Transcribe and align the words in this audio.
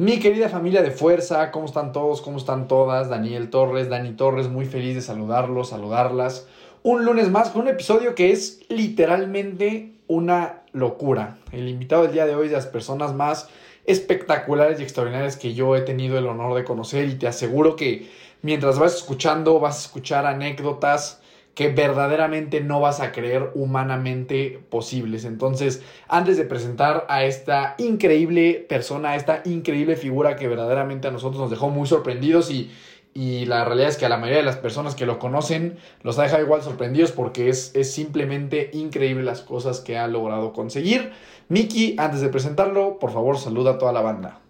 Mi 0.00 0.18
querida 0.18 0.48
familia 0.48 0.80
de 0.80 0.92
fuerza, 0.92 1.50
¿cómo 1.50 1.66
están 1.66 1.92
todos? 1.92 2.22
¿Cómo 2.22 2.38
están 2.38 2.68
todas? 2.68 3.10
Daniel 3.10 3.50
Torres, 3.50 3.90
Dani 3.90 4.12
Torres, 4.12 4.48
muy 4.48 4.64
feliz 4.64 4.94
de 4.94 5.02
saludarlos, 5.02 5.68
saludarlas. 5.68 6.46
Un 6.82 7.04
lunes 7.04 7.28
más 7.28 7.50
con 7.50 7.60
un 7.60 7.68
episodio 7.68 8.14
que 8.14 8.32
es 8.32 8.60
literalmente 8.70 9.92
una 10.06 10.62
locura. 10.72 11.36
El 11.52 11.68
invitado 11.68 12.04
del 12.04 12.12
día 12.12 12.24
de 12.24 12.34
hoy 12.34 12.46
es 12.46 12.52
de 12.52 12.56
las 12.56 12.66
personas 12.66 13.12
más 13.12 13.50
espectaculares 13.84 14.80
y 14.80 14.84
extraordinarias 14.84 15.36
que 15.36 15.52
yo 15.52 15.76
he 15.76 15.82
tenido 15.82 16.16
el 16.16 16.28
honor 16.28 16.54
de 16.54 16.64
conocer 16.64 17.06
y 17.06 17.16
te 17.16 17.28
aseguro 17.28 17.76
que 17.76 18.10
mientras 18.40 18.78
vas 18.78 18.96
escuchando 18.96 19.60
vas 19.60 19.76
a 19.76 19.80
escuchar 19.80 20.24
anécdotas 20.24 21.20
que 21.54 21.68
verdaderamente 21.68 22.60
no 22.60 22.80
vas 22.80 23.00
a 23.00 23.12
creer 23.12 23.50
humanamente 23.54 24.60
posibles. 24.70 25.24
Entonces, 25.24 25.82
antes 26.08 26.36
de 26.36 26.44
presentar 26.44 27.06
a 27.08 27.24
esta 27.24 27.74
increíble 27.78 28.64
persona, 28.68 29.10
a 29.10 29.16
esta 29.16 29.42
increíble 29.44 29.96
figura 29.96 30.36
que 30.36 30.48
verdaderamente 30.48 31.08
a 31.08 31.10
nosotros 31.10 31.40
nos 31.40 31.50
dejó 31.50 31.70
muy 31.70 31.86
sorprendidos 31.86 32.50
y, 32.50 32.70
y 33.12 33.44
la 33.46 33.64
realidad 33.64 33.88
es 33.88 33.96
que 33.96 34.06
a 34.06 34.08
la 34.08 34.16
mayoría 34.16 34.38
de 34.38 34.46
las 34.46 34.56
personas 34.56 34.94
que 34.94 35.06
lo 35.06 35.18
conocen 35.18 35.76
los 36.02 36.18
ha 36.18 36.22
dejado 36.22 36.42
igual 36.42 36.62
sorprendidos 36.62 37.12
porque 37.12 37.48
es, 37.48 37.74
es 37.74 37.92
simplemente 37.92 38.70
increíble 38.72 39.24
las 39.24 39.40
cosas 39.40 39.80
que 39.80 39.98
ha 39.98 40.06
logrado 40.06 40.52
conseguir. 40.52 41.12
Miki, 41.48 41.96
antes 41.98 42.20
de 42.20 42.28
presentarlo, 42.28 42.98
por 42.98 43.10
favor 43.10 43.36
saluda 43.36 43.72
a 43.72 43.78
toda 43.78 43.92
la 43.92 44.02
banda. 44.02 44.40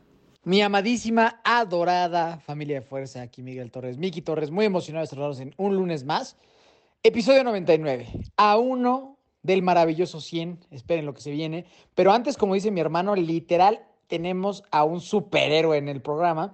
Mi 0.45 0.63
amadísima, 0.63 1.41
adorada 1.45 2.39
familia 2.39 2.81
de 2.81 2.87
fuerza, 2.87 3.23
aquí 3.23 3.43
Miguel 3.43 3.71
Torres, 3.71 3.99
Miki 3.99 4.23
Torres, 4.23 4.51
muy 4.51 4.65
emocionado 4.65 5.05
de 5.05 5.09
saludarlos 5.09 5.41
en 5.41 5.55
un 5.57 5.77
lunes 5.77 6.05
más. 6.05 6.37
Episodio 7.03 7.43
99, 7.45 8.09
a 8.37 8.59
uno 8.59 9.17
del 9.43 9.63
maravilloso 9.63 10.21
100, 10.21 10.67
esperen 10.71 11.07
lo 11.07 11.15
que 11.15 11.23
se 11.23 11.31
viene, 11.31 11.65
pero 11.95 12.13
antes, 12.13 12.37
como 12.37 12.53
dice 12.53 12.71
mi 12.71 12.81
hermano, 12.81 13.17
literal 13.17 13.87
tenemos 14.07 14.65
a 14.71 14.85
un 14.85 15.01
superhéroe 15.01 15.79
en 15.79 15.89
el 15.89 16.03
programa. 16.03 16.53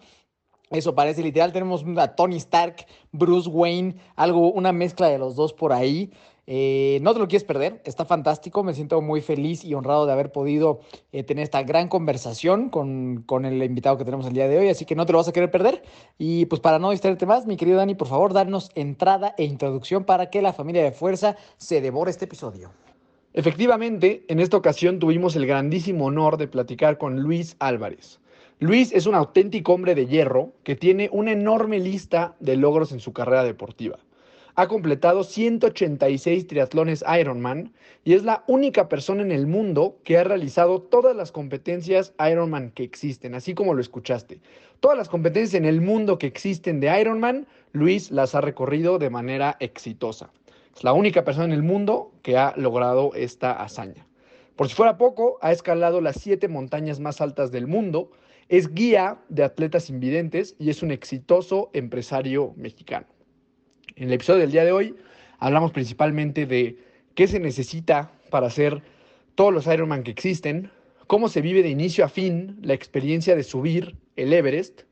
Eso 0.71 0.95
parece 0.95 1.25
literal, 1.25 1.53
tenemos 1.53 1.85
a 1.97 2.15
Tony 2.15 2.37
Stark, 2.37 2.87
Bruce 3.11 3.49
Wayne, 3.49 3.97
algo, 4.15 4.53
una 4.53 4.71
mezcla 4.71 5.09
de 5.09 5.19
los 5.19 5.35
dos 5.35 5.53
por 5.53 5.73
ahí. 5.73 6.13
Eh, 6.49 7.01
no 7.03 7.13
te 7.13 7.19
lo 7.19 7.27
quieres 7.27 7.43
perder, 7.43 7.83
está 7.85 8.05
fantástico, 8.05 8.63
me 8.63 8.73
siento 8.73 9.01
muy 9.03 9.21
feliz 9.21 9.65
y 9.65 9.75
honrado 9.75 10.07
de 10.07 10.13
haber 10.13 10.31
podido 10.31 10.81
eh, 11.11 11.25
tener 11.25 11.43
esta 11.43 11.65
gran 11.65 11.89
conversación 11.89 12.71
con, 12.71 13.25
con, 13.27 13.45
el 13.45 13.61
invitado 13.65 13.99
que 13.99 14.05
tenemos 14.05 14.27
el 14.27 14.33
día 14.33 14.47
de 14.47 14.59
hoy, 14.59 14.69
así 14.69 14.85
que 14.85 14.95
no 14.95 15.07
te 15.07 15.13
lo 15.13 15.19
vas 15.19 15.27
a 15.27 15.33
querer 15.33 15.51
perder. 15.51 15.83
Y 16.19 16.47
pues 16.47 16.61
para 16.61 16.79
no 16.79 16.93
distraerte 16.93 17.27
más, 17.27 17.47
mi 17.47 17.57
querido 17.57 17.79
Dani, 17.79 17.97
por 17.97 18.07
favor, 18.07 18.33
darnos 18.33 18.71
entrada 18.77 19.35
e 19.37 19.45
introducción 19.45 20.05
para 20.05 20.31
que 20.31 20.41
la 20.41 20.53
familia 20.53 20.85
de 20.85 20.93
fuerza 20.93 21.37
se 21.57 21.81
devore 21.81 22.13
este 22.13 22.27
episodio. 22.27 22.71
Efectivamente, 23.33 24.25
en 24.29 24.39
esta 24.39 24.57
ocasión 24.57 25.01
tuvimos 25.01 25.35
el 25.35 25.47
grandísimo 25.47 26.07
honor 26.07 26.37
de 26.37 26.47
platicar 26.47 26.97
con 26.97 27.21
Luis 27.21 27.57
Álvarez. 27.59 28.21
Luis 28.61 28.93
es 28.93 29.07
un 29.07 29.17
auténtico 29.17 29.75
hombre 29.75 29.95
de 29.95 30.07
hierro 30.07 30.53
que 30.63 30.77
tiene 30.77 31.11
una 31.13 31.33
enorme 31.33 31.81
lista 31.81 32.37
de 32.41 32.57
logros 32.57 32.93
en 32.93 33.01
su 33.01 33.13
carrera 33.13 33.43
deportiva 33.43 33.99
ha 34.57 34.69
completado 34.69 35.23
186 35.23 36.47
triatlones 36.47 37.05
Ironman 37.21 37.75
y 38.05 38.15
es 38.15 38.25
la 38.25 38.43
única 38.47 38.89
persona 38.89 39.21
en 39.21 39.31
el 39.31 39.47
mundo 39.47 39.99
que 40.03 40.17
ha 40.17 40.25
realizado 40.25 40.81
todas 40.81 41.15
las 41.15 41.31
competencias 41.31 42.15
Ironman 42.19 42.71
que 42.71 42.83
existen, 42.83 43.35
así 43.35 43.55
como 43.55 43.75
lo 43.75 43.83
escuchaste. 43.83 44.41
Todas 44.81 44.97
las 44.97 45.11
competencias 45.11 45.55
en 45.55 45.67
el 45.67 45.83
mundo 45.83 46.19
que 46.19 46.27
existen 46.27 46.81
de 46.81 46.99
Ironman, 46.99 47.47
Luis 47.73 48.11
las 48.11 48.35
ha 48.35 48.41
recorrido 48.41 48.99
de 48.99 49.11
manera 49.11 49.59
exitosa. 49.61 50.31
Es 50.75 50.83
la 50.83 50.95
única 50.95 51.23
persona 51.23 51.47
en 51.47 51.53
el 51.53 51.63
mundo 51.63 52.13
que 52.23 52.39
ha 52.39 52.55
logrado 52.57 53.13
esta 53.15 53.53
hazaña. 53.53 54.07
Por 54.57 54.69
si 54.69 54.75
fuera 54.75 54.97
poco, 54.97 55.39
ha 55.43 55.53
escalado 55.53 56.01
las 56.01 56.17
siete 56.17 56.49
montañas 56.49 56.99
más 56.99 57.21
altas 57.21 57.53
del 57.53 57.67
mundo, 57.67 58.11
es 58.49 58.73
guía 58.73 59.19
de 59.29 59.45
atletas 59.45 59.91
invidentes 59.91 60.57
y 60.59 60.71
es 60.71 60.83
un 60.83 60.93
exitoso 60.93 61.69
empresario 61.75 62.55
mexicano. 62.57 63.07
En 63.95 64.09
el 64.09 64.13
episodio 64.15 64.41
del 64.41 64.51
día 64.51 64.65
de 64.65 64.73
hoy 64.73 64.95
hablamos 65.39 65.71
principalmente 65.71 66.47
de 66.47 66.77
qué 67.15 67.29
se 67.29 67.39
necesita 67.39 68.11
para 68.31 68.49
hacer 68.49 68.83
todos 69.35 69.55
los 69.55 69.67
Ironman 69.67 70.03
que 70.03 70.11
existen, 70.11 70.71
cómo 71.07 71.29
se 71.29 71.41
vive 71.41 71.63
de 71.63 71.69
inicio 71.69 72.05
a 72.05 72.09
fin 72.09 72.59
la 72.63 72.75
experiencia 72.75 73.37
de 73.37 73.45
subir 73.45 73.97
el 74.17 74.33
Everest, 74.33 74.83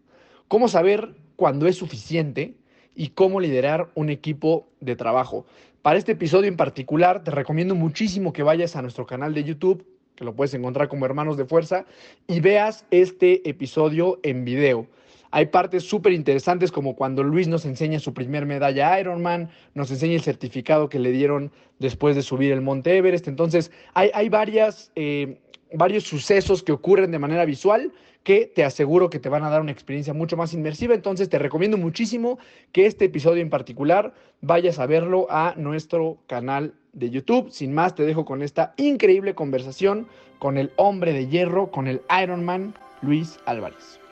cómo 0.49 0.69
saber 0.69 1.15
cuándo 1.37 1.66
es 1.66 1.77
suficiente 1.77 2.55
y 2.94 3.09
cómo 3.09 3.41
liderar 3.41 3.91
un 3.94 4.10
equipo 4.10 4.69
de 4.81 4.97
trabajo. 4.97 5.44
Para 5.82 5.99
este 5.99 6.12
episodio 6.12 6.49
en 6.49 6.56
particular 6.56 7.25
te 7.25 7.31
recomiendo 7.31 7.75
muchísimo 7.75 8.32
que 8.32 8.43
vayas 8.43 8.76
a 8.76 8.82
nuestro 8.82 9.06
canal 9.06 9.34
de 9.34 9.44
YouTube, 9.44 9.84
que 10.15 10.25
lo 10.25 10.34
puedes 10.34 10.55
encontrar 10.55 10.88
como 10.88 11.05
Hermanos 11.05 11.37
de 11.37 11.44
Fuerza, 11.44 11.84
y 12.28 12.41
veas 12.41 12.87
este 12.91 13.47
episodio 13.49 14.21
en 14.22 14.44
video. 14.44 14.87
Hay 15.34 15.46
partes 15.46 15.82
súper 15.82 16.12
interesantes 16.12 16.70
como 16.70 16.94
cuando 16.94 17.24
Luis 17.24 17.48
nos 17.48 17.64
enseña 17.64 17.98
su 17.98 18.14
primer 18.14 18.46
medalla 18.46 19.00
Ironman, 19.00 19.50
nos 19.74 19.90
enseña 19.90 20.14
el 20.14 20.20
certificado 20.20 20.88
que 20.88 21.00
le 21.00 21.10
dieron 21.10 21.50
después 21.80 22.14
de 22.14 22.22
subir 22.22 22.52
el 22.52 22.60
Monte 22.60 22.96
Everest. 22.96 23.26
Entonces, 23.26 23.72
hay, 23.94 24.28
varias, 24.28 24.92
eh, 24.94 25.40
varios 25.72 26.04
sucesos 26.04 26.62
que 26.62 26.70
ocurren 26.70 27.10
de 27.10 27.18
manera 27.18 27.44
visual 27.46 27.90
que 28.22 28.46
te 28.46 28.62
aseguro 28.62 29.10
que 29.10 29.18
te 29.18 29.28
van 29.28 29.42
a 29.42 29.50
dar 29.50 29.60
una 29.60 29.72
experiencia 29.72 30.14
mucho 30.14 30.36
más 30.36 30.54
inmersiva. 30.54 30.94
Entonces, 30.94 31.28
te 31.28 31.40
recomiendo 31.40 31.78
muchísimo 31.78 32.38
que 32.70 32.86
este 32.86 33.06
episodio 33.06 33.42
en 33.42 33.50
particular 33.50 34.14
vayas 34.40 34.78
a 34.78 34.86
verlo 34.86 35.26
a 35.30 35.54
nuestro 35.56 36.18
canal 36.28 36.74
de 36.92 37.10
YouTube. 37.10 37.50
Sin 37.50 37.74
más, 37.74 37.96
te 37.96 38.04
dejo 38.04 38.24
con 38.24 38.40
esta 38.40 38.72
increíble 38.76 39.34
conversación 39.34 40.06
con 40.38 40.58
el 40.58 40.70
hombre 40.76 41.12
de 41.12 41.26
hierro, 41.26 41.72
con 41.72 41.88
el 41.88 42.02
Ironman, 42.22 42.72
Luis 43.02 43.40
Álvarez. 43.46 44.03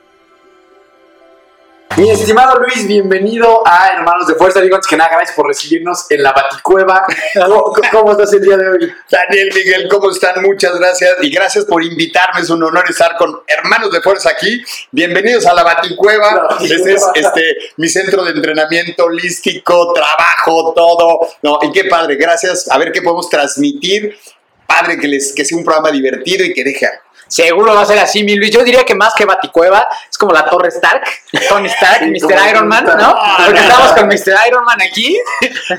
Mi 1.95 2.09
estimado 2.09 2.59
Luis, 2.59 2.87
bienvenido 2.87 3.61
a 3.67 3.89
Hermanos 3.93 4.25
de 4.25 4.33
Fuerza. 4.33 4.59
Digo 4.61 4.75
antes 4.75 4.89
que 4.89 4.97
nada, 4.97 5.11
gracias 5.11 5.35
por 5.35 5.47
recibirnos 5.47 6.09
en 6.09 6.23
la 6.23 6.31
Baticueva. 6.31 7.05
¿Cómo, 7.35 7.71
¿Cómo, 7.91 8.11
estás 8.13 8.33
el 8.33 8.41
día 8.41 8.57
de 8.57 8.67
hoy? 8.67 8.91
Daniel, 9.11 9.51
Miguel, 9.53 9.87
¿cómo 9.89 10.09
están? 10.09 10.41
Muchas 10.41 10.79
gracias 10.79 11.17
y 11.21 11.29
gracias 11.29 11.65
por 11.65 11.83
invitarme. 11.83 12.41
Es 12.41 12.49
un 12.49 12.63
honor 12.63 12.83
estar 12.89 13.15
con 13.15 13.41
Hermanos 13.45 13.91
de 13.91 14.01
Fuerza 14.01 14.31
aquí. 14.31 14.63
Bienvenidos 14.89 15.45
a 15.45 15.53
la 15.53 15.63
Baticueva. 15.63 16.57
Este 16.61 16.93
es 16.93 17.03
este, 17.13 17.57
mi 17.77 17.87
centro 17.87 18.23
de 18.23 18.31
entrenamiento 18.31 19.05
holístico, 19.05 19.93
trabajo, 19.93 20.73
todo. 20.75 21.27
No, 21.43 21.59
y 21.61 21.71
qué 21.71 21.83
padre, 21.85 22.15
gracias. 22.15 22.71
A 22.71 22.79
ver 22.79 22.91
qué 22.91 23.03
podemos 23.03 23.29
transmitir. 23.29 24.17
Padre, 24.65 24.97
que, 24.97 25.07
les, 25.07 25.31
que 25.31 25.45
sea 25.45 25.59
un 25.59 25.63
programa 25.63 25.91
divertido 25.91 26.43
y 26.43 26.53
que 26.53 26.63
deje 26.63 26.87
Seguro 27.33 27.73
va 27.73 27.81
a 27.81 27.85
ser 27.85 27.97
así, 27.97 28.23
mi 28.23 28.35
Luis. 28.35 28.51
Yo 28.51 28.63
diría 28.63 28.83
que 28.83 28.93
más 28.93 29.15
que 29.15 29.25
Baticueva, 29.25 29.87
es 30.07 30.19
como 30.19 30.33
la 30.33 30.45
Torre 30.45 30.67
Stark, 30.67 31.01
Tony 31.49 31.67
Stark, 31.67 32.03
Mr. 32.03 32.49
Iron 32.51 32.67
Man, 32.67 32.85
¿no? 32.85 33.15
Porque 33.43 33.59
estamos 33.59 33.91
con 33.93 34.07
Mr. 34.07 34.35
Iron 34.47 34.63
Man 34.63 34.77
aquí. 34.79 35.19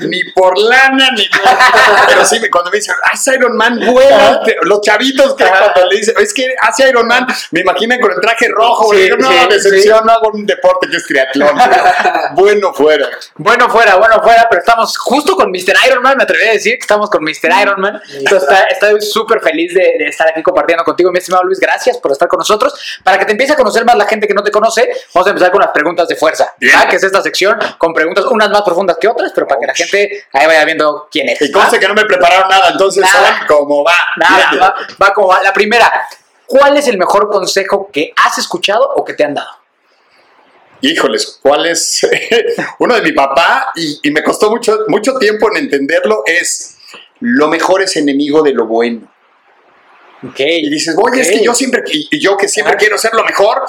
Ni 0.01 0.21
por 0.33 0.57
lana, 0.59 1.11
ni 1.15 1.25
por... 1.29 1.49
Pero 2.07 2.25
sí, 2.25 2.41
cuando 2.49 2.71
me 2.71 2.77
dicen, 2.79 2.95
haz 3.09 3.25
Iron 3.27 3.55
Man, 3.55 3.79
bueno, 3.89 4.41
los 4.63 4.81
chavitos 4.81 5.33
que 5.35 5.45
cuando 5.45 5.89
le 5.89 5.95
dicen, 5.95 6.15
es 6.19 6.33
que 6.33 6.53
hace 6.59 6.89
Iron 6.89 7.07
Man, 7.07 7.25
me 7.51 7.61
imaginan 7.61 8.01
con 8.01 8.11
el 8.11 8.19
traje 8.19 8.49
rojo. 8.49 8.93
Sí, 8.93 9.07
yo, 9.07 9.15
no, 9.15 9.31
sí, 9.31 9.37
decepción, 9.49 9.99
sí. 9.99 10.05
no 10.05 10.11
hago 10.11 10.31
un 10.33 10.45
deporte 10.45 10.89
que 10.89 10.97
es 10.97 11.05
triatlón. 11.05 11.57
bueno 12.35 12.73
fuera. 12.73 13.07
Bueno 13.35 13.69
fuera, 13.69 13.95
bueno 13.95 14.21
fuera, 14.21 14.45
pero 14.49 14.59
estamos 14.59 14.97
justo 14.97 15.37
con 15.37 15.51
Mr. 15.51 15.73
Iron 15.87 16.03
Man, 16.03 16.17
me 16.17 16.23
atreví 16.23 16.49
a 16.49 16.51
decir 16.51 16.73
que 16.73 16.81
estamos 16.81 17.09
con 17.09 17.23
Mr. 17.23 17.61
Iron 17.61 17.79
Man. 17.79 18.01
Entonces, 18.13 18.49
estoy 18.71 19.01
súper 19.01 19.39
feliz 19.39 19.73
de, 19.73 19.95
de 19.99 20.07
estar 20.07 20.27
aquí 20.27 20.43
compartiendo 20.43 20.83
contigo, 20.83 21.13
mi 21.13 21.19
estimado 21.19 21.44
Luis, 21.45 21.59
gracias 21.59 21.97
por 21.97 22.11
estar 22.11 22.27
con 22.27 22.39
nosotros. 22.39 22.73
Para 23.03 23.17
que 23.17 23.25
te 23.25 23.31
empiece 23.31 23.53
a 23.53 23.55
conocer 23.55 23.85
más 23.85 23.95
la 23.95 24.05
gente 24.05 24.27
que 24.27 24.33
no 24.33 24.43
te 24.43 24.51
conoce, 24.51 24.89
vamos 25.13 25.27
a 25.27 25.29
empezar 25.29 25.51
con 25.51 25.61
las 25.61 25.71
preguntas 25.71 26.07
de 26.07 26.15
fuerza, 26.15 26.53
¿verdad? 26.59 26.89
que 26.89 26.95
es 26.95 27.03
esta 27.03 27.21
sección 27.21 27.57
con 27.77 27.93
preguntas, 27.93 28.25
unas 28.25 28.49
más 28.49 28.61
profundas 28.61 28.97
que 28.99 29.07
otras, 29.07 29.31
pero 29.33 29.47
para 29.47 29.59
que 29.59 29.67
la 29.67 29.73
gente 29.73 30.25
ahí 30.33 30.47
vaya 30.47 30.65
viendo 30.65 31.07
quién 31.11 31.29
es. 31.29 31.41
Y 31.41 31.51
conste 31.51 31.79
que 31.79 31.87
no 31.87 31.93
me 31.93 32.05
prepararon 32.05 32.49
nada, 32.49 32.69
entonces 32.71 33.03
nada, 33.03 33.45
como 33.47 33.83
va. 33.83 33.95
Nada, 34.17 34.51
va, 34.59 34.75
va 35.01 35.13
como 35.13 35.27
va. 35.27 35.43
La 35.43 35.53
primera, 35.53 35.91
¿cuál 36.45 36.77
es 36.77 36.87
el 36.87 36.97
mejor 36.97 37.29
consejo 37.29 37.89
que 37.91 38.13
has 38.23 38.37
escuchado 38.37 38.91
o 38.95 39.03
que 39.03 39.13
te 39.13 39.23
han 39.23 39.33
dado? 39.33 39.49
Híjoles, 40.81 41.39
¿cuál 41.41 41.65
es? 41.65 42.05
Uno 42.79 42.95
de 42.95 43.01
mi 43.01 43.11
papá, 43.11 43.71
y, 43.75 43.99
y 44.03 44.11
me 44.11 44.23
costó 44.23 44.49
mucho, 44.49 44.79
mucho 44.87 45.15
tiempo 45.15 45.49
en 45.51 45.63
entenderlo, 45.63 46.23
es 46.25 46.77
lo 47.19 47.47
mejor 47.47 47.81
es 47.81 47.95
enemigo 47.95 48.43
de 48.43 48.53
lo 48.53 48.67
bueno. 48.67 49.11
Ok. 50.29 50.39
Y 50.39 50.69
dices, 50.69 50.95
oye, 50.97 51.21
es 51.21 51.27
Ok. 51.29 51.33
que 51.33 51.43
yo 51.43 51.53
siempre, 51.53 51.83
y 51.87 52.19
yo 52.19 52.37
que 52.37 52.47
siempre 52.47 52.75
quiero 52.77 52.97
ser 52.97 53.13
lo 53.13 53.23
mejor, 53.23 53.63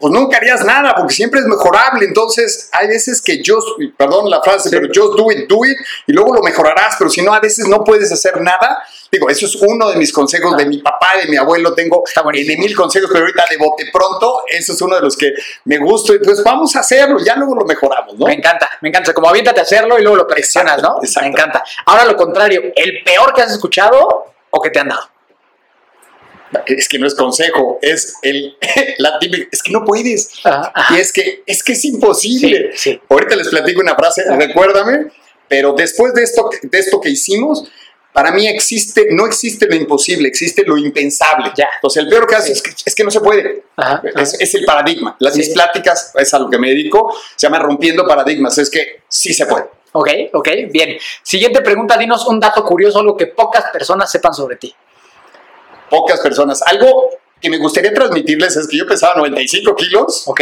pues 0.00 0.12
nunca 0.12 0.36
harías 0.36 0.64
nada, 0.64 0.94
porque 0.96 1.12
siempre 1.12 1.40
es 1.40 1.46
mejorable. 1.46 2.04
Entonces, 2.06 2.68
hay 2.72 2.86
veces 2.86 3.20
que 3.20 3.42
yo, 3.42 3.58
perdón 3.96 4.30
la 4.30 4.40
frase, 4.40 4.70
pero 4.70 4.86
just 4.86 5.18
do 5.18 5.32
it, 5.32 5.48
do 5.48 5.64
it, 5.64 5.76
y 6.06 6.12
luego 6.12 6.34
lo 6.34 6.40
mejorarás, 6.42 6.94
pero 6.96 7.10
si 7.10 7.20
no, 7.22 7.34
a 7.34 7.40
veces 7.40 7.66
no 7.66 7.82
puedes 7.82 8.12
hacer 8.12 8.40
nada. 8.40 8.78
Digo, 9.10 9.28
eso 9.28 9.46
es 9.46 9.56
uno 9.56 9.90
de 9.90 9.96
mis 9.96 10.12
consejos 10.12 10.56
de 10.56 10.66
mi 10.66 10.78
papá, 10.78 11.12
de 11.20 11.28
mi 11.28 11.36
abuelo. 11.36 11.74
Tengo 11.74 12.04
de 12.32 12.56
mil 12.58 12.76
consejos, 12.76 13.10
pero 13.12 13.24
ahorita 13.24 13.44
de 13.50 13.56
bote 13.56 13.86
pronto, 13.92 14.42
eso 14.48 14.72
es 14.72 14.80
uno 14.82 14.94
de 14.94 15.00
los 15.02 15.16
que 15.16 15.32
me 15.64 15.78
gusta. 15.78 16.14
Y 16.14 16.18
pues 16.20 16.44
vamos 16.44 16.76
a 16.76 16.80
hacerlo, 16.80 17.18
ya 17.24 17.34
luego 17.34 17.56
lo 17.56 17.64
mejoramos, 17.64 18.14
¿no? 18.16 18.26
Me 18.26 18.34
encanta, 18.34 18.70
me 18.82 18.90
encanta. 18.90 19.12
Como 19.12 19.28
aviéntate 19.28 19.58
a 19.60 19.62
hacerlo 19.64 19.98
y 19.98 20.02
luego 20.02 20.16
lo 20.18 20.26
perfeccionas, 20.28 20.74
Exacto, 20.74 20.96
¿no? 20.96 21.02
exacto. 21.04 21.28
Me 21.28 21.32
encanta. 21.32 21.64
Ahora 21.86 22.04
lo 22.04 22.16
contrario, 22.16 22.62
¿el 22.76 23.02
peor 23.02 23.32
que 23.34 23.42
has 23.42 23.50
escuchado 23.52 24.26
o 24.50 24.60
que 24.60 24.70
te 24.70 24.78
han 24.78 24.88
dado? 24.90 25.08
Es 26.66 26.88
que 26.88 26.98
no 26.98 27.06
es 27.06 27.14
consejo, 27.14 27.78
es 27.82 28.14
el, 28.22 28.56
la 28.98 29.18
típica, 29.18 29.48
es 29.50 29.62
que 29.62 29.72
no 29.72 29.84
puedes. 29.84 30.30
Ajá, 30.44 30.72
ajá. 30.74 30.96
Y 30.96 31.00
es 31.00 31.12
que, 31.12 31.42
es 31.46 31.62
que 31.62 31.72
es 31.72 31.84
imposible. 31.84 32.70
Sí, 32.74 32.92
sí. 32.92 33.00
Ahorita 33.08 33.36
les 33.36 33.48
platico 33.48 33.80
una 33.80 33.94
frase, 33.94 34.24
recuérdame, 34.36 35.10
pero 35.48 35.72
después 35.74 36.14
de 36.14 36.22
esto, 36.22 36.50
de 36.62 36.78
esto 36.78 37.00
que 37.00 37.10
hicimos, 37.10 37.64
para 38.12 38.32
mí 38.32 38.48
existe, 38.48 39.08
no 39.10 39.26
existe 39.26 39.66
lo 39.66 39.76
imposible, 39.76 40.28
existe 40.28 40.64
lo 40.64 40.76
impensable. 40.76 41.52
Ya. 41.56 41.68
Entonces, 41.76 42.02
el 42.02 42.08
peor 42.08 42.26
caso 42.26 42.46
Sí. 42.46 42.52
es, 42.52 42.62
que, 42.62 42.70
es 42.84 42.94
que 42.94 43.04
no 43.04 43.10
se 43.10 43.20
puede. 43.20 43.64
Ajá, 43.76 44.02
Es, 44.16 44.34
es 44.40 44.54
el 44.54 44.64
paradigma. 44.64 45.16
Las 45.20 45.36
mis 45.36 45.50
pláticas, 45.50 46.12
es 46.16 46.34
a 46.34 46.38
lo 46.38 46.50
que 46.50 46.58
me 46.58 46.68
dedico, 46.68 47.14
se 47.36 47.46
llama 47.46 47.58
rompiendo 47.60 48.06
paradigmas. 48.06 48.58
Es 48.58 48.70
que 48.70 49.02
sí 49.08 49.32
se 49.34 49.46
puede. 49.46 49.66
Ok, 49.92 50.08
ok, 50.32 50.48
bien. 50.70 50.98
Siguiente 51.22 51.60
pregunta, 51.60 51.96
dinos 51.96 52.26
un 52.26 52.40
dato 52.40 52.64
curioso, 52.64 52.98
algo 52.98 53.16
que 53.16 53.26
pocas 53.28 53.64
personas 53.72 54.10
sepan 54.10 54.34
sobre 54.34 54.56
ti. 54.56 54.74
Pocas 55.90 56.20
personas. 56.20 56.62
Algo 56.62 57.10
que 57.40 57.48
me 57.50 57.58
gustaría 57.58 57.94
transmitirles 57.94 58.56
es 58.56 58.66
que 58.66 58.76
yo 58.76 58.86
pesaba 58.86 59.14
95 59.16 59.76
kilos. 59.76 60.24
Ok, 60.26 60.40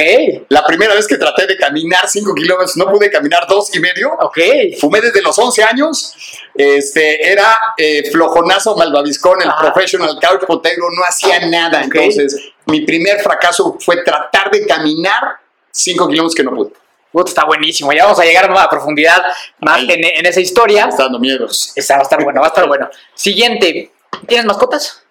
La 0.48 0.64
primera 0.64 0.94
vez 0.94 1.06
que 1.06 1.16
traté 1.18 1.46
de 1.46 1.56
caminar 1.56 2.08
5 2.08 2.34
kilómetros, 2.34 2.76
no 2.78 2.90
pude 2.90 3.10
caminar 3.10 3.46
dos 3.46 3.74
y 3.74 3.80
medio. 3.80 4.12
ok. 4.18 4.38
Fumé 4.80 5.00
desde 5.02 5.20
los 5.20 5.38
11 5.38 5.62
años. 5.62 6.14
Este, 6.54 7.30
era 7.30 7.54
eh, 7.76 8.10
flojonazo 8.10 8.76
malvaviscón, 8.76 9.42
el 9.42 9.48
Ajá. 9.50 9.60
professional 9.72 10.18
couch 10.20 10.46
potato, 10.46 10.80
no 10.90 11.02
hacía 11.06 11.46
nada. 11.46 11.82
Ok. 11.86 11.94
Entonces, 11.96 12.48
mi 12.66 12.80
primer 12.80 13.20
fracaso 13.20 13.76
fue 13.78 14.02
tratar 14.02 14.50
de 14.50 14.66
caminar 14.66 15.22
5 15.70 16.08
kilómetros 16.08 16.34
que 16.34 16.42
no 16.44 16.54
pude. 16.54 16.72
Puta, 17.12 17.28
está 17.28 17.44
buenísimo. 17.44 17.92
Ya 17.92 18.04
vamos 18.04 18.18
a 18.20 18.24
llegar 18.24 18.50
a 18.50 18.70
profundidad 18.70 19.22
más 19.60 19.82
en, 19.82 20.02
en 20.02 20.26
esa 20.26 20.40
historia. 20.40 20.84
Me 20.86 20.90
está 20.90 21.04
dando 21.04 21.18
miedo. 21.18 21.46
Esa 21.46 21.94
va 21.94 22.00
a 22.00 22.02
estar 22.02 22.22
bueno, 22.24 22.40
va 22.40 22.46
a 22.46 22.50
estar 22.50 22.66
bueno. 22.66 22.88
Siguiente, 23.14 23.90
¿tienes 24.26 24.46
mascotas? 24.46 25.02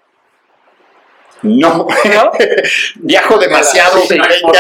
No, 1.46 1.88
¿No? 2.06 2.32
viajo 2.96 3.38
demasiado. 3.38 4.02
Sí, 4.08 4.18
correcto. 4.18 4.52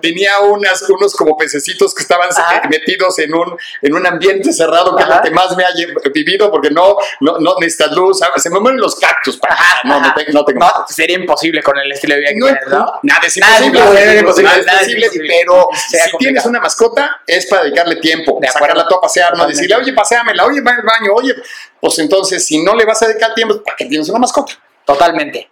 Tenía 0.00 0.40
unas, 0.40 0.82
unos 0.90 1.14
como 1.14 1.36
pececitos 1.36 1.94
que 1.94 2.02
estaban 2.02 2.28
Ajá. 2.30 2.62
metidos 2.68 3.18
en 3.18 3.34
un, 3.34 3.56
en 3.80 3.94
un 3.94 4.06
ambiente 4.06 4.52
cerrado, 4.52 4.94
que 4.96 5.02
es 5.02 5.08
Ajá. 5.08 5.18
lo 5.18 5.22
que 5.24 5.30
más 5.30 5.56
me 5.56 5.64
ha 5.64 5.68
vivido, 6.12 6.50
porque 6.50 6.70
no, 6.70 6.96
no, 7.20 7.38
no 7.38 7.54
necesitas 7.60 7.92
luz. 7.92 8.18
¿sabes? 8.18 8.42
Se 8.42 8.50
me 8.50 8.60
mueren 8.60 8.80
los 8.80 8.96
cactus. 8.96 9.36
para- 9.38 9.54
Ajá, 9.54 9.80
no, 9.84 10.00
no, 10.00 10.06
ajá. 10.06 10.14
te- 10.14 10.32
no 10.32 10.44
tengo. 10.44 10.60
No, 10.60 10.70
sería 10.88 11.16
imposible 11.16 11.62
con 11.62 11.78
el 11.78 11.90
estilo 11.92 12.14
de 12.14 12.20
vida 12.20 12.30
que 12.30 12.38
No, 12.38 12.46
tienes, 12.46 12.68
¿no? 12.68 12.92
Nada 13.02 13.20
es 13.26 13.36
es 13.36 13.36
imposible. 13.38 13.80
nada 13.80 14.00
es 14.12 14.20
imposible, 14.20 14.50
Nada 14.64 14.80
es 14.80 14.88
es 14.88 14.92
pero 15.26 15.68
si 15.72 15.82
complicado. 15.90 16.18
tienes 16.18 16.46
una 16.46 16.60
mascota, 16.60 17.20
es 17.26 17.46
para 17.46 17.62
dedicarle 17.64 17.96
tiempo. 17.96 18.38
De. 18.40 18.48
Sacarla 18.48 18.86
tú 18.86 18.94
a 18.96 19.00
pasear, 19.00 19.36
no 19.36 19.46
decirle, 19.46 19.76
oye, 19.76 19.92
paseamela, 19.92 20.44
oye, 20.44 20.60
va 20.60 20.72
al 20.72 20.82
baño, 20.82 21.12
oye. 21.14 21.34
Pues 21.80 21.98
entonces, 21.98 22.44
si 22.46 22.62
no 22.62 22.74
le 22.74 22.84
vas 22.84 23.02
a 23.02 23.08
dedicar 23.08 23.34
tiempo, 23.34 23.62
¿para 23.62 23.76
qué 23.76 23.86
tienes 23.86 24.08
una 24.08 24.18
mascota? 24.18 24.52
Totalmente. 24.84 25.48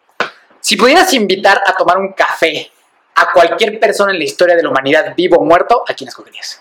Si 0.71 0.77
pudieras 0.77 1.13
invitar 1.15 1.61
a 1.67 1.75
tomar 1.75 1.99
un 1.99 2.13
café 2.13 2.71
a 3.17 3.33
cualquier 3.33 3.81
persona 3.81 4.13
en 4.13 4.19
la 4.19 4.25
historia 4.25 4.55
de 4.55 4.63
la 4.63 4.69
humanidad, 4.69 5.17
vivo 5.17 5.39
o 5.39 5.45
muerto, 5.45 5.83
¿a 5.85 5.95
quién 5.95 6.07
escogerías? 6.07 6.61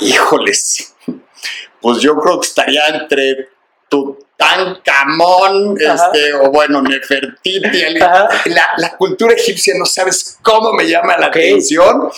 Híjoles. 0.00 0.92
Pues 1.80 2.00
yo 2.00 2.16
creo 2.16 2.40
que 2.40 2.48
estaría 2.48 2.84
entre 2.88 3.50
Tutankamón, 3.88 5.76
este, 5.80 6.34
o 6.34 6.50
bueno, 6.50 6.82
Nefertiti. 6.82 7.80
el-. 7.80 7.94
La, 8.00 8.70
la 8.76 8.96
cultura 8.96 9.34
egipcia 9.34 9.74
no 9.78 9.86
sabes 9.86 10.40
cómo 10.42 10.72
me 10.72 10.88
llama 10.88 11.16
la 11.16 11.26
atención. 11.26 12.10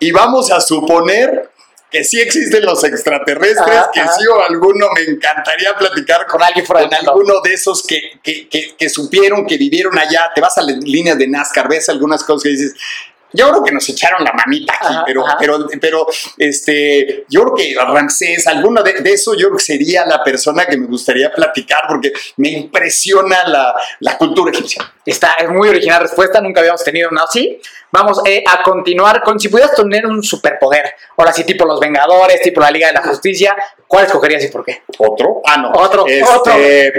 Y 0.00 0.10
vamos 0.10 0.50
a 0.50 0.62
suponer 0.62 1.47
que 1.90 2.04
sí 2.04 2.20
existen 2.20 2.64
los 2.64 2.82
extraterrestres, 2.84 3.76
Ajá, 3.76 3.90
que 3.92 4.00
ajá. 4.00 4.12
sí 4.12 4.26
o 4.26 4.42
alguno 4.42 4.86
me 4.94 5.02
encantaría 5.02 5.74
platicar 5.76 6.26
con, 6.26 6.42
alguien 6.42 6.66
con 6.66 6.76
alguno 6.76 7.40
de 7.42 7.54
esos 7.54 7.82
que, 7.86 8.20
que, 8.22 8.48
que, 8.48 8.74
que 8.76 8.88
supieron, 8.88 9.46
que 9.46 9.56
vivieron 9.56 9.98
allá. 9.98 10.30
Te 10.34 10.40
vas 10.40 10.58
a 10.58 10.62
las 10.62 10.76
líneas 10.78 11.16
de 11.18 11.26
NASCAR, 11.26 11.68
ves 11.68 11.88
algunas 11.88 12.22
cosas 12.24 12.42
que 12.42 12.48
dices. 12.50 12.74
Yo 13.30 13.50
creo 13.50 13.62
que 13.62 13.72
nos 13.72 13.86
echaron 13.86 14.24
la 14.24 14.32
manita 14.32 14.72
aquí, 14.80 14.94
pero, 15.04 15.22
pero, 15.38 15.66
pero, 15.78 16.06
este, 16.38 17.26
yo 17.28 17.42
creo 17.42 17.54
que 17.54 17.74
Ramsés, 17.78 18.46
alguno 18.46 18.82
de, 18.82 18.94
de 18.94 19.12
eso, 19.12 19.34
yo 19.34 19.48
creo 19.48 19.58
que 19.58 19.64
sería 19.64 20.06
la 20.06 20.24
persona 20.24 20.64
que 20.64 20.78
me 20.78 20.86
gustaría 20.86 21.30
platicar 21.30 21.80
porque 21.86 22.10
me 22.38 22.48
impresiona 22.48 23.46
la, 23.46 23.74
la 24.00 24.16
cultura 24.16 24.50
egipcia. 24.50 24.94
Está, 25.04 25.32
es 25.38 25.50
muy 25.50 25.68
original 25.68 26.00
respuesta, 26.00 26.40
nunca 26.40 26.60
habíamos 26.60 26.82
tenido 26.82 27.10
una 27.10 27.24
así. 27.24 27.60
Vamos 27.90 28.20
eh, 28.26 28.44
a 28.46 28.62
continuar 28.62 29.22
con, 29.22 29.40
si 29.40 29.48
pudieras 29.48 29.74
tener 29.74 30.04
un 30.06 30.22
superpoder, 30.22 30.94
ahora 31.16 31.32
sí, 31.32 31.44
tipo 31.44 31.64
los 31.64 31.80
Vengadores, 31.80 32.42
tipo 32.42 32.60
la 32.60 32.70
Liga 32.70 32.88
de 32.88 32.92
la 32.92 33.02
Justicia, 33.02 33.56
¿cuál 33.86 34.04
escogerías 34.04 34.44
y 34.44 34.48
por 34.48 34.62
qué? 34.64 34.82
¿Otro? 34.98 35.40
Ah, 35.46 35.56
no. 35.56 35.72
Otro, 35.72 36.06
Este, 36.06 36.22
otro. 36.30 36.52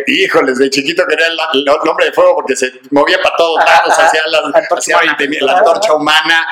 Híjoles, 0.08 0.58
de 0.58 0.70
chiquito 0.72 1.06
quería 1.08 1.28
el, 1.28 1.38
el 1.54 1.70
hombre 1.90 2.06
de 2.08 2.12
fuego 2.12 2.34
porque 2.36 2.56
se 2.56 2.72
movía 2.90 3.20
para 3.22 3.36
todos 3.36 3.58
lados, 3.64 3.92
ajá. 3.92 4.06
hacía, 4.08 4.22
la, 4.28 4.40
Antorcha 4.60 4.92
humana. 4.98 5.16
20 5.20 5.28
mil- 5.28 5.46
la 5.46 5.52
Ajá. 5.52 5.60
antorcha 5.60 5.94
humana. 5.94 6.48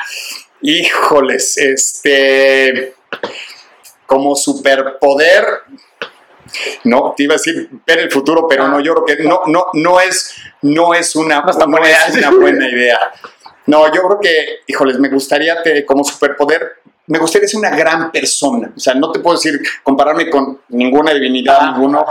Híjoles, 0.62 1.56
este. 1.58 2.94
Como 4.06 4.36
superpoder. 4.36 5.44
No, 6.84 7.12
te 7.16 7.24
iba 7.24 7.34
a 7.34 7.36
decir 7.36 7.68
ver 7.86 7.98
el 7.98 8.10
futuro, 8.10 8.46
pero 8.48 8.64
Ah. 8.64 8.68
no, 8.68 8.80
yo 8.80 8.94
creo 8.94 9.18
que 9.18 9.24
no, 9.24 9.42
no, 9.46 9.66
no 9.74 10.00
es, 10.00 10.34
no 10.62 10.94
es 10.94 11.14
No 11.66 11.76
no 11.76 11.84
una 12.14 12.30
buena 12.30 12.68
idea. 12.68 12.98
No, 13.68 13.86
yo 13.94 14.02
creo 14.02 14.20
que, 14.20 14.46
híjoles, 14.66 14.98
me 14.98 15.08
gustaría 15.08 15.62
te- 15.62 15.84
como 15.84 16.02
superpoder, 16.02 16.76
me 17.06 17.18
gustaría 17.18 17.46
ser 17.48 17.58
una 17.58 17.70
gran 17.76 18.10
persona. 18.10 18.72
O 18.76 18.80
sea, 18.80 18.94
no 18.94 19.12
te 19.12 19.20
puedo 19.20 19.36
decir, 19.36 19.60
compararme 19.82 20.28
con 20.30 20.60
ninguna 20.70 21.12
divinidad, 21.14 21.58
Ah. 21.60 21.72
ninguno. 21.72 22.04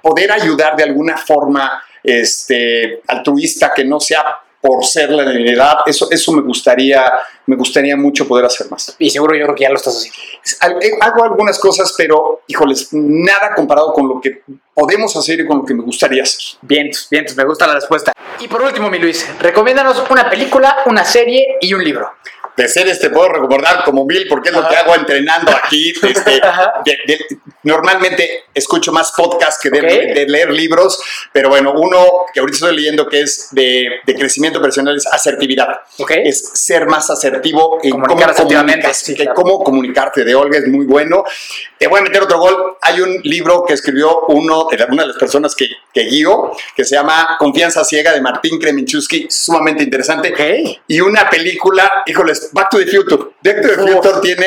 poder 0.00 0.32
ayudar 0.32 0.76
de 0.76 0.84
alguna 0.84 1.16
forma 1.16 1.82
este, 2.02 3.00
altruista 3.06 3.72
que 3.74 3.84
no 3.84 4.00
sea 4.00 4.24
por 4.62 4.84
ser 4.84 5.10
la 5.10 5.28
divinidad, 5.28 5.78
eso, 5.84 6.08
eso 6.08 6.32
me 6.32 6.40
gustaría, 6.40 7.04
me 7.46 7.56
gustaría 7.56 7.96
mucho 7.96 8.28
poder 8.28 8.44
hacer 8.44 8.70
más. 8.70 8.94
Y 8.96 9.10
seguro 9.10 9.34
yo 9.34 9.42
creo 9.44 9.56
que 9.56 9.64
ya 9.64 9.70
lo 9.70 9.74
estás 9.76 9.96
haciendo. 9.96 10.80
Eh, 10.80 10.92
Hago 11.00 11.24
algunas 11.24 11.58
cosas, 11.58 11.92
pero, 11.98 12.42
híjoles, 12.46 12.90
nada 12.92 13.54
comparado 13.56 13.92
con 13.92 14.08
lo 14.08 14.20
que 14.20 14.42
podemos 14.72 15.16
hacer 15.16 15.40
y 15.40 15.46
con 15.46 15.58
lo 15.58 15.64
que 15.64 15.74
me 15.74 15.82
gustaría 15.82 16.22
hacer. 16.22 16.58
Vientos, 16.62 17.08
vientos, 17.10 17.36
me 17.36 17.44
gusta 17.44 17.66
la 17.66 17.74
respuesta. 17.74 18.12
Y 18.38 18.46
por 18.46 18.62
último, 18.62 18.88
mi 18.88 19.00
Luis, 19.00 19.26
recomiéndanos 19.40 20.04
una 20.08 20.30
película, 20.30 20.78
una 20.86 21.04
serie 21.04 21.56
y 21.60 21.74
un 21.74 21.82
libro. 21.82 22.12
De 22.56 22.68
series 22.68 23.00
te 23.00 23.10
puedo 23.10 23.28
recordar 23.30 23.82
como 23.84 24.04
mil 24.04 24.26
porque 24.28 24.50
es 24.50 24.54
lo 24.54 24.68
que 24.68 24.76
hago 24.76 24.94
entrenando 24.94 25.52
aquí. 25.52 25.92
Este, 26.02 26.40
de- 26.84 26.98
de- 27.06 27.26
normalmente 27.62 28.44
escucho 28.54 28.92
más 28.92 29.12
podcasts 29.12 29.60
que 29.62 29.70
de, 29.70 29.80
Ok. 29.80 29.86
de 30.16 30.26
leer 30.26 30.50
libros, 30.52 31.00
pero 31.32 31.48
bueno, 31.48 31.72
uno 31.76 32.04
que 32.32 32.40
ahorita 32.40 32.56
estoy 32.56 32.76
leyendo 32.76 33.06
que 33.08 33.20
es 33.22 33.48
de, 33.52 33.86
de 34.04 34.14
crecimiento 34.14 34.60
personal 34.60 34.96
es 34.96 35.06
asertividad. 35.06 35.68
¿Ok? 35.98 36.10
Es 36.24 36.50
ser 36.54 36.86
más 36.86 37.08
asertivo 37.10 37.78
en 37.82 37.90
Comunicar 37.92 38.34
cómo 38.34 38.48
comunicas, 38.48 38.96
sí, 38.98 39.14
claro. 39.14 39.34
cómo 39.34 39.64
comunicarte. 39.64 40.24
De 40.24 40.34
Olga 40.34 40.58
es 40.58 40.68
muy 40.68 40.84
bueno. 40.86 41.24
Te 41.78 41.86
voy 41.86 42.00
a 42.00 42.02
meter 42.02 42.22
otro 42.22 42.38
gol. 42.38 42.76
Hay 42.82 43.00
un 43.00 43.20
libro 43.22 43.64
que 43.66 43.74
escribió 43.74 44.20
uno 44.28 44.66
de 44.70 44.78
la- 44.78 44.86
una 44.86 45.02
de 45.02 45.08
las 45.08 45.16
personas 45.16 45.54
que, 45.54 45.68
que 45.94 46.02
guío, 46.02 46.50
que 46.76 46.84
se 46.84 46.94
llama 46.96 47.36
Confianza 47.38 47.84
Ciega 47.84 48.12
de 48.12 48.20
Martín 48.20 48.58
Kremenchuk, 48.58 49.02
sumamente 49.30 49.82
interesante 49.82 50.32
Ok. 50.32 50.80
y 50.88 51.00
una 51.00 51.28
película, 51.30 51.90
híjoles, 52.06 52.41
Back 52.52 52.70
to 52.70 52.78
the 52.78 52.86
Future. 52.86 53.16
Back 53.42 53.62
to 53.62 53.68
the. 53.68 53.92
Future 53.92 54.20
tiene 54.22 54.46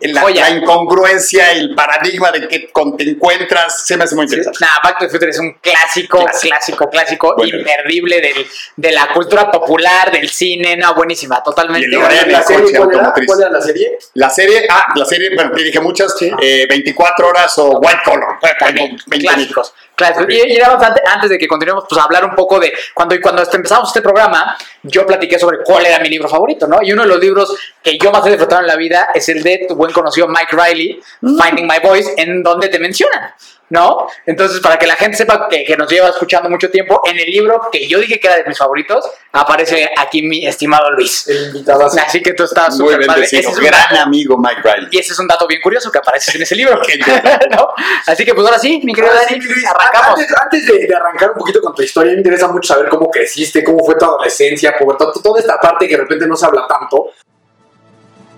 la, 0.00 0.22
la 0.30 0.50
incongruencia, 0.50 1.50
el 1.52 1.74
paradigma 1.74 2.30
de 2.30 2.46
que 2.46 2.70
con- 2.70 2.96
te 2.96 3.02
encuentras, 3.02 3.84
se 3.84 3.96
me 3.96 4.04
hace 4.04 4.14
muy 4.14 4.26
interesante. 4.26 4.58
Nah, 4.60 4.80
Back 4.82 4.98
to 5.00 5.04
the 5.06 5.10
Future 5.10 5.30
es 5.30 5.38
un 5.40 5.54
clásico, 5.54 6.18
Clásico. 6.18 6.48
clásico, 6.48 6.90
clásico, 6.90 7.34
Bueno. 7.36 7.58
imperdible 7.58 8.20
del, 8.20 8.46
de 8.76 8.92
la 8.92 9.08
cultura 9.12 9.50
popular, 9.50 10.12
del 10.12 10.28
cine, 10.28 10.76
no, 10.76 10.94
buenísima, 10.94 11.42
totalmente. 11.42 11.88
Y 11.90 11.94
el 11.94 12.26
de 12.26 12.32
¿La 12.32 12.42
serie 12.42 12.60
cuál 12.62 12.74
era? 12.74 12.84
automotriz. 12.84 13.26
¿Cuál 13.26 13.40
era 13.40 13.50
la 13.50 13.60
serie? 13.60 13.98
La 14.14 14.30
serie, 14.30 14.66
ah, 14.70 14.84
la 14.94 15.04
serie, 15.04 15.30
bueno, 15.34 15.50
te 15.52 15.62
dije 15.64 15.80
muchas, 15.80 16.14
Sí. 16.16 16.30
eh, 16.42 16.66
24 16.68 17.26
horas 17.28 17.58
o 17.58 17.70
White 17.80 18.00
Collar. 18.04 18.38
También, 18.58 18.96
20 19.06 19.26
clásicos. 19.26 19.74
Claro, 19.98 20.26
y, 20.28 20.54
y 20.54 20.58
nada 20.58 20.76
más 20.76 20.86
antes, 20.86 21.02
antes 21.12 21.30
de 21.30 21.38
que 21.38 21.48
continuemos, 21.48 21.84
pues 21.88 22.00
hablar 22.00 22.24
un 22.24 22.36
poco 22.36 22.60
de 22.60 22.72
cuando, 22.94 23.20
cuando 23.20 23.42
empezamos 23.42 23.88
este 23.88 24.00
programa, 24.00 24.56
yo 24.84 25.04
platiqué 25.04 25.40
sobre 25.40 25.58
cuál 25.64 25.86
era 25.86 25.98
mi 25.98 26.08
libro 26.08 26.28
favorito, 26.28 26.68
¿no? 26.68 26.78
Y 26.80 26.92
uno 26.92 27.02
de 27.02 27.08
los 27.08 27.18
libros 27.18 27.52
que 27.82 27.98
yo 27.98 28.12
más 28.12 28.24
he 28.24 28.30
disfrutado 28.30 28.60
en 28.60 28.68
la 28.68 28.76
vida 28.76 29.08
es 29.12 29.28
el 29.28 29.42
de 29.42 29.66
tu 29.68 29.74
buen 29.74 29.92
conocido 29.92 30.28
Mike 30.28 30.56
Riley, 30.56 31.00
Finding 31.20 31.66
My 31.66 31.80
Voice, 31.82 32.14
en 32.16 32.44
donde 32.44 32.68
te 32.68 32.78
mencionan, 32.78 33.34
¿no? 33.70 34.08
Entonces, 34.26 34.60
para 34.60 34.78
que 34.78 34.86
la 34.86 34.96
gente 34.96 35.16
sepa 35.16 35.48
que, 35.48 35.64
que 35.64 35.76
nos 35.76 35.90
lleva 35.90 36.08
escuchando 36.08 36.48
mucho 36.48 36.70
tiempo, 36.70 37.02
en 37.04 37.18
el 37.18 37.26
libro 37.30 37.68
que 37.70 37.86
yo 37.86 37.98
dije 37.98 38.18
que 38.18 38.26
era 38.26 38.36
de 38.36 38.44
mis 38.44 38.56
favoritos, 38.58 39.04
aparece 39.32 39.90
aquí 39.96 40.22
mi 40.22 40.46
estimado 40.46 40.90
Luis. 40.92 41.26
El 41.28 41.46
invitado 41.48 41.86
así. 41.86 41.98
Así 41.98 42.22
que 42.22 42.32
tú 42.32 42.44
estás 42.44 42.76
súper 42.76 43.04
padre. 43.06 43.24
Ese 43.24 43.40
es 43.40 43.46
un 43.46 43.54
Gran 43.64 43.80
dato- 43.90 44.02
amigo 44.02 44.36
Mike 44.38 44.60
Riley. 44.62 44.88
y 44.92 44.98
ese 44.98 45.12
es 45.12 45.18
un 45.18 45.26
dato 45.26 45.46
bien 45.46 45.60
curioso 45.60 45.90
que 45.90 45.98
aparece 45.98 46.36
en 46.36 46.42
ese 46.42 46.54
libro. 46.56 46.80
¿no? 47.50 47.68
Así 48.06 48.24
que 48.24 48.34
pues 48.34 48.46
ahora 48.46 48.58
sí, 48.58 48.80
mi 48.84 48.92
querido 48.94 49.12
Dani, 49.14 49.40
sí, 49.40 49.48
Luis, 49.48 49.64
arrancamos. 49.66 50.18
Antes, 50.20 50.34
antes 50.42 50.66
de, 50.66 50.86
de 50.86 50.94
arrancar 50.94 51.30
un 51.32 51.36
poquito 51.38 51.60
con 51.60 51.74
tu 51.74 51.82
historia, 51.82 52.12
me 52.12 52.18
interesa 52.18 52.48
mucho 52.48 52.72
saber 52.72 52.88
cómo 52.88 53.10
creciste, 53.10 53.62
cómo 53.62 53.84
fue 53.84 53.96
tu 53.96 54.04
adolescencia, 54.04 54.74
pubertad, 54.78 55.06
to- 55.12 55.20
toda 55.22 55.40
esta 55.40 55.58
parte 55.58 55.86
que 55.86 55.94
de 55.96 56.02
repente 56.02 56.26
no 56.26 56.36
se 56.36 56.46
habla 56.46 56.66
tanto. 56.66 57.10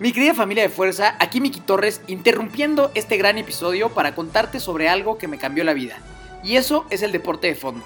Mi 0.01 0.15
querida 0.15 0.33
familia 0.33 0.63
de 0.63 0.71
fuerza, 0.71 1.15
aquí 1.19 1.43
Miki 1.43 1.61
Torres 1.61 2.01
interrumpiendo 2.07 2.91
este 2.95 3.19
gran 3.19 3.37
episodio 3.37 3.91
para 3.91 4.15
contarte 4.15 4.59
sobre 4.59 4.89
algo 4.89 5.19
que 5.19 5.29
me 5.29 5.37
cambió 5.37 5.63
la 5.63 5.75
vida. 5.75 5.99
Y 6.43 6.57
eso 6.57 6.87
es 6.89 7.03
el 7.03 7.13
deporte 7.13 7.49
de 7.49 7.55
fondo. 7.55 7.85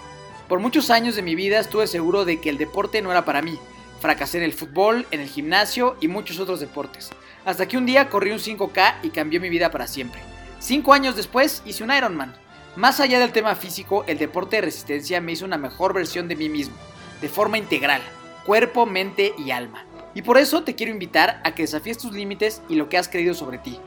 Por 0.49 0.61
muchos 0.61 0.91
años 0.91 1.17
de 1.17 1.23
mi 1.23 1.35
vida 1.35 1.59
estuve 1.59 1.89
seguro 1.89 2.25
de 2.25 2.41
que 2.41 2.51
el 2.51 2.57
deporte 2.57 3.03
no 3.03 3.11
era 3.11 3.25
para 3.25 3.43
mí. 3.43 3.59
Fracasé 4.01 4.39
en 4.39 4.45
el 4.45 4.53
fútbol, 4.53 5.09
en 5.11 5.19
el 5.19 5.29
gimnasio 5.29 5.97
y 6.01 6.07
muchos 6.07 6.39
otros 6.39 6.61
deportes. 6.61 7.11
Hasta 7.45 7.67
que 7.67 7.77
un 7.77 7.85
día 7.85 8.09
corrí 8.09 8.31
un 8.31 8.39
5K 8.39 8.99
y 9.03 9.11
cambió 9.11 9.41
mi 9.41 9.49
vida 9.49 9.73
para 9.73 9.89
siempre. 9.89 10.21
Cinco 10.61 10.93
años 10.93 11.17
después 11.17 11.63
hice 11.65 11.83
un 11.83 11.91
Ironman. 11.91 12.33
Más 12.77 13.01
allá 13.01 13.19
del 13.19 13.33
tema 13.33 13.57
físico, 13.57 14.05
el 14.07 14.19
deporte 14.19 14.55
de 14.55 14.63
resistencia 14.63 15.21
me 15.21 15.33
hizo 15.33 15.45
una 15.45 15.59
mejor 15.59 15.93
versión 15.93 16.29
de 16.29 16.37
mí 16.37 16.49
mismo, 16.49 16.77
de 17.21 17.29
forma 17.29 17.59
integral, 17.59 18.03
cuerpo, 18.47 18.87
mente 18.87 19.35
y 19.37 19.51
alma. 19.51 19.85
Y 20.15 20.23
por 20.23 20.39
eso 20.39 20.63
te 20.63 20.75
quiero 20.75 20.93
invitar 20.93 21.41
a 21.45 21.55
que 21.55 21.63
desafíes 21.63 21.99
tus 21.99 22.13
límites 22.13 22.63
y 22.69 22.77
lo 22.77 22.89
que 22.89 22.99
has 22.99 23.09
creído 23.09 23.35
sobre 23.35 23.59
ti. 23.59 23.79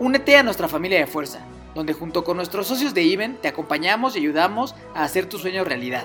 Únete 0.00 0.36
a 0.36 0.42
nuestra 0.42 0.68
familia 0.68 0.98
de 0.98 1.06
fuerza, 1.06 1.40
donde 1.74 1.92
junto 1.92 2.24
con 2.24 2.36
nuestros 2.36 2.66
socios 2.66 2.94
de 2.94 3.02
Even 3.12 3.36
te 3.36 3.48
acompañamos 3.48 4.16
y 4.16 4.20
ayudamos 4.20 4.74
a 4.94 5.04
hacer 5.04 5.26
tus 5.26 5.42
sueños 5.42 5.66
realidad. 5.66 6.04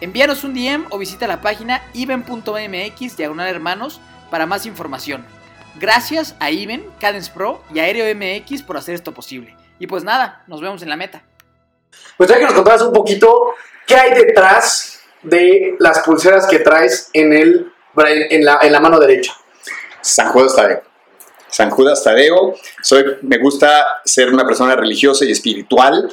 Envíanos 0.00 0.44
un 0.44 0.54
DM 0.54 0.86
o 0.90 0.98
visita 0.98 1.26
la 1.26 1.40
página 1.40 1.82
even.mx 1.94 3.16
diagonal 3.16 3.48
hermanos 3.48 4.00
para 4.30 4.44
más 4.44 4.66
información. 4.66 5.24
Gracias 5.78 6.36
a 6.40 6.50
Even, 6.50 6.84
Cadence 7.00 7.30
Pro 7.30 7.62
y 7.72 7.78
Aéreo 7.80 8.06
MX 8.14 8.62
por 8.62 8.76
hacer 8.76 8.94
esto 8.94 9.12
posible. 9.12 9.54
Y 9.78 9.86
pues 9.86 10.04
nada, 10.04 10.42
nos 10.46 10.60
vemos 10.60 10.82
en 10.82 10.88
la 10.88 10.96
meta. 10.96 11.22
Pues 12.16 12.30
ya 12.30 12.38
que 12.38 12.44
nos 12.44 12.54
contaras 12.54 12.82
un 12.82 12.92
poquito 12.92 13.54
qué 13.86 13.96
hay 13.96 14.14
detrás 14.14 15.00
de 15.22 15.76
las 15.78 16.00
pulseras 16.00 16.46
que 16.46 16.60
traes 16.60 17.10
en, 17.12 17.32
el, 17.32 17.72
en, 18.06 18.44
la, 18.44 18.58
en 18.62 18.72
la 18.72 18.80
mano 18.80 18.98
derecha. 18.98 19.32
San 20.00 20.28
Judas 20.28 20.54
Tadeo. 20.54 20.82
San 21.48 21.70
Judas 21.70 22.02
Tadeo. 22.02 22.54
Soy, 22.82 23.04
me 23.22 23.38
gusta 23.38 23.84
ser 24.04 24.32
una 24.32 24.46
persona 24.46 24.76
religiosa 24.76 25.24
y 25.24 25.32
espiritual. 25.32 26.10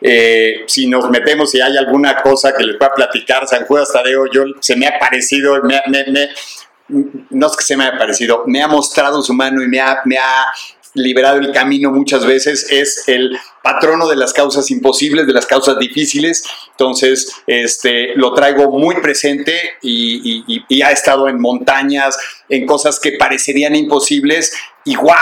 Eh, 0.00 0.64
si 0.66 0.88
nos 0.88 1.08
metemos 1.10 1.54
y 1.54 1.60
hay 1.60 1.76
alguna 1.76 2.20
cosa 2.22 2.52
que 2.54 2.64
les 2.64 2.76
pueda 2.76 2.92
platicar, 2.92 3.46
San 3.46 3.64
Judas 3.66 3.92
Tadeo, 3.92 4.26
yo 4.26 4.44
se 4.60 4.74
me 4.74 4.86
ha 4.86 4.98
parecido, 4.98 5.62
no 5.62 7.46
es 7.46 7.56
que 7.56 7.64
se 7.64 7.76
me 7.76 7.84
haya 7.84 7.96
parecido, 7.98 8.42
me 8.46 8.62
ha 8.62 8.66
mostrado 8.66 9.22
su 9.22 9.32
mano 9.32 9.62
y 9.62 9.68
me 9.68 9.80
ha, 9.80 10.00
me 10.04 10.18
ha 10.18 10.46
liberado 10.94 11.38
el 11.38 11.52
camino 11.52 11.90
muchas 11.90 12.26
veces, 12.26 12.66
es 12.70 13.04
el 13.08 13.38
patrono 13.62 14.08
de 14.08 14.16
las 14.16 14.32
causas 14.32 14.70
imposibles, 14.70 15.26
de 15.26 15.32
las 15.32 15.46
causas 15.46 15.78
difíciles, 15.78 16.44
entonces 16.72 17.32
este, 17.46 18.14
lo 18.16 18.34
traigo 18.34 18.70
muy 18.78 18.96
presente 18.96 19.56
y, 19.82 20.42
y- 20.48 20.64
y- 20.68 20.82
ha 20.82 20.90
estado 20.90 21.28
en 21.28 21.40
montañas, 21.40 22.18
en 22.48 22.66
cosas 22.66 22.98
que 22.98 23.12
parecerían 23.12 23.74
imposibles 23.76 24.52
y 24.84 24.96
wow, 24.96 25.12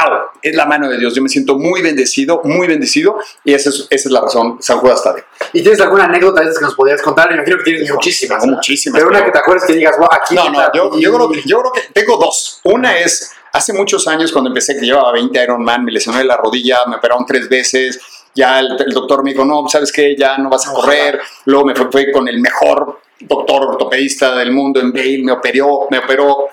es 0.40 0.56
la 0.56 0.64
mano 0.64 0.88
de 0.88 0.96
Dios, 0.96 1.14
yo 1.14 1.22
me 1.22 1.28
siento 1.28 1.56
muy 1.58 1.82
bendecido, 1.82 2.40
muy 2.44 2.66
bendecido 2.66 3.18
y 3.44 3.52
esa 3.52 3.68
es, 3.68 3.86
esa 3.90 4.08
es 4.08 4.12
la 4.12 4.22
razón, 4.22 4.56
San 4.60 4.78
Judas 4.78 5.02
Tadeo. 5.04 5.24
¿Y 5.52 5.60
tienes 5.62 5.80
alguna 5.82 6.04
anécdota 6.06 6.40
que 6.40 6.48
nos 6.62 6.74
podrías 6.74 7.02
contar? 7.02 7.28
Me 7.28 7.34
imagino 7.34 7.58
que 7.58 7.64
tienes 7.64 7.92
muchísimas. 7.92 8.46
¿no? 8.46 8.54
muchísimas, 8.54 8.98
Pero 8.98 9.10
una 9.10 9.22
que 9.24 9.30
te 9.32 9.38
acuerdes 9.38 9.64
que 9.66 9.74
digas, 9.74 9.96
wow, 9.98 10.08
aquí. 10.10 10.34
No, 10.34 10.48
no, 10.50 10.72
yo, 10.72 10.98
yo, 10.98 11.12
creo 11.14 11.30
que, 11.30 11.42
yo 11.46 11.60
creo 11.60 11.72
que 11.72 11.80
tengo 11.92 12.16
dos. 12.16 12.60
Una 12.64 12.98
es, 12.98 13.32
hace 13.52 13.72
muchos 13.72 14.06
años 14.08 14.32
cuando 14.32 14.48
empecé, 14.50 14.74
que 14.78 14.86
llevaba 14.86 15.12
20 15.12 15.42
Ironman, 15.42 15.84
me 15.84 15.92
lesioné 15.92 16.24
la 16.24 16.36
rodilla, 16.36 16.80
me 16.86 16.96
operaron 16.96 17.24
tres 17.26 17.48
veces, 17.48 18.00
ya 18.34 18.60
el, 18.60 18.76
el 18.86 18.92
doctor 18.92 19.22
me 19.24 19.30
dijo, 19.32 19.44
no, 19.44 19.68
¿sabes 19.68 19.90
qué? 19.92 20.14
Ya 20.16 20.38
no 20.38 20.48
vas 20.48 20.66
a 20.68 20.72
correr. 20.72 21.20
Luego 21.46 21.66
me 21.66 21.74
fue, 21.74 21.90
fue 21.90 22.12
con 22.12 22.28
el 22.28 22.40
mejor 22.40 23.00
doctor 23.20 23.64
ortopedista 23.64 24.34
del 24.36 24.52
mundo 24.52 24.80
en 24.80 24.92
Bale, 24.92 25.20
me 25.24 25.32
operó, 25.32 25.86
me 25.90 25.98
operó. 25.98 26.46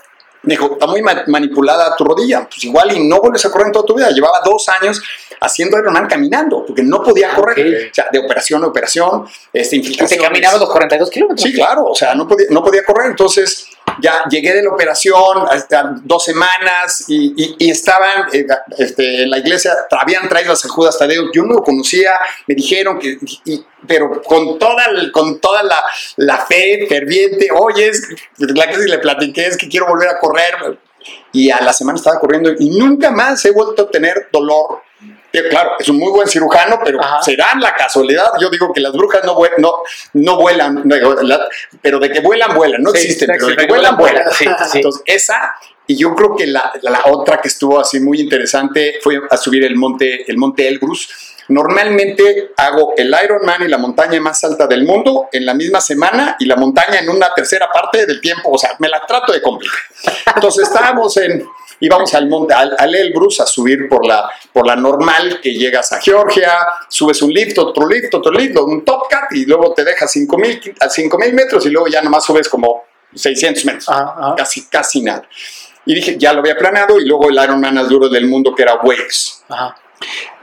Me 0.43 0.53
dijo, 0.53 0.73
está 0.73 0.87
muy 0.87 1.01
ma- 1.01 1.23
manipulada 1.27 1.93
tu 1.97 2.03
rodilla, 2.05 2.47
pues 2.47 2.63
igual 2.63 2.95
y 2.95 3.05
no 3.07 3.19
vuelves 3.19 3.43
a 3.45 3.51
correr 3.51 3.67
en 3.67 3.73
toda 3.73 3.85
tu 3.85 3.95
vida. 3.95 4.09
Llevaba 4.11 4.39
dos 4.45 4.67
años 4.69 5.01
haciendo 5.41 5.77
Ironman 5.77 6.07
caminando, 6.07 6.63
porque 6.65 6.83
no 6.83 7.01
podía 7.03 7.33
correr. 7.35 7.59
ok. 7.67 7.91
O 7.91 7.93
sea, 7.93 8.05
de 8.11 8.19
operación 8.19 8.63
a 8.63 8.67
operación, 8.67 9.25
este, 9.51 9.75
¿Y 9.77 9.97
te 9.97 10.17
caminabas 10.17 10.59
los 10.59 10.69
42 10.69 11.09
kilómetros? 11.09 11.41
Sí, 11.41 11.53
claro, 11.53 11.85
o 11.85 11.95
sea, 11.95 12.15
no 12.15 12.27
podía, 12.27 12.47
no 12.51 12.63
podía 12.63 12.83
correr. 12.85 13.07
Entonces, 13.09 13.67
ya 14.01 14.23
llegué 14.29 14.53
de 14.53 14.63
la 14.63 14.69
operación, 14.71 15.45
hasta 15.49 15.95
dos 16.03 16.23
semanas, 16.23 17.05
y, 17.07 17.55
y- 17.59 17.69
estaban 17.71 18.27
eh, 18.33 18.45
este, 18.77 19.23
en 19.23 19.29
la 19.29 19.39
iglesia, 19.39 19.73
habían 19.91 20.27
traído 20.29 20.53
a 20.53 20.55
San 20.55 20.71
Judas 20.71 20.97
Tadeo. 20.97 21.31
Yo 21.33 21.43
no 21.43 21.55
lo 21.55 21.63
conocía, 21.63 22.13
me 22.47 22.55
dijeron 22.55 22.99
que, 22.99 23.17
pero 23.87 24.21
con 24.23 24.59
toda, 24.59 24.85
el- 24.85 25.11
con 25.11 25.39
toda 25.39 25.63
la, 25.63 25.83
la 26.17 26.37
fe 26.45 26.85
ferviente, 26.87 27.49
oye, 27.57 27.91
la 28.37 28.69
que 28.69 28.77
le 28.77 28.99
platiqué 28.99 29.47
es 29.47 29.57
que 29.57 29.67
quiero 29.67 29.87
volver 29.87 30.09
a 30.09 30.19
correr. 30.19 30.79
Y 31.31 31.49
a 31.51 31.61
la 31.61 31.71
semana 31.71 31.97
estaba 31.97 32.19
corriendo 32.19 32.51
y 32.59 32.69
nunca 32.69 33.11
más 33.11 33.43
he 33.45 33.51
vuelto 33.51 33.83
a 33.83 33.89
tener 33.91 34.27
dolor. 34.31 34.81
Que, 35.43 35.49
Claro, 35.49 35.71
es 35.79 35.87
un 35.89 35.97
muy 35.97 36.11
buen 36.11 36.27
cirujano, 36.27 36.79
pero 36.83 37.01
Ajá. 37.03 37.21
será 37.21 37.47
la 37.59 37.73
casualidad. 37.75 38.25
Yo 38.39 38.49
digo 38.49 38.71
que 38.73 38.81
las 38.81 38.93
brujas 38.93 39.23
no, 39.23 39.35
vue- 39.35 39.51
no, 39.57 39.73
no 40.13 40.37
vuelan, 40.37 40.81
no, 40.85 40.95
la- 41.23 41.47
pero 41.81 41.99
de 41.99 42.11
que 42.11 42.19
vuelan, 42.21 42.55
vuelan. 42.55 42.81
No 42.81 42.91
Sí, 42.91 42.97
existen, 42.97 43.27
pero 43.33 43.45
de 43.47 43.51
sí, 43.51 43.55
que 43.55 43.61
de 43.61 43.67
que 43.67 43.73
vuelan, 43.73 43.97
vuelan, 43.97 44.23
vuelan. 44.25 44.33
sí, 44.33 44.45
sí. 44.71 44.77
Entonces, 44.77 45.01
esa, 45.05 45.55
y 45.87 45.95
yo 45.97 46.13
creo 46.15 46.35
que 46.35 46.47
la, 46.47 46.71
la 46.81 47.01
otra 47.05 47.39
que 47.41 47.47
estuvo 47.47 47.79
así 47.79 47.99
muy 47.99 48.19
interesante 48.19 48.99
fue 49.01 49.21
a 49.29 49.37
subir 49.37 49.63
el 49.63 49.75
monte, 49.75 50.29
el 50.29 50.37
monte 50.37 50.67
Elbrus. 50.67 51.09
Normalmente 51.49 52.51
hago 52.57 52.93
el 52.97 53.15
Ironman 53.23 53.63
y 53.63 53.67
la 53.67 53.77
montaña 53.77 54.19
más 54.19 54.43
alta 54.43 54.67
del 54.67 54.83
mundo 54.83 55.29
en 55.31 55.45
la 55.45 55.53
misma 55.53 55.79
semana 55.81 56.35
y 56.39 56.45
la 56.45 56.55
montaña 56.55 56.99
en 56.99 57.09
una 57.09 57.33
tercera 57.33 57.69
parte 57.71 58.05
del 58.05 58.19
tiempo. 58.21 58.51
O 58.51 58.57
sea, 58.57 58.71
me 58.79 58.89
la 58.89 59.05
trato 59.05 59.31
de 59.31 59.41
complicar. 59.41 59.79
Entonces 60.35 60.67
estábamos 60.67 61.15
en, 61.17 61.45
íbamos 61.79 62.13
al 62.13 62.27
monte, 62.27 62.53
al, 62.53 62.75
al 62.77 62.95
Elbrus 62.95 63.39
a 63.39 63.45
subir 63.45 63.87
por 63.87 64.05
la, 64.05 64.29
por 64.51 64.65
la 64.65 64.75
normal 64.75 65.39
que 65.41 65.53
llegas 65.53 65.91
a 65.91 66.01
Georgia, 66.01 66.51
subes 66.89 67.21
un 67.21 67.31
lift, 67.31 67.57
otro 67.57 67.87
lift, 67.87 68.13
otro 68.13 68.31
lift, 68.31 68.57
un 68.57 68.83
top 68.83 69.03
cut 69.03 69.37
y 69.37 69.45
luego 69.45 69.73
te 69.73 69.83
dejas 69.83 70.11
5000 70.11 70.75
a 70.79 70.89
5000 70.89 71.33
metros 71.33 71.65
y 71.65 71.69
luego 71.69 71.87
ya 71.87 72.01
nomás 72.01 72.25
subes 72.25 72.49
como 72.49 72.83
600 73.13 73.65
metros. 73.65 73.89
Ajá, 73.89 74.15
ajá. 74.17 74.35
Casi, 74.35 74.67
casi 74.67 75.01
nada. 75.01 75.27
Y 75.85 75.95
dije, 75.95 76.17
ya 76.17 76.33
lo 76.33 76.39
había 76.39 76.57
planeado 76.57 76.99
y 76.99 77.05
luego 77.05 77.29
el 77.29 77.41
Ironman 77.41 77.75
más 77.75 77.87
duro 77.87 78.09
del 78.09 78.27
mundo 78.27 78.53
que 78.53 78.63
era 78.63 78.75
Waves 78.75 79.45
Ajá. 79.47 79.77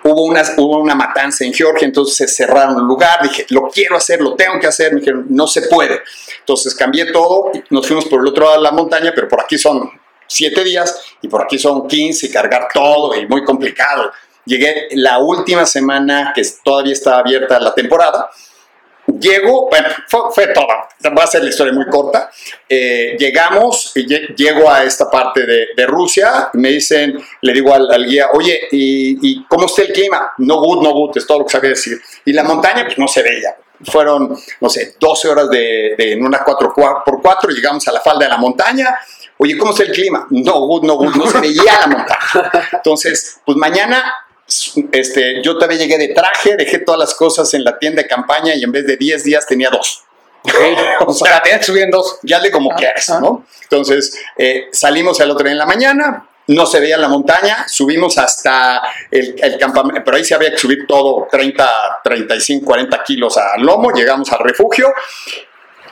hubo 0.02 0.24
una, 0.24 0.42
hubo 0.56 0.78
una 0.78 0.94
matanza 0.94 1.44
en 1.44 1.52
Georgia, 1.52 1.86
entonces 1.86 2.16
se 2.16 2.26
cerraron 2.26 2.78
el 2.78 2.84
lugar, 2.84 3.22
dije, 3.22 3.44
lo 3.50 3.68
quiero 3.68 3.96
hacer, 3.96 4.22
lo 4.22 4.34
tengo 4.34 4.58
que 4.58 4.66
hacer, 4.66 4.94
me 4.94 5.00
dijeron, 5.00 5.26
no 5.28 5.46
se 5.46 5.62
puede. 5.62 6.00
Entonces 6.38 6.74
cambié 6.74 7.12
todo, 7.12 7.50
nos 7.68 7.86
fuimos 7.86 8.06
por 8.06 8.20
el 8.20 8.28
otro 8.28 8.44
lado 8.44 8.56
de 8.56 8.62
la 8.62 8.70
montaña, 8.70 9.12
pero 9.14 9.28
por 9.28 9.40
aquí 9.42 9.58
son 9.58 9.90
siete 10.26 10.62
días 10.64 11.00
y 11.22 11.28
por 11.28 11.42
aquí 11.42 11.58
son 11.58 11.86
15 11.88 12.26
y 12.26 12.30
cargar 12.32 12.68
todo 12.72 13.14
y 13.14 13.26
muy 13.26 13.44
complicado. 13.44 14.12
Llegué 14.44 14.88
la 14.92 15.18
última 15.18 15.64
semana 15.66 16.32
que 16.34 16.42
todavía 16.62 16.92
estaba 16.92 17.18
abierta 17.20 17.58
la 17.60 17.74
temporada. 17.74 18.30
Llego, 19.06 19.68
bueno, 19.68 19.88
fue, 20.08 20.20
fue 20.34 20.46
toda, 20.54 20.88
voy 21.12 21.20
a 21.20 21.24
hacer 21.24 21.42
la 21.44 21.50
historia 21.50 21.74
muy 21.74 21.86
corta. 21.88 22.30
Eh, 22.66 23.16
llegamos, 23.18 23.92
y 23.94 24.06
lle- 24.06 24.34
llego 24.34 24.70
a 24.70 24.82
esta 24.82 25.10
parte 25.10 25.44
de, 25.44 25.66
de 25.76 25.86
Rusia, 25.86 26.48
me 26.54 26.70
dicen, 26.70 27.18
le 27.42 27.52
digo 27.52 27.74
al, 27.74 27.90
al 27.92 28.06
guía, 28.06 28.28
oye, 28.32 28.58
¿y, 28.72 29.18
y 29.20 29.44
cómo 29.44 29.66
está 29.66 29.82
el 29.82 29.92
clima? 29.92 30.32
No 30.38 30.56
good, 30.56 30.82
no 30.82 30.92
good, 30.92 31.18
es 31.18 31.26
todo 31.26 31.40
lo 31.40 31.44
que 31.44 31.52
sabía 31.52 31.70
decir. 31.70 32.00
Y 32.24 32.32
la 32.32 32.44
montaña, 32.44 32.84
pues 32.86 32.96
no 32.98 33.06
se 33.06 33.22
veía. 33.22 33.54
Fueron, 33.84 34.34
no 34.60 34.68
sé, 34.70 34.94
12 34.98 35.28
horas 35.28 35.50
de, 35.50 35.94
de- 35.98 36.12
en 36.12 36.24
una 36.24 36.42
4x4, 36.42 37.48
llegamos 37.54 37.86
a 37.86 37.92
la 37.92 38.00
falda 38.00 38.24
de 38.24 38.30
la 38.30 38.38
montaña. 38.38 38.88
Oye, 39.38 39.58
¿cómo 39.58 39.72
está 39.72 39.82
el 39.84 39.92
clima? 39.92 40.26
No 40.30 40.60
good, 40.60 40.84
no 40.84 40.94
good, 40.94 41.14
no 41.16 41.26
se 41.26 41.40
veía 41.40 41.80
la 41.80 41.86
montaña. 41.86 42.68
Entonces, 42.72 43.40
pues 43.44 43.56
mañana 43.56 44.14
este, 44.92 45.42
yo 45.42 45.54
todavía 45.54 45.78
llegué 45.78 45.98
de 45.98 46.08
traje, 46.08 46.56
dejé 46.56 46.80
todas 46.80 46.98
las 46.98 47.14
cosas 47.14 47.52
en 47.54 47.64
la 47.64 47.78
tienda 47.78 48.02
de 48.02 48.08
campaña 48.08 48.54
y 48.54 48.62
en 48.62 48.72
vez 48.72 48.86
de 48.86 48.96
10 48.96 49.24
días 49.24 49.46
tenía 49.46 49.70
dos. 49.70 50.04
o 51.00 51.04
O 51.06 51.12
sea, 51.12 51.40
tenías 51.42 51.60
que 51.60 51.66
subir 51.66 51.82
en 51.82 51.90
dos. 51.90 52.18
ya 52.22 52.38
le 52.40 52.50
como 52.50 52.70
quieras, 52.70 53.08
¿no? 53.20 53.46
Entonces, 53.62 54.18
eh, 54.36 54.68
salimos 54.72 55.20
al 55.20 55.30
otro 55.30 55.44
día 55.44 55.52
en 55.52 55.58
la 55.58 55.66
mañana, 55.66 56.28
no 56.46 56.66
se 56.66 56.78
veía 56.78 56.98
la 56.98 57.08
montaña, 57.08 57.64
subimos 57.66 58.18
hasta 58.18 58.82
el, 59.10 59.34
el 59.38 59.58
campamento, 59.58 60.02
pero 60.04 60.18
ahí 60.18 60.24
se 60.24 60.34
había 60.34 60.50
que 60.50 60.58
subir 60.58 60.86
todo, 60.86 61.26
30, 61.30 62.00
35, 62.04 62.66
40 62.66 63.02
kilos 63.02 63.36
al 63.38 63.62
lomo, 63.62 63.90
llegamos 63.92 64.30
al 64.30 64.40
refugio, 64.40 64.92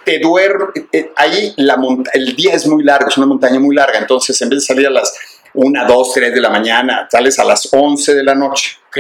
te 0.04 0.18
duermes, 0.18 0.68
eh, 0.92 1.12
ahí 1.16 1.52
la 1.56 1.76
el 2.14 2.37
día 2.37 2.54
es 2.54 2.66
muy 2.66 2.82
largo, 2.85 3.09
es 3.09 3.16
una 3.16 3.26
montaña 3.26 3.59
muy 3.61 3.75
larga, 3.75 3.99
entonces 3.99 4.40
en 4.42 4.49
vez 4.49 4.61
de 4.61 4.66
salir 4.66 4.87
a 4.87 4.90
las 4.90 5.12
1, 5.54 5.85
2, 5.87 6.12
3 6.14 6.35
de 6.35 6.40
la 6.40 6.50
mañana, 6.50 7.09
sales 7.11 7.38
a 7.38 7.44
las 7.44 7.68
11 7.73 8.14
de 8.14 8.25
la 8.25 8.35
noche. 8.35 8.78
Ok. 8.88 8.99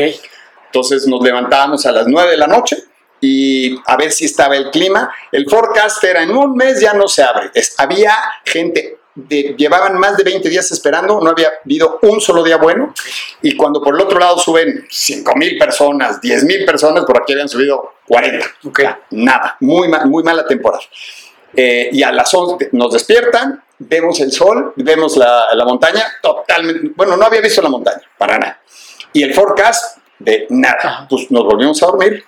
Entonces 0.66 1.06
nos 1.06 1.22
levantábamos 1.22 1.84
a 1.86 1.92
las 1.92 2.06
9 2.06 2.30
de 2.32 2.36
la 2.38 2.46
noche 2.46 2.82
y 3.20 3.76
a 3.86 3.96
ver 3.96 4.10
si 4.10 4.24
estaba 4.24 4.56
el 4.56 4.70
clima. 4.70 5.12
El 5.30 5.48
forecast 5.48 6.02
era 6.04 6.22
en 6.22 6.30
un 6.36 6.54
mes 6.56 6.80
ya 6.80 6.92
no 6.94 7.08
se 7.08 7.22
abre. 7.22 7.50
Es- 7.54 7.74
había 7.78 8.14
gente, 8.44 8.98
de- 9.14 9.54
llevaban 9.58 9.98
más 9.98 10.16
de 10.16 10.24
20 10.24 10.48
días 10.48 10.70
esperando, 10.72 11.20
no 11.20 11.30
había 11.30 11.50
habido 11.64 11.98
un 12.02 12.20
solo 12.20 12.42
día 12.42 12.56
bueno. 12.56 12.94
Y 13.42 13.56
cuando 13.56 13.82
por 13.82 13.94
el 13.94 14.00
otro 14.00 14.18
lado 14.18 14.38
suben 14.38 14.86
5 14.90 15.34
mil 15.36 15.58
personas, 15.58 16.20
10 16.20 16.44
mil 16.44 16.64
personas, 16.64 17.04
por 17.04 17.18
aquí 17.20 17.32
habían 17.32 17.48
subido 17.48 17.94
40. 18.08 18.46
Ok. 18.64 18.80
Nada, 19.10 19.56
muy, 19.60 19.88
ma- 19.88 20.04
muy 20.04 20.22
mala 20.22 20.46
temporada. 20.46 20.82
Eh, 21.54 21.90
y 21.92 22.02
a 22.02 22.10
las 22.12 22.32
11 22.32 22.70
nos 22.72 22.92
despiertan, 22.94 23.62
vemos 23.78 24.18
el 24.20 24.32
sol, 24.32 24.72
vemos 24.76 25.16
la, 25.18 25.48
la 25.52 25.64
montaña, 25.66 26.02
totalmente, 26.22 26.92
bueno, 26.96 27.16
no 27.16 27.26
había 27.26 27.42
visto 27.42 27.60
la 27.60 27.68
montaña, 27.68 28.00
para 28.16 28.38
nada. 28.38 28.60
Y 29.12 29.22
el 29.22 29.34
forecast, 29.34 29.98
de 30.18 30.46
nada. 30.48 30.78
Ajá. 30.82 31.06
Pues 31.10 31.30
nos 31.30 31.44
volvimos 31.44 31.82
a 31.82 31.86
dormir, 31.86 32.24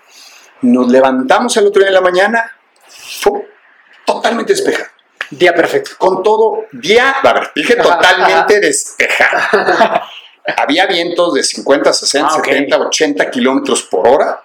nos 0.61 0.91
levantamos 0.91 1.57
el 1.57 1.67
otro 1.69 1.81
día 1.81 1.89
en 1.89 1.95
la 1.95 2.01
mañana, 2.03 2.53
fue 2.87 3.49
totalmente 4.05 4.53
despejado. 4.53 4.91
Día 5.31 5.55
perfecto. 5.55 5.93
Con 5.99 6.23
todo, 6.23 6.65
día, 6.73 7.17
a 7.23 7.33
ver, 7.33 7.51
dije 7.55 7.77
totalmente 7.77 8.61
despejado. 8.61 10.01
Había 10.57 10.87
vientos 10.87 11.35
de 11.35 11.43
50, 11.43 11.93
60, 11.93 12.29
Ah, 12.29 12.37
ok. 12.37 12.45
70, 12.45 12.79
80 12.79 13.31
kilómetros 13.31 13.83
por 13.85 14.07
hora. 14.07 14.43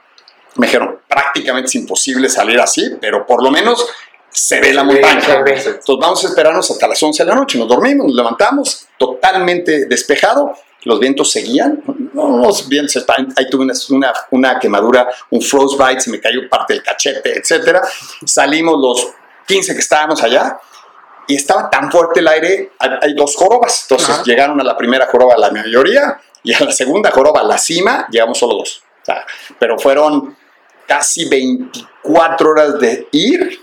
Me 0.56 0.68
dijeron, 0.68 1.00
prácticamente 1.08 1.68
es 1.68 1.76
imposible 1.76 2.30
salir 2.30 2.60
así, 2.60 2.98
pero 3.02 3.26
por 3.26 3.44
lo 3.44 3.52
menos 3.52 3.86
se 4.30 4.62
ve 4.62 4.74
la 4.74 4.84
montaña. 4.84 5.42
ve. 5.42 5.54
Entonces 5.54 5.96
vamos 6.00 6.24
a 6.24 6.28
esperarnos 6.28 6.72
hasta 6.72 6.88
las 6.88 7.02
11 7.02 7.24
de 7.24 7.30
la 7.30 7.36
noche. 7.36 7.58
Nos 7.58 7.68
dormimos, 7.68 8.08
nos 8.08 8.16
levantamos, 8.16 8.88
totalmente 8.98 9.86
despejado. 9.88 10.54
Los 10.84 11.00
vientos 11.00 11.32
seguían. 11.32 11.84
No, 12.14 12.38
los 12.38 12.68
vientos 12.70 13.06
Ahí 13.36 13.50
tuve 13.50 13.64
una, 13.66 13.74
una, 13.90 14.14
una 14.32 14.60
quemadura, 14.60 15.10
un 15.30 15.42
frostbite, 15.42 16.00
se 16.00 16.10
me 16.10 16.22
cayó 16.22 16.48
parte 16.50 16.74
del 16.76 16.84
cachete, 16.84 17.38
etcétera. 17.38 17.82
Salimos 18.26 18.80
los 18.80 19.12
15 19.46 19.74
que 19.74 19.80
estábamos 19.80 20.24
allá 20.24 20.58
y 21.30 21.36
estaba 21.36 21.70
tan 21.70 21.92
fuerte 21.92 22.22
el 22.22 22.28
aire, 22.28 22.72
hay, 22.80 23.14
dos 23.14 23.36
jorobas. 23.36 23.84
Entonces 23.84 24.10
Ajá. 24.10 24.24
llegaron 24.26 24.60
a 24.60 24.64
la 24.64 24.76
primera 24.76 25.06
joroba 25.06 25.38
la 25.38 25.52
mayoría 25.52 26.20
y 26.44 26.54
a 26.56 26.60
la 26.62 26.72
segunda 26.72 27.12
joroba, 27.12 27.44
la 27.44 27.60
cima, 27.60 28.08
llegamos 28.10 28.40
solo 28.40 28.56
dos. 28.56 28.82
O 29.04 29.06
sea, 29.06 29.24
pero 29.60 29.78
fueron 29.78 30.36
casi 30.88 31.30
24 31.30 32.50
horas 32.50 32.80
de 32.80 33.08
ir 33.12 33.60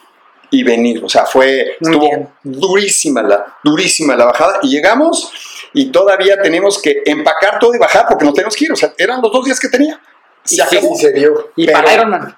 y 0.50 0.62
venir. 0.62 1.02
O 1.04 1.08
sea, 1.08 1.26
fue 1.26 1.76
Muy 1.80 1.90
estuvo 1.90 2.08
bien. 2.08 2.28
durísima 2.44 3.20
la, 3.22 3.58
durísima 3.64 4.14
la 4.14 4.26
bajada. 4.26 4.60
Y 4.62 4.68
llegamos 4.70 5.32
y 5.72 5.86
todavía 5.90 6.40
tenemos 6.40 6.80
que 6.80 7.02
empacar 7.04 7.58
todo 7.58 7.74
y 7.74 7.78
bajar 7.78 8.06
porque 8.08 8.24
no 8.24 8.32
tenemos 8.32 8.54
que 8.54 8.66
ir. 8.66 8.72
O 8.72 8.76
sea, 8.76 8.94
eran 8.96 9.20
los 9.20 9.32
dos 9.32 9.44
días 9.44 9.58
que 9.58 9.68
tenía. 9.68 10.00
Se 10.44 10.54
Y 10.54 10.58
sí, 10.58 10.76
acabó. 10.76 10.94
se 10.94 11.12
dio. 11.12 11.50
Y 11.56 11.66
para 11.68 11.92
Ironman. 11.92 12.36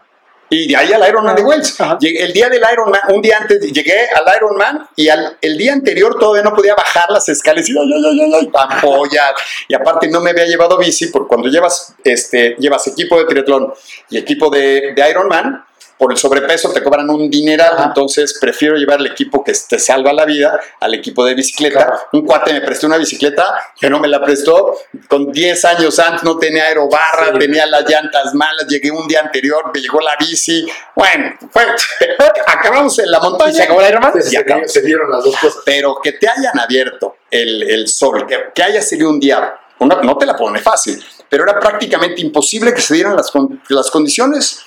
Y 0.51 0.69
de 0.69 0.77
ahí 0.77 0.93
al 0.93 1.07
Ironman 1.09 1.37
de 1.37 1.43
Wells. 1.43 1.81
Ajá. 1.81 1.99
Llegué- 2.01 2.23
El 2.25 2.33
día 2.33 2.49
del 2.49 2.63
Ironman, 2.73 3.01
un 3.11 3.21
día 3.21 3.39
antes, 3.39 3.61
llegué 3.73 4.09
al 4.15 4.25
Ironman 4.37 4.89
y 4.97 5.09
al, 5.09 5.37
el 5.43 5.59
día 5.59 5.73
anterior 5.75 6.19
todavía 6.19 6.43
no 6.43 6.55
podía 6.55 6.75
bajar 6.75 7.11
las 7.11 7.29
escaleras 7.29 7.69
y 7.69 7.77
ay, 7.79 7.93
ay, 8.23 8.33
ay, 8.35 8.51
ampollas. 8.55 9.33
Y 9.69 9.75
aparte 9.75 10.09
no 10.09 10.21
me 10.21 10.31
había 10.31 10.47
llevado 10.47 10.79
bici, 10.79 11.09
porque 11.09 11.29
cuando 11.29 11.49
llevas, 11.49 11.95
este, 12.03 12.57
llevas 12.59 12.87
equipo 12.87 13.19
de 13.19 13.27
triatlón 13.27 13.73
y 14.11 14.19
equipo 14.19 14.49
de, 14.51 14.95
de 14.95 15.11
Ironman, 15.11 15.65
por 15.99 16.13
el 16.13 16.19
sobrepeso 16.19 16.73
te 16.73 16.83
cobran 16.83 17.11
un 17.11 17.29
dineral, 17.29 17.75
Ajá. 17.75 17.85
entonces 17.87 18.39
prefiero 18.41 18.77
llevar 18.77 19.01
el 19.01 19.07
equipo 19.07 19.43
que 19.43 19.53
te 19.69 19.79
salva 19.79 20.13
la 20.13 20.25
vida 20.25 20.61
al 20.81 20.95
equipo 20.95 21.25
de 21.25 21.35
bicicleta. 21.35 21.85
Claro. 21.87 22.01
Un 22.13 22.25
cuate 22.25 22.53
me 22.53 22.61
prestó 22.61 22.87
una 22.87 22.97
bicicleta 22.99 23.59
que 23.81 23.91
no 23.91 23.99
me 23.99 24.07
la 24.09 24.23
prestó, 24.23 24.77
con 25.09 25.33
10 25.33 25.65
años 25.65 25.99
antes 25.99 26.23
no 26.23 26.39
tenía 26.39 26.65
aerobarra, 26.65 27.33
Sí. 27.33 27.39
tenía 27.41 27.67
las 27.67 27.89
llantas 27.89 28.33
malas, 28.35 28.67
llegué 28.69 28.91
un 28.91 29.07
día 29.09 29.21
anterior, 29.21 29.71
me 29.75 29.81
llegó 29.81 30.01
la 30.01 30.13
bici, 30.19 30.67
bueno, 30.95 31.35
fue, 31.51 31.65
acabamos 32.47 32.99
en 32.99 33.11
la 33.11 33.19
¿Y 33.19 33.21
se 33.21 33.29
montaña. 33.29 33.65
acabó 33.65 33.81
el 33.81 33.89
Ironman? 33.91 34.13
Se, 34.15 34.23
se- 34.23 34.69
se 34.69 34.83
dieron 34.83 35.11
las 35.11 35.25
dos 35.25 35.37
cosas. 35.37 35.63
Pero 35.65 35.99
que 36.03 36.13
te 36.13 36.29
hayan 36.29 36.59
abierto 36.59 37.17
el, 37.31 37.63
el 37.71 37.89
sol, 37.89 38.27
que, 38.27 38.37
que 38.55 38.63
haya 38.63 38.81
sido 38.83 39.09
un 39.11 39.19
día, 39.21 39.55
una- 39.81 40.01
no 40.03 40.17
te 40.17 40.27
la 40.27 40.37
pone 40.37 40.61
fácil, 40.61 41.03
pero 41.29 41.45
era 41.45 41.59
prácticamente 41.61 42.21
imposible 42.21 42.73
que 42.73 42.81
se 42.81 42.95
dieran 42.95 43.17
las, 43.17 43.31
las 43.69 43.91
condiciones 43.91 44.61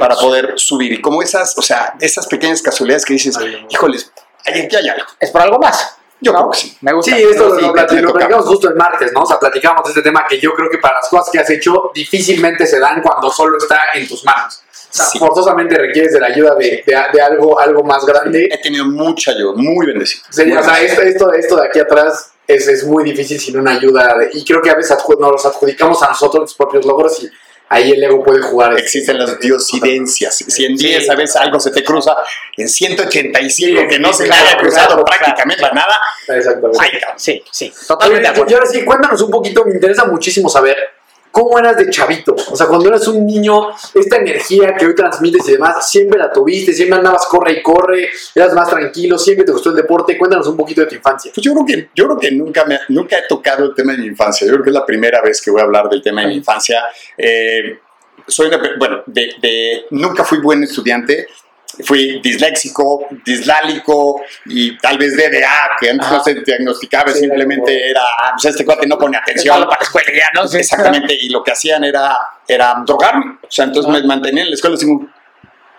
para 0.00 0.16
poder 0.16 0.54
subir. 0.56 0.92
Y 0.92 1.00
como 1.00 1.22
esas, 1.22 1.56
o 1.58 1.62
sea, 1.62 1.94
esas 2.00 2.26
pequeñas 2.26 2.62
casualidades 2.62 3.04
que 3.04 3.14
dices, 3.14 3.36
híjoles, 3.68 4.12
hay- 4.44 4.60
aquí 4.62 4.76
hay 4.76 4.88
algo. 4.88 5.06
Es 5.20 5.30
por 5.30 5.40
algo 5.42 5.58
más. 5.58 5.96
Yo 6.20 6.32
¿no? 6.32 6.38
creo 6.38 6.50
que 6.52 6.58
sí. 6.58 6.78
Me 6.80 6.92
gusta. 6.94 7.14
Sí, 7.14 7.22
esto 7.22 7.56
Sí, 7.56 7.62
lo, 7.62 7.72
que 7.74 7.80
plati- 7.82 7.88
te 7.88 7.94
lo 8.00 8.08
toca. 8.08 8.18
platicamos 8.20 8.46
justo 8.46 8.68
el 8.68 8.74
martes, 8.76 9.12
¿no? 9.12 9.20
O 9.22 9.26
sea, 9.26 9.38
platicamos 9.38 9.82
de 9.84 9.90
este 9.90 10.02
tema 10.02 10.24
que 10.26 10.40
yo 10.40 10.54
creo 10.54 10.70
que 10.70 10.78
para 10.78 10.94
las 10.96 11.08
cosas 11.10 11.28
que 11.30 11.38
has 11.38 11.50
hecho 11.50 11.90
difícilmente 11.94 12.66
se 12.66 12.78
dan 12.80 13.02
cuando 13.02 13.30
solo 13.30 13.58
está 13.58 13.78
en 13.94 14.08
tus 14.08 14.24
manos. 14.24 14.62
O 14.62 14.94
sea, 14.96 15.04
Sí. 15.06 15.18
forzosamente 15.18 15.76
requieres 15.76 16.12
de 16.14 16.20
la 16.20 16.28
ayuda 16.28 16.54
de, 16.54 16.82
de- 16.86 17.02
de 17.12 17.20
algo, 17.20 17.58
algo 17.60 17.82
más 17.84 18.06
grande. 18.06 18.48
He 18.50 18.58
tenido 18.62 18.86
mucha 18.86 19.32
ayuda, 19.32 19.52
muy 19.56 19.84
bendecido. 19.86 20.24
Sí, 20.30 20.46
Muy 20.46 20.56
o 20.56 20.62
sea, 20.62 20.80
esto, 20.80 21.02
esto, 21.02 21.32
esto 21.34 21.56
de 21.56 21.66
aquí 21.66 21.80
atrás 21.80 22.30
es, 22.46 22.66
es 22.66 22.84
muy 22.84 23.04
difícil 23.04 23.38
sin 23.38 23.58
una 23.58 23.72
ayuda. 23.72 24.16
de- 24.16 24.30
y 24.32 24.42
creo 24.42 24.62
que 24.62 24.70
a 24.70 24.74
veces 24.74 24.96
nos 25.20 25.32
los 25.32 25.44
adjudicamos 25.44 26.02
a 26.02 26.08
nosotros 26.08 26.40
los 26.42 26.54
propios 26.54 26.86
logros 26.86 27.22
y 27.22 27.30
ahí 27.68 27.92
el 27.92 28.02
ego 28.02 28.22
puede 28.22 28.42
jugar. 28.42 28.78
Existen 28.78 29.18
las 29.18 29.38
diosidencias. 29.40 30.36
Si 30.36 30.64
en 30.64 30.78
Sí. 30.78 30.86
10 30.88 31.10
a 31.10 31.14
veces 31.14 31.36
algo 31.36 31.58
se 31.60 31.70
te 31.70 31.82
cruza, 31.82 32.16
en 32.56 32.68
185 32.68 33.80
Sí, 33.80 33.88
que 33.88 33.98
no 33.98 34.12
sí, 34.12 34.22
se 34.22 34.28
le 34.28 34.34
haya 34.34 34.56
cruzado 34.56 35.04
prácticamente 35.04 35.60
claro. 35.60 35.74
nada. 35.74 36.00
Exactamente. 36.28 37.00
Cabrón. 37.00 37.18
Sí, 37.18 37.42
sí. 37.50 37.64
Oye, 37.66 37.86
Totalmente 37.86 38.28
y 38.48 38.54
ahora 38.54 38.66
sí, 38.66 38.84
cuéntanos 38.84 39.20
un 39.22 39.30
poquito, 39.30 39.64
me 39.64 39.74
interesa 39.74 40.04
muchísimo 40.04 40.48
saber 40.48 40.76
cómo 41.36 41.58
eras 41.58 41.76
de 41.76 41.90
chavito. 41.90 42.34
O 42.34 42.56
sea, 42.56 42.66
cuando 42.66 42.88
eras 42.88 43.06
un 43.08 43.26
niño, 43.26 43.68
esta 43.92 44.16
energía 44.16 44.74
que 44.74 44.86
hoy 44.86 44.94
transmites 44.94 45.46
y 45.50 45.52
demás, 45.52 45.90
siempre 45.90 46.18
la 46.18 46.32
tuviste, 46.32 46.72
siempre 46.72 46.96
andabas 46.96 47.26
corre 47.26 47.52
y 47.58 47.62
corre, 47.62 48.08
eras 48.34 48.54
más 48.54 48.70
tranquilo, 48.70 49.18
siempre 49.18 49.44
te 49.44 49.52
gustó 49.52 49.68
el 49.68 49.76
deporte. 49.76 50.16
Cuéntanos 50.16 50.46
un 50.46 50.56
poquito 50.56 50.80
de 50.80 50.86
tu 50.86 50.94
infancia. 50.94 51.30
Pues 51.34 51.44
yo 51.44 51.52
creo 51.52 51.66
que, 51.66 51.88
yo 51.94 52.06
creo 52.06 52.18
que 52.18 52.30
nunca, 52.30 52.64
me, 52.64 52.78
nunca 52.88 53.18
he 53.18 53.22
tocado 53.28 53.64
el 53.66 53.74
tema 53.74 53.92
de 53.92 53.98
mi 53.98 54.06
infancia. 54.06 54.46
Yo 54.46 54.54
creo 54.54 54.64
que 54.64 54.70
es 54.70 54.74
la 54.74 54.86
primera 54.86 55.20
vez 55.20 55.42
que 55.42 55.50
voy 55.50 55.60
a 55.60 55.64
hablar 55.64 55.90
del 55.90 56.00
tema 56.00 56.22
de 56.22 56.28
mi 56.28 56.34
infancia. 56.36 56.82
Eh, 57.18 57.80
soy 58.26 58.46
una, 58.48 58.58
bueno, 58.78 59.02
de, 59.04 59.28
de- 59.42 59.84
nunca 59.90 60.24
fui 60.24 60.38
buen 60.38 60.62
estudiante. 60.62 61.26
Fui 61.84 62.20
disléxico, 62.22 63.06
dislálico 63.24 64.22
y 64.46 64.78
tal 64.78 64.96
vez 64.98 65.14
DDA, 65.16 65.72
que 65.78 65.90
antes 65.90 66.06
Ajá. 66.06 66.16
no 66.16 66.24
se 66.24 66.34
diagnosticaba, 66.34 67.12
Sí, 67.12 67.20
simplemente 67.20 67.90
era, 67.90 68.00
ah, 68.02 68.30
pues 68.32 68.46
este 68.46 68.64
cuate 68.64 68.86
no 68.86 68.96
pone 68.96 69.16
atención. 69.18 69.56
para 69.64 69.78
la 69.80 69.84
escuela 69.84 70.08
ya, 70.14 70.26
¿no? 70.40 70.48
Sí. 70.48 70.56
Exactamente, 70.58 71.14
y 71.20 71.28
lo 71.28 71.42
que 71.42 71.52
hacían 71.52 71.84
era, 71.84 72.16
era 72.48 72.82
drogarme. 72.86 73.38
O 73.42 73.50
sea, 73.50 73.66
entonces 73.66 73.90
Ajá. 73.90 74.00
me 74.00 74.06
mantenía 74.06 74.44
en 74.44 74.50
la 74.50 74.54
escuela 74.54 74.76
como, 74.80 75.08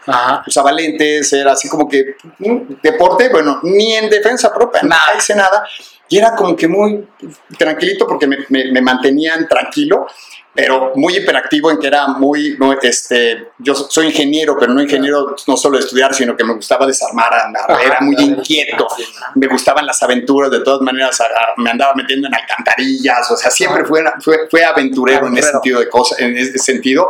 Ajá. 0.05 0.43
usaba 0.45 0.71
lentes, 0.71 1.33
era 1.33 1.53
así 1.53 1.67
como 1.67 1.87
que 1.87 2.15
mm, 2.39 2.75
deporte, 2.83 3.29
bueno, 3.29 3.59
ni 3.63 3.93
en 3.95 4.09
defensa 4.09 4.53
propia, 4.53 4.81
nada, 4.83 5.13
hice 5.17 5.35
nada. 5.35 5.67
Y 6.09 6.17
era 6.19 6.35
como 6.35 6.55
que 6.55 6.67
muy 6.67 7.07
tranquilito 7.57 8.07
porque 8.07 8.27
me, 8.27 8.37
me- 8.49 8.71
me 8.71 8.81
mantenían 8.81 9.47
tranquilo, 9.47 10.07
pero 10.57 10.91
muy 10.95 11.15
hiperactivo 11.17 11.69
en 11.69 11.77
que 11.77 11.85
era 11.85 12.07
muy, 12.07 12.57
este, 12.81 13.49
yo 13.59 13.75
so- 13.75 13.91
soy 13.91 14.07
ingeniero, 14.07 14.57
pero 14.59 14.73
no 14.73 14.81
ingeniero 14.81 15.35
no 15.45 15.55
solo 15.55 15.77
de 15.77 15.83
estudiar, 15.83 16.15
sino 16.15 16.35
que 16.35 16.43
me 16.43 16.53
gustaba 16.55 16.87
desarmar, 16.87 17.31
andar, 17.31 17.79
era 17.85 17.99
muy 18.01 18.15
inquieto, 18.17 18.87
me 19.35 19.45
gustaban 19.45 19.85
las 19.85 20.01
aventuras, 20.01 20.49
de 20.49 20.61
todas 20.61 20.81
maneras 20.81 21.21
me 21.57 21.69
andaba 21.69 21.93
metiendo 21.93 22.27
en 22.27 22.33
alcantarillas, 22.33 23.29
o 23.29 23.37
sea, 23.37 23.51
siempre 23.51 23.85
fue, 23.85 24.03
fue, 24.19 24.47
fue 24.49 24.63
aventurero 24.65 25.27
en 25.27 25.37
ese 25.37 25.51
sentido 25.51 25.79
de 25.79 25.89
cosas, 25.89 26.19
en 26.19 26.35
ese 26.35 26.57
sentido. 26.57 27.07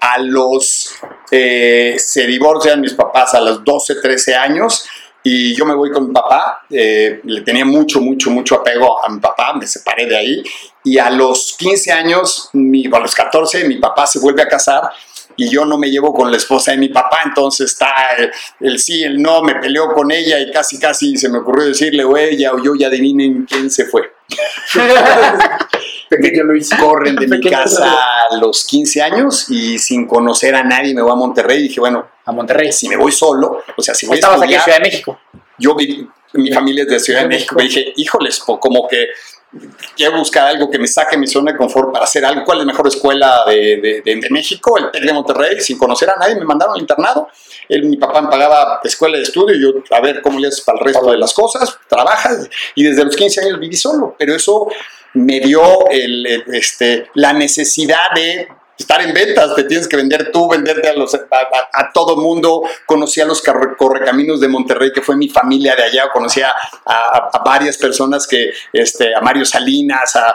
A 0.00 0.18
los, 0.18 0.96
eh, 1.30 1.94
se 1.96 2.26
divorcian 2.26 2.80
mis 2.80 2.94
papás 2.94 3.34
a 3.34 3.40
los 3.40 3.62
12, 3.64 4.00
13 4.02 4.34
años 4.34 4.84
y 5.22 5.54
yo 5.54 5.66
me 5.66 5.74
voy 5.74 5.90
con 5.90 6.08
mi 6.08 6.12
papá, 6.12 6.62
eh, 6.70 7.20
le 7.24 7.42
tenía 7.42 7.64
mucho, 7.64 8.00
mucho, 8.00 8.30
mucho 8.30 8.56
apego 8.56 9.04
a 9.04 9.08
mi 9.08 9.20
papá, 9.20 9.52
me 9.54 9.66
separé 9.66 10.06
de 10.06 10.16
ahí 10.16 10.42
y 10.84 10.98
a 10.98 11.10
los 11.10 11.56
15 11.58 11.92
años, 11.92 12.48
mi, 12.54 12.86
a 12.86 12.98
los 12.98 13.14
14, 13.14 13.64
mi 13.64 13.76
papá 13.76 14.06
se 14.06 14.18
vuelve 14.18 14.42
a 14.42 14.48
casar 14.48 14.90
y 15.36 15.48
yo 15.48 15.64
no 15.64 15.78
me 15.78 15.90
llevo 15.90 16.12
con 16.12 16.30
la 16.30 16.36
esposa 16.36 16.72
de 16.72 16.78
mi 16.78 16.88
papá, 16.88 17.20
entonces 17.24 17.70
está 17.70 17.92
el, 18.18 18.30
el 18.60 18.78
sí, 18.78 19.02
el 19.02 19.20
no, 19.20 19.42
me 19.42 19.54
peleó 19.56 19.92
con 19.92 20.10
ella 20.10 20.38
y 20.38 20.50
casi, 20.50 20.78
casi 20.78 21.16
se 21.16 21.28
me 21.28 21.38
ocurrió 21.38 21.66
decirle 21.66 22.04
o 22.04 22.16
ella 22.16 22.52
o 22.52 22.62
yo 22.62 22.74
y 22.74 22.84
adivinen 22.84 23.46
quién 23.48 23.70
se 23.70 23.86
fue. 23.86 24.12
Pequeño 26.10 26.42
Luis. 26.44 26.68
Corren 26.80 27.16
de 27.16 27.26
mi 27.26 27.40
casa 27.40 27.96
a 28.30 28.36
los 28.36 28.64
15 28.64 29.00
años 29.00 29.48
y 29.48 29.78
sin 29.78 30.06
conocer 30.06 30.54
a 30.54 30.62
nadie 30.64 30.92
me 30.94 31.00
voy 31.02 31.12
a 31.12 31.14
Monterrey 31.14 31.60
y 31.60 31.62
dije, 31.68 31.80
bueno, 31.80 32.06
A 32.26 32.32
Monterrey. 32.32 32.70
si 32.72 32.88
me 32.88 32.96
voy 32.96 33.12
solo, 33.12 33.62
o 33.76 33.82
sea, 33.82 33.94
si 33.94 34.06
voy 34.06 34.16
a 34.16 34.18
Estabas 34.18 34.42
aquí 34.42 34.54
en 34.54 34.60
Ciudad 34.60 34.78
de 34.78 34.84
México. 34.84 35.18
yo 35.58 35.74
vi, 35.74 36.06
mi 36.34 36.52
familia 36.52 36.82
es 36.82 36.88
de 36.90 37.00
Ciudad 37.00 37.22
de 37.22 37.28
México, 37.28 37.54
me 37.56 37.62
dije, 37.64 37.92
híjoles, 37.96 38.40
po- 38.40 38.60
como 38.60 38.86
que 38.88 39.08
quiero 39.96 40.16
buscar 40.18 40.46
algo 40.46 40.70
que 40.70 40.78
me 40.78 40.86
saque 40.86 41.16
mi 41.18 41.26
zona 41.26 41.50
de 41.52 41.58
confort 41.58 41.92
para 41.92 42.04
hacer 42.04 42.24
algo. 42.24 42.44
¿Cuál 42.44 42.58
es 42.58 42.66
la 42.66 42.72
mejor 42.72 42.86
escuela 42.86 43.42
de, 43.46 44.02
de, 44.04 44.16
de 44.20 44.30
México? 44.30 44.78
El 44.78 44.90
TEC 44.92 45.02
de 45.02 45.12
Monterrey, 45.12 45.60
sin 45.60 45.76
conocer 45.76 46.08
a 46.10 46.14
nadie, 46.16 46.36
me 46.36 46.44
mandaron 46.44 46.74
al 46.74 46.80
internado. 46.80 47.28
Él, 47.68 47.84
mi 47.84 47.96
papá 47.96 48.20
me 48.22 48.28
pagaba 48.28 48.80
escuela 48.84 49.16
de 49.16 49.24
estudio 49.24 49.56
y 49.56 49.60
yo 49.62 49.68
a 49.96 50.00
ver 50.00 50.22
cómo 50.22 50.38
le 50.38 50.48
haces 50.48 50.60
para 50.60 50.78
el 50.78 50.84
resto 50.84 51.10
de 51.10 51.18
las 51.18 51.32
cosas, 51.32 51.76
trabajas 51.88 52.48
y 52.76 52.84
desde 52.84 53.04
los 53.04 53.16
15 53.16 53.40
años 53.42 53.58
viví 53.60 53.76
solo, 53.76 54.14
pero 54.18 54.34
eso 54.36 54.68
me 55.14 55.40
dio 55.40 55.88
el, 55.90 56.26
este, 56.52 57.08
la 57.14 57.32
necesidad 57.32 58.10
de 58.14 58.48
estar 58.80 59.02
en 59.02 59.12
ventas, 59.12 59.54
te 59.54 59.64
tienes 59.64 59.86
que 59.86 59.96
vender 59.96 60.32
tú, 60.32 60.48
venderte 60.48 60.88
a, 60.88 60.94
los, 60.94 61.14
a, 61.14 61.18
a, 61.18 61.80
a 61.80 61.92
todo 61.92 62.16
mundo. 62.16 62.62
Conocí 62.86 63.20
a 63.20 63.26
los 63.26 63.42
correcaminos 63.76 64.40
de 64.40 64.48
Monterrey, 64.48 64.90
que 64.92 65.02
fue 65.02 65.16
mi 65.16 65.28
familia 65.28 65.76
de 65.76 65.84
allá, 65.84 66.08
conocí 66.12 66.40
a, 66.40 66.54
a 66.86 67.42
varias 67.44 67.76
personas 67.76 68.26
que, 68.26 68.50
este, 68.72 69.14
a 69.14 69.20
Mario 69.20 69.44
Salinas, 69.44 70.16
a, 70.16 70.34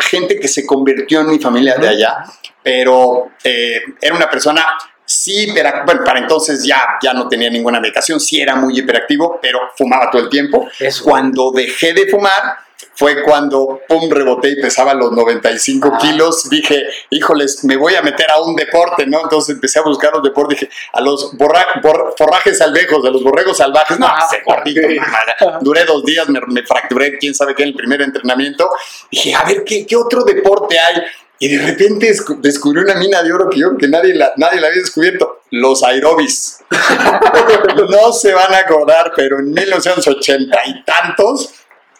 gente 0.00 0.40
que 0.40 0.48
se 0.48 0.64
convirtió 0.64 1.20
en 1.20 1.28
mi 1.28 1.38
familia 1.38 1.76
de 1.76 1.88
allá, 1.88 2.24
pero 2.62 3.32
eh, 3.44 3.80
era 4.00 4.14
una 4.14 4.28
persona 4.30 4.64
sí, 5.04 5.52
pero, 5.54 5.84
bueno, 5.84 6.02
para 6.04 6.18
entonces 6.18 6.64
ya, 6.64 6.98
ya 7.02 7.12
no 7.12 7.28
tenía 7.28 7.48
ninguna 7.48 7.80
medicación, 7.80 8.18
sí 8.18 8.40
era 8.40 8.56
muy 8.56 8.78
hiperactivo, 8.78 9.38
pero 9.40 9.60
fumaba 9.76 10.10
todo 10.10 10.22
el 10.22 10.28
tiempo. 10.28 10.68
Eso. 10.78 11.04
Cuando 11.04 11.52
dejé 11.52 11.92
de 11.92 12.08
fumar, 12.08 12.65
fue 12.96 13.22
cuando, 13.22 13.80
pum, 13.86 14.10
reboté 14.10 14.48
y 14.48 14.60
pesaba 14.60 14.94
los 14.94 15.12
95 15.12 15.90
ah. 15.92 15.98
kilos. 16.00 16.48
Dije, 16.48 16.86
híjoles, 17.10 17.62
me 17.64 17.76
voy 17.76 17.94
a 17.94 18.02
meter 18.02 18.30
a 18.30 18.40
un 18.40 18.56
deporte, 18.56 19.06
¿no? 19.06 19.22
Entonces 19.22 19.54
empecé 19.54 19.78
a 19.78 19.82
buscar 19.82 20.12
los 20.14 20.22
deportes. 20.22 20.60
Dije, 20.60 20.72
a 20.92 21.02
los 21.02 21.36
borra, 21.36 21.66
bor, 21.82 22.14
forrajes 22.16 22.56
salvejos, 22.56 23.04
a 23.04 23.10
los 23.10 23.22
borregos 23.22 23.58
salvajes. 23.58 23.98
No, 23.98 24.06
ese 24.06 24.42
gordito, 24.44 24.80
Duré 25.60 25.84
dos 25.84 26.04
días, 26.04 26.26
me, 26.30 26.40
me, 26.48 26.62
fracturé, 26.62 27.18
quién 27.18 27.34
sabe 27.34 27.54
qué, 27.54 27.64
en 27.64 27.68
el 27.70 27.74
primer 27.74 28.00
entrenamiento. 28.00 28.70
Dije, 29.10 29.34
a 29.34 29.44
ver, 29.44 29.62
¿qué, 29.64 29.86
qué 29.86 29.94
otro 29.94 30.24
deporte 30.24 30.78
hay? 30.78 31.02
Y 31.38 31.48
de 31.48 31.66
repente 31.66 32.14
descubrí 32.38 32.80
una 32.80 32.94
mina 32.94 33.22
de 33.22 33.30
oro 33.30 33.50
que 33.50 33.60
yo, 33.60 33.76
que 33.76 33.88
nadie 33.88 34.14
la, 34.14 34.32
nadie 34.36 34.58
la 34.58 34.68
había 34.68 34.80
descubierto, 34.80 35.42
los 35.50 35.82
aerobis. 35.82 36.60
no 37.90 38.12
se 38.14 38.32
van 38.32 38.54
a 38.54 38.58
acordar, 38.58 39.12
pero 39.14 39.38
en 39.40 39.52
1980 39.52 40.58
y 40.64 40.84
tantos 40.84 41.50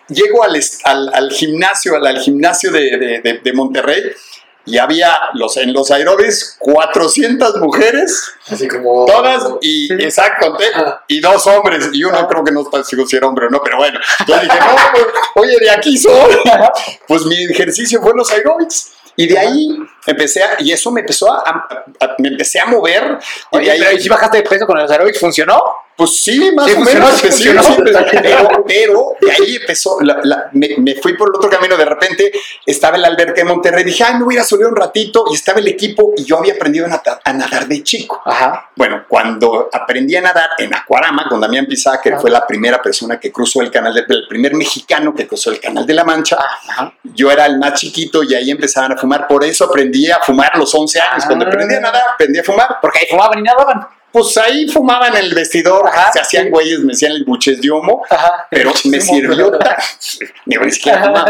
llego 0.09 0.43
al, 0.45 0.61
al, 0.85 1.15
al 1.15 1.31
gimnasio, 1.33 1.97
al, 1.97 2.07
al 2.07 2.19
gimnasio 2.21 2.71
de, 2.71 3.21
de, 3.23 3.41
de, 3.43 3.53
Monterrey 3.53 4.03
y 4.67 4.79
había 4.79 5.17
los, 5.35 5.57
en 5.57 5.73
los 5.73 5.91
aerobis 5.91 6.57
400 6.59 7.57
mujeres, 7.61 8.33
así 8.49 8.67
como 8.67 9.07
todas, 9.07 9.45
y 9.61 9.87
sí. 9.87 9.95
exacto, 10.01 10.57
y 11.07 11.21
dos 11.21 11.47
hombres, 11.47 11.89
y 11.93 12.03
uno 12.03 12.27
creo 12.27 12.45
que 12.45 12.53
no 12.53 12.63
está 12.63 12.83
si 12.83 13.17
era 13.17 13.29
hombre 13.29 13.47
o 13.47 13.51
no, 13.51 13.63
pero 13.63 13.77
bueno, 13.77 14.01
yo 14.27 14.35
dije, 14.35 14.59
no, 14.59 14.77
pues, 14.93 15.07
oye, 15.37 15.59
de 15.61 15.71
aquí 15.71 15.97
soy. 15.97 16.37
Pues 17.07 17.25
mi 17.25 17.45
ejercicio 17.45 18.03
fue 18.03 18.13
los 18.15 18.31
aerobics. 18.31 18.93
Y 19.17 19.27
de 19.27 19.39
ahí 19.39 19.69
empecé 20.07 20.43
a, 20.43 20.57
y 20.61 20.73
eso 20.73 20.91
me 20.91 21.01
empezó 21.01 21.33
a, 21.33 21.39
a, 21.39 22.05
a 22.05 22.15
me 22.19 22.29
empecé 22.29 22.61
a 22.61 22.67
mover. 22.67 23.19
Y 23.53 23.57
Oye, 23.57 23.79
de 23.79 23.87
ahí, 23.87 24.01
si 24.01 24.09
bajaste 24.09 24.39
de 24.39 24.43
peso 24.43 24.67
con 24.67 24.79
los 24.79 24.91
aerobics, 24.91 25.19
¿funcionó? 25.19 25.63
Pues 25.97 26.23
sí, 26.23 26.51
más 26.55 26.67
sí, 26.67 26.75
o 26.77 26.81
menos. 26.81 27.15
Sí, 27.15 27.33
sí, 27.33 27.49
pero, 28.23 28.65
pero, 28.67 29.13
de 29.19 29.33
ahí 29.33 29.57
empezó, 29.57 29.99
la, 30.03 30.21
la, 30.23 30.51
me, 30.53 30.77
me, 30.77 30.95
fui 30.97 31.17
por 31.17 31.31
el 31.31 31.37
otro 31.37 31.49
camino. 31.49 31.75
De 31.75 31.87
repente 31.87 32.33
estaba 32.67 32.99
el 32.99 33.05
alberca 33.07 33.37
de 33.37 33.45
Monterrey. 33.45 33.83
Dije, 33.83 34.05
ay, 34.05 34.19
me 34.19 34.25
voy 34.25 34.37
a 34.37 34.45
subir 34.45 34.67
un 34.67 34.77
ratito. 34.77 35.25
Y 35.31 35.35
estaba 35.35 35.59
el 35.59 35.69
equipo 35.69 36.13
y 36.15 36.25
yo 36.25 36.39
había 36.39 36.53
aprendido 36.53 36.85
a 36.85 36.89
nadar, 36.91 37.21
a 37.25 37.33
nadar 37.33 37.67
de 37.67 37.83
chico. 37.83 38.21
Ajá. 38.27 38.71
Bueno, 38.77 39.07
cuando 39.09 39.71
aprendí 39.73 40.15
a 40.17 40.21
nadar 40.21 40.51
en 40.59 40.75
Acuarama, 40.75 41.31
con 41.31 41.41
Damián 41.41 41.65
Pizá, 41.65 41.99
que 42.03 42.11
Ajá. 42.11 42.21
fue 42.21 42.31
la 42.31 42.47
primera 42.47 42.83
persona 42.83 43.19
que 43.19 43.33
cruzó 43.33 43.63
el 43.63 43.71
canal, 43.71 43.95
de, 43.95 44.05
el 44.07 44.29
primer 44.29 44.55
mexicano 44.55 45.15
que 45.15 45.27
cruzó 45.27 45.51
el 45.51 45.61
canal 45.61 45.87
de 45.87 45.95
la 45.95 46.05
Mancha, 46.05 46.37
Ajá. 46.69 46.93
yo 47.05 47.31
era 47.31 47.47
el 47.47 47.59
más 47.59 47.81
chiquito 47.81 48.23
y 48.23 48.35
ahí 48.35 48.51
empezaban 48.51 48.93
a 48.93 48.99
fumar. 48.99 49.27
Por 49.27 49.45
eso 49.45 49.65
aprendí 49.65 49.96
a 50.11 50.21
fumar 50.21 50.51
a 50.55 50.59
los 50.59 50.75
11 50.75 51.01
años. 51.01 51.25
Cuando 51.27 51.47
aprendí 51.47 51.75
a 51.75 51.81
nadar, 51.81 52.03
aprendí 52.15 52.39
a 52.39 52.45
fumar. 52.45 52.79
Porque 52.81 53.01
ahí 53.01 53.07
fumaban 53.09 53.39
y 53.39 53.43
nadaban 53.43 53.87
pues 54.17 54.35
ahí 54.39 54.67
fumaban 54.67 55.15
en 55.15 55.25
el 55.25 55.35
vestidor, 55.35 55.87
Ajá. 55.87 56.11
se 56.11 56.21
hacían 56.21 56.49
güeyes, 56.49 56.79
me 56.79 56.95
hacían 56.95 57.13
el 57.13 57.25
buches 57.25 57.61
de 57.61 57.71
humo, 57.71 58.03
Ajá. 58.09 58.47
pero 58.51 58.73
me 58.87 58.99
sirvió 58.99 59.53
ni. 60.47 60.57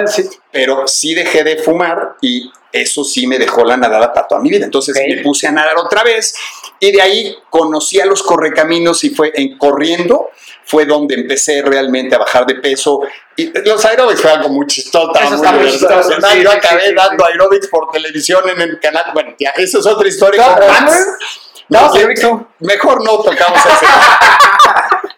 Sí. 0.06 0.22
Pero 0.52 0.86
sí 0.86 1.12
dejé 1.12 1.42
de 1.42 1.56
fumar 1.56 2.14
y 2.20 2.48
eso 2.72 3.02
sí 3.02 3.26
me 3.26 3.40
dejó 3.40 3.64
la 3.64 3.76
nadada 3.76 4.12
para 4.12 4.28
toda 4.28 4.40
mi 4.40 4.50
vida. 4.50 4.66
Entonces 4.66 4.96
okay. 4.96 5.16
me 5.16 5.22
puse 5.22 5.48
a 5.48 5.50
nadar 5.50 5.76
otra 5.78 6.04
vez 6.04 6.36
y 6.78 6.92
de 6.92 7.02
ahí 7.02 7.36
conocí 7.50 7.98
a 7.98 8.06
los 8.06 8.22
correcaminos 8.22 9.02
y 9.02 9.10
fue 9.10 9.32
en 9.34 9.58
corriendo 9.58 10.30
fue 10.66 10.84
donde 10.84 11.14
empecé 11.14 11.62
realmente 11.62 12.14
a 12.14 12.18
bajar 12.18 12.44
de 12.44 12.56
peso. 12.56 13.00
Y 13.36 13.52
los 13.66 13.84
aerobics 13.84 14.20
fue 14.20 14.32
algo 14.32 14.48
muy 14.48 14.66
chistoso. 14.66 15.12
Muy, 15.52 15.70
chistoso. 15.70 16.10
Sí, 16.20 16.42
yo 16.42 16.50
acabé 16.50 16.88
sí, 16.88 16.94
dando 16.94 17.24
sí. 17.24 17.32
aerobics 17.32 17.68
por 17.68 17.90
televisión 17.90 18.48
en 18.48 18.60
el 18.60 18.80
canal. 18.80 19.04
Bueno, 19.14 19.34
ya, 19.38 19.50
eso 19.50 19.78
es 19.78 19.86
otra 19.86 20.08
historia. 20.08 20.44
No, 21.68 21.80
no, 21.80 21.92
no, 22.22 22.48
mejor 22.60 23.04
no 23.04 23.18
tocamos 23.18 23.58
ese 23.58 23.86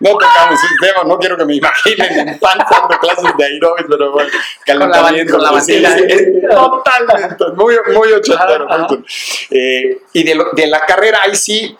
No 0.00 0.10
tocamos 0.10 0.54
ese 0.62 0.74
tema, 0.80 1.04
no 1.04 1.18
quiero 1.18 1.36
que 1.36 1.44
me 1.44 1.56
imaginen 1.56 2.28
en 2.28 2.38
pan 2.38 2.58
dando 2.70 2.98
clases 2.98 3.36
de 3.36 3.44
aerobics, 3.44 3.88
pero 3.88 4.12
bueno, 4.12 4.30
calentamiento. 4.64 5.34
Con 5.34 5.42
la, 5.42 5.48
con 5.48 5.58
la 5.58 5.64
sí, 5.64 5.84
sí, 5.84 6.32
totalmente, 6.48 7.44
muy, 7.56 7.74
muy 7.92 8.12
ochentero. 8.12 8.66
Eh, 9.50 9.98
y 10.12 10.22
de, 10.22 10.34
lo, 10.34 10.52
de 10.52 10.66
la 10.68 10.80
carrera 10.80 11.22
ahí 11.22 11.34
sí, 11.34 11.76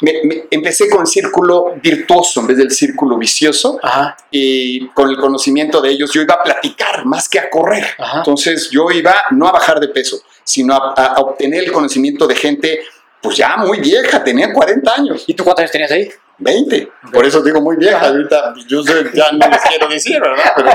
me, 0.00 0.22
me, 0.24 0.44
empecé 0.50 0.88
con 0.88 1.02
el 1.02 1.06
círculo 1.06 1.74
virtuoso 1.82 2.40
en 2.40 2.46
vez 2.48 2.56
del 2.58 2.70
círculo 2.70 3.16
vicioso 3.16 3.78
Ajá. 3.82 4.16
y 4.30 4.88
con 4.88 5.08
el 5.10 5.16
conocimiento 5.16 5.80
de 5.80 5.90
ellos 5.90 6.12
yo 6.12 6.22
iba 6.22 6.34
a 6.34 6.42
platicar 6.42 7.04
más 7.06 7.28
que 7.28 7.38
a 7.38 7.50
correr. 7.50 7.86
Ajá. 7.98 8.18
Entonces 8.18 8.70
yo 8.70 8.90
iba 8.90 9.14
no 9.30 9.48
a 9.48 9.52
bajar 9.52 9.80
de 9.80 9.88
peso, 9.88 10.20
sino 10.44 10.74
a, 10.74 10.92
a, 10.92 11.20
obtener 11.20 11.64
el 11.64 11.72
conocimiento 11.72 12.26
de 12.26 12.34
gente 12.34 12.80
pues 13.20 13.36
ya 13.36 13.56
muy 13.56 13.80
vieja, 13.80 14.22
tenía 14.22 14.52
40 14.52 14.92
años. 14.92 15.24
¿Y 15.26 15.34
tú 15.34 15.42
cuántos 15.42 15.62
años 15.62 15.72
tenías 15.72 15.90
ahí? 15.90 16.08
20, 16.38 16.76
okay. 16.76 16.88
por 17.12 17.24
eso 17.24 17.42
digo 17.42 17.60
muy 17.60 17.76
vieja, 17.76 18.08
ahorita 18.08 18.54
yo 18.68 18.82
sé, 18.82 19.10
ya 19.14 19.32
no 19.32 19.48
les 19.48 19.60
quiero 19.62 19.88
decir, 19.88 20.20
¿verdad? 20.20 20.52
Pero, 20.56 20.70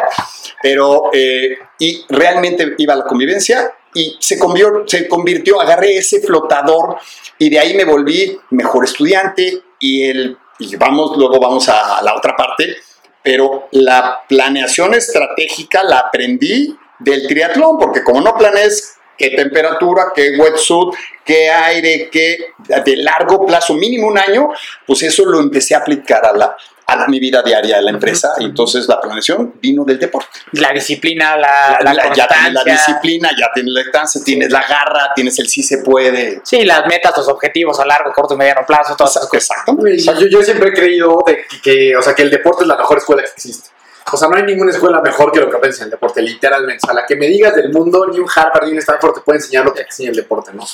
pero 0.62 1.10
eh, 1.14 1.58
y 1.80 2.06
realmente 2.10 2.76
iba 2.78 2.94
a 2.94 2.98
la 2.98 3.06
convivencia 3.06 3.72
y 3.94 4.16
se 4.20 4.40
convirtió, 4.40 4.84
se 4.88 5.08
convirtió, 5.08 5.62
agarré 5.62 5.98
ese 5.98 6.22
flotador 6.22 6.98
y 7.38 7.50
de 7.50 7.60
ahí 7.60 7.76
me 7.76 7.86
volví 7.86 8.40
mejor 8.52 8.86
estudiante 8.86 9.62
y, 9.80 10.10
el, 10.10 10.38
y 10.60 10.76
vamos, 10.78 11.18
luego 11.18 11.40
vamos 11.40 11.68
a 11.70 12.02
la 12.02 12.16
otra 12.16 12.36
parte, 12.36 12.78
pero 13.24 13.68
la 13.72 14.22
planeación 14.28 14.94
estratégica 14.94 15.84
la 15.84 16.00
aprendí 16.00 16.76
del 17.00 17.28
triatlón, 17.28 17.78
porque 17.78 18.04
como 18.04 18.22
no 18.22 18.36
planees 18.36 18.96
qué 19.22 19.36
temperatura, 19.36 20.12
qué 20.16 20.32
wetsuit, 20.38 20.96
qué 21.24 21.50
aire, 21.50 22.10
qué 22.12 22.54
de 22.84 22.98
largo 22.98 23.46
plazo, 23.46 23.76
mínimo 23.76 24.08
un 24.08 24.18
año, 24.18 24.50
pues 24.86 25.04
eso 25.04 25.26
lo 25.26 25.40
empecé 25.40 25.76
a 25.76 25.80
aplicar 25.80 26.26
a 26.26 26.34
la, 26.34 26.58
a 26.88 26.96
la, 26.96 27.08
mi 27.08 27.20
vida 27.20 27.44
diaria 27.44 27.78
de 27.78 27.84
la 27.84 27.92
empresa. 27.92 28.34
Y 28.40 28.46
entonces 28.46 28.88
la 28.88 29.00
planeación 29.00 29.54
vino 29.62 29.84
del 29.86 30.00
deporte. 30.00 30.40
La 30.54 30.72
disciplina, 30.74 31.38
la, 31.38 31.80
la, 31.84 31.94
la 31.94 32.14
Ya 32.14 32.28
tienes 32.28 32.54
la 32.54 32.64
disciplina, 32.64 33.30
ya 33.38 33.52
tienes 33.54 33.74
la 33.74 33.84
distancia, 33.84 34.22
tienes 34.24 34.52
la 34.52 34.62
garra, 34.68 35.12
tienes 35.14 35.38
el 35.40 35.48
sí 35.48 35.62
se 35.62 35.80
puede. 35.80 36.42
Sí, 36.44 36.64
las 36.64 36.88
metas, 36.88 37.16
los 37.16 37.28
objetivos 37.28 37.80
a 37.80 37.86
largo, 37.86 38.12
corto 38.12 38.34
y 38.34 38.38
mediano 38.38 38.66
plazo, 38.66 38.96
todas 38.96 39.16
esas 39.16 39.30
cosas. 39.30 39.58
Exactamente. 39.60 40.02
Yo, 40.02 40.28
yo 40.28 40.44
siempre 40.44 40.70
he 40.70 40.74
creído 40.74 41.24
de 41.26 41.46
que, 41.62 41.96
o 41.96 42.02
sea, 42.02 42.16
que 42.16 42.24
el 42.24 42.32
deporte 42.32 42.64
es 42.64 42.68
la 42.68 42.78
mejor 42.78 42.98
escuela 42.98 43.22
que 43.22 43.30
existe. 43.30 43.70
O 44.12 44.18
sea, 44.18 44.28
no 44.28 44.36
hay 44.36 44.44
ninguna 44.44 44.72
escuela 44.72 45.02
mejor 45.02 45.32
que 45.32 45.40
lo 45.40 45.50
que 45.50 45.58
aprendes 45.58 45.80
en 45.80 45.86
el 45.86 45.92
deporte, 45.92 46.22
literalmente. 46.22 46.80
O 46.84 46.88
sea, 46.88 46.96
la 46.96 47.06
que 47.06 47.16
me 47.16 47.28
digas 47.28 47.56
del 47.56 47.72
mundo, 47.72 48.08
ni 48.08 48.20
un 48.20 48.28
Harvard 48.34 48.66
ni 48.66 48.74
un 48.74 48.78
Stanford 48.80 49.16
te 49.16 49.22
puede 49.22 49.40
enseñar 49.40 49.66
lo 49.66 49.74
que 49.74 49.82
enseña 49.82 50.10
el 50.10 50.16
deporte, 50.16 50.52
¿no? 50.54 50.66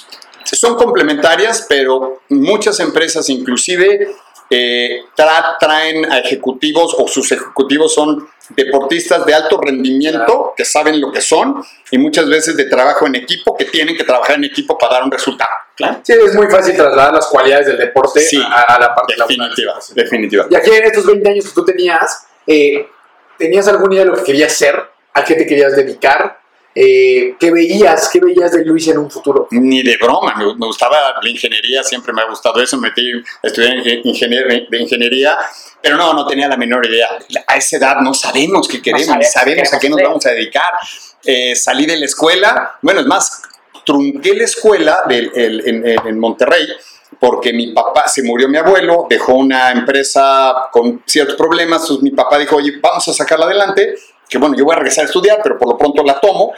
Son 0.44 0.76
complementarias, 0.76 1.66
pero 1.68 2.22
muchas 2.30 2.80
empresas, 2.80 3.30
inclusive, 3.30 4.16
eh, 4.50 5.02
tra 5.14 5.58
traen 5.60 6.10
a 6.10 6.20
ejecutivos 6.20 6.96
o 6.98 7.08
sus 7.08 7.30
ejecutivos 7.34 7.94
son 7.94 8.30
deportistas 8.50 9.26
de 9.26 9.34
alto 9.34 9.60
rendimiento 9.60 10.26
claro. 10.26 10.54
que 10.56 10.64
saben 10.64 11.02
lo 11.02 11.12
que 11.12 11.20
son 11.20 11.62
y 11.92 11.98
muchas 11.98 12.30
veces 12.30 12.56
de 12.56 12.64
trabajo 12.64 13.06
en 13.08 13.16
equipo 13.16 13.58
que 13.58 13.66
tienen 13.66 13.98
que 13.98 14.06
trabajar 14.06 14.38
en 14.38 14.46
equipo 14.46 14.78
para 14.78 14.94
dar 14.94 15.04
un 15.04 15.12
resultado. 15.12 15.50
Claro. 15.76 16.00
Sí, 16.02 16.14
es 16.14 16.34
muy 16.34 16.48
fácil 16.48 16.76
trasladar 16.76 17.14
las 17.14 17.28
cualidades 17.28 17.68
del 17.68 17.78
deporte 17.78 18.22
sí, 18.22 18.42
a, 18.42 18.62
a, 18.62 18.80
la 18.80 18.96
parte 18.96 19.16
definitiva, 19.18 19.74
laboral. 19.74 19.96
definitiva. 19.96 20.48
Y 20.50 20.56
aquí 20.56 20.70
en 20.72 20.84
estos 20.86 21.06
20 21.06 21.30
años 21.30 21.46
que 21.46 21.52
tú 21.52 21.66
tenías, 21.66 22.26
eh, 22.48 22.88
¿tenías 23.38 23.68
alguna 23.68 23.96
idea 23.96 24.06
de 24.06 24.12
lo 24.12 24.18
que 24.18 24.24
querías 24.24 24.54
ser? 24.54 24.76
¿A 25.14 25.24
qué 25.24 25.36
te 25.36 25.46
querías 25.46 25.76
dedicar? 25.76 26.40
Eh, 26.80 27.36
¿Qué 27.40 27.50
veías? 27.50 28.10
¿Qué 28.14 28.20
veías 28.20 28.52
de 28.52 28.64
Luis 28.64 28.88
en 28.88 29.00
un 29.00 29.10
futuro? 29.10 29.48
Ni 29.50 29.82
de 29.82 29.98
broma, 29.98 30.36
me, 30.36 30.46
me, 30.46 30.68
gustaba 30.68 30.96
la 31.20 31.30
ingeniería, 31.30 31.84
siempre 31.84 32.14
me 32.14 32.22
ha 32.22 32.26
gustado 32.26 32.62
eso, 32.62 32.78
me 32.78 32.90
metí, 32.90 33.12
estudié 33.42 34.02
ingenier, 34.04 34.68
de 34.70 34.78
ingeniería, 34.78 35.40
pero 35.82 35.98
no, 35.98 36.14
no 36.14 36.28
tenía 36.28 36.48
la 36.48 36.56
menor 36.56 36.86
idea. 36.86 37.10
A 37.48 37.58
esa 37.58 37.78
edad 37.78 38.02
no 38.02 38.14
sabemos 38.14 38.68
qué 38.68 38.80
queremos, 38.80 39.08
no 39.08 39.24
sabemos, 39.24 39.74
a 39.74 39.80
qué 39.80 39.90
nos 39.90 40.00
vamos 40.04 40.26
a 40.28 40.30
dedicar. 40.30 40.70
Eh, 41.26 41.56
salí 41.56 41.88
de 41.88 41.98
la 41.98 42.06
escuela, 42.06 42.78
bueno, 42.84 43.00
es 43.00 43.08
más, 43.08 43.42
trunqué 43.84 44.36
la 44.36 44.44
escuela 44.44 45.00
el, 45.10 45.64
en, 45.66 45.88
en 45.88 46.20
Monterrey, 46.20 46.68
porque 47.20 47.54
mi 47.54 47.74
papá, 47.74 48.08
se 48.08 48.24
murió 48.24 48.48
mi 48.48 48.58
abuelo, 48.58 49.08
dejó 49.10 49.34
una 49.36 49.72
empresa 49.72 50.70
con 50.72 51.04
ciertos 51.06 51.36
problemas, 51.36 51.82
entonces 51.82 52.04
mi 52.04 52.12
papá 52.12 52.38
dijo, 52.38 52.58
oye, 52.58 52.74
vamos 52.82 53.08
a 53.08 53.14
sacarla 53.14 53.46
adelante, 53.46 53.96
que 54.30 54.38
bueno, 54.38 54.56
yo 54.56 54.66
voy 54.66 54.74
a 54.74 54.80
regresar 54.80 55.04
a 55.04 55.08
estudiar, 55.08 55.40
pero 55.42 55.58
por 55.58 55.70
lo 55.70 55.78
pronto 55.78 56.04
la 56.04 56.20
tomo, 56.20 56.54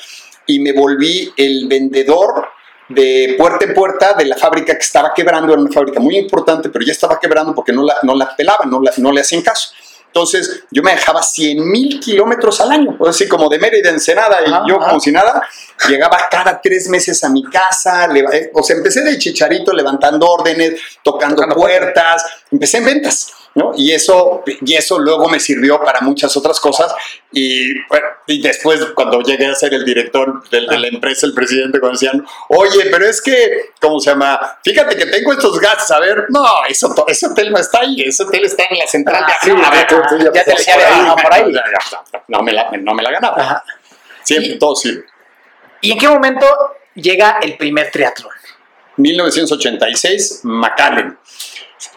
y 0.46 0.60
me 0.60 0.74
volví 0.74 1.32
el 1.38 1.68
vendedor 1.68 2.50
de 2.90 3.36
puerta 3.38 3.66
en 3.66 3.74
puerta 3.74 4.14
de 4.14 4.26
la 4.26 4.36
fábrica 4.36 4.74
que 4.74 4.80
estaba 4.80 5.14
quebrando, 5.14 5.54
era 5.54 5.62
una 5.62 5.72
fábrica 5.72 6.00
muy 6.00 6.18
importante, 6.18 6.70
pero 6.70 6.84
ya 6.84 6.92
estaba 6.92 7.20
quebrando 7.20 7.54
porque 7.54 7.72
no 7.72 7.84
la, 7.84 7.98
no 8.04 8.16
la 8.16 8.36
pelaban, 8.36 8.70
no, 8.70 8.82
la, 8.82 8.92
no 8.98 9.12
le 9.12 9.22
hacían 9.22 9.44
caso. 9.44 9.70
Entonces, 10.10 10.64
yo 10.72 10.82
me 10.82 10.92
dejaba 10.92 11.22
100 11.22 11.70
mil 11.70 12.00
kilómetros 12.00 12.60
al 12.62 12.72
año, 12.72 12.98
así 13.08 13.28
como 13.28 13.48
de 13.48 13.60
Mérida, 13.60 13.92
Ensenada, 13.92 14.40
y 14.44 14.50
yo 14.68 14.80
como 14.80 15.00
si 15.00 15.12
nada, 15.12 15.44
llegaba 15.88 16.18
cada 16.32 16.60
tres 16.60 16.90
meses 16.90 17.24
a 17.24 17.30
mi 17.30 17.44
casa, 17.44 18.08
eh, 18.34 18.50
o 18.54 18.64
sea, 18.64 18.76
empecé 18.76 19.04
de 19.04 19.20
chicharito 19.20 19.72
levantando 19.72 20.28
órdenes, 20.28 20.82
tocando 21.04 21.48
puertas, 21.54 22.26
empecé 22.52 22.80
en 22.80 22.86
ventas. 22.86 23.34
¿No? 23.56 23.72
Y 23.76 23.92
eso, 23.92 24.44
y 24.46 24.74
eso 24.76 25.00
luego 25.00 25.28
me 25.30 25.40
sirvió 25.40 25.82
para 25.82 26.02
muchas 26.02 26.36
otras 26.38 26.60
cosas. 26.60 26.94
Y, 27.32 27.74
bueno, 27.88 28.08
y 28.28 28.42
después, 28.42 28.84
cuando 28.96 29.22
llegué 29.22 29.48
a 29.48 29.56
ser 29.56 29.74
el 29.74 29.86
director 29.86 30.48
de, 30.50 30.62
de 30.62 30.80
la 30.80 30.88
empresa, 30.88 31.26
el 31.26 31.34
presidente, 31.34 31.80
cuando 31.80 32.00
decían, 32.00 32.26
oye, 32.50 32.90
pero 32.92 33.06
es 33.06 33.22
que, 33.22 33.72
¿cómo 33.80 34.00
se 34.00 34.12
llama? 34.12 34.60
Fíjate 34.64 34.96
que 34.96 35.06
tengo 35.08 35.34
estos 35.34 35.60
gatos, 35.60 35.90
a 35.92 36.00
ver, 36.00 36.26
no, 36.30 36.46
eso, 36.68 36.94
ese 37.08 37.28
hotel 37.28 37.52
no 37.52 37.60
está 37.60 37.82
ahí, 37.82 38.02
ese 38.02 38.24
hotel 38.24 38.46
está 38.46 38.64
en 38.70 38.78
la 38.78 38.88
central 38.88 39.26
de 39.26 39.34
sí, 39.42 39.52
a 39.52 39.70
ver, 39.70 39.88
tú, 39.88 39.96
tú 40.10 40.18
ya, 40.18 40.32
ya 40.34 40.44
te 40.44 40.52
decía 40.52 41.16
por 41.22 41.34
ahí. 41.34 41.54
No 42.28 42.42
me 42.42 42.54
la, 42.54 42.70
no 42.72 42.94
me 42.94 43.04
la 43.04 43.12
ganaba. 43.12 43.42
Ajá. 43.42 43.64
Siempre, 44.24 44.58
todo 44.58 44.76
sirve. 44.76 45.06
¿Y 45.82 45.92
en 45.94 45.98
qué 45.98 46.08
momento 46.08 46.46
llega 46.94 47.40
el 47.42 47.58
primer 47.58 47.90
triatlón? 47.90 48.32
1986, 48.98 50.42
McAllen. 50.44 51.18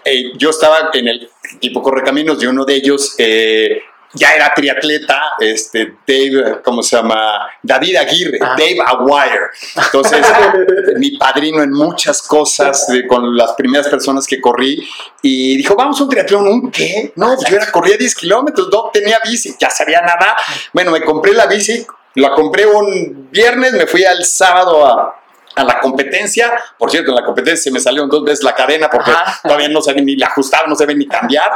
Eh, 0.04 0.32
yo 0.36 0.50
estaba 0.50 0.90
en 0.92 1.08
el 1.08 1.30
equipo 1.54 1.82
Correcaminos 1.82 2.42
y 2.42 2.46
uno 2.46 2.64
de 2.64 2.74
ellos 2.74 3.14
eh, 3.18 3.82
ya 4.14 4.34
era 4.34 4.52
triatleta, 4.54 5.32
este, 5.38 5.96
Dave, 6.06 6.60
¿cómo 6.62 6.82
se 6.82 6.96
llama? 6.96 7.48
David 7.62 7.96
Aguirre, 7.96 8.38
ah. 8.42 8.54
Dave 8.58 8.78
Aguirre. 8.84 9.50
Entonces, 9.76 10.26
mi 10.98 11.12
padrino 11.16 11.62
en 11.62 11.72
muchas 11.72 12.22
cosas, 12.22 12.86
con 13.08 13.36
las 13.36 13.52
primeras 13.52 13.88
personas 13.88 14.26
que 14.26 14.40
corrí, 14.40 14.86
y 15.22 15.56
dijo, 15.56 15.74
vamos 15.74 15.98
a 16.00 16.04
un 16.04 16.10
triatlón, 16.10 16.46
¿un 16.46 16.70
qué? 16.70 17.12
No, 17.16 17.36
yo 17.48 17.56
era, 17.56 17.70
corría 17.70 17.96
10 17.96 18.14
kilómetros, 18.14 18.68
no 18.70 18.90
tenía 18.92 19.18
bici, 19.24 19.54
ya 19.58 19.70
sabía 19.70 20.00
nada. 20.02 20.36
Bueno, 20.72 20.90
me 20.90 21.02
compré 21.02 21.32
la 21.32 21.46
bici, 21.46 21.86
la 22.16 22.32
compré 22.32 22.66
un 22.66 23.28
viernes, 23.30 23.72
me 23.72 23.86
fui 23.86 24.04
al 24.04 24.24
sábado 24.24 24.86
a, 24.86 25.21
a 25.54 25.64
la 25.64 25.80
competencia. 25.80 26.52
Por 26.78 26.90
cierto, 26.90 27.10
en 27.10 27.16
la 27.16 27.24
competencia 27.24 27.70
me 27.72 27.80
salió 27.80 28.06
dos 28.06 28.24
veces 28.24 28.44
la 28.44 28.54
cadena 28.54 28.88
porque 28.88 29.12
todavía 29.42 29.68
no 29.68 29.82
se 29.82 29.94
ni 29.94 30.16
la 30.16 30.26
ajustar, 30.26 30.68
no 30.68 30.74
se 30.74 30.86
ve 30.86 30.94
ni 30.94 31.06
cambiar. 31.06 31.50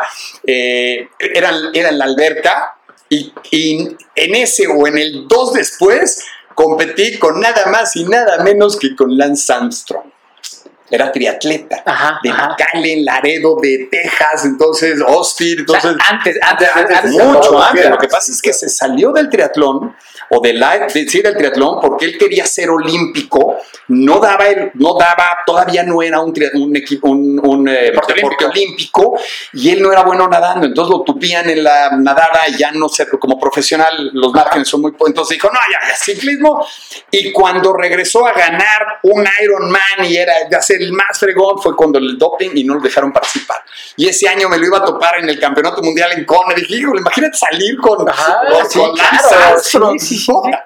Eh, 0.46 1.09
era, 1.18 1.50
era, 1.72 1.88
en 1.90 1.98
la 1.98 2.04
alberca 2.04 2.76
y, 3.09 3.32
en 3.52 4.35
ese 4.35 4.66
o 4.66 4.87
en 4.87 4.98
el 4.98 5.28
dos 5.28 5.52
después 5.52 6.24
competí 6.54 7.18
con 7.18 7.40
nada 7.40 7.66
más 7.66 7.94
y 7.96 8.04
nada 8.04 8.42
menos 8.42 8.76
que 8.76 8.96
con 8.96 9.16
Lance 9.16 9.52
Armstrong. 9.52 10.12
Era 10.88 11.11
triatleta 11.11 11.82
de 12.22 12.30
McAllen, 12.30 13.04
Laredo, 13.04 13.56
de 13.61 13.88
Texas, 13.90 14.44
entonces 14.44 15.00
Austin, 15.00 15.59
entonces 15.59 15.96
antes, 16.09 16.38
antes, 16.40 16.68
antes, 16.72 17.11
mucho 17.11 17.61
antes. 17.61 17.90
Lo 17.90 17.98
que 17.98 18.06
pasa 18.06 18.30
es 18.30 18.40
que 18.40 18.52
se 18.52 18.68
salió 18.68 19.11
del 19.11 19.28
triatlón 19.28 19.96
o 20.30 20.40
del 20.40 20.62
sí, 20.88 21.22
del 21.22 21.36
triatlón 21.36 21.80
porque 21.80 22.06
él 22.06 22.18
quería 22.18 22.46
ser 22.46 22.70
olímpico, 22.70 23.58
no 23.88 24.18
daba, 24.18 24.46
el, 24.48 24.70
no 24.74 24.96
daba 24.98 25.38
todavía 25.46 25.82
no 25.82 26.02
era 26.02 26.20
un, 26.20 26.34
un 26.54 26.76
un, 27.02 27.40
un 27.42 27.68
eh, 27.68 27.92
deporte, 27.92 28.44
olímpico. 28.44 29.18
y 29.52 29.70
él 29.70 29.82
no 29.82 29.92
era 29.92 30.02
bueno 30.02 30.28
nadando, 30.28 30.66
entonces 30.66 30.90
lo 30.90 31.02
tupían 31.02 31.48
en 31.48 31.62
la 31.62 31.90
nadada 31.96 32.40
y 32.48 32.56
ya 32.56 32.72
no 32.72 32.88
sé, 32.88 33.06
como 33.18 33.38
profesional 33.38 34.10
los 34.12 34.32
márgenes 34.32 34.68
son 34.68 34.82
muy... 34.82 34.92
Entonces 35.06 35.36
dijo, 35.36 35.48
no, 35.48 35.58
ya, 35.70 35.88
ya, 35.88 35.96
ciclismo. 35.96 36.66
Y 37.10 37.32
cuando 37.32 37.72
regresó 37.72 38.26
a 38.26 38.32
ganar 38.32 39.00
un 39.02 39.26
Ironman 39.42 40.04
y 40.04 40.16
era 40.16 40.32
de 40.48 40.56
hacer 40.56 40.82
el 40.82 40.92
más 40.92 41.18
fregón 41.18 41.58
fue 41.58 41.76
cuando 41.76 41.98
el 41.98 42.18
doping 42.18 42.50
y 42.54 42.64
no 42.64 42.74
lo 42.74 42.80
dejaron 42.80 43.12
participar. 43.12 43.58
Y 43.96 44.08
ese 44.08 44.28
año 44.28 44.48
me 44.48 44.58
lo 44.58 44.66
iba 44.66 44.78
a 44.78 44.84
topar 44.84 45.18
en 45.20 45.28
el 45.28 45.38
Campeonato 45.38 45.82
Mundial 45.82 46.12
en 46.12 46.24
Kona. 46.24 46.54
Dije, 46.54 46.76
imagínate 46.76 47.36
salir 47.36 47.76
con, 47.78 48.08
Ajá, 48.08 48.40
con, 48.72 49.98
sí, 49.98 50.15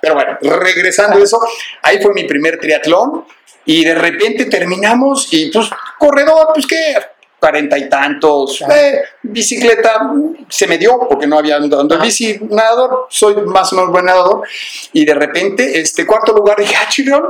pero 0.00 0.14
bueno, 0.14 0.38
regresando 0.42 1.18
a 1.18 1.22
eso, 1.22 1.40
ahí 1.82 2.00
fue 2.02 2.14
mi 2.14 2.24
primer 2.24 2.58
triatlón 2.58 3.24
y 3.64 3.84
de 3.84 3.94
repente 3.94 4.46
terminamos 4.46 5.32
y 5.32 5.50
pues 5.50 5.68
corredor, 5.98 6.48
pues 6.54 6.66
qué, 6.66 6.94
cuarenta 7.40 7.76
y 7.78 7.88
tantos, 7.88 8.60
eh, 8.62 9.02
bicicleta, 9.22 10.12
se 10.48 10.66
me 10.66 10.76
dio 10.76 10.98
porque 11.08 11.26
no 11.26 11.38
había 11.38 11.56
andado 11.56 11.82
en 11.82 11.88
bici, 12.02 12.38
nadador, 12.50 13.06
soy 13.08 13.34
más 13.46 13.72
o 13.72 13.76
menos 13.76 13.90
buen 13.90 14.04
nadador, 14.04 14.46
y 14.92 15.06
de 15.06 15.14
repente, 15.14 15.80
este 15.80 16.06
cuarto 16.06 16.34
lugar, 16.34 16.58
dije, 16.58 16.76
ah, 16.76 16.86
chirón. 16.88 17.24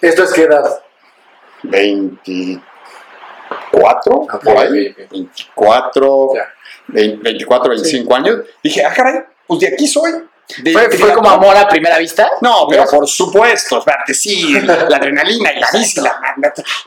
¿Esto 0.00 0.24
es 0.24 0.32
qué 0.34 0.42
edad? 0.42 0.82
24, 1.62 4.26
ah, 4.28 4.38
por 4.38 4.58
ahí, 4.58 4.94
24, 5.10 6.34
24, 6.88 7.70
25 7.70 8.14
años, 8.14 8.40
dije, 8.62 8.84
ah, 8.84 8.92
caray, 8.94 9.22
pues 9.46 9.60
de 9.60 9.68
aquí 9.68 9.86
soy. 9.86 10.12
¿Fue, 10.72 11.12
como 11.12 11.28
amor 11.28 11.56
a 11.56 11.68
primera 11.68 11.98
vista? 11.98 12.30
No, 12.40 12.66
pero 12.68 12.84
por 12.84 13.06
supuesto, 13.08 13.78
espérate, 13.78 14.14
sí, 14.14 14.52
la 14.60 14.74
adrenalina 14.74 15.52
y 15.52 15.60
la 15.60 15.68
bici, 15.72 16.00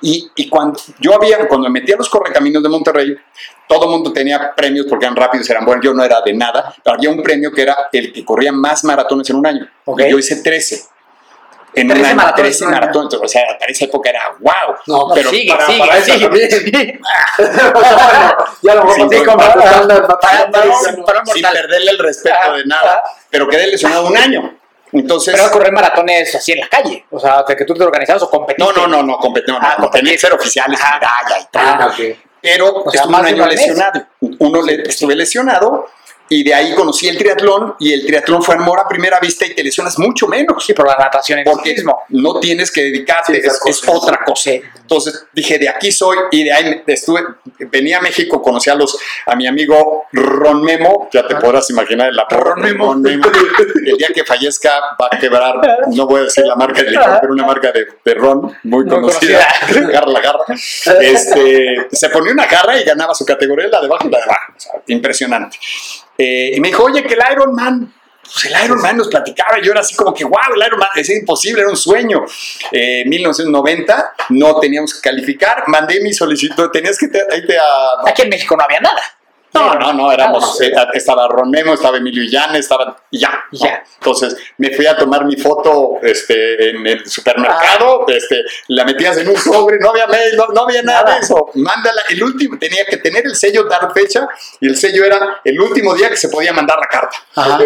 y, 0.02 0.32
y, 0.36 0.50
cuando 0.50 0.80
yo 1.00 1.15
había, 1.15 1.48
cuando 1.48 1.69
me 1.69 1.80
metí 1.80 1.91
a 1.91 1.98
los 1.98 2.10
correcaminos 2.10 2.63
de 2.63 2.69
Monterrey, 2.69 3.15
todo 3.67 3.86
el 3.86 3.91
mundo 3.91 4.13
tenía 4.13 4.54
premios 4.56 4.86
porque 4.89 5.06
eran 5.06 5.15
rápidos, 5.15 5.50
eran 5.50 5.65
buenos, 5.65 5.84
yo 5.84 5.93
no 5.93 6.04
era 6.04 6.22
de 6.22 6.34
nada, 6.34 6.74
pero 6.84 6.95
había 6.95 7.10
un 7.10 7.22
premio 7.22 7.52
que 7.52 7.62
era 7.63 7.78
el 7.91 8.13
que 8.13 8.24
corría 8.24 8.52
más 8.52 8.84
maratones 8.84 9.30
en 9.30 9.36
un 9.36 9.45
año. 9.45 9.69
Yo 9.86 10.17
hice 10.17 10.41
13 10.41 10.99
en 11.74 11.88
13 11.88 12.14
una, 12.14 12.34
13 12.34 12.66
maratones, 12.66 13.14
o 13.14 13.28
sea, 13.28 13.44
para 13.60 13.72
esa 13.72 13.86
época 13.86 14.10
era 14.10 14.22
wow. 14.40 14.76
No, 14.88 15.14
pero 15.14 15.30
sigue, 15.30 15.52
para, 15.52 15.68
sigue, 15.68 15.80
para 15.80 16.02
sigue, 16.02 16.52
sigue. 16.52 17.00
ya 18.62 18.76
lo 18.76 18.82
vamos 18.82 18.96
a 18.96 19.00
sin 21.34 21.42
perderle 21.42 21.92
el 21.92 22.00
respeto 22.00 22.54
de 22.54 22.66
nada, 22.66 23.04
pero 23.30 23.48
quedé 23.48 23.68
lesionado 23.68 24.08
un 24.08 24.18
año. 24.18 24.56
Entonces, 24.92 25.36
pero 25.38 25.52
correr 25.52 25.72
maratones 25.72 26.34
así 26.34 26.54
en 26.54 26.62
la 26.62 26.68
calle, 26.68 27.06
o 27.12 27.20
sea, 27.20 27.44
que 27.48 27.64
tú 27.64 27.76
te 27.76 27.84
organizabas 27.84 28.24
o 28.24 28.30
competiste. 28.30 28.64
No, 28.64 28.72
no, 28.72 28.88
no, 28.88 29.04
no, 29.04 29.18
competí, 29.18 29.52
no, 29.52 29.60
ah, 29.62 29.76
no, 29.78 29.90
tenía 29.90 30.14
que 30.14 30.18
ser 30.18 30.34
oficiales, 30.34 30.80
medalla 30.80 31.40
y 31.40 31.46
tal. 31.52 31.82
Ah, 31.82 31.90
okay. 31.92 32.20
Pero 32.42 32.84
o 32.84 32.90
sea, 32.90 33.02
estuve 33.02 33.20
un 33.20 33.26
año 33.26 33.46
lesionado. 33.46 34.08
Uno 34.40 34.62
le, 34.64 34.82
estuve 34.84 35.16
lesionado 35.16 35.88
y 36.30 36.44
de 36.44 36.54
ahí 36.54 36.74
conocí 36.76 37.08
el 37.08 37.18
triatlón 37.18 37.76
y 37.80 37.92
el 37.92 38.06
triatlón 38.06 38.44
fue 38.44 38.56
amor 38.56 38.80
a 38.80 38.88
primera 38.88 39.20
vista 39.20 39.46
y 39.46 39.56
te 39.56 39.63
lesionas 39.63 39.98
mucho 39.98 40.28
menos. 40.28 40.63
Sí, 40.63 40.74
por 40.74 40.88
la 40.88 40.96
natación 40.96 41.42
Porque 41.44 41.76
no 42.10 42.39
tienes 42.39 42.72
que 42.72 42.84
dedicarte, 42.84 43.39
es, 43.39 43.82
otra 43.88 44.20
cosa. 44.24 44.52
Entonces 44.52 45.26
dije, 45.34 45.58
de 45.58 45.68
aquí 45.68 45.92
soy 45.92 46.18
y 46.32 46.44
de 46.44 46.54
ahí 46.54 46.84
estuve, 46.86 47.22
venía 47.72 47.98
a 47.98 48.02
México, 48.02 48.42
conocí 48.42 48.70
a, 48.70 48.76
los, 48.76 48.98
a 49.26 49.36
mi 49.36 49.48
amigo 49.48 50.06
Ron 50.12 50.62
Memo, 50.62 51.10
ya 51.12 51.28
te 51.28 51.36
podrás 51.36 51.70
imaginar 51.72 52.10
el 52.10 52.20
Ron 52.30 52.62
Memo. 52.62 52.94
El 52.94 53.98
día 53.98 54.10
que 54.13 54.24
fallezca 54.24 54.70
va 55.02 55.10
a 55.12 55.20
quebrar, 55.20 55.56
no 55.88 56.06
voy 56.06 56.22
a 56.22 56.24
decir 56.26 56.46
la 56.46 56.56
marca 56.56 56.84
de 56.84 56.92
licor, 56.92 57.18
pero 57.22 57.34
una 57.34 57.46
marca 57.46 57.72
de, 57.72 57.88
de 58.06 58.13
ron 58.13 58.56
muy, 58.63 58.86
conocida, 58.88 59.48
Garra 59.92 60.08
la 60.08 60.22
garra. 60.22 60.46
Este, 61.02 61.88
se 61.92 62.10
ponía 62.10 62.34
una 62.34 62.46
garra 62.46 62.80
y 62.80 62.84
ganaba 62.84 63.15
su 63.15 63.26
categoría, 63.26 63.68
la 63.68 63.80
de 63.80 63.88
abajo 63.88 64.08
y 64.08 64.12
la 64.12 64.18
de 64.20 64.24
abajo. 64.24 64.54
impresionante. 64.88 65.58
Eh, 66.20 66.52
y 66.56 66.60
me 66.60 66.68
dijo, 66.68 66.84
oye, 66.84 67.02
que 67.04 67.14
el 67.14 67.22
Iron 67.32 67.56
Man, 67.56 67.94
pues 68.22 68.46
el 68.46 68.66
Iron 68.66 68.82
Man 68.82 68.98
nos 68.98 69.08
platicaba, 69.08 69.62
yo 69.62 69.72
era 69.72 69.80
así 69.80 69.96
como 69.96 70.14
que, 70.14 70.26
wow, 70.26 70.54
el 70.54 70.68
Iron 70.68 70.78
Man, 70.80 70.90
es 70.96 71.10
imposible, 71.10 71.62
era 71.62 71.70
un 71.70 71.78
sueño. 71.78 72.26
Eh, 72.72 73.04
1990, 73.06 74.14
no 74.30 74.60
teníamos 74.60 74.94
que 74.94 75.02
calificar, 75.02 75.64
mandé 75.68 76.02
mi 76.02 76.14
solicitud, 76.14 76.70
tenías 76.72 76.98
que 76.98 77.06
irte 77.06 77.58
a... 77.58 78.10
Aquí 78.10 78.24
en 78.24 78.30
México 78.30 78.56
no 78.58 78.64
había 78.64 78.82
nada. 78.82 79.02
No, 79.54 79.74
no, 79.76 79.94
no, 79.94 80.12
éramos, 80.12 80.62
eh, 80.62 80.72
estaba 80.94 81.28
Ron 81.28 81.50
Memo, 81.50 81.74
estaba 81.74 81.98
Emilio 81.98 82.24
Llán, 82.24 82.56
estaba, 82.56 82.96
ya, 83.12 83.44
ya. 83.52 83.84
Entonces 83.96 84.38
me 84.58 84.72
fui 84.72 84.86
a 84.86 84.96
tomar 84.96 85.26
mi 85.26 85.36
foto 85.36 85.98
este, 86.04 86.70
en 86.70 86.86
el 86.86 87.10
supermercado, 87.10 88.06
ah. 88.08 88.12
este, 88.16 88.44
la 88.68 88.86
metías 88.86 89.18
en 89.18 89.28
un 89.28 89.38
sobre, 89.38 89.80
no 89.80 89.90
había 89.90 90.06
mail, 90.08 90.38
no, 90.54 90.62
había 90.62 90.84
nada, 90.84 91.16
de 91.16 91.22
eso. 91.22 91.50
Mándala, 91.56 92.02
el 92.10 92.24
último, 92.24 92.60
tenía 92.60 92.86
que 92.86 92.98
tener 92.98 93.26
el 93.26 93.36
sello, 93.36 93.64
dar 93.64 93.92
fecha, 93.94 94.28
y 94.60 94.68
el 94.68 94.78
sello 94.78 95.04
era 95.04 95.42
el 95.44 95.60
último 95.60 95.96
día 95.96 96.10
que 96.10 96.18
se 96.18 96.30
podía 96.30 96.54
mandar 96.54 96.78
la 96.80 96.88
carta. 96.88 97.18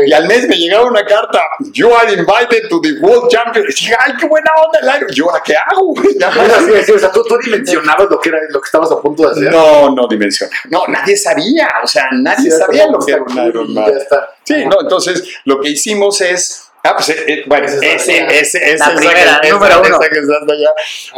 Y 0.06 0.14
al 0.14 0.26
mes 0.26 0.48
me 0.48 0.56
llegaba 0.56 0.86
una 0.86 1.06
carta, 1.06 1.42
you 1.74 1.94
are 1.94 2.14
invited 2.14 2.70
to 2.70 2.80
the 2.82 2.94
World 3.02 3.30
Championship. 3.30 3.70
Y 3.70 3.86
dije, 3.86 3.98
ay, 4.00 4.14
qué 4.20 4.28
buena 4.28 4.52
onda 4.66 4.80
el 4.80 4.90
aire. 4.90 5.08
Yo, 5.14 5.30
¿ahora 5.30 5.44
qué 5.44 5.56
hago? 5.56 5.94
sí, 6.02 6.84
sí, 6.86 6.92
o 6.92 7.00
sea, 7.00 7.12
¿tú, 7.12 7.24
¿tú, 7.24 7.38
dimensionabas 7.38 8.08
lo 8.10 8.20
que, 8.20 8.30
era, 8.30 8.40
lo 8.50 8.62
que 8.62 8.66
estabas 8.66 8.92
a 8.92 9.02
punto 9.02 9.24
de 9.24 9.32
hacer. 9.32 9.52
No, 9.52 9.90
no 9.92 10.08
dimensionaba. 10.08 10.58
No, 10.70 10.84
nadie 10.88 11.18
sabía 11.18 11.68
o 11.82 11.88
sea, 11.88 12.10
nadie 12.12 12.52
sabía 12.52 12.88
lo 12.88 13.00
que 13.00 13.14
era 13.14 13.24
un 13.24 13.48
Ironman. 13.48 13.92
Sí, 14.44 14.66
no, 14.66 14.82
entonces 14.82 15.24
lo 15.46 15.62
que 15.62 15.70
hicimos 15.70 16.22
es 16.22 16.70
Ah, 16.86 16.96
pues, 16.98 17.10
eh, 17.12 17.44
bueno, 17.48 17.66
ese, 17.66 17.96
ese, 17.96 18.58
ese, 18.58 18.78
la 18.78 18.94
primera, 18.94 19.40
número 19.50 19.82
uno. 19.86 20.00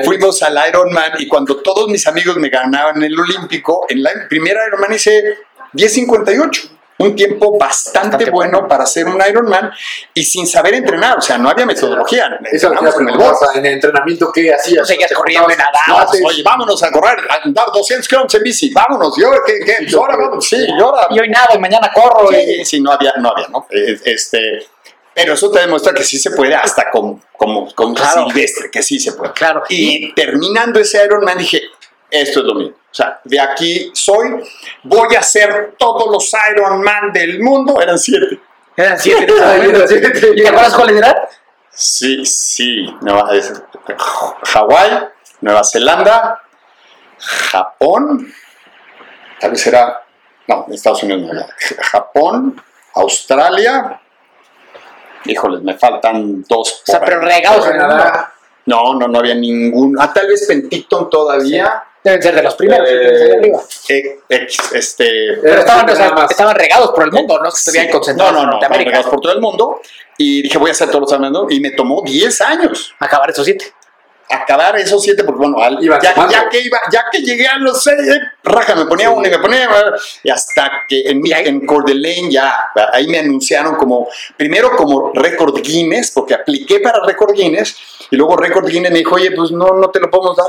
Fuimos 0.04 0.44
al 0.44 0.60
Ironman 0.70 1.14
y 1.18 1.28
cuando 1.28 1.58
todos 1.58 1.90
mis 1.90 2.06
amigos 2.06 2.38
me 2.38 2.50
ganaban 2.50 3.02
el 3.02 3.20
Olímpico, 3.20 3.88
en 3.90 4.04
la 4.04 4.12
primera 4.30 4.62
Ironman 4.68 4.94
hice 4.94 5.40
10.58. 5.74 6.70
un 6.98 7.16
tiempo 7.16 7.58
bastante, 7.58 8.08
Bastante 8.10 8.32
bueno, 8.32 8.52
bueno. 8.60 8.68
para 8.70 8.86
ser 8.86 9.06
un 9.08 9.22
Ironman 9.28 9.70
y 10.14 10.24
sin 10.24 10.48
saber 10.48 10.76
entrenar, 10.76 11.18
o 11.18 11.22
sea, 11.22 11.38
no 11.38 11.50
había 11.50 11.66
metodología. 11.66 12.40
Eso 12.52 12.70
lo 12.70 12.80
con 12.80 13.10
el 13.10 13.16
en 13.56 13.66
el 13.66 13.74
entrenamiento, 13.74 14.32
¿qué 14.32 14.54
hacías? 14.54 14.80
No 14.82 14.86
seguías 14.86 15.10
¿Te 15.10 15.16
corriendo 15.16 15.48
nadabas, 15.48 16.12
con 16.12 16.26
Oye, 16.26 16.42
vámonos 16.44 16.82
a 16.84 16.92
correr, 16.92 17.20
a 17.30 17.44
andar 17.44 17.68
200 17.74 18.08
kilómetros 18.08 18.36
en 18.36 18.44
bici, 18.44 18.72
vámonos, 18.74 19.14
yo, 19.18 19.30
¿qué, 19.46 19.60
qué? 19.66 19.76
Pues 19.80 19.94
ahora 19.96 20.16
vamos, 20.16 20.48
sí, 20.48 20.56
y 20.58 20.82
ahora. 20.82 21.08
Y 21.10 21.20
hoy 21.20 21.30
nada, 21.30 21.48
y 21.54 21.60
mañana 21.60 21.92
corro. 21.94 22.32
y- 22.32 22.36
Sí, 22.36 22.66
sí, 22.66 22.82
no 22.82 22.92
había, 22.92 23.14
no 23.18 23.30
había, 23.30 23.48
¿no? 23.50 23.68
Este, 24.06 24.66
pero 25.14 25.34
eso 25.34 25.50
te 25.52 25.60
demuestra 25.60 25.94
que 25.94 26.04
sí 26.04 26.18
se 26.18 26.32
puede, 26.32 26.56
hasta 26.56 26.90
con, 26.92 27.22
como, 27.38 27.74
con 27.74 27.94
Claro. 27.94 28.26
silvestre, 28.28 28.70
que 28.72 28.82
sí 28.84 29.00
se 29.00 29.14
puede. 29.14 29.32
Claro. 29.34 29.64
Y 29.70 30.14
terminando 30.14 30.80
ese 30.80 31.04
Ironman 31.04 31.38
dije, 31.38 31.62
esto 32.10 32.40
es 32.40 32.46
lo 32.46 32.56
mío. 32.56 32.70
O 32.70 32.94
sea, 32.96 33.20
de 33.24 33.40
aquí 33.40 33.92
soy, 33.94 34.42
voy 34.84 35.16
a 35.16 35.20
hacer 35.20 35.76
todos 35.78 36.10
los 36.12 36.32
Ironman 36.52 37.12
del 37.12 37.42
mundo. 37.42 37.80
Eran 37.82 37.98
siete. 38.00 38.40
Eran 38.78 38.98
siete. 39.00 39.34
¿Y 40.36 40.42
te 40.44 40.48
acuerdas 40.50 40.76
cuáles 40.76 40.98
eran? 40.98 41.16
Sí, 41.70 42.26
sí. 42.26 42.86
Nueva, 43.02 43.30
es- 43.36 43.62
Hawái, 44.44 45.08
Nueva 45.42 45.64
Zelanda, 45.64 46.42
Japón, 47.20 48.34
tal 49.40 49.52
vez 49.52 49.68
era, 49.68 50.02
no, 50.48 50.66
Estados 50.72 51.04
Unidos 51.04 51.22
no 51.24 51.32
era. 51.34 51.48
Japón, 51.82 52.62
Australia. 52.96 54.02
Híjoles, 55.26 55.62
me 55.64 55.78
faltan 55.78 56.44
dos. 56.48 56.84
O 56.88 56.92
sea, 56.92 57.00
pero 57.02 57.20
regados 57.20 57.66
en. 57.68 57.78
Canadá. 57.78 58.34
No, 58.66 58.94
no, 58.96 59.08
no 59.08 59.20
había 59.20 59.36
ningún. 59.36 59.96
Ah, 60.00 60.12
tal 60.14 60.28
vez 60.28 60.46
Penticton 60.48 61.10
todavía. 61.10 61.84
Deben 62.06 62.22
ser 62.22 62.36
de 62.36 62.44
los 62.44 62.56
primeros. 62.56 62.88
Eh, 62.90 63.34
arriba. 63.38 63.60
Eh, 63.90 64.20
X, 64.30 64.58
este. 64.74 65.38
Pero 65.42 65.60
estaban, 65.60 65.90
o 65.90 65.96
sea, 65.96 66.06
nada 66.06 66.16
más. 66.16 66.32
estaban 66.32 66.56
regados 66.56 66.92
por 66.92 67.04
el 67.04 67.12
mundo, 67.12 67.40
no 67.42 67.50
estuvieran 67.50 67.88
Sí. 67.88 67.92
concentrados 67.92 68.32
No, 68.34 68.40
no, 68.40 68.44
en 68.44 68.50
no, 68.52 68.56
estaban 68.58 68.70
Norteamérica. 68.70 68.90
regados 68.92 69.10
por 69.12 69.22
todo 69.22 69.34
el 69.34 69.42
mundo. 69.42 69.82
Y 70.18 70.44
dije, 70.44 70.58
voy 70.58 70.70
a 70.70 70.72
hacer 70.72 70.88
todos 70.90 71.02
los 71.02 71.12
Ironman. 71.12 71.48
Y 71.50 71.60
me 71.60 71.72
tomó 71.72 72.02
10 72.06 72.40
años. 72.42 72.94
Acabar 73.00 73.30
esos 73.32 73.44
siete. 73.44 73.74
acabar 74.28 74.76
esos 74.80 75.04
siete, 75.04 75.24
porque 75.24 75.38
bueno, 75.38 75.60
al- 75.62 75.84
Iban 75.84 76.02
ya, 76.02 76.16
ya 76.28 76.50
que 76.50 76.60
iba, 76.60 76.80
ya 76.92 77.06
que 77.12 77.20
llegué 77.22 77.46
a 77.48 77.58
los 77.60 77.84
seis, 77.84 78.00
eh, 78.08 78.20
raja, 78.44 78.74
me 78.74 78.86
ponía 78.86 79.12
uno 79.12 79.28
y 79.28 79.30
me 79.30 79.38
ponía, 79.38 79.70
y 80.24 80.30
hasta 80.32 80.82
que 80.90 81.02
en, 81.02 81.22
en 81.28 81.68
ya, 82.32 82.72
ahí 82.92 83.06
me 83.08 83.20
anunciaron 83.20 83.76
como, 83.76 84.08
primero 84.36 84.76
como 84.76 85.12
récord 85.14 85.54
Guinness, 85.62 86.10
porque 86.10 86.34
apliqué 86.34 86.80
para 86.80 87.02
récord 87.06 87.36
Guinness, 87.36 87.78
y 88.10 88.16
luego 88.16 88.36
récord 88.36 88.68
Guinness 88.68 88.92
me 88.92 88.98
dijo, 88.98 89.14
oye, 89.14 89.30
pues 89.32 89.52
no, 89.52 89.68
no 89.76 89.92
te 89.92 90.00
lo 90.00 90.10
podemos 90.10 90.36
dar. 90.38 90.48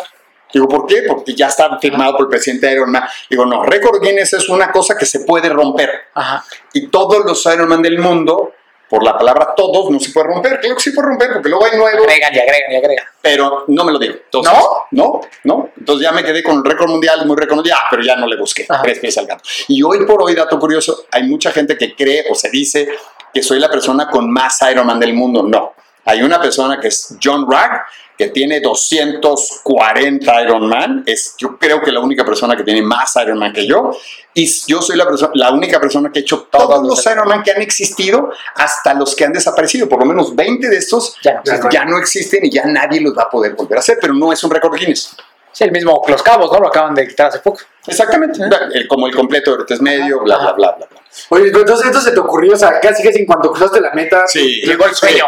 Digo, 0.52 0.68
¿por 0.68 0.87
qué? 0.87 1.02
Porque 1.06 1.35
ya 1.35 1.48
está 1.48 1.78
firmado 1.78 2.12
por 2.16 2.26
el 2.26 2.30
presidente 2.30 2.66
de 2.66 2.72
Ironman. 2.74 3.02
Digo, 3.28 3.44
no, 3.44 3.64
récord 3.64 4.00
Guinness 4.00 4.35
es 4.35 4.48
una 4.48 4.70
cosa 4.70 4.96
que 4.96 5.04
se 5.04 5.20
puede 5.20 5.48
romper. 5.48 5.90
Ajá. 6.14 6.44
Y 6.72 6.88
todos 6.88 7.24
los 7.24 7.44
Ironman 7.46 7.82
del 7.82 7.98
mundo, 7.98 8.52
por 8.88 9.02
la 9.02 9.18
palabra 9.18 9.52
todos, 9.56 9.90
no 9.90 9.98
se 9.98 10.11
puede 10.12 10.28
romper. 10.28 10.61
Claro 10.61 10.76
que 10.76 10.82
sí 10.82 10.92
puede 10.92 11.09
romper, 11.09 11.32
porque 11.32 11.48
luego 11.48 11.64
hay 11.64 11.76
nuevos 11.76 12.02
Agregan 12.02 12.35
y 12.35 12.38
agregan 12.38 12.72
y 12.72 12.76
agregan. 12.76 13.04
pero 13.20 13.64
no 13.66 13.85
me 13.85 13.92
lo 13.92 13.98
digo. 13.98 14.14
Entonces, 14.14 14.52
¿No? 14.52 14.87
No, 14.92 15.20
no. 15.44 15.70
Entonces 15.76 16.04
ya 16.04 16.12
me 16.12 16.22
quedé 16.22 16.42
con 16.42 16.59
el 16.59 16.64
récord 16.64 16.88
mundial, 16.90 17.26
muy 17.26 17.37
reconocido, 17.37 17.76
ah, 17.76 17.87
pero 17.90 18.02
ya 18.02 18.16
no 18.16 18.26
le 18.26 18.37
busqué. 18.37 18.64
Ajá. 18.68 18.82
Tres 18.82 19.00
pies 19.00 19.18
al 19.18 19.26
gato. 19.26 19.42
Y 19.68 19.82
hoy 19.82 20.06
por 20.06 20.22
hoy, 20.22 20.35
dato 20.35 20.59
curioso, 20.59 21.06
hay 21.11 21.24
mucha 21.24 21.50
gente 21.50 21.76
que 21.76 21.94
cree 21.94 22.24
o 22.30 22.35
se 22.35 22.48
dice 22.50 22.88
que 23.35 23.42
soy 23.42 23.59
la 23.59 23.68
persona 23.68 24.09
con 24.09 24.30
más 24.32 24.61
Ironman 24.70 25.00
del 25.00 25.12
mundo. 25.14 25.42
No. 25.42 25.74
Hay 26.06 26.22
una 26.22 26.40
persona 26.40 26.80
que 26.80 26.88
es 26.88 27.16
John 27.22 27.50
Ragg, 27.50 27.82
que 28.16 28.28
tiene 28.28 28.60
240 28.60 30.42
Ironman. 30.42 31.02
Es, 31.04 31.34
yo 31.36 31.58
creo 31.58 31.82
que 31.82 31.92
la 31.92 32.00
única 32.00 32.24
persona 32.24 32.56
que 32.56 32.62
tiene 32.62 32.80
más 32.80 33.14
Ironman 33.16 33.52
que 33.52 33.66
yo. 33.66 33.90
Y 34.32 34.48
yo 34.66 34.80
soy 34.80 34.96
la, 34.96 35.06
persona, 35.06 35.32
la 35.34 35.50
única 35.50 35.80
persona 35.80 36.10
que 36.10 36.20
ha 36.20 36.22
hecho 36.22 36.48
todos, 36.50 36.68
Todos 36.68 36.86
los 36.86 37.06
Ironman 37.06 37.42
que 37.42 37.50
han 37.50 37.60
existido 37.60 38.30
hasta 38.54 38.94
los 38.94 39.14
que 39.14 39.24
han 39.24 39.32
desaparecido. 39.32 39.88
Por 39.88 39.98
lo 40.00 40.06
menos 40.06 40.34
20 40.34 40.68
de 40.68 40.76
estos 40.76 41.16
Ya 41.22 41.42
no 41.44 41.70
ya 41.70 41.84
no 41.84 41.98
existen 41.98 42.44
y 42.44 42.50
ya 42.50 42.64
nadie 42.66 43.00
los 43.00 43.16
va 43.16 43.24
a 43.24 43.30
poder 43.30 43.54
volver 43.54 43.78
a 43.78 43.80
hacer, 43.80 43.98
pero 44.00 44.14
no 44.14 44.32
es 44.32 44.42
un 44.44 44.50
récord 44.50 44.78
Guinness. 44.78 45.16
Sí, 45.56 45.64
el 45.64 45.72
mismo 45.72 46.02
Los 46.06 46.22
Cabos, 46.22 46.52
¿no? 46.52 46.58
Lo 46.60 46.68
acaban 46.68 46.94
de 46.94 47.08
quitar 47.08 47.28
hace 47.28 47.38
poco. 47.38 47.60
Exactamente. 47.86 48.40
El- 48.74 48.86
como 48.86 49.06
el 49.06 49.16
completo 49.16 49.56
de 49.56 49.64
tres 49.64 49.80
medio, 49.80 50.20
bla, 50.20 50.36
bla, 50.36 50.52
bla, 50.52 50.72
bla. 50.72 50.86
bla. 50.86 51.00
Oye, 51.30 51.44
pero 51.46 51.60
entonces 51.60 51.86
esto 51.86 51.98
se 52.02 52.10
te 52.12 52.20
ocurrió, 52.20 52.52
o 52.52 52.56
sea, 52.58 52.78
casi 52.78 53.02
casi 53.02 53.20
en 53.20 53.24
cuanto 53.26 53.50
cruzaste 53.50 53.80
la 53.80 53.90
meta, 53.94 54.26
Sí. 54.26 54.60
Llegó 54.66 54.84
el 54.84 54.94
sueño. 54.94 55.24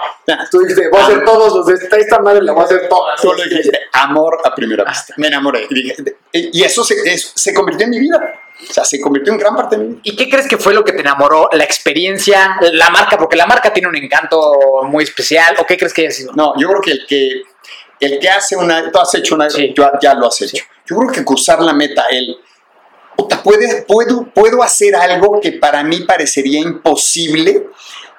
tú 0.50 0.58
dijiste, 0.60 0.90
voy 0.90 1.00
a 1.00 1.04
hacer 1.06 1.24
todos 1.24 1.54
los 1.54 1.64
de 1.66 1.74
esta, 1.82 1.96
esta 1.96 2.18
madre 2.18 2.42
la 2.42 2.52
voy 2.52 2.60
a 2.60 2.64
hacer 2.66 2.90
todas. 2.90 3.24
Le 3.24 3.44
dijiste 3.44 3.80
amor 3.94 4.38
a 4.44 4.54
primera 4.54 4.84
vista. 4.84 5.14
Me 5.16 5.28
enamoré. 5.28 5.66
Y, 5.70 5.74
dije, 5.74 5.96
y 6.34 6.62
eso 6.62 6.84
se, 6.84 6.94
eso 7.10 7.30
se 7.34 7.54
convirtió 7.54 7.84
en 7.86 7.90
mi 7.92 8.00
vida. 8.00 8.20
O 8.68 8.72
sea, 8.72 8.84
se 8.84 9.00
convirtió 9.00 9.32
en 9.32 9.38
gran 9.38 9.56
parte 9.56 9.76
de 9.76 9.82
mi 9.84 9.88
vida. 9.90 10.00
¿Y 10.02 10.14
qué 10.14 10.28
crees 10.28 10.46
que 10.46 10.58
fue 10.58 10.74
lo 10.74 10.84
que 10.84 10.92
te 10.92 11.00
enamoró? 11.00 11.48
¿La 11.52 11.64
experiencia? 11.64 12.58
¿La 12.72 12.90
marca? 12.90 13.16
Porque 13.16 13.36
la 13.36 13.46
marca 13.46 13.72
tiene 13.72 13.88
un 13.88 13.96
encanto 13.96 14.52
muy 14.82 15.04
especial. 15.04 15.54
¿O 15.58 15.64
qué 15.64 15.78
crees 15.78 15.94
que 15.94 16.02
haya 16.02 16.10
sido? 16.10 16.32
No, 16.34 16.52
yo 16.58 16.68
creo 16.68 16.80
que 16.82 16.90
el 16.90 17.06
que, 17.06 17.42
el 18.00 18.18
que 18.18 18.28
hace 18.28 18.56
una. 18.56 18.90
Tú 18.90 18.98
has 18.98 19.14
hecho 19.14 19.34
una. 19.34 19.48
Sí. 19.50 19.72
tú 19.74 19.82
ya 20.00 20.14
lo 20.14 20.26
has 20.28 20.40
hecho. 20.42 20.64
Yo 20.86 20.96
creo 20.96 21.12
que 21.12 21.24
cruzar 21.24 21.60
la 21.60 21.72
meta, 21.72 22.06
el. 22.10 22.36
puta, 23.16 23.42
puede- 23.42 23.82
puedo, 23.82 24.26
puedo 24.32 24.62
hacer 24.62 24.94
algo 24.94 25.40
que 25.40 25.52
para 25.52 25.82
mí 25.82 26.00
parecería 26.00 26.60
imposible. 26.60 27.68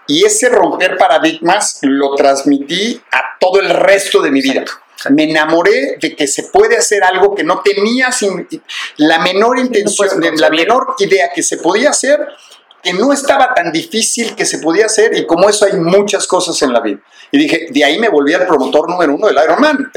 Y 0.08 0.26
ese 0.26 0.50
romper 0.50 0.98
paradigmas 0.98 1.80
lo 1.84 2.16
transmití 2.16 3.00
a 3.12 3.22
todo 3.40 3.60
el 3.62 3.70
resto 3.70 4.22
de 4.22 4.32
mi 4.32 4.42
vida. 4.42 4.66
Me 5.12 5.24
enamoré 5.30 5.98
de 6.02 6.16
que 6.16 6.28
se 6.28 6.44
puede 6.44 6.76
hacer 6.76 7.04
algo 7.04 7.34
que 7.36 7.44
no 7.44 7.62
tenía 7.62 8.12
sin- 8.12 8.48
la 8.98 9.20
menor 9.20 9.60
intención, 9.60 10.10
puedes 10.10 10.40
la 10.42 10.50
menor 10.50 10.96
idea 11.00 11.30
que 11.34 11.42
se 11.44 11.58
podía 11.58 11.92
hacer, 11.92 12.20
que 12.82 12.94
no 12.94 13.12
estaba 13.14 13.54
tan 13.54 13.72
difícil 13.72 14.36
que 14.36 14.46
se 14.46 14.60
podía 14.60 14.86
hacer 14.86 15.16
y 15.18 15.26
como 15.26 15.50
eso 15.50 15.66
hay 15.66 15.74
muchas 15.74 16.26
cosas 16.28 16.62
en 16.62 16.72
la 16.74 16.80
vida. 16.80 17.00
Y 17.32 17.38
dije, 17.38 17.68
de 17.70 17.84
ahí 17.84 18.00
me 18.00 18.10
volví 18.10 18.34
al 18.34 18.48
promotor 18.48 18.90
número 18.90 19.14
uno 19.14 19.28
del 19.28 19.38
Ironman. 19.44 19.92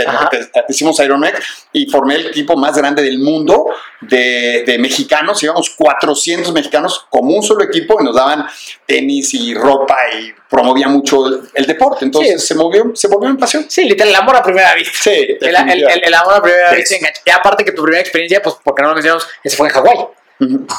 Hicimos 0.68 0.98
Ironman 1.00 1.32
y 1.72 1.86
formé 1.86 2.16
el 2.16 2.26
equipo 2.26 2.56
más 2.56 2.76
grande 2.76 3.02
del 3.02 3.18
mundo 3.20 3.66
de, 4.02 4.64
de 4.66 4.78
mexicanos. 4.78 5.42
Íbamos 5.42 5.70
400 5.70 6.52
mexicanos 6.52 7.06
como 7.08 7.34
un 7.34 7.42
solo 7.42 7.64
equipo 7.64 7.96
y 8.00 8.04
nos 8.04 8.14
daban 8.16 8.46
tenis 8.86 9.32
y 9.34 9.54
ropa 9.54 9.96
y 10.20 10.32
promovía 10.50 10.88
mucho 10.88 11.26
el, 11.26 11.40
el 11.54 11.66
deporte. 11.66 12.04
Entonces 12.04 12.40
Sí. 12.42 12.48
se, 12.48 12.54
movió, 12.54 12.90
se 12.94 13.08
volvió 13.08 13.30
mi 13.30 13.38
pasión. 13.38 13.64
Sí, 13.68 13.84
literal, 13.84 14.10
el 14.10 14.16
amor 14.20 14.36
a 14.36 14.42
primera 14.42 14.74
vista. 14.74 14.98
Sí, 15.02 15.10
El, 15.40 15.56
el- 15.70 15.88
el- 16.04 16.14
amor 16.14 16.34
a 16.34 16.42
primera 16.42 16.70
Sí. 16.70 16.76
vista. 16.76 16.96
Y 17.24 17.30
aparte 17.30 17.64
que 17.64 17.72
tu 17.72 17.82
primera 17.82 18.02
experiencia, 18.02 18.42
pues 18.42 18.56
porque 18.62 18.82
no 18.82 18.88
lo 18.88 18.94
mencionamos, 18.94 19.26
ese 19.42 19.56
fue 19.56 19.68
en 19.68 19.74
Hawái. 19.74 19.98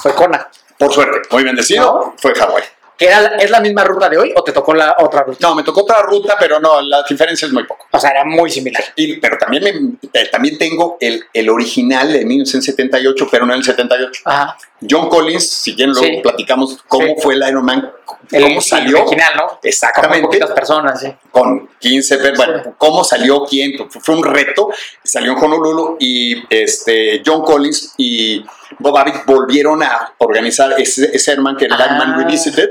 Fue 0.01 0.13
Kona. 0.13 0.47
Por 0.85 0.93
suerte, 0.93 1.27
muy 1.31 1.43
bendecido, 1.43 1.83
¿No? 1.83 2.15
fue 2.17 2.33
Hawái. 2.35 2.63
¿Que 2.97 3.07
era, 3.07 3.35
¿Es 3.37 3.49
la 3.49 3.59
misma 3.59 3.83
ruta 3.83 4.07
de 4.07 4.17
hoy 4.19 4.31
o 4.35 4.43
te 4.43 4.51
tocó 4.51 4.73
la 4.73 4.95
otra 4.99 5.23
ruta? 5.23 5.39
No, 5.41 5.55
me 5.55 5.63
tocó 5.63 5.81
otra 5.81 6.03
ruta, 6.03 6.35
pero 6.39 6.59
no, 6.59 6.79
la 6.81 7.03
diferencia 7.09 7.47
es 7.47 7.51
muy 7.53 7.63
poco. 7.65 7.87
O 7.91 7.99
sea, 7.99 8.11
era 8.11 8.23
muy 8.23 8.51
similar. 8.51 8.83
Y- 8.95 9.17
pero 9.17 9.35
también, 9.37 9.63
me- 9.63 10.09
eh, 10.21 10.29
también 10.31 10.57
tengo 10.59 10.97
el, 11.01 11.23
el 11.33 11.49
original 11.49 12.13
de 12.13 12.23
1978, 12.23 13.27
pero 13.31 13.45
no 13.47 13.53
el 13.55 13.63
78. 13.63 14.21
Ajá. 14.25 14.57
John 14.89 15.09
Collins, 15.09 15.47
si 15.49 15.75
quieren 15.75 15.93
luego 15.93 16.07
Sí. 16.07 16.19
platicamos 16.21 16.77
cómo 16.87 17.07
Sí. 17.07 17.15
fue 17.21 17.33
el 17.35 17.43
Iron 17.47 17.65
Man, 17.65 17.91
El, 18.31 18.43
cómo 18.43 18.61
salió. 18.61 18.97
el 18.97 19.03
original, 19.03 19.33
¿no? 19.35 19.47
Con 19.47 19.57
Exactamente. 19.63 20.21
poquitas 20.27 20.51
personas, 20.51 20.99
sí. 20.99 21.13
Con 21.31 21.69
15, 21.79 22.17
pe- 22.17 22.33
bueno, 22.35 22.75
cómo 22.77 23.03
salió, 23.03 23.43
quién, 23.45 23.73
fue- 23.89 24.15
un 24.15 24.23
reto. 24.23 24.69
Salió 25.03 25.33
en 25.33 25.37
Honolulu 25.43 25.97
y 25.99 26.43
este, 26.49 27.21
John 27.25 27.43
Collins 27.43 27.93
y 27.97 28.43
Bob 28.79 28.97
Abbott 28.97 29.25
volvieron 29.25 29.81
a 29.83 30.13
organizar 30.19 30.73
ese, 30.79 31.09
ese 31.15 31.33
Ironman 31.33 31.57
que 31.57 31.65
era 31.65 31.75
el 31.75 31.81
Ah. 31.81 31.85
Ironman 31.85 32.19
Revisited, 32.19 32.69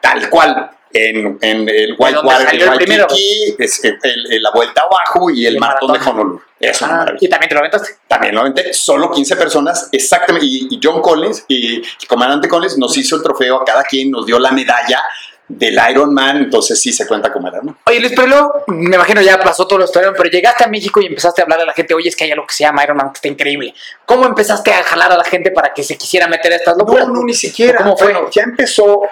tal 0.00 0.28
cual. 0.30 0.70
En, 0.96 1.38
en 1.42 1.68
el 1.68 1.96
Whitewater, 1.98 2.54
el. 2.54 2.68
Waikiki, 2.68 3.56
es 3.58 3.82
el- 3.84 3.98
el- 4.30 4.42
la 4.42 4.50
vuelta 4.52 4.82
abajo 4.82 5.28
y 5.28 5.44
el, 5.46 5.54
el 5.54 5.60
maratón, 5.60 5.92
de 5.92 5.98
maratón. 5.98 6.14
Honolulu. 6.20 6.42
Es 6.60 6.80
una 6.82 6.92
Ah, 6.92 6.96
maravilla. 6.98 7.18
y 7.26 7.28
también 7.28 7.48
te 7.48 7.54
lo 7.56 7.60
aventaste. 7.60 7.88
También 8.06 8.34
lo 8.34 8.40
aventé, 8.42 8.72
solo 8.72 9.10
15 9.10 9.36
personas, 9.36 9.88
exactamente. 9.92 10.46
Y, 10.46 10.68
y 10.70 10.80
John 10.82 11.02
Collins 11.02 11.44
y 11.48 11.76
el 11.78 12.08
comandante 12.08 12.46
Collins 12.48 12.78
nos 12.78 12.96
hizo 12.96 13.16
el 13.16 13.22
trofeo, 13.22 13.56
a 13.60 13.64
cada 13.64 13.82
quien 13.82 14.10
nos 14.12 14.24
dio 14.24 14.38
la 14.38 14.52
medalla 14.52 15.02
del 15.46 15.78
Iron 15.90 16.14
Man, 16.14 16.38
entonces 16.38 16.80
sí 16.80 16.90
se 16.90 17.06
cuenta 17.06 17.30
como 17.30 17.48
era, 17.48 17.60
¿no? 17.62 17.76
Oye, 17.86 18.00
Luis, 18.00 18.12
pero 18.16 18.26
luego, 18.28 18.64
me 18.68 18.94
imagino 18.96 19.20
ya 19.20 19.38
pasó 19.38 19.66
todo 19.66 19.78
lo 19.80 19.84
historia, 19.84 20.10
pero 20.16 20.30
llegaste 20.30 20.64
a 20.64 20.68
México 20.68 21.02
y 21.02 21.06
empezaste 21.06 21.42
a 21.42 21.44
hablar 21.44 21.60
a 21.60 21.66
la 21.66 21.74
gente, 21.74 21.92
oye, 21.92 22.08
es 22.08 22.16
que 22.16 22.24
hay 22.24 22.30
algo 22.32 22.46
que 22.46 22.54
se 22.54 22.64
llama 22.64 22.82
Iron 22.82 22.96
Man, 22.96 23.10
que 23.12 23.16
está 23.18 23.28
increíble. 23.28 23.74
¿Cómo 24.06 24.24
empezaste 24.24 24.72
a 24.72 24.82
jalar 24.84 25.12
a 25.12 25.18
la 25.18 25.24
gente 25.24 25.50
para 25.50 25.74
que 25.74 25.82
se 25.82 25.98
quisiera 25.98 26.28
meter 26.28 26.50
a 26.52 26.56
estas 26.56 26.78
locuras? 26.78 27.08
No, 27.08 27.14
no, 27.14 27.24
ni 27.24 27.34
siquiera. 27.34 27.76
¿Cómo 27.76 27.94
fue? 27.94 28.12
Bueno, 28.14 28.30
ya 28.30 28.42
empezó, 28.44 29.02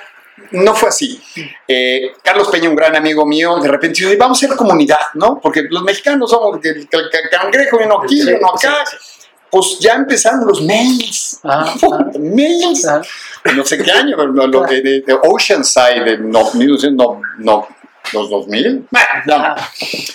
no 0.53 0.74
fue 0.74 0.89
así. 0.89 1.20
Eh, 1.68 2.12
Carlos 2.22 2.49
Peña, 2.49 2.68
un 2.68 2.76
gran 2.76 2.95
amigo 2.97 3.24
mío, 3.26 3.57
de 3.61 3.68
repente 3.68 4.03
dice, 4.03 4.16
vamos 4.16 4.43
a 4.43 4.47
ser 4.49 4.57
comunidad, 4.57 4.99
¿no? 5.14 5.41
Porque 5.41 5.62
los 5.70 5.83
mexicanos 5.83 6.30
somos 6.30 6.59
el, 6.64 6.89
cangrejo, 7.30 7.78
uno 7.85 8.01
aquí, 8.03 8.22
uno 8.22 8.49
acá. 8.55 8.85
Pues 9.51 9.78
ya 9.80 9.95
empezaron 9.95 10.47
los 10.47 10.62
mails. 10.62 11.41
Ah, 11.45 11.74
mails. 12.18 12.87
Ah. 12.87 13.03
No 13.55 13.64
sé 13.64 13.76
qué 13.83 13.91
año, 13.91 14.14
pero 14.16 14.33
no, 14.33 14.47
lo 14.47 14.62
de, 14.62 14.80
de- 14.80 15.01
de 15.01 15.18
Oceanside, 15.24 16.05
de 16.05 16.18
no, 16.18 16.53
1900, 16.55 16.97
no, 16.97 17.20
no, 17.39 17.68
los 18.13 18.31
2000. 18.31 18.89
Bueno, 18.91 19.07
no, 19.27 19.39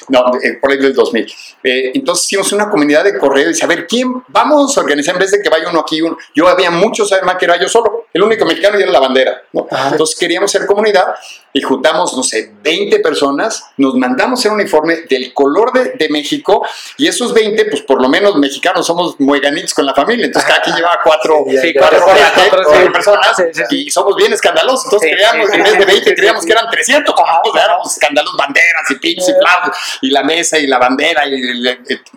no. 0.09 0.39
Eh, 0.41 0.57
por 0.61 0.71
ahí 0.71 0.77
del 0.77 0.93
2000. 0.93 1.25
Eh, 1.63 1.91
entonces 1.95 2.25
hicimos 2.25 2.51
una 2.51 2.69
comunidad 2.69 3.03
de 3.03 3.17
correo 3.17 3.45
y 3.45 3.49
dice, 3.49 3.65
a 3.65 3.67
ver, 3.67 3.87
¿quién? 3.87 4.23
Vamos 4.27 4.77
a 4.77 4.81
organizar 4.81 5.15
en 5.15 5.19
vez 5.19 5.31
de 5.31 5.41
que 5.41 5.49
vaya 5.49 5.69
uno 5.69 5.79
aquí. 5.79 6.01
Uno. 6.01 6.17
Yo 6.35 6.47
había 6.47 6.71
muchos, 6.71 7.11
además 7.11 7.37
que 7.39 7.45
era 7.45 7.59
yo 7.59 7.67
solo. 7.67 8.05
el 8.13 8.23
único 8.23 8.45
mexicano 8.45 8.79
y 8.79 8.83
era 8.83 8.91
la 8.91 8.99
bandera. 8.99 9.41
¿no? 9.53 9.67
Entonces 9.91 10.17
queríamos 10.17 10.51
ser 10.51 10.65
comunidad 10.65 11.15
y 11.53 11.61
juntamos, 11.61 12.15
no 12.15 12.23
sé, 12.23 12.53
20 12.61 12.99
personas, 12.99 13.71
nos 13.77 13.95
mandamos 13.95 14.45
el 14.45 14.51
uniforme 14.51 14.97
del 15.09 15.33
color 15.33 15.73
de, 15.73 15.91
de 15.97 16.09
México 16.09 16.65
y 16.97 17.07
esos 17.07 17.33
20, 17.33 17.65
pues 17.65 17.81
por 17.81 18.01
lo 18.01 18.09
menos 18.09 18.35
mexicanos 18.35 18.85
somos 18.85 19.19
mueganitos 19.19 19.73
con 19.73 19.85
la 19.85 19.93
familia, 19.93 20.27
entonces 20.27 20.49
cada 20.49 20.61
quien 20.61 20.75
llevaba 20.75 20.99
cuatro, 21.03 21.45
Sí, 21.61 21.73
cuatro, 21.73 21.99
cuatro, 22.03 22.23
cuatro, 22.35 22.49
cuatro, 22.49 22.63
cuatro 22.65 22.85
sí. 22.85 22.89
personas 22.89 23.43
y 23.71 23.89
somos 23.89 24.15
bien 24.15 24.33
escandalosos, 24.33 24.85
entonces 24.85 25.11
creíamos, 25.11 25.51
en 25.51 25.63
vez 25.63 25.73
de 25.73 25.79
sí, 25.79 25.85
20, 25.85 26.09
sí, 26.09 26.15
creíamos 26.15 26.45
que 26.45 26.51
eran 26.51 26.69
300, 26.69 27.15
o 27.15 27.53
sea, 27.53 27.76
éramos 27.77 27.93
escándalos, 27.93 28.35
banderas 28.37 28.89
y 28.91 28.95
pinches 28.95 29.29
y 29.29 29.33
flautas, 29.33 29.77
y 30.01 30.09
la 30.11 30.23
mesa 30.23 30.57
y 30.59 30.67
la 30.67 30.77
bandera, 30.77 31.23
y, 31.27 31.35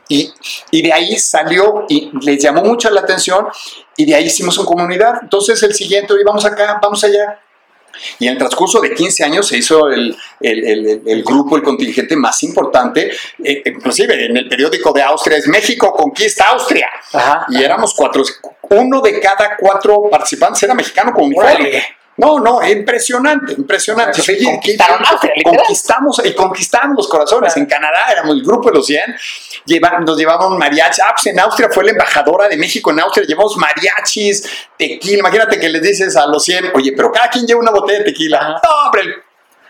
y, 0.09 0.33
y 0.71 0.83
de 0.83 0.93
ahí 0.93 1.19
salió 1.19 1.87
y 1.89 2.11
les 2.23 2.43
llamó 2.43 2.63
mucho 2.63 2.91
la 2.91 3.01
atención 3.01 3.47
y 3.97 4.07
de 4.07 4.15
ahí 4.15 4.25
hicimos 4.27 4.57
una 4.59 4.67
comunidad. 4.69 5.15
Entonces 5.23 5.63
el 5.63 5.75
siguiente, 5.75 6.13
oye, 6.13 6.25
vamos 6.25 6.45
acá, 6.45 6.79
vamos 6.83 7.03
allá. 7.05 7.41
Y 8.19 8.27
en 8.29 8.33
el 8.35 8.39
transcurso 8.39 8.81
de 8.81 8.95
15 8.95 9.25
años 9.25 9.49
se 9.49 9.59
hizo 9.59 9.89
el, 9.91 10.17
el- 10.41 10.65
el- 10.65 10.87
el- 10.89 11.03
el 11.07 11.23
grupo, 11.25 11.57
el 11.57 11.63
contingente 11.63 12.17
más 12.17 12.43
importante, 12.45 13.11
eh, 13.45 13.63
inclusive 13.67 14.27
en 14.27 14.37
el 14.37 14.49
periódico 14.49 14.93
de 14.93 15.03
Austria 15.03 15.37
es 15.39 15.47
México 15.49 15.93
conquista 15.93 16.45
Austria. 16.53 16.89
Ajá. 17.13 17.47
Y 17.51 17.63
éramos 17.63 17.93
cuatro, 17.95 18.23
uno 18.71 19.01
de 19.03 19.19
cada 19.21 19.57
cuatro 19.59 20.09
participantes 20.11 20.63
era 20.63 20.73
mexicano 20.73 21.13
con 21.13 21.25
uniforme. 21.25 21.83
No, 22.17 22.39
no, 22.39 22.63
impresionante, 22.69 23.55
impresionante. 23.55 24.21
Sí, 24.21 24.45
conquistaron 24.45 24.99
¿qué- 24.99 25.09
Austria, 25.09 25.33
literal. 25.37 25.57
conquistamos 25.59 26.21
y 26.25 26.35
conquistamos 26.35 26.97
los 26.99 27.09
corazones. 27.09 27.57
En 27.57 27.65
Canadá 27.65 27.99
éramos 28.13 28.35
el 28.37 28.43
grupo 28.43 28.69
de 28.71 28.77
los 28.77 28.87
100, 28.87 29.17
lleva- 29.65 29.99
nos 30.01 30.19
llevaban 30.19 30.59
mariachis. 30.59 31.03
Ah, 31.07 31.13
pues 31.15 31.27
en 31.29 31.41
Austria 31.41 31.69
fue 31.73 31.85
la 31.85 31.93
embajadora 31.93 32.47
de 32.49 32.59
México 32.59 32.91
en 32.91 33.01
Austria, 33.01 33.25
llevamos 33.27 33.57
mariachis, 33.57 34.47
tequila. 34.77 35.19
Imagínate 35.21 35.59
que 35.59 35.69
les 35.71 35.81
dices 35.81 36.15
a 36.17 36.27
los 36.27 36.45
100, 36.45 36.73
oye, 36.75 36.93
pero 36.95 37.11
cada 37.11 37.31
quien 37.31 37.47
lleva 37.47 37.61
una 37.61 37.71
botella 37.71 38.01
de 38.01 38.05
tequila. 38.05 38.61
No, 38.63 38.71
hombre, 38.87 39.03
el 39.03 39.15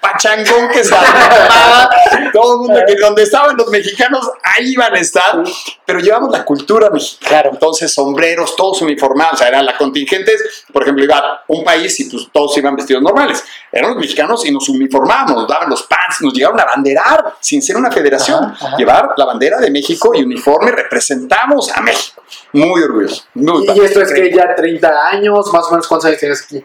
pachangón 0.01 0.69
que 0.71 0.83
se 0.83 0.95
armaba, 0.95 1.91
todo 2.33 2.55
el 2.55 2.59
mundo 2.61 2.81
que 2.87 2.95
donde 2.97 3.23
estaban 3.23 3.57
los 3.57 3.69
mexicanos, 3.69 4.31
ahí 4.43 4.73
iban 4.73 4.95
a 4.95 4.99
estar, 4.99 5.43
pero 5.85 6.01
llevamos 6.01 6.31
la 6.31 6.45
cultura 6.45 6.89
mexicana. 6.91 7.29
Claro. 7.29 7.51
Entonces, 7.53 7.93
sombreros, 7.93 8.57
todos 8.57 8.81
uniformados, 8.83 9.35
o 9.35 9.37
sea, 9.37 9.49
eran 9.49 9.67
la 9.67 9.77
contingentes, 9.77 10.65
por 10.73 10.83
ejemplo, 10.83 11.05
iba 11.05 11.43
un 11.49 11.65
país 11.65 11.99
y 12.01 12.09
pues 12.11 12.29
todos 12.33 12.57
iban 12.59 12.77
vestidos 12.77 13.03
normales. 13.03 13.45
Eran 13.73 13.91
los 13.91 13.99
mexicanos 14.01 14.45
y 14.47 14.51
nos 14.53 14.69
uniformábamos, 14.69 15.37
nos 15.37 15.49
daban 15.49 15.69
los 15.71 15.83
pants, 15.85 16.21
nos 16.23 16.33
llegaron 16.33 16.59
a 16.61 16.65
banderar, 16.65 17.35
sin 17.41 17.63
ser 17.63 17.77
una 17.77 17.91
federación, 17.91 18.43
Ajá, 18.45 18.67
ajá. 18.69 18.77
llevar 18.77 19.11
la 19.17 19.25
bandera 19.27 19.59
de 19.59 19.71
México 19.71 20.13
y 20.15 20.23
uniforme, 20.23 20.73
representamos 20.73 21.71
a 21.73 21.81
México. 21.81 22.23
Muy 22.53 22.83
orgulloso. 22.83 23.25
Muy 23.35 23.65
Y 23.65 23.67
padre. 23.67 23.85
esto 23.85 24.03
es 24.03 24.13
que 24.13 24.33
ya 24.33 24.55
30 24.55 25.07
años, 25.09 25.53
más 25.53 25.65
o 25.67 25.71
menos, 25.71 25.87
¿cuántos 25.87 26.07
años 26.07 26.19
tienes 26.19 26.43
aquí? 26.43 26.65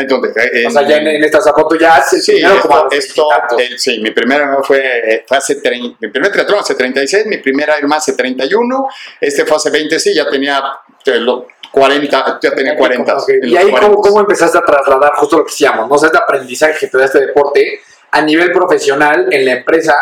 Entonces, 0.00 0.36
eh, 0.52 0.66
O 0.66 0.70
sea, 0.70 0.86
ya 0.86 0.96
en, 0.98 1.06
en 1.08 1.24
esta 1.24 1.40
zapato 1.40 1.76
ya 1.76 1.96
hace 1.96 2.20
Sí, 2.20 2.32
primero 2.32 2.54
esto, 2.56 2.88
esto, 2.90 3.28
veintitantos. 3.28 3.60
eh, 3.60 3.78
sí, 3.78 4.00
mi 4.00 4.10
primera 4.10 4.58
fue, 4.62 4.80
eh, 5.14 5.24
fue 5.26 5.36
hace, 5.36 5.62
trein- 5.62 5.96
mi 6.00 6.08
primer 6.08 6.30
triatlón 6.32 6.60
hace 6.60 6.74
36, 6.74 7.26
mi 7.26 7.38
primera 7.38 7.76
Ironman 7.78 7.98
hace 7.98 8.12
31, 8.14 8.88
este 9.20 9.44
fue 9.44 9.56
hace 9.56 9.70
20, 9.70 9.98
sí, 9.98 10.14
ya 10.14 10.28
tenía 10.28 10.62
lo- 11.06 11.46
40, 11.72 12.38
ya 12.42 12.50
tenía 12.54 12.76
40. 12.76 13.16
Ok, 13.16 13.28
en 13.28 13.48
Y 13.48 13.56
ahí, 13.56 13.70
40. 13.70 13.80
¿cómo, 13.80 14.00
¿cómo 14.02 14.20
empezaste 14.20 14.58
a 14.58 14.62
trasladar 14.62 15.12
justo 15.14 15.38
lo 15.38 15.44
que 15.44 15.50
decíamos? 15.52 15.88
¿no? 15.88 15.94
O 15.94 15.98
sea, 15.98 16.08
este 16.08 16.18
aprendizaje 16.18 16.74
que 16.80 16.86
te 16.88 16.98
da 16.98 17.04
este 17.04 17.20
deporte 17.26 17.80
a 18.10 18.22
nivel 18.22 18.50
profesional 18.52 19.28
en 19.32 19.44
la 19.44 19.52
empresa, 19.52 19.94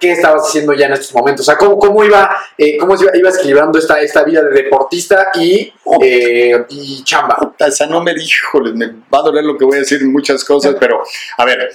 ¿qué 0.00 0.12
estabas 0.12 0.48
haciendo 0.48 0.72
ya 0.74 0.86
en 0.86 0.92
estos 0.94 1.12
momentos? 1.14 1.46
O 1.46 1.50
sea, 1.50 1.56
¿cómo, 1.58 1.78
cómo 1.78 2.04
iba, 2.04 2.30
eh, 2.56 2.76
cómo 2.78 2.94
iba- 2.94 3.10
ibas 3.16 3.38
equilibrando 3.38 3.78
esta, 3.78 4.00
esta 4.00 4.22
vida 4.24 4.42
de 4.42 4.50
deportista 4.62 5.28
y, 5.34 5.72
eh, 6.02 6.64
chamba? 7.04 7.36
Puta, 7.36 7.66
Esa 7.66 7.86
no 7.86 8.02
me 8.02 8.12
híjole, 8.12 8.72
me 8.72 8.86
va 9.12 9.18
a 9.18 9.22
doler 9.22 9.44
lo 9.44 9.56
que 9.56 9.64
voy 9.64 9.76
a 9.76 9.80
decir 9.80 10.04
muchas 10.06 10.44
cosas, 10.44 10.76
pero 10.78 11.02
a 11.36 11.44
ver, 11.44 11.70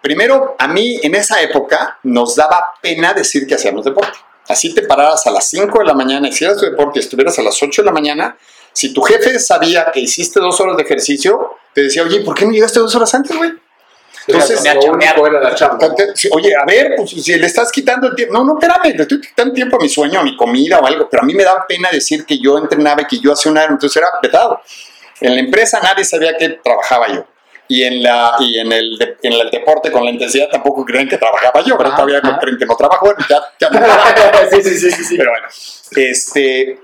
primero, 0.00 0.56
a 0.58 0.68
mí 0.68 0.98
en 1.02 1.14
esa 1.14 1.40
época 1.42 1.98
nos 2.04 2.36
daba 2.36 2.64
pena 2.82 3.12
decir 3.14 3.46
que 3.46 3.54
hacíamos 3.54 3.84
deporte. 3.84 4.18
Así 4.46 4.74
te 4.74 4.82
pararas 4.82 5.26
a 5.26 5.30
las 5.30 5.48
5 5.48 5.78
de 5.78 5.84
la 5.86 5.94
mañana, 5.94 6.28
hicieras 6.28 6.58
tu 6.58 6.66
deporte 6.66 7.00
estuvieras 7.00 7.38
a 7.38 7.42
las 7.42 7.62
8 7.62 7.80
de 7.82 7.86
la 7.86 7.92
mañana, 7.92 8.36
si 8.72 8.92
tu 8.92 9.00
jefe 9.02 9.38
sabía 9.38 9.90
que 9.92 10.00
hiciste 10.00 10.40
dos 10.40 10.60
horas 10.60 10.76
de 10.76 10.82
ejercicio, 10.82 11.52
te 11.72 11.84
decía, 11.84 12.02
oye, 12.02 12.20
¿por 12.20 12.34
qué 12.34 12.44
no 12.44 12.50
llegaste 12.52 12.80
dos 12.80 12.94
horas 12.94 13.14
antes, 13.14 13.34
güey? 13.36 13.52
Entonces, 14.26 14.64
único 14.90 15.26
era 15.26 15.40
la 15.40 15.54
chamba. 15.54 15.88
Oye, 16.32 16.54
a 16.54 16.64
ver, 16.64 16.94
pues, 16.96 17.10
si 17.10 17.34
le 17.36 17.46
estás 17.46 17.70
quitando 17.70 18.08
el 18.08 18.14
tiempo. 18.14 18.34
No, 18.34 18.44
no, 18.44 18.58
espérame, 18.58 18.96
le 18.96 19.02
estoy 19.02 19.20
quitando 19.20 19.52
tiempo 19.52 19.76
a 19.76 19.80
mi 19.80 19.88
sueño, 19.88 20.20
a 20.20 20.22
mi 20.22 20.36
comida 20.36 20.78
o 20.78 20.86
algo. 20.86 21.08
Pero 21.10 21.22
a 21.22 21.26
mí 21.26 21.34
me 21.34 21.44
daba 21.44 21.66
pena 21.66 21.88
decir 21.92 22.24
que 22.24 22.38
yo 22.38 22.56
entrenaba 22.58 23.02
y 23.02 23.06
que 23.06 23.18
yo 23.18 23.32
hacía 23.32 23.52
un 23.52 23.58
entonces 23.58 23.96
era 23.96 24.08
vetado. 24.22 24.60
En 25.20 25.34
la 25.34 25.40
empresa 25.40 25.80
nadie 25.82 26.04
sabía 26.04 26.36
que 26.36 26.48
trabajaba 26.50 27.08
yo. 27.08 27.26
Y 27.66 27.82
en, 27.82 28.02
la, 28.02 28.34
y 28.40 28.58
en, 28.58 28.70
el, 28.72 28.98
de- 28.98 29.16
en 29.22 29.32
el 29.32 29.50
deporte 29.50 29.90
con 29.90 30.04
la 30.04 30.10
intensidad 30.10 30.48
tampoco 30.50 30.84
creen 30.84 31.08
que 31.08 31.16
trabajaba 31.16 31.62
yo, 31.62 31.78
pero 31.78 31.88
Ajá, 31.88 31.96
todavía 31.96 32.18
ajá. 32.22 32.38
creen 32.38 32.58
que 32.58 32.66
no 32.66 32.76
trabajo. 32.76 33.06
Bueno, 33.06 33.24
ya, 33.28 33.40
ya 33.58 33.70
no 33.70 33.78
trabajo. 33.78 34.10
sí, 34.50 34.62
sí, 34.62 34.76
sí, 34.78 34.90
sí, 34.90 35.04
sí. 35.04 35.16
Pero 35.16 35.30
bueno, 35.30 35.46
este, 35.96 36.78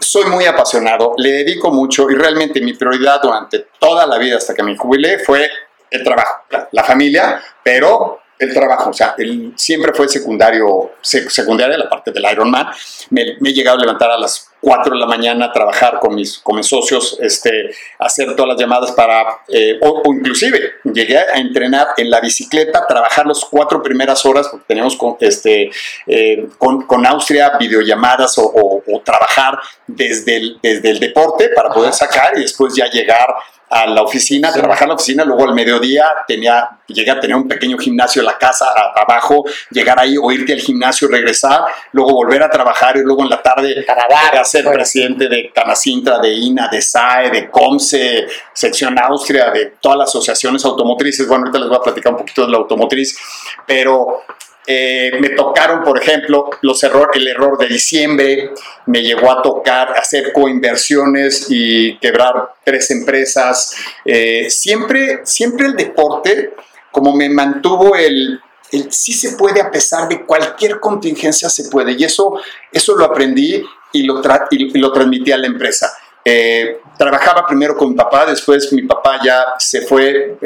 soy 0.00 0.24
muy 0.26 0.44
apasionado, 0.46 1.14
le 1.18 1.30
dedico 1.30 1.70
mucho 1.70 2.10
y 2.10 2.14
realmente 2.16 2.60
mi 2.60 2.72
prioridad 2.74 3.20
durante 3.22 3.66
toda 3.78 4.06
la 4.06 4.18
vida 4.18 4.36
hasta 4.38 4.54
que 4.54 4.62
me 4.64 4.76
jubilé 4.76 5.20
fue 5.20 5.48
el 5.94 6.04
trabajo, 6.04 6.42
la, 6.50 6.68
la 6.72 6.84
familia, 6.84 7.40
pero 7.62 8.20
el 8.36 8.52
trabajo, 8.52 8.90
o 8.90 8.92
sea, 8.92 9.14
siempre 9.54 9.92
fue 9.94 10.08
secundario, 10.08 10.90
sec- 11.02 11.28
secundaria 11.30 11.78
la 11.78 11.88
parte 11.88 12.10
del 12.10 12.24
Ironman. 12.30 12.66
Me, 13.10 13.36
me 13.40 13.50
he 13.50 13.52
llegado 13.54 13.78
a 13.78 13.80
levantar 13.80 14.10
a 14.10 14.18
las 14.18 14.50
4 14.60 14.92
de 14.94 14.98
la 14.98 15.06
mañana 15.06 15.46
a 15.46 15.52
trabajar 15.52 16.00
con 16.00 16.14
mis, 16.16 16.38
con 16.38 16.56
mis 16.56 16.66
socios, 16.66 17.16
este, 17.20 17.70
hacer 18.00 18.34
todas 18.34 18.48
las 18.48 18.60
llamadas 18.60 18.90
para, 18.92 19.24
eh, 19.48 19.78
o, 19.80 20.02
o 20.04 20.12
inclusive 20.12 20.72
llegué 20.92 21.16
a 21.18 21.34
entrenar 21.36 21.88
en 21.96 22.10
la 22.10 22.20
bicicleta, 22.20 22.84
trabajar 22.88 23.24
las 23.24 23.44
cuatro 23.44 23.80
primeras 23.82 24.26
horas, 24.26 24.48
porque 24.48 24.64
teníamos 24.66 24.96
con, 24.96 25.16
este, 25.20 25.70
eh, 26.06 26.46
con, 26.58 26.82
con 26.86 27.06
Austria 27.06 27.52
videollamadas 27.58 28.36
o, 28.38 28.46
o- 28.46 28.82
o 28.92 29.00
trabajar 29.02 29.58
desde 29.86 30.36
el, 30.36 30.58
desde 30.60 30.90
el 30.90 30.98
deporte 30.98 31.50
para 31.50 31.70
poder 31.70 31.92
sacar 31.92 32.36
y 32.36 32.40
después 32.40 32.74
ya 32.74 32.86
llegar 32.90 33.32
a 33.76 33.86
la 33.88 34.02
oficina, 34.02 34.52
trabajar 34.52 34.84
en 34.84 34.88
la 34.90 34.94
oficina, 34.94 35.24
luego 35.24 35.42
al 35.48 35.52
mediodía 35.52 36.06
tenía, 36.28 36.68
llegué 36.86 37.10
a 37.10 37.18
tener 37.18 37.34
un 37.34 37.48
pequeño 37.48 37.76
gimnasio 37.76 38.20
en 38.22 38.26
la 38.26 38.38
casa 38.38 38.66
a- 38.66 39.00
abajo, 39.02 39.42
llegar 39.72 39.98
ahí 39.98 40.14
o 40.16 40.30
irte 40.30 40.52
al 40.52 40.60
gimnasio, 40.60 41.08
regresar, 41.08 41.62
luego 41.90 42.12
volver 42.12 42.40
a 42.44 42.48
trabajar 42.48 42.96
y 42.96 43.00
luego 43.02 43.24
en 43.24 43.30
la 43.30 43.42
tarde 43.42 43.84
Canadá, 43.84 44.26
llegué 44.26 44.38
a 44.38 44.44
ser 44.44 44.62
bueno. 44.62 44.76
presidente 44.78 45.28
de 45.28 45.50
Canacintra, 45.52 46.20
de 46.20 46.32
INA, 46.34 46.68
de 46.68 46.80
SAE, 46.80 47.30
de 47.30 47.50
COMSE, 47.50 48.26
sección 48.52 48.96
Austria, 48.96 49.50
de 49.50 49.74
todas 49.80 49.98
las 49.98 50.08
asociaciones 50.10 50.64
automotrices. 50.64 51.26
Bueno, 51.26 51.46
ahorita 51.46 51.58
les 51.58 51.68
voy 51.68 51.78
a 51.78 51.82
platicar 51.82 52.12
un 52.12 52.18
poquito 52.20 52.46
de 52.46 52.52
la 52.52 52.58
automotriz, 52.58 53.18
pero 53.66 54.20
eh, 54.66 55.10
me 55.20 55.30
tocaron, 55.30 55.82
por 55.82 56.00
ejemplo, 56.00 56.50
los 56.62 56.82
error, 56.82 57.10
el 57.14 57.28
error 57.28 57.58
de 57.58 57.66
diciembre, 57.66 58.50
me 58.86 59.02
llegó 59.02 59.30
a 59.30 59.42
tocar 59.42 59.92
hacer 59.96 60.32
coinversiones 60.32 61.46
y 61.50 61.98
quebrar 61.98 62.50
tres 62.64 62.90
empresas. 62.90 63.74
Eh, 64.04 64.48
siempre, 64.48 65.20
siempre 65.24 65.66
el 65.66 65.74
deporte, 65.74 66.54
como 66.90 67.14
me 67.14 67.28
mantuvo 67.28 67.94
el, 67.96 68.40
el 68.72 68.92
sí 68.92 69.12
se 69.12 69.36
puede 69.36 69.60
a 69.60 69.70
pesar 69.70 70.08
de 70.08 70.24
cualquier 70.24 70.80
contingencia 70.80 71.48
se 71.48 71.68
puede. 71.68 71.92
Y 71.92 72.04
eso, 72.04 72.40
eso 72.72 72.96
lo 72.96 73.04
aprendí 73.04 73.62
y 73.92 74.02
lo, 74.04 74.22
tra- 74.22 74.46
y, 74.50 74.78
lo 74.78 74.92
transmití 74.92 75.30
a 75.32 75.38
la 75.38 75.46
empresa. 75.46 75.92
Eh, 76.24 76.78
trabajaba 76.96 77.46
primero 77.46 77.76
con 77.76 77.90
mi 77.90 77.94
papá, 77.96 78.24
después 78.24 78.72
mi 78.72 78.82
papá 78.82 79.20
ya 79.22 79.44
se 79.58 79.82
fue. 79.82 80.38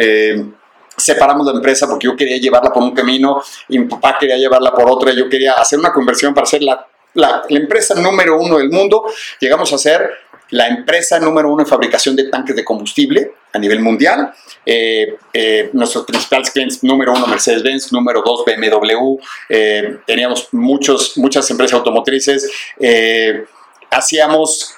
Separamos 0.99 1.47
la 1.47 1.53
empresa 1.53 1.87
porque 1.89 2.07
yo 2.07 2.17
quería 2.17 2.37
llevarla 2.39 2.73
por 2.73 2.83
un 2.83 2.95
camino 2.95 3.43
y 3.69 3.79
mi 3.79 3.87
papá 3.87 4.17
quería 4.19 4.37
llevarla 4.37 4.73
por 4.73 4.91
otra. 4.91 5.13
Yo 5.13 5.29
quería 5.29 5.53
hacer 5.53 5.79
una 5.79 5.93
conversión 5.93 6.35
para 6.35 6.47
ser 6.47 6.63
la, 6.63 6.87
la, 7.15 7.43
empresa 7.49 7.95
número 7.95 8.39
uno 8.41 8.59
del 8.59 8.71
mundo. 8.71 9.05
Llegamos 9.41 9.73
a 9.73 9.79
ser 9.79 10.11
la 10.51 10.69
empresa 10.69 11.19
número 11.19 11.53
uno 11.53 11.63
en 11.63 11.69
fabricación 11.69 12.17
de 12.17 12.25
tanques 12.25 12.57
de 12.57 12.65
combustible 12.65 13.33
a 13.53 13.59
nivel 13.59 13.81
mundial. 13.81 14.33
Eh, 14.65 15.17
eh, 15.33 15.71
nuestros 15.73 16.05
principales 16.05 16.51
clientes, 16.51 16.83
número 16.83 17.13
uno 17.13 17.27
Mercedes-Benz, 17.27 17.93
número 17.93 18.23
dos 18.25 18.45
BMW. 18.45 19.19
eh, 19.49 19.99
teníamos 20.07 20.49
muchos, 20.53 21.17
muchas 21.19 21.51
empresas 21.51 21.75
automotrices. 21.75 22.51
hacíamos, 23.91 24.75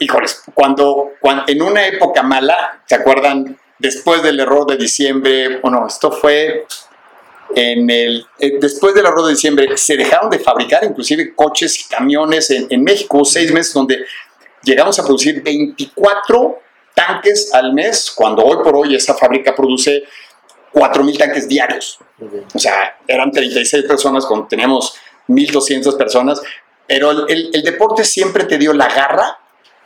híjoles, 0.00 0.42
cuando, 0.52 1.12
cuando 1.20 1.44
en 1.48 1.62
una 1.62 1.86
época 1.86 2.22
mala, 2.22 2.82
¿se 2.86 2.94
acuerdan? 2.94 3.58
Después 3.78 4.22
del 4.22 4.38
error 4.40 4.66
de 4.66 4.76
diciembre, 4.76 5.58
bueno, 5.60 5.86
esto 5.86 6.10
fue 6.12 6.66
en 7.54 7.88
el, 7.90 8.26
eh, 8.38 8.54
después 8.60 8.94
del 8.94 9.06
error 9.06 9.24
de 9.24 9.30
diciembre, 9.32 9.76
se 9.76 9.96
dejaron 9.96 10.30
de 10.30 10.38
fabricar 10.38 10.84
inclusive 10.84 11.34
coches 11.34 11.80
y 11.80 11.88
camiones 11.88 12.50
en, 12.50 12.66
en 12.70 12.82
México, 12.82 13.24
seis 13.24 13.52
meses 13.52 13.72
donde 13.74 14.04
llegamos 14.62 14.98
a 14.98 15.02
producir 15.04 15.42
24 15.42 16.58
tanques 16.94 17.52
al 17.52 17.72
mes, 17.74 18.10
cuando 18.14 18.44
hoy 18.44 18.58
por 18.62 18.74
hoy 18.76 18.94
esa 18.94 19.14
fábrica 19.14 19.54
produce 19.54 20.04
4.000 20.72 21.18
tanques 21.18 21.48
diarios. 21.48 21.98
O 22.54 22.58
sea, 22.58 22.96
eran 23.06 23.30
36 23.30 23.84
personas, 23.84 24.24
cuando 24.26 24.46
teníamos 24.46 24.94
1.200 25.28 25.96
personas, 25.96 26.40
pero 26.86 27.10
el, 27.10 27.24
el- 27.28 27.50
el 27.52 27.62
deporte 27.62 28.04
siempre 28.04 28.44
te 28.44 28.58
dio 28.58 28.72
la 28.72 28.88
garra 28.88 29.38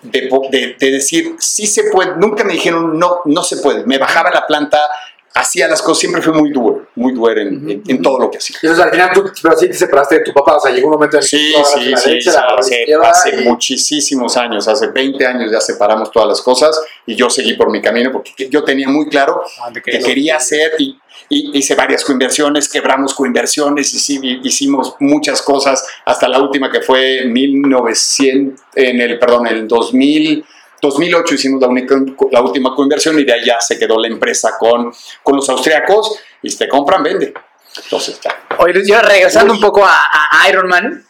de, 0.03 0.77
decir, 0.79 1.37
sí 1.39 1.67
se 1.67 1.85
puede, 1.85 2.17
nunca 2.17 2.45
me 2.45 2.53
dijeron, 2.53 2.99
no, 2.99 3.21
no 3.25 3.43
se 3.43 3.59
puede. 3.59 3.85
Me 3.87 3.99
bajaba 3.99 4.31
la 4.31 4.47
planta, 4.47 4.89
hacía 5.35 5.69
las 5.69 5.81
cosas, 5.83 6.01
siempre 6.01 6.21
fui 6.21 6.33
muy 6.33 6.51
duro, 6.51 6.89
muy 6.97 7.13
duro 7.13 7.33
en, 7.33 7.71
en- 7.71 7.83
en 7.87 8.03
todo 8.03 8.19
lo 8.19 8.31
que 8.31 8.39
hacía. 8.39 8.57
Entonces 8.63 8.85
al 8.85 8.91
final 8.91 9.11
tú, 9.15 9.25
pero 9.43 9.57
sí 9.57 9.67
te 9.69 9.75
separaste 9.75 10.17
de 10.17 10.21
tu 10.25 10.33
papá, 10.33 10.57
o 10.57 10.61
sea, 10.61 10.73
llegó 10.73 10.89
un 10.89 10.95
momento 10.95 11.17
en 11.17 11.23
el 11.23 11.31
que 11.31 11.37
Sí, 11.37 11.53
sí, 11.75 11.91
la 11.91 11.97
sí, 11.97 12.09
derecha, 12.11 12.33
la 12.33 12.57
hace, 12.59 12.85
hace 13.03 13.41
y- 13.43 13.45
muchísimos 13.45 14.37
años, 14.37 14.67
hace 14.67 14.89
20 14.89 15.25
años 15.27 15.53
ya 15.53 15.61
separamos 15.61 16.11
todas 16.11 16.29
las 16.29 16.41
cosas 16.43 16.81
y 17.07 17.15
yo 17.15 17.31
seguí 17.31 17.55
por 17.55 17.71
mi 17.71 17.81
camino 17.81 18.11
porque 18.11 18.49
yo 18.51 18.65
tenía 18.65 18.89
muy 18.89 19.09
claro 19.09 19.43
que 19.85 19.99
quería 20.01 20.37
hacer 20.37 20.73
y, 20.79 20.99
y 21.29 21.57
hice 21.59 21.75
varias 21.75 22.05
coinversiones, 22.05 22.69
quebramos 22.69 23.15
coinversiones, 23.15 23.93
y 23.95 23.99
sí, 23.99 24.41
hicimos 24.43 24.97
muchas 24.99 25.43
cosas 25.43 25.85
hasta 26.05 26.27
la 26.27 26.41
última 26.41 26.71
que 26.71 26.81
fue 26.81 27.19
en 27.23 27.33
1900, 27.33 28.61
en 28.75 29.01
el, 29.01 29.19
perdón, 29.19 29.47
en 29.47 29.57
el 29.57 29.69
2000. 29.69 30.45
2008 30.81 31.35
hicimos 31.35 31.61
la, 31.61 31.69
única, 31.69 31.97
la 32.31 32.41
última 32.41 32.75
coinversión 32.75 33.19
y 33.19 33.25
de 33.25 33.33
ahí 33.33 33.45
ya 33.45 33.61
se 33.61 33.79
quedó 33.79 33.99
la 33.99 34.09
empresa 34.09 34.57
con, 34.59 34.93
con 35.23 35.37
los 35.37 35.49
austriacos 35.49 36.19
y 36.43 36.55
te 36.57 36.69
compran, 36.69 37.03
vende. 37.03 37.35
Entonces, 37.83 38.21
ya. 38.21 38.35
Oye, 38.59 38.83
yo 38.87 39.01
regresando 39.01 39.53
un 39.53 39.61
poco 39.61 39.85
a, 39.85 40.09
a 40.31 40.49
Iron 40.49 40.69
Man, 40.69 41.05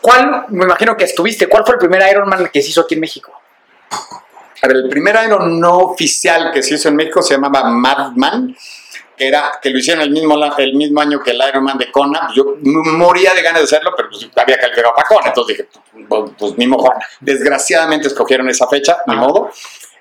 ¿cuál, 0.00 0.46
me 0.48 0.64
imagino 0.64 0.96
que 0.96 1.04
estuviste, 1.04 1.48
cuál 1.48 1.64
fue 1.64 1.74
el 1.74 1.78
primer 1.78 2.02
Iron 2.10 2.28
Man 2.28 2.50
que 2.52 2.62
se 2.62 2.70
hizo 2.70 2.82
aquí 2.82 2.94
en 2.94 3.00
México? 3.00 3.32
A 4.62 4.66
ver, 4.66 4.76
el 4.76 4.88
primer 4.88 5.18
Iron 5.24 5.58
no 5.58 5.78
oficial 5.78 6.50
que 6.52 6.62
se 6.62 6.74
hizo 6.74 6.88
en 6.88 6.96
México 6.96 7.22
se 7.22 7.34
llamaba 7.34 7.64
Madman, 7.64 8.54
que 9.20 9.28
era 9.28 9.52
que 9.60 9.68
lo 9.68 9.78
hicieron 9.78 10.02
el 10.02 10.10
mismo, 10.10 10.34
el 10.56 10.72
mismo 10.74 10.98
año 10.98 11.20
que 11.22 11.32
el 11.32 11.40
Iron 11.46 11.62
Man 11.62 11.76
de 11.76 11.92
Kona. 11.92 12.30
Yo 12.34 12.56
moría 12.62 13.34
de 13.34 13.42
ganas 13.42 13.60
de 13.60 13.64
hacerlo, 13.64 13.92
pero 13.94 14.08
pues, 14.08 14.26
había 14.34 14.58
calificado 14.58 14.94
para 14.96 15.06
Kona, 15.06 15.26
entonces 15.26 15.58
dije, 15.58 15.68
pues, 16.08 16.30
pues 16.38 16.56
ni 16.56 16.66
modo. 16.66 16.90
Desgraciadamente 17.20 18.08
escogieron 18.08 18.48
esa 18.48 18.66
fecha, 18.66 18.96
ni 19.06 19.12
Ajá. 19.12 19.22
modo. 19.22 19.50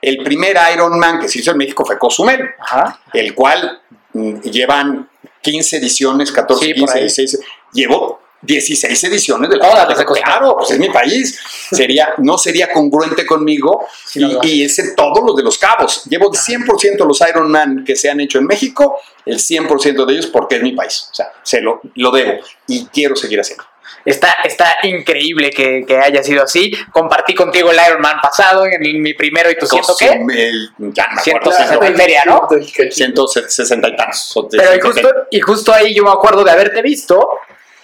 El 0.01 0.23
primer 0.23 0.57
Iron 0.73 0.97
Man 0.97 1.19
que 1.19 1.27
se 1.27 1.39
hizo 1.39 1.51
en 1.51 1.57
México 1.57 1.83
fue 1.85 1.99
Cozumel, 1.99 2.49
Ajá. 2.59 3.01
el 3.11 3.35
cual 3.35 3.81
mm, 4.13 4.39
llevan 4.39 5.09
15 5.41 5.77
ediciones, 5.77 6.31
14, 6.31 6.65
Sí, 6.65 6.73
por 6.75 6.87
15, 6.87 6.93
ahí. 6.97 7.01
16. 7.03 7.39
Llevo 7.73 8.18
16 8.41 9.03
ediciones 9.03 9.49
del 9.49 9.59
Todas 9.59 9.87
de 9.97 10.05
Cozumel. 10.05 10.23
Claro, 10.23 10.55
pues 10.57 10.71
es 10.71 10.79
mi 10.79 10.89
país. 10.89 11.39
Sería, 11.71 12.13
no 12.17 12.37
sería 12.37 12.71
congruente 12.71 13.25
conmigo 13.25 13.85
Sí, 14.05 14.25
y, 14.43 14.47
y 14.47 14.63
ese 14.63 14.93
todos 14.95 15.23
los 15.25 15.35
de 15.35 15.43
los 15.43 15.57
cabos. 15.57 16.03
Llevo 16.05 16.31
100% 16.31 17.05
los 17.05 17.21
Ironman 17.21 17.83
que 17.83 17.95
se 17.95 18.09
han 18.09 18.19
hecho 18.19 18.39
en 18.39 18.45
México, 18.45 18.99
el 19.25 19.37
100% 19.37 20.05
de 20.05 20.13
ellos 20.13 20.27
porque 20.27 20.55
es 20.55 20.63
mi 20.63 20.71
país. 20.73 21.09
O 21.11 21.15
sea, 21.15 21.31
se 21.43 21.61
lo, 21.61 21.81
lo 21.95 22.11
debo 22.11 22.39
y 22.67 22.85
quiero 22.87 23.15
seguir 23.15 23.39
haciendo. 23.39 23.65
Está, 24.05 24.37
está 24.43 24.77
increíble 24.83 25.49
que, 25.49 25.83
que 25.85 25.97
haya 25.97 26.23
sido 26.23 26.43
así. 26.43 26.71
Compartí 26.91 27.35
contigo 27.35 27.69
el 27.71 27.77
Iron 27.85 28.01
Man 28.01 28.17
pasado 28.21 28.65
en 28.65 29.01
mi 29.01 29.13
primero 29.13 29.51
y 29.51 29.57
tu 29.57 29.67
siento 29.67 29.95
qué. 29.97 30.07
Cozumel, 30.07 30.69
ya 30.77 31.07
me 31.13 31.21
acuerdo. 31.21 31.51
160 31.51 31.89
y 31.89 31.93
feria, 31.95 32.23
¿no? 32.25 32.47
160 32.89 33.87
y 33.87 33.95
tantos. 33.95 34.47
Pero 34.51 34.75
y 34.75 34.79
170. 34.79 34.87
justo, 34.87 35.09
y 35.31 35.39
justo 35.41 35.73
ahí 35.73 35.93
yo 35.93 36.03
me 36.03 36.11
acuerdo 36.11 36.43
de 36.43 36.51
haberte 36.51 36.81
visto 36.81 37.29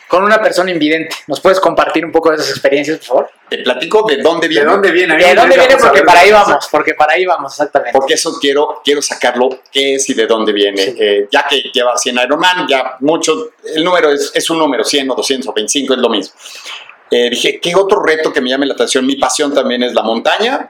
con 0.07 0.23
una 0.23 0.41
persona 0.41 0.71
invidente. 0.71 1.15
¿Nos 1.27 1.39
puedes 1.41 1.59
compartir 1.59 2.05
un 2.05 2.11
poco 2.11 2.29
de 2.29 2.37
esas 2.37 2.49
experiencias, 2.49 2.99
por 2.99 3.07
favor? 3.07 3.29
Te 3.49 3.57
platico 3.59 4.05
de 4.07 4.17
dónde 4.17 4.47
viene. 4.47 4.65
¿De 4.65 4.71
dónde 4.71 4.91
viene? 4.91 5.17
¿De 5.17 5.35
dónde 5.35 5.57
viene? 5.57 5.77
Porque 5.77 6.03
para 6.03 6.19
ahí 6.19 6.31
vamos, 6.31 6.67
porque 6.71 6.93
para 6.93 7.13
ahí 7.13 7.25
vamos, 7.25 7.53
exactamente. 7.53 7.97
Porque 7.97 8.13
eso 8.13 8.37
quiero, 8.39 8.81
quiero 8.83 9.01
sacarlo, 9.01 9.61
qué 9.71 9.95
es 9.95 10.09
y 10.09 10.13
de 10.13 10.27
dónde 10.27 10.53
viene. 10.53 10.95
Eh, 10.97 11.27
ya 11.31 11.45
que 11.47 11.63
lleva 11.73 11.97
100 11.97 12.17
Ironman, 12.23 12.67
ya 12.67 12.95
mucho, 12.99 13.51
el 13.63 13.83
número 13.83 14.11
es, 14.11 14.31
es 14.33 14.49
un 14.49 14.59
número, 14.59 14.83
100 14.83 15.09
o 15.11 15.15
200 15.15 15.47
o 15.47 15.53
25 15.53 15.93
es 15.93 15.99
lo 15.99 16.09
mismo. 16.09 16.33
Eh, 17.11 17.29
dije, 17.29 17.59
¿qué 17.59 17.75
otro 17.75 18.01
reto 18.03 18.33
que 18.33 18.41
me 18.41 18.49
llame 18.49 18.65
la 18.65 18.73
atención? 18.73 19.05
Mi 19.05 19.15
pasión 19.15 19.53
también 19.53 19.83
es 19.83 19.93
la 19.93 20.01
montaña. 20.01 20.69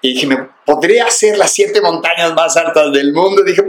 Y 0.00 0.14
dije, 0.14 0.26
¿me 0.26 0.48
podría 0.64 1.06
hacer 1.06 1.38
las 1.38 1.52
siete 1.52 1.80
montañas 1.80 2.34
más 2.34 2.56
altas 2.56 2.92
del 2.92 3.12
mundo? 3.12 3.42
dije, 3.42 3.62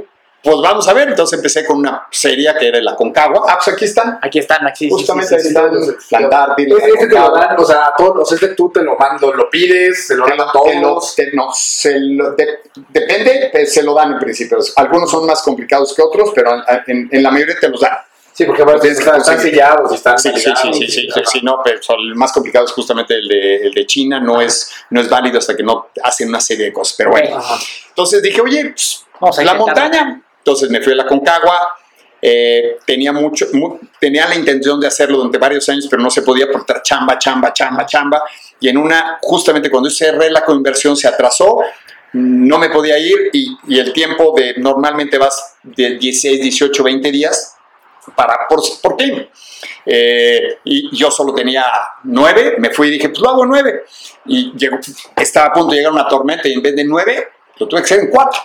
pues 0.44 0.58
vamos 0.62 0.88
a 0.88 0.94
ver. 0.94 1.10
Entonces 1.10 1.38
empecé 1.38 1.66
con 1.66 1.78
una 1.78 2.08
serie 2.12 2.50
que 2.60 2.68
era 2.68 2.80
la 2.82 2.96
Concagua. 2.96 3.44
Ah, 3.48 3.58
pues 3.64 3.76
aquí 3.76 3.86
están. 3.86 4.20
Aquí 4.22 4.40
están, 4.40 4.66
aquí. 4.66 4.86
sí, 4.86 4.92
Justamente 4.92 5.40
sí, 5.40 5.50
sí, 5.50 5.58
ahí 5.58 5.70
sí. 5.72 5.90
están 5.90 6.12
la 6.12 6.18
Antártida, 6.26 6.76
la 6.76 6.84
Ese 6.86 6.88
ese 6.90 6.98
te 7.08 7.14
lo 7.16 7.22
Concagua. 7.26 7.40
dan, 7.48 7.60
o 7.60 7.66
sea, 7.66 7.86
a 7.88 7.94
todos, 7.98 8.22
o 8.22 8.26
sea, 8.26 8.36
este 8.36 8.56
tú 8.56 8.70
te 8.72 8.82
lo 8.82 8.96
mando, 8.98 9.34
lo 9.34 9.50
pides, 9.50 10.08
se 10.08 10.16
lo 10.16 10.26
dan 10.28 10.40
a 10.42 10.52
todos. 10.52 11.16
te- 11.16 11.32
no, 11.34 11.50
se 11.54 12.00
lo- 12.00 12.32
de- 12.36 12.60
depende, 12.90 13.52
eh, 13.54 13.66
se 13.66 13.84
lo 13.84 13.94
dan 13.94 14.14
en 14.14 14.20
principio. 14.20 14.58
Algunos 14.78 15.10
son 15.12 15.26
más 15.26 15.42
complicados 15.42 15.94
que 15.94 16.02
otros, 16.02 16.32
pero 16.34 16.52
en, 16.88 17.10
en 17.12 17.24
la 17.24 17.32
mayoría 17.32 17.56
te 17.60 17.68
los 17.70 17.82
dan. 17.82 17.98
Sí, 18.34 18.46
porque 18.46 18.62
bueno, 18.62 18.80
Tienes 18.80 19.00
que 19.00 19.10
están, 19.10 19.40
sellados 19.42 19.92
y 19.92 19.96
están 19.96 20.20
Sí, 20.20 20.30
sí, 20.30 20.36
sí, 20.36 20.42
sellados, 20.44 20.78
sí, 20.78 20.88
sí, 20.88 20.92
sí, 20.92 21.08
ajá. 21.12 21.22
sí, 21.26 21.40
no, 21.42 21.60
pero 21.64 21.82
son- 21.82 22.00
el 22.00 22.14
más 22.14 22.32
complicado 22.32 22.66
es 22.66 22.72
justamente 22.72 23.16
el 23.16 23.28
de, 23.28 23.56
el 23.56 23.74
de 23.74 23.86
China, 23.88 24.20
no 24.20 24.40
es, 24.40 24.72
no 24.92 25.02
es 25.02 25.10
válido 25.10 25.40
hasta 25.40 25.56
que 25.56 25.64
no 25.64 25.88
hacen 26.04 26.30
una 26.30 26.40
serie 26.40 26.66
de 26.66 26.74
cosas, 26.74 26.96
pero 26.96 27.10
bueno. 27.10 27.36
Ajá. 27.36 27.56
Entonces 27.90 28.22
dije, 28.22 28.40
oye, 28.40 28.66
pues, 28.70 29.04
Vamos 29.20 29.40
a 29.40 29.44
la 29.44 29.56
montaña. 29.56 30.22
Entonces 30.48 30.70
me 30.70 30.80
fui 30.82 30.94
a 30.94 30.96
la 30.96 31.06
Concagua, 31.06 31.76
eh, 32.22 32.78
tenía, 32.86 33.12
mucho, 33.12 33.48
mu- 33.52 33.78
tenía 34.00 34.26
la 34.30 34.36
intención 34.36 34.80
de 34.80 34.88
hacerlo 34.88 35.18
durante 35.18 35.38
varios 35.38 35.68
años, 35.68 35.88
pero 35.90 36.02
no 36.02 36.10
se 36.10 36.22
podía 36.22 36.48
por 36.50 36.66
chamba, 36.82 37.20
chamba, 37.20 37.52
chamba, 37.52 37.86
chamba, 37.86 38.24
y 38.62 38.70
en 38.70 38.78
una, 38.78 39.18
justamente 39.22 39.70
cuando 39.70 39.90
cerré 39.90 40.30
la 40.32 40.46
conversión 40.46 40.96
se 40.96 41.06
atrasó, 41.10 41.60
no 42.14 42.58
me 42.60 42.70
podía 42.70 42.98
ir 42.98 43.30
y, 43.34 43.58
y 43.68 43.78
el 43.78 43.92
tiempo 43.92 44.34
de 44.38 44.54
normalmente 44.58 45.18
vas 45.18 45.58
de 45.64 45.98
16, 45.98 46.40
18, 46.42 46.82
20 46.82 47.12
días 47.12 47.58
para 48.16 48.48
por, 48.48 48.62
por 48.82 48.96
qué 48.96 49.30
Eh, 49.86 50.60
y 50.64 50.96
yo 50.96 51.12
solo 51.12 51.34
tenía 51.34 51.66
nueve, 52.06 52.56
me 52.58 52.70
fui 52.70 52.88
y 52.88 52.92
dije, 52.92 53.10
pues 53.10 53.20
lo 53.20 53.30
hago 53.32 53.46
nueve. 53.46 53.84
Y 54.26 54.54
llegó, 54.58 54.78
estaba 55.18 55.48
a 55.48 55.54
punto 55.54 55.72
de 55.72 55.78
llegar 55.80 55.92
una 55.92 56.08
tormenta 56.08 56.48
y 56.48 56.54
en 56.54 56.62
vez 56.62 56.74
de 56.76 56.86
nueve, 56.86 57.28
lo 57.58 57.68
tuve 57.68 57.82
que 57.82 57.86
hacer 57.86 58.00
en 58.00 58.10
cuatro. 58.10 58.40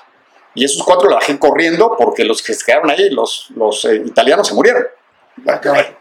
Y 0.54 0.64
esos 0.64 0.82
cuatro 0.84 1.08
lo 1.08 1.14
bajé 1.16 1.38
corriendo 1.38 1.94
porque 1.98 2.24
los 2.24 2.42
que 2.42 2.54
se 2.54 2.64
quedaron 2.64 2.90
ahí, 2.90 3.08
los, 3.10 3.48
los 3.56 3.84
eh, 3.86 4.02
italianos, 4.04 4.48
se 4.48 4.54
murieron. 4.54 4.84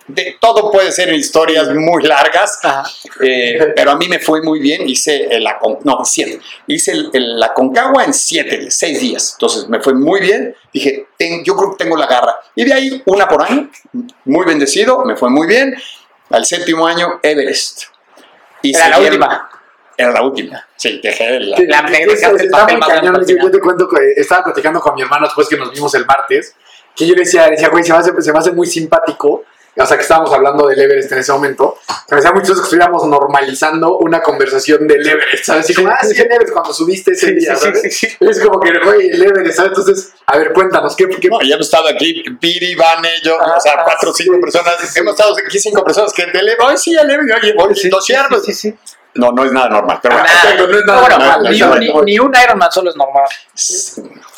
De, 0.07 0.35
todo 0.41 0.69
puede 0.71 0.91
ser 0.91 1.07
en 1.07 1.15
historias 1.15 1.69
muy 1.73 2.03
largas, 2.03 2.59
eh, 3.21 3.71
pero 3.75 3.91
a 3.91 3.95
mí 3.95 4.09
me 4.09 4.19
fue 4.19 4.41
muy 4.41 4.59
bien. 4.59 4.87
Hice 4.89 5.39
la, 5.39 5.57
no, 5.85 6.03
siete. 6.03 6.41
Hice 6.67 6.91
el- 6.91 7.09
el- 7.13 7.39
la 7.39 7.53
Concagua 7.53 8.03
en 8.03 8.13
siete 8.13 8.69
seis 8.69 8.99
días. 8.99 9.31
Entonces 9.33 9.69
me 9.69 9.79
fue 9.79 9.93
muy 9.93 10.19
bien. 10.19 10.53
Dije, 10.73 11.07
"Ten- 11.17 11.43
yo 11.45 11.55
creo 11.55 11.71
que 11.71 11.83
tengo 11.85 11.95
la 11.95 12.07
garra. 12.07 12.35
Y 12.55 12.65
de 12.65 12.73
ahí, 12.73 13.01
una 13.05 13.27
por 13.29 13.41
año, 13.43 13.69
muy 14.25 14.45
bendecido, 14.45 15.05
me 15.05 15.15
fue 15.15 15.29
muy 15.29 15.47
bien. 15.47 15.75
Al 16.29 16.45
séptimo 16.45 16.85
año, 16.85 17.19
Everest. 17.23 17.83
Y 18.61 18.75
Era 18.75 18.89
la 18.89 18.99
última. 18.99 19.49
Era 19.97 20.11
la 20.11 20.21
última. 20.23 20.67
Sí, 20.81 20.99
dejé 21.03 21.39
la. 21.41 21.57
Sí, 21.57 21.65
La- 21.67 21.87
sí, 21.87 21.93
dejaste 21.93 22.39
sí, 22.39 22.45
el 22.45 22.49
papel 22.49 22.77
más 22.79 22.89
cañón, 22.89 23.23
yo, 23.27 23.35
yo 23.37 23.51
te 23.51 23.59
cuento 23.59 23.87
que 23.87 24.13
estaba 24.19 24.45
platicando 24.45 24.79
con 24.81 24.95
mi 24.95 25.03
hermano 25.03 25.27
después 25.27 25.47
que 25.47 25.55
nos 25.55 25.71
vimos 25.71 25.93
el 25.93 26.07
martes, 26.07 26.55
que 26.95 27.05
yo 27.05 27.13
le 27.13 27.21
decía, 27.21 27.47
decía, 27.49 27.69
güey, 27.69 27.83
se 27.83 27.91
me 27.93 27.99
hace, 27.99 28.19
se 28.19 28.33
me 28.33 28.39
hace 28.39 28.51
muy 28.51 28.65
simpático, 28.65 29.43
o 29.77 29.85
sea, 29.85 29.95
que 29.95 30.01
estábamos 30.01 30.33
hablando 30.33 30.67
del 30.67 30.79
Everest 30.81 31.11
en 31.11 31.19
ese 31.19 31.31
momento, 31.33 31.77
se 32.09 32.15
me 32.15 32.19
hacía 32.19 32.31
chistoso 32.33 32.61
que 32.61 32.63
estuviéramos 32.65 33.05
normalizando 33.05 33.99
una 33.99 34.23
conversación 34.23 34.87
del 34.87 35.07
Everest, 35.07 35.45
¿sabes? 35.45 35.69
Y 35.69 35.75
como, 35.75 35.89
ah, 35.89 35.99
sí, 36.01 36.19
el 36.19 36.31
Everest, 36.31 36.51
cuando 36.51 36.73
subiste 36.73 37.11
ese 37.11 37.31
día, 37.33 37.55
¿sabes? 37.55 37.79
sí, 37.83 37.91
sí. 37.91 38.07
Es 38.19 38.39
como 38.39 38.59
que, 38.59 38.71
güey, 38.83 39.11
el 39.11 39.21
Everest, 39.21 39.57
¿sabes? 39.57 39.73
Entonces, 39.77 40.13
a 40.25 40.35
ver, 40.35 40.51
cuéntanos, 40.51 40.95
¿qué, 40.95 41.07
qué 41.07 41.29
No, 41.29 41.39
ya 41.43 41.53
hemos 41.55 41.67
estado 41.67 41.89
aquí, 41.89 42.23
Piri, 42.39 42.73
Vane, 42.73 43.09
yo, 43.23 43.37
o 43.37 43.59
sea, 43.59 43.73
Ah, 43.77 43.83
cuatro 43.85 44.09
o 44.09 44.13
cinco 44.15 44.33
sí, 44.33 44.41
personas. 44.41 44.97
Hemos 44.97 45.11
estado 45.11 45.35
aquí 45.47 45.59
cinco 45.59 45.83
personas 45.83 46.11
que 46.11 46.25
del 46.25 46.49
hoy 46.59 46.75
sí, 46.75 46.95
el 46.95 47.07
Everest, 47.07 47.43
oye, 47.43 47.53
voy. 47.53 47.75
Sí, 47.75 47.91
sí, 48.45 48.53
sí. 48.53 48.75
No, 49.13 49.31
no 49.33 49.43
es 49.43 49.51
nada 49.51 49.67
normal, 49.69 49.99
pero 50.01 50.15
bueno. 50.15 50.27
Nada. 50.27 50.39
Exacto, 50.41 50.67
no 50.67 50.77
es 50.79 50.85
nada 50.85 50.99
bueno, 51.01 51.17
normal, 51.17 51.41
ni, 51.43 51.57
exacto. 51.57 51.79
ni- 51.79 52.11
ni 52.13 52.19
un 52.19 52.33
Iron 52.43 52.57
Man 52.57 52.71
solo 52.71 52.89
es 52.91 52.95
normal. 52.95 53.25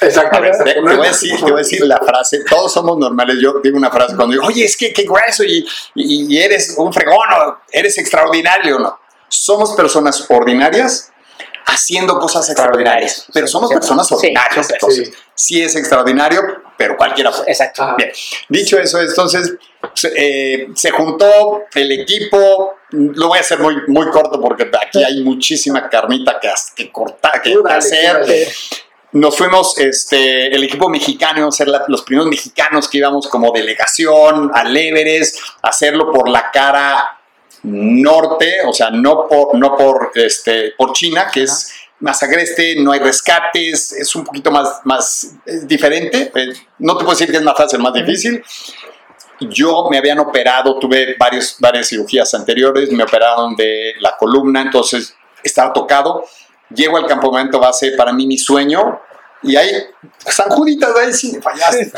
Ver, 0.01 0.57
te, 0.63 0.73
te 0.73 0.79
voy 0.81 1.05
a 1.05 1.09
decir, 1.09 1.35
te 1.35 1.41
voy 1.43 1.53
a 1.53 1.55
decir 1.57 1.85
la 1.85 1.97
frase, 1.99 2.43
todos 2.49 2.73
somos 2.73 2.97
normales. 2.97 3.37
Yo 3.41 3.55
digo 3.63 3.77
una 3.77 3.91
frase 3.91 4.15
cuando 4.15 4.33
digo, 4.33 4.45
oye, 4.47 4.65
es 4.65 4.75
que 4.75 4.91
qué 4.91 5.03
grueso 5.03 5.43
y, 5.43 5.65
y- 5.95 6.33
y 6.35 6.37
eres 6.41 6.73
un 6.77 6.91
fregón 6.91 7.27
o 7.37 7.57
eres 7.71 7.97
extraordinario, 7.97 8.79
¿no? 8.79 8.99
Somos 9.29 9.73
personas 9.73 10.25
ordinarias 10.29 11.11
haciendo 11.65 12.19
cosas 12.19 12.47
extraordinarias, 12.49 13.25
pero 13.33 13.47
somos 13.47 13.71
personas 13.71 14.07
Sí, 14.07 14.15
ordinarias. 14.15 14.69
entonces, 14.71 15.13
sí 15.33 15.61
es 15.61 15.75
extraordinario, 15.75 16.41
pero 16.77 16.95
cualquiera 16.97 17.31
puede. 17.31 17.49
Exacto. 17.51 17.83
Ajá. 17.83 17.95
Bien, 17.97 18.11
dicho 18.49 18.77
eso, 18.79 18.99
entonces 19.01 19.53
se, 19.93 20.11
eh, 20.15 20.67
se 20.75 20.91
juntó 20.91 21.63
el 21.73 21.91
equipo. 21.91 22.75
Lo 22.91 23.27
voy 23.29 23.37
a 23.37 23.41
hacer 23.41 23.59
muy, 23.59 23.75
muy 23.87 24.07
corto 24.09 24.39
porque 24.39 24.69
aquí 24.81 25.03
hay 25.03 25.21
muchísima 25.23 25.89
carnita 25.89 26.39
que, 26.39 26.49
que 26.75 26.91
cortar, 26.91 27.41
que, 27.41 27.55
dale, 27.63 27.75
hacer. 27.77 28.13
dale. 28.21 28.47
Nos 29.13 29.37
fuimos, 29.37 29.77
este, 29.77 30.47
el 30.47 30.63
equipo 30.63 30.89
mexicano, 30.89 31.37
íbamos 31.37 31.55
a 31.55 31.57
ser 31.57 31.67
la- 31.67 31.83
los 31.87 32.01
primeros 32.01 32.27
mexicanos 32.29 32.87
que 32.89 32.97
íbamos 32.97 33.27
como 33.27 33.51
delegación 33.51 34.49
al 34.53 34.75
Everest, 34.75 35.37
hacerlo 35.61 36.11
por 36.11 36.27
la 36.29 36.49
cara 36.51 37.19
norte, 37.63 38.57
o 38.65 38.73
sea, 38.73 38.89
no 38.89 39.27
por, 39.27 39.55
no 39.55 39.77
por, 39.77 40.11
este, 40.15 40.71
por 40.77 40.93
China, 40.93 41.29
que 41.31 41.43
es 41.43 41.71
más 42.03 42.21
agreste, 42.21 42.75
no 42.77 42.91
hay 42.91 42.99
rescates, 42.99 43.93
es 43.93 44.15
un 44.15 44.23
poquito 44.23 44.51
más, 44.51 44.81
más 44.83 45.31
es 45.45 45.67
diferente. 45.67 46.31
Eh, 46.35 46.53
no 46.79 46.97
te 46.97 47.03
puedo 47.03 47.17
decir 47.17 47.31
que 47.31 47.37
es 47.37 47.43
más 47.43 47.57
fácil, 47.57 47.79
más 47.79 47.93
difícil. 47.93 48.43
Yo 49.39 49.87
me 49.89 49.97
habían 49.97 50.19
operado, 50.19 50.77
tuve 50.79 51.15
varios, 51.17 51.55
varias 51.59 51.87
cirugías 51.87 52.33
anteriores, 52.33 52.91
me 52.91 53.03
operaron 53.03 53.55
de 53.55 53.93
la 53.99 54.15
columna, 54.17 54.61
entonces 54.61 55.15
estaba 55.43 55.73
tocado 55.73 56.25
llego 56.73 56.97
al 56.97 57.05
campamento 57.05 57.59
base, 57.59 57.91
para 57.91 58.11
mí 58.11 58.27
mi 58.27 58.37
sueño, 58.37 58.99
y 59.41 59.55
hay 59.55 59.69
San 60.25 60.49
Juditas 60.49 60.95
ahí 60.95 61.13
sí 61.13 61.33
me 61.33 61.41
fallaste. 61.41 61.91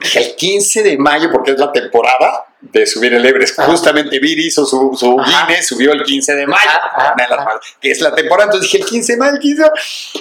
el 0.14 0.36
15 0.36 0.82
de 0.82 0.98
mayo, 0.98 1.30
porque 1.30 1.52
es 1.52 1.58
la 1.58 1.70
temporada 1.70 2.46
de 2.62 2.86
subir 2.86 3.12
el 3.12 3.26
Everest, 3.26 3.60
justamente 3.62 4.18
Viri 4.20 4.46
hizo 4.46 4.64
su, 4.64 4.96
su. 4.98 5.16
Guinness, 5.16 5.66
subió 5.66 5.92
el 5.92 6.02
15 6.04 6.34
de 6.36 6.46
mayo, 6.46 6.60
Ajá, 6.94 7.14
ajá. 7.18 7.60
que 7.80 7.90
es 7.90 8.00
la 8.00 8.14
temporada, 8.14 8.44
entonces 8.46 8.70
dije 8.70 8.84
el 8.84 8.88
15 8.88 9.12
de 9.12 9.18
mayo, 9.18 9.32
el 9.34 9.40
15 9.40 9.62
de 9.62 9.68
mayo, 9.68 9.74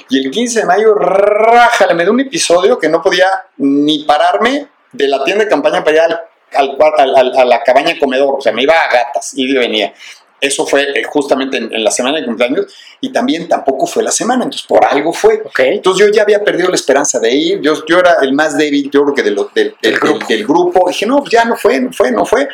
y 0.09 0.25
el 0.25 0.31
15 0.31 0.59
de 0.61 0.65
mayo, 0.65 0.93
rájale, 0.95 1.93
me 1.93 2.03
dio 2.03 2.11
un 2.11 2.19
episodio 2.19 2.77
que 2.79 2.89
no 2.89 3.01
podía 3.01 3.27
ni 3.57 4.03
pararme 4.05 4.67
de 4.91 5.07
la 5.07 5.23
tienda 5.23 5.43
de 5.45 5.49
campaña 5.49 5.83
para 5.83 6.05
allá 6.05 6.21
al, 6.55 6.77
al- 6.97 7.15
al- 7.15 7.37
a 7.37 7.45
la 7.45 7.63
cabaña 7.63 7.97
comedor, 7.99 8.35
o 8.39 8.41
sea, 8.41 8.51
me 8.51 8.63
iba 8.63 8.73
a 8.73 8.91
gatas, 8.91 9.31
y 9.35 9.53
venía. 9.53 9.93
Eso 10.41 10.65
fue 10.65 10.81
eh, 10.99 11.03
justamente 11.03 11.57
en, 11.57 11.71
en 11.71 11.83
la 11.83 11.91
semana 11.91 12.17
de 12.19 12.25
cumpleaños 12.25 12.65
y 12.99 13.11
también 13.13 13.47
tampoco 13.47 13.85
fue 13.85 14.01
la 14.03 14.11
semana, 14.11 14.43
entonces 14.45 14.67
por 14.67 14.83
algo 14.83 15.13
fue. 15.13 15.43
Entonces 15.75 16.05
yo 16.07 16.11
ya 16.11 16.23
había 16.23 16.43
perdido 16.43 16.67
la 16.69 16.75
esperanza 16.75 17.19
de 17.19 17.31
ir, 17.31 17.61
yo, 17.61 17.85
yo 17.85 17.99
era 17.99 18.17
el 18.23 18.33
más 18.33 18.57
débil, 18.57 18.89
yo 18.91 19.03
creo 19.03 19.13
que 19.13 19.21
de 19.23 19.31
lo- 19.31 19.51
del, 19.53 19.75
del- 19.81 19.99
del- 19.99 20.27
del 20.27 20.43
grupo. 20.47 20.87
Dije, 20.89 21.05
no, 21.05 21.19
pues 21.19 21.29
ya 21.31 21.45
no 21.45 21.55
fue, 21.55 21.79
no 21.79 21.93
fue, 21.93 22.11
no 22.11 22.25
fue. 22.25 22.47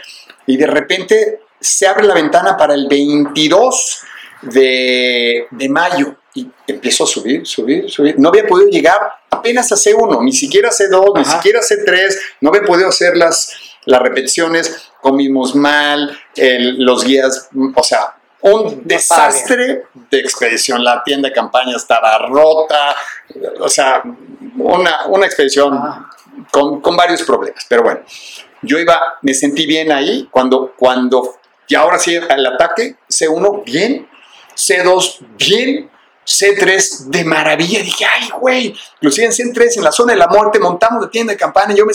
Y 0.45 0.57
de 0.57 0.67
repente 0.67 1.39
se 1.59 1.88
abre 1.88 2.05
la 2.05 2.13
ventana 2.13 2.55
para 2.57 2.73
el 2.73 2.88
22 2.89 4.01
de, 4.41 5.47
de 5.51 5.69
mayo 5.69 6.15
y 6.33 6.47
empiezo 6.67 7.03
a 7.05 7.07
subir, 7.07 7.45
subir, 7.47 7.89
subir. 7.89 8.15
No 8.19 8.29
había 8.29 8.45
podido 8.45 8.69
llegar 8.69 8.99
apenas 9.29 9.71
a 9.71 9.75
C1, 9.75 10.23
ni 10.23 10.33
siquiera 10.33 10.69
a 10.69 10.71
C2, 10.71 11.17
ni 11.17 11.25
siquiera 11.25 11.59
a 11.59 11.63
C3, 11.63 12.15
no 12.41 12.49
había 12.49 12.61
podido 12.63 12.89
hacer 12.89 13.17
las, 13.17 13.53
las 13.88 14.01
repeticiones, 14.01 14.91
comimos 15.01 15.55
mal, 15.55 16.17
el- 16.35 16.77
los 16.83 17.03
guías, 17.03 17.49
o 17.75 17.83
sea, 17.83 18.13
un 18.41 18.83
desastre 18.85 19.85
de 20.11 20.19
expedición. 20.19 20.83
La 20.83 21.03
tienda 21.03 21.29
de 21.29 21.33
campaña 21.33 21.75
estaba 21.75 22.17
rota, 22.27 22.95
o 23.59 23.67
sea, 23.67 24.03
una, 24.57 25.07
una 25.07 25.25
expedición 25.25 25.79
con, 26.51 26.79
con 26.81 26.95
varios 26.95 27.23
problemas. 27.23 27.65
Pero 27.67 27.81
bueno, 27.83 28.01
yo 28.61 28.77
iba, 28.79 28.99
me 29.23 29.33
sentí 29.33 29.65
bien 29.65 29.91
ahí 29.91 30.27
cuando, 30.31 30.73
cuando, 30.77 31.35
y 31.67 31.75
ahora 31.75 31.97
sí, 31.97 32.15
al 32.15 32.45
ataque, 32.45 32.95
C1 33.09 33.63
bien, 33.65 34.07
C2 34.55 35.19
bien, 35.38 35.89
C3 36.28 37.05
de 37.05 37.23
maravilla. 37.23 37.80
Dije, 37.82 38.05
ay, 38.05 38.30
güey, 38.39 38.75
inclusive 38.95 39.28
en 39.28 39.32
C3, 39.32 39.78
en 39.78 39.84
la 39.84 39.91
zona 39.91 40.13
de 40.13 40.19
la 40.19 40.28
muerte, 40.28 40.59
montamos 40.59 41.01
de 41.01 41.07
tienda 41.09 41.32
de 41.34 41.38
campaña. 41.38 41.73
Yo 41.73 41.86
me, 41.86 41.93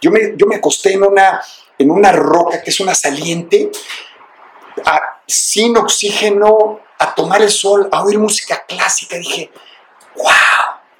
yo 0.00 0.10
me, 0.10 0.32
yo 0.36 0.46
me 0.46 0.56
acosté 0.56 0.94
en 0.94 1.02
una, 1.04 1.42
en 1.78 1.90
una 1.90 2.10
roca 2.12 2.62
que 2.62 2.70
es 2.70 2.80
una 2.80 2.94
saliente, 2.94 3.70
a- 4.86 5.20
sin 5.26 5.76
oxígeno, 5.76 6.80
a 6.98 7.14
tomar 7.14 7.42
el 7.42 7.50
sol, 7.50 7.88
a 7.92 8.02
oír 8.02 8.18
música 8.18 8.64
clásica. 8.66 9.16
Dije, 9.16 9.50
wow. 10.16 10.24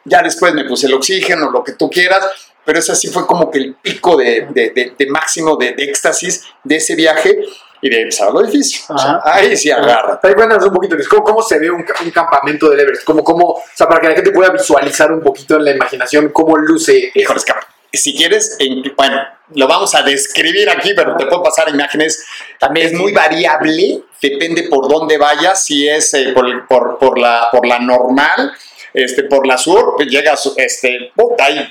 Ya 0.04 0.22
después 0.22 0.52
me 0.52 0.64
puse 0.64 0.86
el 0.86 0.94
oxígeno, 0.94 1.50
lo 1.50 1.64
que 1.64 1.72
tú 1.72 1.88
quieras, 1.88 2.24
pero 2.64 2.78
ese 2.78 2.94
sí 2.94 3.08
fue 3.08 3.26
como 3.26 3.50
que 3.50 3.58
el 3.58 3.74
pico 3.76 4.16
de, 4.16 4.46
de- 4.50 4.70
de- 4.70 4.94
de 4.98 5.06
máximo 5.06 5.56
de 5.56 5.74
éxtasis 5.78 6.44
de 6.62 6.76
ese 6.76 6.94
viaje 6.94 7.38
y 7.84 7.90
de 7.90 8.00
empezar 8.00 8.32
lo 8.32 8.42
difícil. 8.42 8.80
O 8.88 8.96
sea, 8.96 9.20
ahí 9.22 9.54
sí 9.56 9.70
agarra. 9.70 10.18
Cuéntanos 10.18 10.64
un 10.64 10.72
poquito, 10.72 10.96
¿cómo, 11.10 11.22
cómo 11.22 11.42
se 11.42 11.58
ve 11.58 11.70
un, 11.70 11.84
un 12.04 12.10
campamento 12.10 12.70
del 12.70 12.80
Everest? 12.80 13.04
¿Cómo, 13.04 13.22
cómo, 13.22 13.44
o 13.48 13.62
sea, 13.74 13.86
para 13.86 14.00
que 14.00 14.08
la 14.08 14.14
gente 14.14 14.30
pueda 14.30 14.48
visualizar 14.50 15.12
un 15.12 15.20
poquito 15.20 15.56
en 15.56 15.64
la 15.66 15.72
imaginación 15.72 16.30
cómo 16.30 16.56
luce. 16.56 17.10
Híjole, 17.14 17.38
es 17.38 17.44
que, 17.44 17.52
si 17.98 18.16
quieres, 18.16 18.56
en- 18.58 18.82
bueno, 18.96 19.20
lo 19.54 19.68
vamos 19.68 19.94
a 19.94 20.02
describir 20.02 20.70
aquí, 20.70 20.94
pero 20.96 21.14
te 21.16 21.26
puedo 21.26 21.42
pasar 21.42 21.68
imágenes. 21.68 22.24
También 22.58 22.86
Es 22.86 22.92
muy 22.94 23.12
variable, 23.12 24.00
depende 24.22 24.62
por 24.70 24.88
dónde 24.88 25.18
vayas, 25.18 25.62
si 25.62 25.86
es 25.86 26.14
eh, 26.14 26.32
por, 26.34 26.66
por- 26.66 26.98
por 26.98 27.18
la, 27.18 27.48
por 27.52 27.66
la 27.66 27.78
normal, 27.80 28.50
este, 28.94 29.24
por 29.24 29.46
la 29.46 29.58
sur, 29.58 29.92
pues 29.96 30.08
llegas, 30.08 30.50
este, 30.56 31.12
hay 31.38 31.70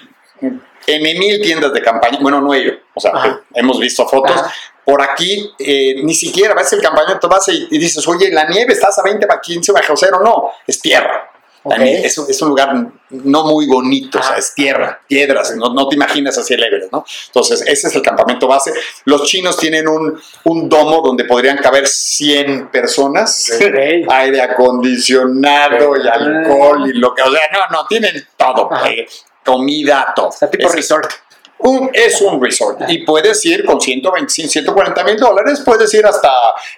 N 0.86 1.20
mil 1.20 1.42
tiendas 1.42 1.74
de 1.74 1.82
campaña, 1.82 2.20
bueno, 2.22 2.42
no 2.42 2.54
ellos, 2.54 2.76
o 2.94 3.00
sea, 3.00 3.12
Ajá. 3.14 3.42
hemos 3.54 3.80
visto 3.80 4.08
fotos. 4.08 4.36
Ajá. 4.36 4.54
Por 4.86 5.02
aquí, 5.02 5.50
eh, 5.60 6.02
ni 6.04 6.14
siquiera 6.14 6.54
vas 6.54 6.74
el 6.74 6.82
campañito, 6.82 7.30
vas 7.30 7.48
y, 7.48 7.68
y 7.72 7.78
dices, 7.78 8.06
oye, 8.06 8.30
la 8.32 8.46
nieve 8.50 8.74
estás 8.74 9.00
a 9.00 9.04
20, 9.04 9.26
a 9.30 9.40
15 9.40 9.72
bajo 9.72 9.96
cero, 9.96 10.20
no, 10.22 10.52
es 10.68 10.82
tierra. 10.82 11.33
La 11.66 11.76
Ok. 11.76 11.82
nieve 11.82 12.06
es, 12.06 12.18
un- 12.18 12.30
es 12.30 12.42
un 12.42 12.50
lugar 12.50 12.76
no 13.10 13.46
muy 13.46 13.68
bonito, 13.68 14.20
o 14.20 14.22
sea, 14.22 14.32
Ajá. 14.32 14.40
es 14.40 14.54
tierra, 14.54 15.00
piedras, 15.08 15.56
no, 15.56 15.74
no 15.74 15.88
te 15.88 15.96
imaginas 15.96 16.38
así 16.38 16.54
el 16.56 16.64
Everest, 16.64 16.92
¿no? 16.92 17.06
Entonces, 17.28 17.62
ese 17.66 17.88
es 17.88 17.96
el 17.96 18.02
campamento 18.02 18.48
base. 18.48 18.74
Los 19.06 19.24
chinos 19.24 19.56
tienen 19.58 19.88
un, 19.88 20.20
un 20.44 20.68
domo 20.68 21.02
donde 21.02 21.24
podrían 21.26 21.58
caber 21.58 21.88
100 21.88 22.70
personas, 22.70 23.50
Ok. 23.56 23.62
aire 24.10 24.42
acondicionado 24.42 25.96
y 25.98 26.08
alcohol 26.08 26.90
y 26.90 26.98
lo 26.98 27.14
que, 27.14 27.22
o 27.22 27.32
sea, 27.32 27.42
no, 27.52 27.60
no, 27.78 27.88
tienen 27.88 28.28
todo, 28.38 28.70
eh, 28.88 29.08
comida, 29.46 30.12
todo. 30.16 30.28
O 30.28 30.32
sea, 30.32 30.50
tipo 30.50 30.68
Es- 30.68 30.76
resort. 30.76 31.12
un- 31.60 31.90
es 31.94 32.20
un 32.22 32.44
resort 32.44 32.82
y 32.90 33.06
puedes 33.06 33.46
ir 33.46 33.64
con 33.64 33.80
125, 33.80 34.50
140 34.52 35.04
mil 35.06 35.18
dólares, 35.18 35.62
puedes 35.66 35.94
ir 35.94 36.06
hasta 36.06 36.30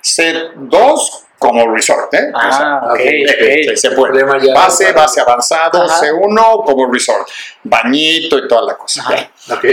C2 0.03 1.09
como 1.45 1.73
resort, 1.73 2.13
¿eh? 2.13 2.31
O 2.33 2.39
sea, 2.51 2.75
Ah, 2.77 2.89
ok, 2.93 2.99
eh, 2.99 3.25
ok. 3.27 3.71
eh, 3.71 3.77
se 3.77 3.91
puede. 3.91 4.13
Problema 4.13 4.43
ya- 4.43 4.53
Base, 4.53 4.91
base 4.91 5.21
avanzado, 5.21 5.83
Ajá. 5.83 5.99
C1 6.01 6.63
como 6.65 6.91
resort, 6.91 7.27
bañito 7.63 8.37
y 8.37 8.47
toda 8.47 8.63
la 8.63 8.77
cosa. 8.77 9.03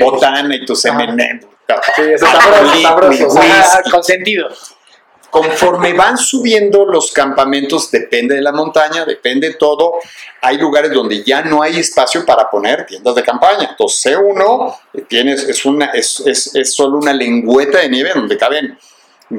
Botana 0.01 0.55
y 0.55 0.65
tu 0.65 0.75
Ajá. 0.75 1.03
M&M. 1.05 1.41
Sí, 1.97 2.03
eso 2.03 2.27
está. 2.27 2.39
Ah, 3.01 3.81
consentido. 3.91 4.49
Conforme 5.31 5.95
van 5.95 6.19
subiendo 6.19 6.85
los 6.85 7.11
campamentos, 7.11 7.91
depende 7.91 8.35
de 8.35 8.43
la 8.43 8.53
montaña, 8.53 9.07
depende 9.07 9.49
de 9.49 9.55
todo. 9.55 9.95
Hay 10.43 10.59
lugares 10.59 10.93
donde 10.93 11.23
ya 11.25 11.41
no 11.41 11.63
hay 11.63 11.79
espacio 11.79 12.27
para 12.27 12.51
poner 12.51 12.85
tiendas 12.85 13.15
de 13.15 13.23
campaña. 13.23 13.69
Entonces, 13.71 14.13
C1 14.15 14.77
tienes, 15.09 15.45
es, 15.49 15.65
una, 15.65 15.87
es, 15.87 16.21
es, 16.27 16.55
es 16.55 16.75
solo 16.75 16.99
una 16.99 17.15
lengüeta 17.15 17.79
de 17.79 17.89
nieve 17.89 18.11
donde 18.15 18.37
caben 18.37 18.79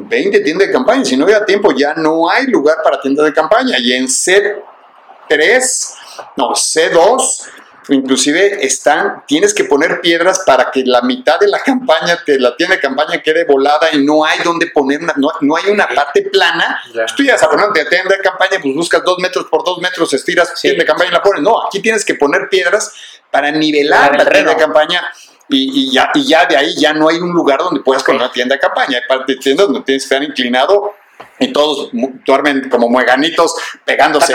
20 0.01 0.39
tiendas 0.41 0.67
de 0.67 0.73
campaña. 0.73 1.05
Si 1.05 1.15
no 1.17 1.25
hubiera 1.25 1.45
tiempo, 1.45 1.71
ya 1.71 1.93
no 1.93 2.29
hay 2.29 2.47
lugar 2.47 2.77
para 2.83 2.99
tiendas 2.99 3.25
de 3.25 3.33
campaña. 3.33 3.77
Y 3.79 3.93
en 3.93 4.07
C3, 4.07 5.93
no, 6.37 6.49
C2, 6.51 7.47
inclusive 7.89 8.65
están, 8.65 9.23
tienes 9.27 9.53
que 9.53 9.65
poner 9.65 10.01
piedras 10.01 10.39
para 10.45 10.71
que 10.71 10.83
la 10.85 11.01
mitad 11.01 11.39
de 11.39 11.47
la 11.47 11.59
campaña, 11.59 12.17
de 12.25 12.39
la 12.39 12.55
tienda 12.55 12.75
de 12.75 12.81
campaña 12.81 13.21
quede 13.21 13.45
volada 13.45 13.89
y 13.93 14.03
no 14.05 14.23
hay 14.25 14.39
donde 14.43 14.67
poner, 14.67 15.01
una, 15.01 15.13
no, 15.17 15.29
no 15.41 15.55
hay 15.55 15.69
una 15.69 15.87
parte 15.87 16.21
plana. 16.23 16.81
Ya. 16.87 17.01
Pues 17.01 17.15
tú 17.15 17.23
llegas 17.23 17.43
a 17.43 17.49
poner 17.49 17.65
una 17.65 17.73
tienda 17.73 18.15
de 18.15 18.21
campaña, 18.21 18.59
pues 18.61 18.73
buscas 18.75 19.03
dos 19.03 19.19
metros 19.19 19.45
por 19.49 19.63
dos 19.63 19.79
metros, 19.79 20.13
estiras 20.13 20.53
Sí. 20.55 20.69
tienda 20.69 20.83
de 20.83 20.87
campaña 20.87 21.09
y 21.09 21.13
la 21.13 21.21
pones. 21.21 21.41
No, 21.41 21.65
aquí 21.65 21.81
tienes 21.81 22.05
que 22.05 22.15
poner 22.15 22.47
piedras 22.49 22.93
para 23.29 23.51
nivelar 23.51 24.17
la 24.17 24.29
tienda 24.29 24.51
de 24.51 24.57
campaña. 24.57 25.01
Y, 25.49 25.87
y 25.89 25.91
ya, 25.93 26.09
y 26.13 26.25
ya 26.25 26.45
de 26.45 26.55
ahí 26.57 26.73
ya 26.75 26.93
no 26.93 27.09
hay 27.09 27.17
un 27.17 27.31
lugar 27.31 27.59
donde 27.59 27.81
puedas 27.81 28.03
poner 28.03 28.21
una 28.21 28.31
tienda 28.31 28.55
de 28.55 28.61
campaña. 28.61 28.97
Hay 28.97 29.07
parte 29.07 29.33
de 29.33 29.39
tiendas 29.39 29.67
donde 29.67 29.81
tienes 29.81 30.03
que 30.03 30.15
estar 30.15 30.23
inclinado 30.23 30.93
y 31.39 31.51
todos 31.51 31.89
duermen 32.25 32.69
como 32.69 32.89
mueganitos 32.89 33.53
pegándose. 33.85 34.33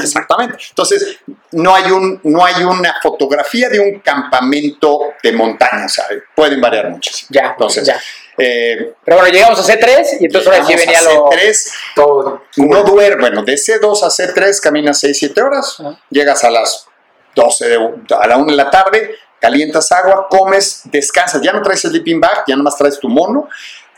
Exactamente. 0.00 0.58
Entonces, 0.70 1.18
no 1.52 1.74
hay, 1.74 1.90
un, 1.90 2.20
no 2.24 2.44
hay 2.44 2.62
una 2.64 2.96
fotografía 3.02 3.68
de 3.68 3.78
un 3.80 4.00
campamento 4.00 5.14
de 5.22 5.32
montaña, 5.32 5.88
¿sabes? 5.88 6.22
Pueden 6.34 6.60
variar 6.60 6.90
muchísimo. 6.90 7.28
Ya, 7.30 7.50
Entonces, 7.52 7.86
ya. 7.86 8.00
eh, 8.38 8.94
Pero 9.04 9.18
bueno, 9.18 9.32
llegamos 9.32 9.58
a 9.58 9.72
C3 9.72 10.06
y 10.20 10.24
entonces 10.26 10.50
ahora 10.52 10.64
sí 10.66 10.74
venía 10.74 10.98
a 10.98 11.02
lo. 11.02 11.30
C3, 11.30 11.72
Todo. 11.94 12.42
no 12.56 12.82
duerme, 12.82 13.20
bueno, 13.20 13.42
de 13.42 13.54
C2 13.54 14.02
a 14.02 14.08
C3 14.08 14.60
caminas 14.60 15.02
6-7 15.02 15.42
horas, 15.42 15.76
Ajá. 15.80 15.98
llegas 16.10 16.42
a 16.44 16.50
las 16.50 16.86
12, 17.34 17.68
de, 17.68 17.76
a 18.18 18.26
la 18.26 18.36
1 18.36 18.46
de 18.50 18.56
la 18.56 18.70
tarde, 18.70 19.14
calientas 19.42 19.90
agua, 19.92 20.28
comes, 20.30 20.82
descansas, 20.84 21.42
ya 21.42 21.52
no 21.52 21.60
traes 21.60 21.80
sleeping 21.82 22.20
bag, 22.20 22.44
ya 22.46 22.56
nomás 22.56 22.76
traes 22.78 22.98
tu 23.00 23.08
mono, 23.08 23.48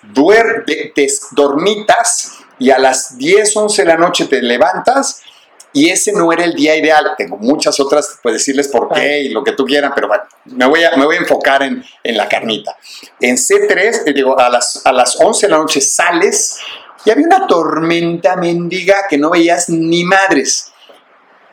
duer, 0.03 0.65
de- 0.67 0.93
des- 0.97 1.29
dormitas 1.33 2.33
y 2.59 2.71
a 2.71 2.79
las 2.79 3.17
10, 3.19 3.57
11 3.57 3.83
de 3.83 3.89
la 3.89 3.97
noche 3.97 4.25
te 4.27 4.41
levantas 4.43 5.21
y 5.73 5.91
ese 5.91 6.13
no 6.13 6.33
era 6.33 6.45
el 6.45 6.55
día 6.55 6.77
ideal. 6.77 7.13
Tengo 7.19 7.37
muchas 7.37 7.79
otras, 7.81 8.19
pues 8.23 8.35
decirles 8.37 8.69
por 8.69 8.89
qué 8.93 9.23
y 9.23 9.29
lo 9.31 9.43
que 9.45 9.53
tú 9.53 9.65
quieras, 9.65 9.93
pero 9.95 10.09
bueno, 10.09 10.23
me 10.47 10.67
voy 10.67 10.83
a, 10.85 10.97
me 10.97 11.05
voy 11.05 11.17
a 11.17 11.19
enfocar 11.19 11.63
en, 11.63 11.85
en 12.03 12.17
la 12.17 12.29
carnita. 12.29 12.77
En 13.21 13.37
C3, 13.37 14.05
te 14.05 14.13
digo, 14.13 14.39
a 14.39 14.49
las, 14.49 14.81
a 14.87 14.93
las 14.93 15.21
11 15.21 15.47
de 15.47 15.51
la 15.51 15.59
noche 15.59 15.81
sales 15.81 16.59
y 17.05 17.11
había 17.11 17.27
una 17.27 17.47
tormenta 17.47 18.37
mendiga 18.37 19.07
que 19.11 19.19
no 19.19 19.31
veías 19.31 19.69
ni 19.69 20.05
madres. 20.05 20.71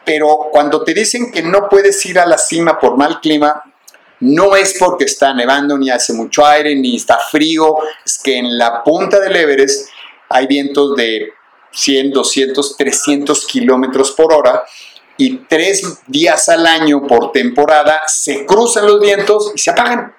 Pero 0.06 0.50
cuando 0.52 0.84
te 0.84 0.94
dicen 0.94 1.32
que 1.32 1.42
no 1.44 1.68
puedes 1.70 2.04
ir 2.06 2.20
a 2.20 2.26
la 2.26 2.38
cima 2.38 2.80
por 2.80 2.98
mal 2.98 3.20
clima, 3.22 3.64
no 4.22 4.56
es 4.56 4.76
porque 4.80 5.06
está 5.06 5.34
nevando, 5.34 5.78
ni 5.78 5.90
hace 5.90 6.14
mucho 6.14 6.46
aire, 6.46 6.76
ni 6.76 6.96
está 6.96 7.18
frío, 7.20 7.78
es 8.06 8.20
que 8.20 8.38
en 8.38 8.58
la 8.58 8.84
punta 8.84 9.20
del 9.20 9.36
Everest 9.36 9.90
hay 10.30 10.48
vientos 10.48 10.96
de 10.96 11.34
100, 11.72 12.12
200, 12.12 12.78
300 12.78 13.46
kilómetros 13.48 14.12
por 14.12 14.34
hora 14.34 14.64
y 15.18 15.38
tres 15.48 16.00
días 16.08 16.50
al 16.50 16.66
año 16.66 17.06
por 17.06 17.32
temporada 17.32 18.02
se 18.08 18.46
cruzan 18.46 18.88
los 18.88 19.00
vientos 19.00 19.52
y 19.56 19.60
se 19.60 19.72
apagan. 19.72 20.16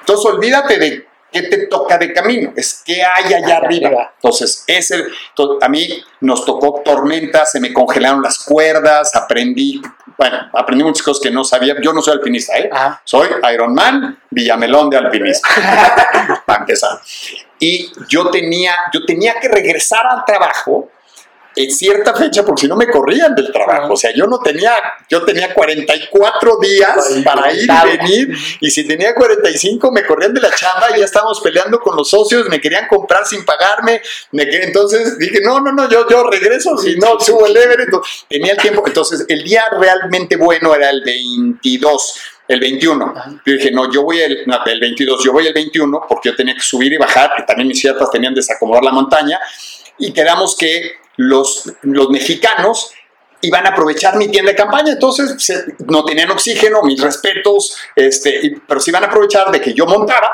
Entonces 0.00 0.26
olvídate 0.26 0.78
de 0.78 1.06
qué 1.32 1.42
te 1.42 1.66
toca 1.66 1.96
de 1.96 2.12
camino, 2.12 2.52
es 2.54 2.82
qué 2.84 3.02
hay 3.02 3.32
allá 3.32 3.56
arriba. 3.56 4.12
Entonces, 4.16 4.64
ese, 4.66 5.04
a 5.60 5.68
mí 5.68 5.88
nos 6.20 6.44
tocó 6.44 6.82
tormenta, 6.84 7.46
se 7.46 7.58
me 7.58 7.72
congelaron 7.72 8.22
las 8.22 8.40
cuerdas, 8.40 9.14
aprendí, 9.16 9.80
bueno, 10.22 10.50
aprendí 10.52 10.84
muchas 10.84 11.02
cosas 11.02 11.20
que 11.20 11.32
no 11.32 11.42
sabía. 11.42 11.74
Yo 11.82 11.92
no 11.92 12.00
soy 12.00 12.12
alpinista, 12.12 12.56
¿eh? 12.56 12.70
Ajá. 12.72 13.02
Soy 13.04 13.28
Ironman, 13.52 14.22
Villamelón 14.30 14.88
de 14.88 14.98
alpinismo, 14.98 15.50
para 16.46 16.60
empezar. 16.60 17.00
Y 17.58 17.90
yo 18.08 18.30
tenía, 18.30 18.72
yo 18.92 19.04
tenía 19.04 19.40
que 19.40 19.48
regresar 19.48 20.06
al 20.06 20.24
trabajo 20.24 20.91
en 21.54 21.70
cierta 21.70 22.14
fecha, 22.14 22.44
porque 22.44 22.62
si 22.62 22.68
no 22.68 22.76
me 22.76 22.88
corrían 22.88 23.34
del 23.34 23.52
trabajo. 23.52 23.92
O 23.94 23.96
sea, 23.96 24.12
yo 24.14 24.26
no 24.26 24.38
tenía, 24.40 24.72
yo 25.08 25.22
tenía 25.24 25.52
44 25.54 26.58
días 26.60 27.22
para 27.24 27.52
ir 27.52 27.68
y 27.68 27.96
venir, 27.98 28.36
y 28.60 28.70
si 28.70 28.86
tenía 28.86 29.14
45 29.14 29.92
me 29.92 30.04
corrían 30.04 30.32
de 30.34 30.40
la 30.40 30.50
chamba 30.50 30.88
y 30.94 30.98
ya 31.00 31.04
estábamos 31.04 31.40
peleando 31.40 31.78
con 31.80 31.96
los 31.96 32.08
socios, 32.08 32.48
me 32.48 32.60
querían 32.60 32.86
comprar 32.88 33.26
sin 33.26 33.44
pagarme, 33.44 34.00
me 34.32 34.44
querían- 34.44 34.68
entonces 34.68 35.18
dije, 35.18 35.40
no, 35.42 35.60
no, 35.60 35.72
no, 35.72 35.88
yo, 35.88 36.08
yo 36.08 36.24
regreso, 36.28 36.76
si 36.78 36.96
no, 36.96 37.18
subo 37.20 37.46
el. 37.46 37.56
Entonces, 37.56 38.24
tenía 38.28 38.52
el 38.52 38.58
tiempo, 38.58 38.82
entonces 38.86 39.24
el 39.28 39.44
día 39.44 39.64
realmente 39.78 40.36
bueno 40.36 40.74
era 40.74 40.90
el 40.90 41.02
22. 41.04 42.20
El 42.48 42.60
21. 42.60 43.14
Yo 43.46 43.52
dije, 43.52 43.70
no, 43.70 43.90
yo 43.90 44.02
voy 44.02 44.20
el, 44.20 44.42
no, 44.46 44.58
el 44.66 44.80
22, 44.80 45.22
yo 45.24 45.32
voy 45.32 45.46
el 45.46 45.54
21 45.54 46.06
porque 46.08 46.30
yo 46.30 46.36
tenía 46.36 46.54
que 46.54 46.60
subir 46.60 46.92
y 46.92 46.98
bajar, 46.98 47.30
y 47.38 47.46
también 47.46 47.68
mis 47.68 47.78
ciertas 47.80 48.10
tenían 48.10 48.34
que 48.34 48.40
desacomodar 48.40 48.82
la 48.82 48.90
montaña, 48.92 49.38
y 49.98 50.12
quedamos 50.12 50.56
que 50.56 50.92
los, 51.28 51.72
los 51.82 52.10
mexicanos 52.10 52.92
iban 53.40 53.66
a 53.66 53.70
aprovechar 53.70 54.16
mi 54.16 54.28
tienda 54.28 54.52
de 54.52 54.56
campaña, 54.56 54.92
entonces 54.92 55.34
se- 55.38 55.64
no 55.86 56.04
tenían 56.04 56.30
oxígeno, 56.30 56.82
mis 56.82 57.00
respetos, 57.00 57.76
este, 57.96 58.38
y- 58.46 58.50
pero 58.56 58.80
se 58.80 58.90
iban 58.90 59.02
a 59.04 59.06
aprovechar 59.08 59.50
de 59.50 59.60
que 59.60 59.74
yo 59.74 59.86
montara. 59.86 60.30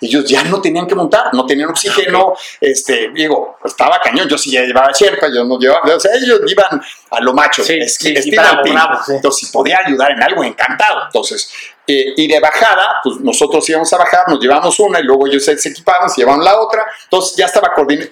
Ellos 0.00 0.24
ya 0.24 0.42
no 0.42 0.60
tenían 0.60 0.88
que 0.88 0.96
montar, 0.96 1.32
no 1.32 1.46
tenían 1.46 1.68
oxígeno, 1.70 2.34
este, 2.60 3.10
digo, 3.14 3.58
estaba 3.64 4.00
cañón, 4.00 4.28
yo 4.28 4.36
sí 4.36 4.50
ya 4.50 4.62
llevaba 4.62 4.90
Sherpa, 4.92 5.28
yo 5.32 5.44
no 5.44 5.60
llevaba, 5.60 5.94
o 5.94 6.00
sea, 6.00 6.10
ellos 6.16 6.40
iban 6.48 6.82
a 7.10 7.20
lo 7.20 7.32
macho, 7.32 7.62
Sí, 7.62 7.74
es- 7.80 7.94
sí, 7.94 8.08
sí, 8.24 8.30
bravo, 8.50 8.64
entonces 9.14 9.46
si 9.46 9.52
podía 9.52 9.78
ayudar 9.86 10.10
en 10.10 10.20
algo, 10.20 10.42
encantado, 10.42 11.02
entonces, 11.06 11.52
eh, 11.86 12.14
y 12.16 12.26
de 12.26 12.40
bajada, 12.40 12.96
pues 13.04 13.18
nosotros 13.20 13.68
íbamos 13.68 13.92
a 13.92 13.98
bajar, 13.98 14.24
nos 14.28 14.40
llevamos 14.40 14.78
una 14.80 14.98
y 14.98 15.04
luego 15.04 15.28
ellos 15.28 15.44
se, 15.44 15.56
se 15.56 15.68
equipaban, 15.68 16.10
se 16.10 16.22
llevaban 16.22 16.42
la 16.44 16.60
otra, 16.60 16.84
entonces 17.04 17.36
ya 17.36 17.46
estaba 17.46 17.72
coordinado, 17.72 18.10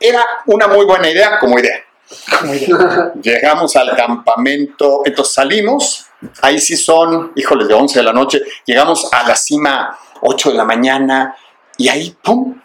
era 0.00 0.24
una 0.46 0.68
muy 0.68 0.84
buena 0.84 1.08
idea 1.08 1.38
como 1.38 1.58
idea. 1.58 1.82
Llegamos 3.22 3.74
al 3.76 3.96
campamento, 3.96 5.02
entonces 5.04 5.34
salimos, 5.34 6.06
ahí 6.42 6.58
sí 6.58 6.76
son, 6.76 7.32
híjoles, 7.34 7.68
de 7.68 7.74
11 7.74 7.98
de 7.98 8.02
la 8.04 8.12
noche, 8.12 8.42
llegamos 8.64 9.12
a 9.12 9.26
la 9.26 9.34
cima 9.34 9.98
8 10.20 10.50
de 10.50 10.56
la 10.56 10.64
mañana 10.64 11.34
y 11.76 11.88
ahí, 11.88 12.16
¡pum! 12.22 12.60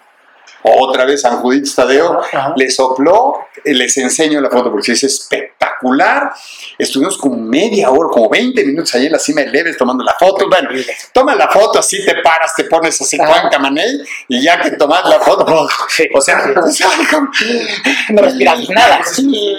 Otra 0.64 1.06
vez 1.06 1.22
San 1.22 1.38
Judith 1.38 1.68
Tadeo 1.76 2.20
Ajá, 2.22 2.38
ajá. 2.38 2.54
le 2.56 2.70
sopló, 2.70 3.34
eh, 3.64 3.74
les 3.74 3.96
enseño 3.98 4.40
la 4.42 4.50
foto 4.50 4.72
porque 4.72 4.92
es 4.94 5.04
espectacular. 5.04 6.32
Estuvimos 6.78 7.18
como 7.18 7.38
media 7.38 7.90
hora, 7.90 8.10
como 8.12 8.30
20 8.30 8.64
minutos 8.66 8.94
ahí 8.96 9.06
en 9.08 9.12
la 9.14 9.20
cima 9.20 9.42
del 9.42 9.56
Everest 9.56 9.80
tomando 9.80 10.04
la 10.04 10.14
foto. 10.20 10.48
Bueno, 10.50 10.70
toma 11.14 11.36
la 11.36 11.48
foto, 11.48 11.80
así 11.80 12.04
te 12.06 12.16
paras, 12.22 12.54
te 12.56 12.66
pones 12.66 13.00
así. 13.02 13.18
Juan 13.18 13.50
Camaney 13.50 14.02
y 14.28 14.42
ya 14.42 14.60
que 14.62 14.72
tomas 14.72 15.04
la 15.06 15.20
foto, 15.20 15.68
Sí. 15.90 16.08
o 16.14 16.22
sea, 16.22 16.44
No 18.10 18.22
respiras 18.22 18.70
nada. 18.70 19.02
Sí. 19.04 19.56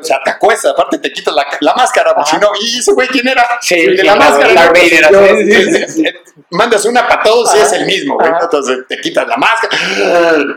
O 0.00 0.02
sea, 0.04 0.20
te 0.24 0.30
acuestas, 0.30 0.72
aparte 0.72 0.98
te 0.98 1.12
quitas 1.12 1.34
la, 1.34 1.46
la 1.60 1.74
máscara, 1.74 2.14
porque 2.14 2.30
si 2.30 2.36
no, 2.38 2.48
¿y 2.60 2.78
ese 2.78 2.92
güey 2.92 3.08
quién 3.08 3.28
era? 3.28 3.46
Sí, 3.60 3.74
el 3.74 3.96
de 3.96 4.04
la 4.04 4.16
máscara. 4.16 4.72
Mandas 6.50 6.84
una 6.84 7.06
para 7.06 7.22
todos 7.22 7.54
y 7.54 7.58
es 7.58 7.72
el 7.72 7.86
mismo, 7.86 8.16
güey. 8.16 8.30
Entonces 8.40 8.78
te 8.88 9.00
quitas 9.00 9.26
la 9.26 9.36
máscara. 9.36 9.76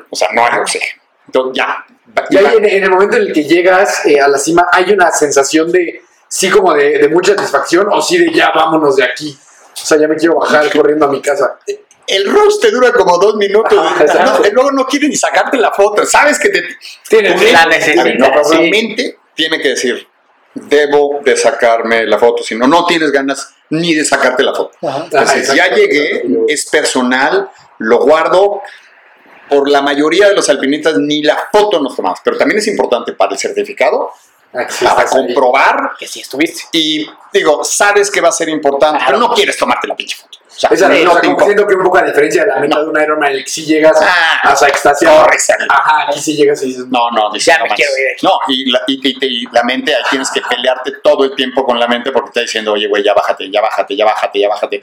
O 0.10 0.16
sea, 0.16 0.30
no 0.34 0.46
hay 0.46 0.60
oxígeno. 0.60 1.02
Entonces 1.28 1.58
ya. 1.58 1.86
Y 2.30 2.38
ahí 2.38 2.58
en, 2.58 2.66
en 2.66 2.84
el 2.84 2.90
momento 2.90 3.18
en 3.18 3.24
el 3.24 3.34
que 3.34 3.44
llegas 3.44 4.06
eh, 4.06 4.20
a 4.20 4.28
la 4.28 4.38
cima, 4.38 4.68
hay 4.72 4.92
una 4.92 5.12
sensación 5.12 5.72
de, 5.72 6.02
sí, 6.28 6.50
como 6.50 6.74
de, 6.74 6.98
de 7.00 7.10
mucha 7.10 7.36
satisfacción, 7.36 7.88
o 7.92 8.02
sí 8.02 8.18
de 8.18 8.32
ya 8.32 8.52
vámonos 8.54 8.96
de 8.96 9.04
aquí. 9.04 9.38
O 9.74 9.86
sea, 9.86 9.98
ya 9.98 10.08
me 10.08 10.16
quiero 10.16 10.36
bajar 10.36 10.72
corriendo 10.72 11.06
a 11.06 11.10
mi 11.10 11.22
casa. 11.22 11.60
El 12.08 12.32
rush 12.32 12.60
te 12.62 12.72
dura 12.72 12.94
como 12.94 13.18
dos 13.18 13.36
minutos. 13.36 13.78
Ajá, 13.78 14.24
No, 14.24 14.50
luego 14.52 14.72
no 14.72 14.86
quiere 14.86 15.08
ni 15.08 15.16
sacarte 15.16 15.58
la 15.58 15.72
foto. 15.72 16.06
Sabes 16.06 16.40
que 16.40 16.50
te. 16.50 16.64
Tienes 17.10 17.36
tu 17.36 17.52
la 17.52 17.66
necesidad, 17.66 18.06
no, 18.18 18.44
sí. 18.44 19.16
Tiene 19.34 19.60
que 19.60 19.70
decir: 19.70 20.08
Debo 20.54 21.20
de 21.24 21.36
sacarme 21.36 22.06
la 22.06 22.18
foto. 22.18 22.44
Si 22.44 22.56
no, 22.56 22.68
no 22.68 22.86
tienes 22.86 23.12
ganas 23.12 23.54
ni 23.70 23.94
de 23.96 24.06
sacarte 24.06 24.44
la 24.44 24.54
foto. 24.54 24.72
Entonces, 24.82 25.50
Ajá, 25.50 25.56
ya 25.56 25.66
exacto. 25.66 25.76
llegué, 25.76 26.24
es 26.48 26.66
personal, 26.68 27.50
lo 27.80 28.00
guardo. 28.00 28.62
Por 29.50 29.70
la 29.70 29.82
mayoría 29.82 30.28
de 30.30 30.36
los 30.36 30.50
alpinistas 30.50 30.98
ni 30.98 31.22
la 31.24 31.38
foto 31.52 31.80
nos 31.80 31.96
tomamos, 31.96 32.20
pero 32.24 32.38
también 32.38 32.58
es 32.60 32.68
importante 32.68 33.14
para 33.14 33.34
el 33.34 33.38
certificado, 33.40 34.12
Ah, 34.58 34.66
para 34.96 35.10
comprobar 35.10 35.92
Que 36.00 36.08
sí 36.08 36.22
estuviste. 36.22 36.64
y 36.72 37.06
digo, 37.34 37.64
sabes 37.66 38.10
que 38.10 38.22
va 38.22 38.30
a 38.30 38.32
ser 38.32 38.48
importante, 38.48 39.00
Claro. 39.00 39.18
pero 39.18 39.28
no 39.28 39.34
quieres 39.36 39.58
tomarte 39.58 39.86
la 39.86 39.96
pinche 39.98 40.16
foto. 40.16 40.38
O 40.48 40.58
sea, 40.58 40.70
Esa, 40.72 40.88
no 40.88 41.12
o 41.12 41.14
sea, 41.14 41.22
como 41.22 41.40
siento 41.42 41.68
que 41.68 41.76
un 41.76 41.84
poco 41.84 41.98
a 41.98 42.04
diferencia 42.04 42.44
de 42.46 42.48
la 42.48 42.60
meta 42.62 42.80
de 42.80 42.86
un 42.88 42.98
Ironman, 43.02 43.34
el 43.34 43.44
que 43.44 43.50
sí 43.50 43.66
llegas 43.66 44.00
Ah, 44.02 44.56
extasiado. 44.66 45.24
corres 45.24 45.50
al- 45.50 45.68
Ajá, 45.70 46.06
aquí 46.08 46.22
sí 46.22 46.38
llegas 46.38 46.64
y 46.64 46.68
dices, 46.68 46.86
No, 46.88 47.12
no, 47.12 47.30
dices, 47.34 47.48
Ya 47.48 47.58
no 47.58 47.66
me 47.66 47.70
manches. 47.72 47.86
quiero 47.86 48.02
ir 48.02 48.08
de 48.08 48.14
aquí. 48.14 48.26
No, 48.26 48.40
y 48.48 48.72
la, 48.72 48.82
y, 48.88 49.10
y- 49.10 49.42
y 49.44 49.48
la 49.52 49.64
mente, 49.64 49.94
ahí 49.94 50.02
tienes 50.10 50.32
que 50.32 50.40
pelearte 50.40 50.94
todo 51.04 51.26
el 51.26 51.36
tiempo 51.36 51.66
con 51.66 51.78
la 51.78 51.88
mente 51.88 52.14
porque 52.14 52.30
está 52.30 52.40
diciendo, 52.40 52.72
oye, 52.72 52.88
güey, 52.88 53.04
ya 53.04 53.14
bájate, 53.14 53.52
ya 53.52 53.60
bájate, 53.60 53.98
ya 53.98 54.06
bájate, 54.06 54.40
ya 54.40 54.48
bájate. 54.48 54.82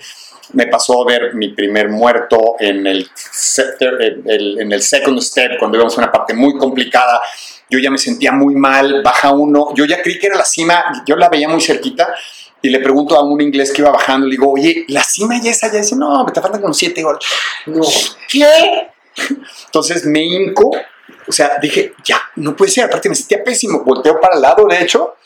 Me 0.52 0.66
pasó 0.66 1.02
a 1.02 1.06
ver 1.06 1.34
mi 1.34 1.48
primer 1.48 1.88
muerto 1.88 2.56
en 2.58 2.86
el, 2.86 3.08
el- 4.26 4.60
en 4.60 4.72
el 4.72 4.82
second 4.82 5.20
step, 5.20 5.58
cuando 5.58 5.76
íbamos 5.78 5.96
a 5.96 6.02
una 6.02 6.12
parte 6.12 6.34
muy 6.34 6.56
complicada. 6.58 7.20
Yo 7.70 7.78
ya 7.78 7.90
me 7.90 7.98
sentía 7.98 8.32
muy 8.32 8.54
mal, 8.54 9.02
baja 9.02 9.30
uno. 9.32 9.74
Yo 9.74 9.84
ya 9.86 10.02
creí 10.02 10.18
que 10.18 10.26
era 10.26 10.36
la 10.36 10.44
cima, 10.44 11.02
yo 11.06 11.16
la 11.16 11.28
veía 11.28 11.48
muy 11.48 11.60
cerquita. 11.60 12.14
Y 12.60 12.68
le 12.70 12.78
pregunto 12.80 13.16
a 13.16 13.24
un 13.24 13.40
inglés 13.40 13.72
que 13.72 13.82
iba 13.82 13.90
bajando, 13.90 14.26
le 14.26 14.32
digo, 14.32 14.52
oye, 14.52 14.84
¿la 14.88 15.02
cima 15.02 15.40
ya 15.42 15.50
es 15.50 15.64
allá? 15.64 15.78
Dice, 15.78 15.96
no, 15.96 16.24
me 16.24 16.30
te 16.32 16.40
faltan 16.40 16.60
como 16.60 16.72
siete 16.74 17.04
horas. 17.04 17.24
no. 17.66 17.82
¿Qué? 18.28 18.88
Entonces 19.66 20.04
me 20.06 20.22
hinco, 20.22 20.70
o 21.26 21.32
sea, 21.32 21.56
dije, 21.60 21.94
ya, 22.04 22.20
no 22.36 22.54
puede 22.56 22.70
ser, 22.70 22.84
aparte 22.84 23.08
me 23.08 23.14
sentía 23.14 23.42
pésimo, 23.42 23.82
volteo 23.84 24.20
para 24.20 24.36
el 24.36 24.42
lado 24.42 24.66
derecho, 24.66 25.16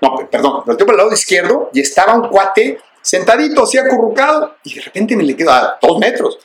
no, 0.00 0.16
pe- 0.16 0.26
perdón, 0.26 0.62
volteo 0.64 0.86
para 0.86 0.96
el 0.96 1.04
lado 1.04 1.12
izquierdo 1.12 1.70
y 1.74 1.80
estaba 1.80 2.14
un 2.14 2.28
cuate 2.28 2.78
sentadito, 3.04 3.62
así 3.64 3.78
acurrucado, 3.78 4.56
y 4.64 4.74
de 4.74 4.80
repente 4.80 5.14
me 5.16 5.22
le 5.24 5.36
quedo 5.36 5.50
a 5.52 5.78
dos 5.80 5.98
metros 5.98 6.38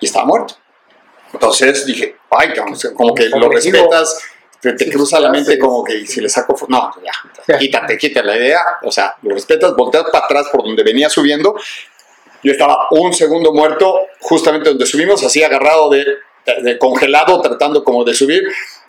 y 0.00 0.06
estaba 0.06 0.24
muerto. 0.24 0.54
Entonces 1.32 1.84
dije, 1.86 2.16
ay, 2.30 2.52
como 2.94 3.14
que 3.14 3.28
lo 3.28 3.48
respetas, 3.50 4.22
te, 4.60 4.72
te 4.72 4.90
cruza 4.90 5.20
la 5.20 5.28
mente 5.30 5.58
como 5.58 5.84
que 5.84 6.06
si 6.06 6.20
le 6.20 6.28
saco, 6.28 6.56
no, 6.68 6.90
ya, 7.04 7.58
quítate, 7.58 7.98
quítate 7.98 8.26
la 8.26 8.36
idea, 8.36 8.62
o 8.82 8.90
sea, 8.90 9.14
lo 9.22 9.34
respetas, 9.34 9.74
volteas 9.76 10.04
para 10.10 10.24
atrás 10.24 10.46
por 10.50 10.64
donde 10.64 10.82
venía 10.82 11.08
subiendo 11.10 11.54
yo 12.42 12.52
estaba 12.52 12.88
un 12.90 13.14
segundo 13.14 13.54
muerto, 13.54 14.00
justamente 14.20 14.68
donde 14.68 14.84
subimos, 14.84 15.24
así 15.24 15.42
agarrado 15.42 15.88
de- 15.88 16.04
de 16.62 16.78
congelado, 16.78 17.40
tratando 17.40 17.82
como 17.82 18.04
de 18.04 18.12
subir. 18.12 18.42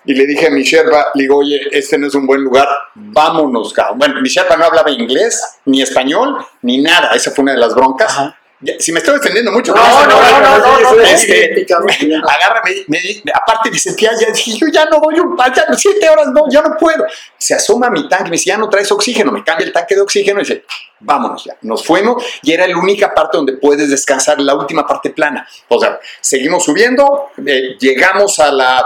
Y 0.06 0.14
le 0.14 0.26
dije 0.28 0.48
a 0.48 0.50
mi 0.52 0.64
Sherpa, 0.64 1.08
le 1.16 1.24
digo, 1.24 1.38
oye, 1.38 1.60
este 1.72 1.98
no 1.98 2.08
es 2.08 2.16
un 2.16 2.28
buen 2.28 2.42
lugar, 2.42 2.68
vámonos, 2.94 3.74
cabrón. 3.74 3.98
Bueno, 4.00 4.22
mi 4.22 4.30
Sherpa 4.30 4.56
no 4.56 4.66
hablaba 4.66 4.92
inglés, 4.92 5.42
ni 5.66 5.82
español, 5.82 6.38
ni 6.62 6.80
nada. 6.80 7.10
Esa 7.16 7.32
fue 7.32 7.44
una 7.44 7.54
de 7.54 7.60
las 7.60 7.74
broncas. 7.74 8.12
Ajá. 8.12 8.38
Si 8.80 8.92
me 8.94 9.00
estoy 9.00 9.16
defendiendo 9.16 9.52
mucho, 9.52 9.76
No, 9.76 10.08
no, 10.08 10.22
no, 10.22 10.40
no, 10.40 10.58
no, 10.80 10.94
no, 10.96 11.02
este, 11.02 11.66
agarra, 11.70 12.62
me, 12.64 12.86
me- 12.88 13.32
aparte 13.34 13.70
dice, 13.70 13.94
tía, 13.94 14.12
ya 14.20 14.32
dije, 14.32 14.54
yo 14.58 14.68
ya 14.72 14.86
no 14.86 15.00
voy, 15.02 15.20
un, 15.20 15.36
ya 15.38 15.66
siete 15.76 16.10
horas, 16.10 16.28
no, 16.28 16.46
ya 16.50 16.62
no 16.62 16.76
puedo. 16.78 17.06
Se 17.38 17.54
asoma 17.54 17.88
a 17.88 17.90
mi 17.92 18.08
tanque, 18.08 18.26
me 18.26 18.32
dice, 18.32 18.46
ya 18.52 18.58
no 18.58 18.70
traes 18.70 18.92
oxígeno, 18.92 19.32
me 19.32 19.44
cambia 19.44 19.68
el 19.68 19.74
tanque 19.74 19.94
de 19.94 20.02
oxígeno 20.02 20.40
y 20.40 20.44
dice, 20.44 20.64
vámonos 21.02 21.44
ya. 21.44 21.58
Nos 21.62 21.86
fuimos 21.86 22.24
y 22.42 22.54
era 22.54 22.66
la 22.66 22.78
única 22.78 23.14
parte 23.14 23.38
donde 23.38 23.54
puedes 23.54 23.90
descansar, 23.90 24.40
la 24.40 24.56
última 24.56 24.88
parte 24.88 25.10
plana. 25.10 25.46
O 25.68 25.80
sea, 25.80 26.00
seguimos 26.22 26.64
subiendo, 26.64 27.32
eh, 27.46 27.76
llegamos 27.80 28.40
a 28.40 28.52
la, 28.52 28.84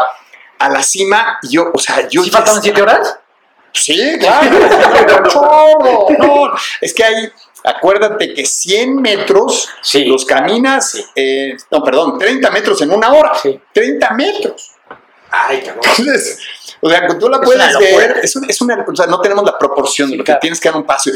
a 0.60 0.70
la 0.70 0.84
cima 0.84 1.40
y 1.42 1.50
yo, 1.56 1.72
o 1.74 1.80
sea, 1.80 2.08
yo... 2.10 2.24
¿Sí 2.24 2.30
faltaban 2.30 2.62
siete 2.62 2.82
horas? 2.82 3.18
Sí, 3.74 4.18
claro. 4.20 4.50
No, 6.20 6.52
es 6.82 6.94
que 6.94 7.04
hay, 7.04 7.32
acuérdate 7.64 8.34
que 8.34 8.46
100 8.46 8.96
metros 9.02 9.70
Sí. 9.82 10.06
los 10.06 10.26
caminas, 10.26 10.98
eh, 11.16 11.56
no, 11.72 11.84
perdón, 11.84 12.18
30 12.18 12.50
metros 12.52 12.82
en 12.82 12.92
una 12.92 13.12
hora. 13.14 13.34
Sí. 13.42 13.60
30 13.74 14.10
metros. 14.12 14.72
Ay, 15.32 15.62
cabrón. 15.62 15.82
Entonces, 15.86 16.40
o 16.82 16.90
sea, 16.90 17.08
tú 17.20 17.30
la 17.30 17.38
Es 17.38 17.44
puedes 17.44 17.70
una 17.76 17.80
ver, 17.80 18.20
es, 18.24 18.36
un- 18.36 18.50
es 18.50 18.62
una, 18.62 18.86
o 18.88 18.96
sea, 18.96 19.06
no 19.06 19.22
tenemos 19.22 19.46
la 19.46 19.58
proporción 19.60 20.10
de 20.10 20.18
lo 20.18 20.24
claro. 20.24 20.40
que 20.40 20.42
tienes 20.42 20.60
que 20.60 20.70
dar 20.70 20.78
un 20.78 20.86
paso, 20.86 21.12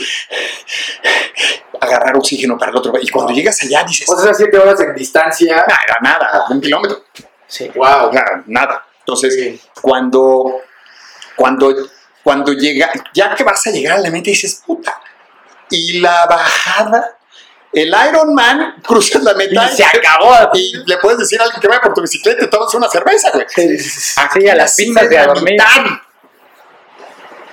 agarrar 1.79 2.15
oxígeno 2.17 2.57
para 2.57 2.71
el 2.71 2.77
otro. 2.77 2.93
Y 3.01 3.09
cuando 3.09 3.33
llegas 3.33 3.61
allá 3.63 3.83
dices, 3.83 4.07
O 4.07 4.13
sea, 4.15 4.25
esas 4.25 4.37
siete 4.37 4.57
horas 4.57 4.79
en 4.81 4.93
distancia. 4.95 5.55
"Nah, 5.67 5.75
era 5.85 5.97
nada, 6.01 6.45
un 6.49 6.61
kilómetro. 6.61 7.03
Sí. 7.47 7.69
Wow. 7.75 8.11
Sea, 8.11 8.43
nada. 8.45 8.85
Entonces, 9.05 9.33
Sí. 9.35 9.61
cuando, 9.81 10.61
cuando, 11.35 11.73
cuando 12.23 12.53
llega, 12.53 12.91
ya 13.13 13.35
que 13.35 13.43
vas 13.43 13.65
a 13.67 13.71
llegar 13.71 13.97
a 13.97 14.01
la 14.01 14.09
mente 14.09 14.29
dices, 14.31 14.61
puta. 14.65 14.99
Y 15.69 15.99
la 15.99 16.25
bajada, 16.25 17.17
el 17.73 17.93
Iron 18.09 18.33
Man 18.33 18.75
cruza 18.87 19.19
la 19.19 19.33
meta 19.33 19.69
Y 19.71 19.75
se 19.75 19.83
acabó. 19.83 20.33
y 20.53 20.73
le 20.85 20.97
puedes 20.99 21.19
decir 21.19 21.39
a 21.41 21.43
alguien 21.45 21.59
que 21.61 21.67
vaya 21.67 21.81
por 21.81 21.93
tu 21.93 22.01
bicicleta 22.01 22.45
y 22.45 22.49
tomas 22.49 22.73
una 22.75 22.87
cerveza, 22.89 23.31
güey. 23.33 23.45
Así 23.45 24.47
a 24.49 24.55
las 24.55 24.75
pistas 24.75 25.09
de 25.09 25.15
la 25.15 25.25
dormir. 25.27 25.53
mitad. 25.53 25.85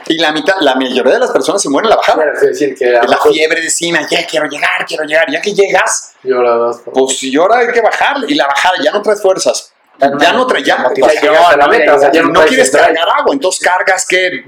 Y 0.09 0.19
la 0.19 0.33
mitad, 0.33 0.55
la 0.61 0.75
mayoría 0.75 1.13
de 1.15 1.19
las 1.21 1.31
personas 1.31 1.63
se 1.63 1.69
mueren 1.69 1.87
en 1.87 1.91
la 1.91 1.97
bajada. 1.97 2.25
Es 2.35 2.41
decir, 2.41 2.75
que 2.77 2.87
La 2.91 3.03
mejor 3.03 3.33
fiebre 3.33 3.61
de 3.61 3.67
encima, 3.67 4.01
ya 4.09 4.27
quiero 4.27 4.47
llegar, 4.47 4.85
quiero 4.87 5.05
llegar. 5.05 5.31
Ya 5.31 5.41
que 5.41 5.53
llegas, 5.55 6.15
llorabas 6.25 6.79
por- 6.79 6.95
pues 6.95 7.21
ahora 7.39 7.59
hay 7.59 7.69
que 7.73 7.81
bajar. 7.81 8.17
Y 8.27 8.35
la 8.35 8.47
bajada 8.49 8.75
ya 8.83 8.91
no 8.91 9.03
traes 9.03 9.23
fuerzas. 9.23 9.73
Ya 10.19 10.33
no 10.33 10.47
traes, 10.47 10.65
ya, 10.65 10.77
o 10.77 11.99
sea, 12.01 12.11
no, 12.23 12.33
traes 12.33 12.49
quieres 12.49 12.71
cargar 12.87 13.09
agua, 13.19 13.35
entonces 13.35 13.61
cargas 13.65 14.07
que 14.07 14.45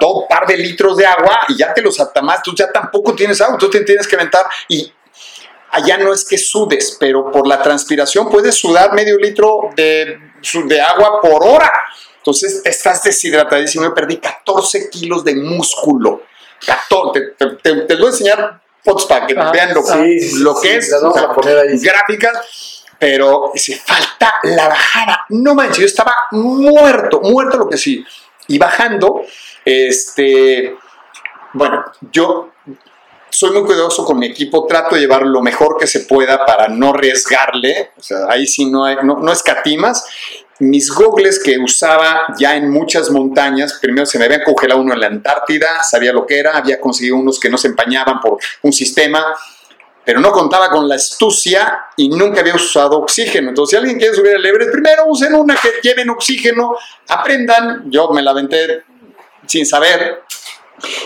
dos 0.00 0.24
par 0.28 0.46
de 0.46 0.56
litros 0.56 0.96
de 0.96 1.06
agua 1.06 1.40
y 1.48 1.56
ya 1.56 1.72
te 1.72 1.80
los 1.82 2.00
atamas, 2.00 2.42
tú 2.42 2.54
ya 2.54 2.70
tampoco 2.72 3.14
tienes 3.14 3.40
agua, 3.40 3.56
tú 3.58 3.70
te 3.70 3.80
tienes 3.80 4.06
que 4.08 4.16
aventar 4.16 4.46
y 4.68 4.92
allá 5.70 5.98
no 5.98 6.12
es 6.12 6.24
que 6.24 6.38
sudes, 6.38 6.96
pero 6.98 7.30
por 7.30 7.46
la 7.46 7.62
transpiración 7.62 8.28
puedes 8.30 8.54
sudar 8.56 8.92
medio 8.94 9.16
litro 9.18 9.70
de, 9.76 10.18
de 10.64 10.80
agua 10.80 11.20
por 11.20 11.46
hora. 11.46 11.70
Entonces 12.18 12.62
estás 12.64 13.02
deshidratadísimo. 13.04 13.84
Yo 13.84 13.94
perdí 13.94 14.16
14 14.16 14.90
kilos 14.90 15.22
de 15.22 15.36
músculo. 15.36 16.22
14. 16.66 17.20
Te, 17.38 17.46
te- 17.46 17.56
te- 17.62 17.80
te 17.82 17.94
voy 17.96 18.06
a 18.06 18.08
enseñar 18.08 18.60
fotos 18.82 19.06
para 19.06 19.26
que 19.28 19.34
Ah, 19.38 19.50
vean 19.52 19.72
lo, 19.74 19.82
sí, 19.82 20.40
lo 20.40 20.54
sí, 20.56 20.62
que 20.68 20.68
sí, 20.82 20.88
es. 20.88 20.90
las 20.90 21.02
vamos 21.02 21.18
a 21.18 21.32
poner 21.32 21.58
ahí. 21.58 21.78
Gráficas. 21.78 22.75
Pero 22.98 23.52
se 23.54 23.76
falta 23.76 24.34
la 24.44 24.68
bajada. 24.68 25.26
No 25.30 25.54
manches, 25.54 25.78
yo 25.78 25.86
estaba 25.86 26.14
muerto, 26.32 27.20
muerto 27.20 27.58
lo 27.58 27.68
que 27.68 27.76
sí. 27.76 28.04
Y 28.48 28.58
bajando, 28.58 29.22
este, 29.64 30.76
bueno, 31.52 31.84
yo 32.12 32.52
soy 33.28 33.50
muy 33.50 33.64
cuidadoso 33.64 34.04
con 34.04 34.18
mi 34.18 34.26
equipo, 34.26 34.66
trato 34.66 34.94
de 34.94 35.02
llevar 35.02 35.22
lo 35.22 35.42
mejor 35.42 35.76
que 35.78 35.86
se 35.86 36.00
pueda 36.00 36.46
para 36.46 36.68
no 36.68 36.90
arriesgarle, 36.90 37.90
o 37.96 38.02
sea, 38.02 38.18
ahí 38.28 38.46
sí 38.46 38.66
no, 38.66 38.84
hay, 38.84 38.96
no, 39.02 39.18
no 39.18 39.32
escatimas. 39.32 40.06
Mis 40.58 40.90
gogles 40.90 41.38
que 41.42 41.58
usaba 41.58 42.26
ya 42.38 42.56
en 42.56 42.70
muchas 42.70 43.10
montañas, 43.10 43.74
primero 43.74 44.06
se 44.06 44.18
me 44.18 44.24
habían 44.24 44.42
congelado 44.42 44.80
uno 44.80 44.94
en 44.94 45.00
la 45.00 45.08
Antártida, 45.08 45.82
sabía 45.82 46.14
lo 46.14 46.24
que 46.24 46.38
era, 46.38 46.56
había 46.56 46.80
conseguido 46.80 47.16
unos 47.16 47.38
que 47.38 47.50
no 47.50 47.58
se 47.58 47.68
empañaban 47.68 48.20
por 48.20 48.38
un 48.62 48.72
sistema, 48.72 49.36
pero 50.06 50.20
no 50.20 50.30
contaba 50.32 50.70
con 50.70 50.88
la 50.88 50.94
astucia 50.94 51.80
y 51.96 52.08
nunca 52.08 52.40
había 52.40 52.54
usado 52.54 52.96
oxígeno. 52.98 53.48
Entonces, 53.50 53.72
si 53.72 53.76
alguien 53.76 53.98
quiere 53.98 54.14
subir 54.14 54.32
el 54.36 54.46
Everest, 54.46 54.70
primero 54.72 55.02
usen 55.08 55.34
una 55.34 55.56
que 55.56 55.72
lleven 55.82 56.08
oxígeno, 56.08 56.76
aprendan. 57.08 57.90
Yo 57.90 58.08
me 58.10 58.22
la 58.22 58.30
aventé 58.30 58.84
sin 59.46 59.66
saber, 59.66 60.22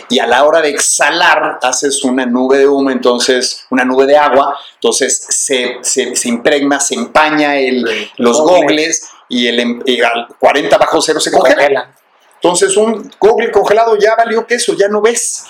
y 0.09 0.19
a 0.19 0.27
la 0.27 0.45
hora 0.45 0.61
de 0.61 0.71
exhalar 0.71 1.59
haces 1.63 2.05
una 2.05 2.27
nube 2.27 2.59
de 2.59 2.67
humo, 2.69 2.91
entonces 2.91 3.65
una 3.71 3.85
nube 3.85 4.05
de 4.07 4.17
agua, 4.17 4.59
entonces 4.75 5.27
se, 5.29 5.79
se- 5.83 6.15
se 6.17 6.29
impregna, 6.29 6.79
se 6.81 6.95
empaña 6.97 7.57
el, 7.57 8.11
los 8.19 8.41
gogles 8.41 9.09
y, 9.29 9.47
el, 9.47 9.61
em- 9.61 9.83
y 9.87 10.01
al 10.03 10.27
40 10.39 10.77
bajo 10.77 11.01
cero 11.01 11.21
se 11.21 11.31
congela. 11.31 11.57
Congela. 11.57 11.95
Entonces 12.35 12.77
un 12.77 13.11
gogle 13.21 13.51
congelado 13.51 13.97
ya 13.97 14.15
valió 14.17 14.47
queso, 14.47 14.75
ya 14.77 14.89
no 14.89 15.01
ves. 15.01 15.45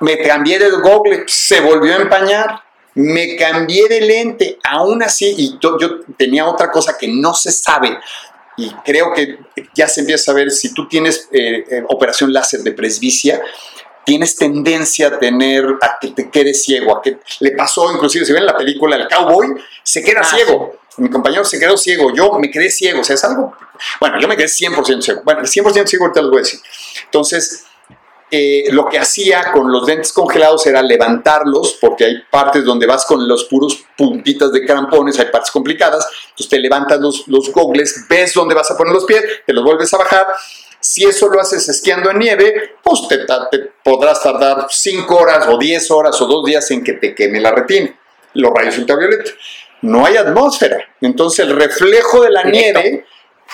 Me 0.00 0.18
cambié 0.18 0.58
de 0.58 0.70
gogle, 0.70 1.24
se 1.26 1.60
volvió 1.60 1.94
a 1.94 1.96
empañar. 1.96 2.62
Me 2.98 3.36
cambié 3.36 3.86
de 3.88 4.00
lente, 4.00 4.58
aún 4.64 5.02
así, 5.04 5.32
y 5.36 5.58
yo, 5.60 5.78
yo 5.78 6.00
tenía 6.16 6.46
otra 6.46 6.70
cosa 6.70 6.98
que 6.98 7.06
no 7.06 7.32
se 7.32 7.52
sabe, 7.52 7.96
y 8.56 8.70
creo 8.84 9.12
que 9.14 9.38
ya 9.72 9.86
se 9.86 10.00
empieza 10.00 10.32
a 10.32 10.34
ver, 10.34 10.50
si 10.50 10.74
tú 10.74 10.88
tienes 10.88 11.28
eh, 11.30 11.64
eh, 11.70 11.84
operación 11.88 12.32
láser 12.32 12.60
de 12.60 12.72
presbicia, 12.72 13.40
tienes 14.04 14.34
tendencia 14.34 15.08
a 15.08 15.18
tener, 15.18 15.64
a 15.80 15.98
que 16.00 16.08
te 16.08 16.28
quedes 16.28 16.64
ciego, 16.64 16.96
a 16.96 17.00
que 17.00 17.18
le 17.38 17.52
pasó, 17.52 17.92
inclusive, 17.92 18.24
si 18.24 18.32
ven 18.32 18.44
la 18.44 18.56
película 18.56 18.96
El 18.96 19.06
Cowboy, 19.06 19.54
se 19.84 20.02
queda 20.02 20.22
Ah, 20.22 20.24
ciego. 20.24 20.80
Mi 20.96 21.08
compañero 21.08 21.44
se 21.44 21.60
quedó 21.60 21.76
ciego, 21.76 22.12
yo 22.12 22.32
me 22.40 22.50
quedé 22.50 22.68
ciego, 22.68 23.02
o 23.02 23.04
sea, 23.04 23.14
es 23.14 23.22
algo, 23.22 23.54
bueno, 24.00 24.18
yo 24.20 24.26
me 24.26 24.36
quedé 24.36 24.48
100% 24.48 25.00
ciego, 25.00 25.22
bueno, 25.24 25.42
100% 25.42 25.86
ciego 25.86 26.06
ahorita 26.06 26.22
les 26.22 26.30
voy 26.30 26.38
a 26.38 26.42
decir. 26.42 26.60
Entonces, 27.04 27.64
eh, 28.30 28.64
lo 28.72 28.86
que 28.86 28.98
hacía 28.98 29.52
con 29.52 29.72
los 29.72 29.86
dentes 29.86 30.12
congelados 30.12 30.66
era 30.66 30.82
levantarlos, 30.82 31.78
porque 31.80 32.04
hay 32.04 32.22
partes 32.30 32.64
donde 32.64 32.86
vas 32.86 33.06
con 33.06 33.26
los 33.26 33.44
puros 33.44 33.84
puntitas 33.96 34.52
de 34.52 34.66
crampones, 34.66 35.18
hay 35.18 35.26
partes 35.26 35.50
complicadas, 35.50 36.06
entonces 36.30 36.48
te 36.48 36.58
levantas 36.58 37.00
los, 37.00 37.26
los 37.28 37.50
gogles, 37.52 38.06
ves 38.08 38.34
dónde 38.34 38.54
vas 38.54 38.70
a 38.70 38.76
poner 38.76 38.92
los 38.92 39.06
pies, 39.06 39.22
te 39.46 39.52
los 39.52 39.64
vuelves 39.64 39.92
a 39.94 39.98
bajar. 39.98 40.26
Si 40.80 41.04
eso 41.04 41.28
lo 41.28 41.40
haces 41.40 41.68
esquiando 41.68 42.10
en 42.10 42.18
nieve, 42.18 42.76
pues 42.82 43.08
te, 43.08 43.18
te 43.18 43.58
podrás 43.82 44.22
tardar 44.22 44.66
5 44.68 45.16
horas 45.16 45.46
o 45.48 45.58
10 45.58 45.90
horas 45.90 46.20
o 46.20 46.26
2 46.26 46.44
días 46.44 46.70
en 46.70 46.84
que 46.84 46.92
te 46.92 47.14
queme 47.14 47.40
la 47.40 47.50
retina, 47.50 47.98
los 48.34 48.52
rayos 48.52 48.78
ultravioleta. 48.78 49.30
No 49.82 50.04
hay 50.04 50.16
atmósfera, 50.16 50.78
entonces 51.00 51.46
el 51.46 51.56
reflejo 51.56 52.22
de 52.22 52.30
la 52.30 52.44
nieve 52.44 53.06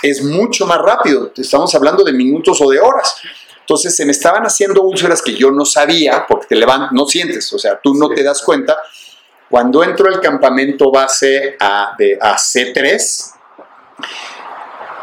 es 0.02 0.22
mucho 0.22 0.66
más 0.66 0.78
rápido, 0.78 1.32
estamos 1.36 1.74
hablando 1.74 2.02
de 2.02 2.12
minutos 2.12 2.60
o 2.60 2.70
de 2.70 2.80
horas. 2.80 3.16
Entonces 3.64 3.96
se 3.96 4.04
me 4.04 4.12
estaban 4.12 4.42
haciendo 4.44 4.82
úlceras 4.82 5.22
que 5.22 5.34
yo 5.34 5.50
no 5.50 5.64
sabía, 5.64 6.26
porque 6.28 6.46
te 6.48 6.54
levantas, 6.56 6.92
no 6.92 7.06
sientes, 7.06 7.50
o 7.52 7.58
sea, 7.58 7.80
tú 7.82 7.94
no 7.94 8.08
Sí. 8.08 8.16
te 8.16 8.22
das 8.22 8.42
cuenta. 8.42 8.76
Cuando 9.48 9.82
entro 9.82 10.06
al 10.08 10.20
campamento 10.20 10.90
base 10.90 11.56
a, 11.58 11.94
de, 11.96 12.18
a 12.20 12.36
C3, 12.36 13.30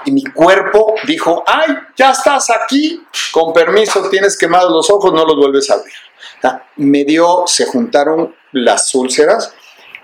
y 0.05 0.12
mi 0.12 0.24
cuerpo 0.24 0.95
dijo, 1.07 1.43
ay, 1.45 1.76
ya 1.95 2.12
estás 2.12 2.49
aquí, 2.49 3.03
con 3.32 3.53
permiso, 3.53 4.09
tienes 4.09 4.38
quemados 4.38 4.72
los 4.72 4.89
ojos, 4.89 5.14
no 5.14 5.26
los 5.26 5.36
vuelves 5.38 5.70
a 5.70 5.76
abrir. 5.76 5.93
O 6.38 6.41
sea, 6.41 6.68
me 6.78 7.03
dio, 7.03 7.43
se 7.45 7.66
juntaron 7.66 8.36
las 8.51 8.93
úlceras, 8.95 9.53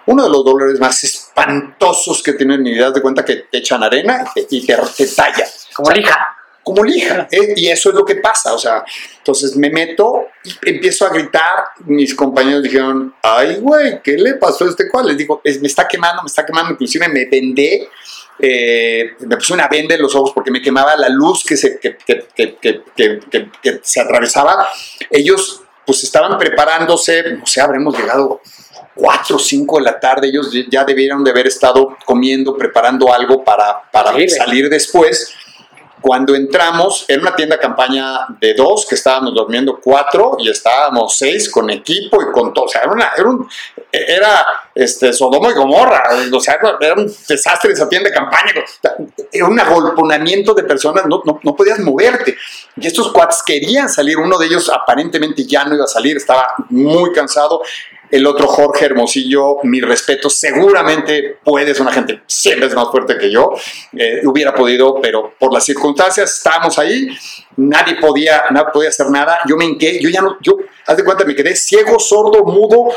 uno 0.06 0.24
de 0.24 0.30
los 0.30 0.46
dolores 0.46 0.80
más 0.80 1.04
espantosos 1.04 2.24
que 2.24 2.34
tienen 2.34 2.62
mi 2.62 2.72
vida, 2.74 2.92
de 2.92 3.02
cuenta 3.02 3.26
que 3.26 3.36
te 3.52 3.58
echan 3.58 3.84
arena 3.84 4.24
y 4.36 4.46
te, 4.46 4.56
y 4.56 4.66
te, 4.66 4.76
te 4.96 5.08
talla 5.08 5.46
Como 5.74 5.92
lija. 5.92 6.36
Como 6.68 6.84
lija. 6.84 7.28
¿eh? 7.32 7.54
Y 7.56 7.68
eso 7.70 7.90
es 7.90 7.96
lo 7.96 8.04
que 8.06 8.16
pasa. 8.16 8.54
O 8.54 8.58
sea, 8.58 8.84
entonces 9.20 9.56
me 9.56 9.70
meto 9.70 10.28
y 10.44 10.70
empiezo 10.70 11.06
a 11.06 11.10
gritar. 11.10 11.66
Mis 11.86 12.14
compañeros 12.14 12.64
dijeron, 12.64 13.14
ay, 13.24 13.56
güey, 13.62 14.02
¿qué 14.04 14.14
le 14.18 14.34
pasó 14.36 14.66
a 14.66 14.70
este 14.70 14.90
cual? 14.90 15.08
Les 15.08 15.18
digo, 15.18 15.42
"Es- 15.44 15.62
me 15.62 15.68
está 15.68 15.88
quemando, 15.88 16.22
me 16.24 16.28
está 16.28 16.46
quemando. 16.46 16.72
Inclusive 16.74 17.08
me 17.08 17.26
vendé, 17.26 17.88
eh, 18.40 19.12
me 19.20 19.38
puse 19.38 19.54
una 19.54 19.68
venda 19.68 19.96
en 19.96 20.02
los 20.02 20.14
ojos 20.16 20.32
porque 20.34 20.52
me 20.52 20.62
quemaba 20.62 20.96
la 20.96 21.10
luz 21.10 21.44
que 21.44 21.56
se, 21.58 21.80
que, 21.80 21.98
que- 21.98 22.28
que- 22.36 22.58
que- 23.62 23.80
se 23.82 24.00
atravesaba. 24.02 24.68
Ellos 25.10 25.62
pues 25.86 26.04
estaban 26.04 26.38
preparándose, 26.38 27.24
no 27.38 27.46
sé, 27.46 27.62
habremos 27.62 27.98
llegado 27.98 28.42
4 28.94 29.38
o 29.38 29.40
5 29.40 29.78
de 29.78 29.84
la 29.86 29.98
tarde, 30.00 30.28
ellos 30.28 30.52
ya 30.70 30.84
debieron 30.84 31.24
de 31.24 31.32
haber 31.32 31.48
estado 31.48 31.96
comiendo, 32.06 32.58
preparando 32.58 33.14
algo 33.14 33.42
para, 33.44 33.90
para 33.90 34.14
Sí, 34.16 34.28
salir 34.28 34.70
después. 34.70 35.34
Cuando 36.02 36.36
entramos, 36.36 37.06
era 37.08 37.22
una 37.22 37.36
tienda 37.36 37.58
campaña 37.58 38.20
de 38.40 38.54
dos, 38.54 38.86
que 38.88 38.96
estábamos 38.96 39.34
durmiendo 39.34 39.80
cuatro 39.82 40.38
y 40.40 40.50
estábamos 40.50 41.18
seis 41.18 41.50
con 41.50 41.70
equipo 41.70 42.22
y 42.22 42.32
con 42.32 42.54
todo. 42.54 42.66
O 42.66 42.68
sea, 42.70 42.82
era, 42.82 42.92
una- 42.92 43.12
era 43.18 43.28
un, 43.30 43.50
era 43.92 44.46
este, 44.76 45.12
Sodoma 45.12 45.50
y 45.50 45.54
Gomorra. 45.54 46.04
O 46.32 46.40
sea, 46.40 46.60
era 46.80 46.94
un 46.94 47.12
desastre 47.28 47.72
esa 47.74 47.90
tienda 47.90 48.10
de 48.10 48.16
campaña. 48.16 48.54
Era 49.32 49.46
un 49.46 49.60
agolponamiento 49.60 50.54
de 50.54 50.64
personas, 50.64 51.06
no, 51.08 51.22
no, 51.26 51.40
no 51.42 51.56
podías 51.56 51.80
moverte. 51.80 52.38
Y 52.76 52.86
estos 52.88 53.12
cuates 53.12 53.42
querían 53.44 53.90
salir. 53.90 54.18
Uno 54.18 54.38
de 54.38 54.46
ellos 54.46 54.70
aparentemente 54.70 55.46
ya 55.46 55.66
no 55.66 55.76
iba 55.76 55.86
a 55.86 55.88
salir, 55.88 56.18
estaba 56.18 56.48
muy 56.70 57.12
cansado. 57.12 57.62
El 58.10 58.26
otro, 58.26 58.48
Jorge 58.48 58.86
Hermosillo, 58.86 59.58
mi 59.64 59.82
respeto, 59.82 60.30
seguramente 60.30 61.40
puede, 61.44 61.72
es 61.72 61.80
una 61.80 61.92
gente 61.92 62.22
siempre 62.26 62.68
es 62.68 62.76
más 62.76 62.90
fuerte 62.90 63.18
que 63.18 63.30
yo. 63.30 63.52
Eh, 63.98 64.22
hubiera 64.26 64.54
podido, 64.56 65.02
pero 65.02 65.34
por 65.38 65.54
las 65.54 65.66
circunstancias 65.66 66.38
estábamos 66.38 66.80
ahí, 66.80 67.08
nadie 67.58 67.96
podía, 67.96 68.44
nadie 68.52 68.68
podía 68.72 68.90
hacer 68.90 69.10
nada. 69.10 69.40
Yo 69.46 69.58
me 69.58 69.66
hinqué, 69.66 70.00
yo 70.02 70.10
ya 70.10 70.22
no, 70.22 70.38
yo, 70.42 70.58
haz 70.86 70.96
de 70.96 71.04
cuenta, 71.04 71.26
me 71.26 71.36
quedé 71.36 71.56
ciego, 71.56 72.00
sordo, 72.00 72.44
mudo. 72.46 72.94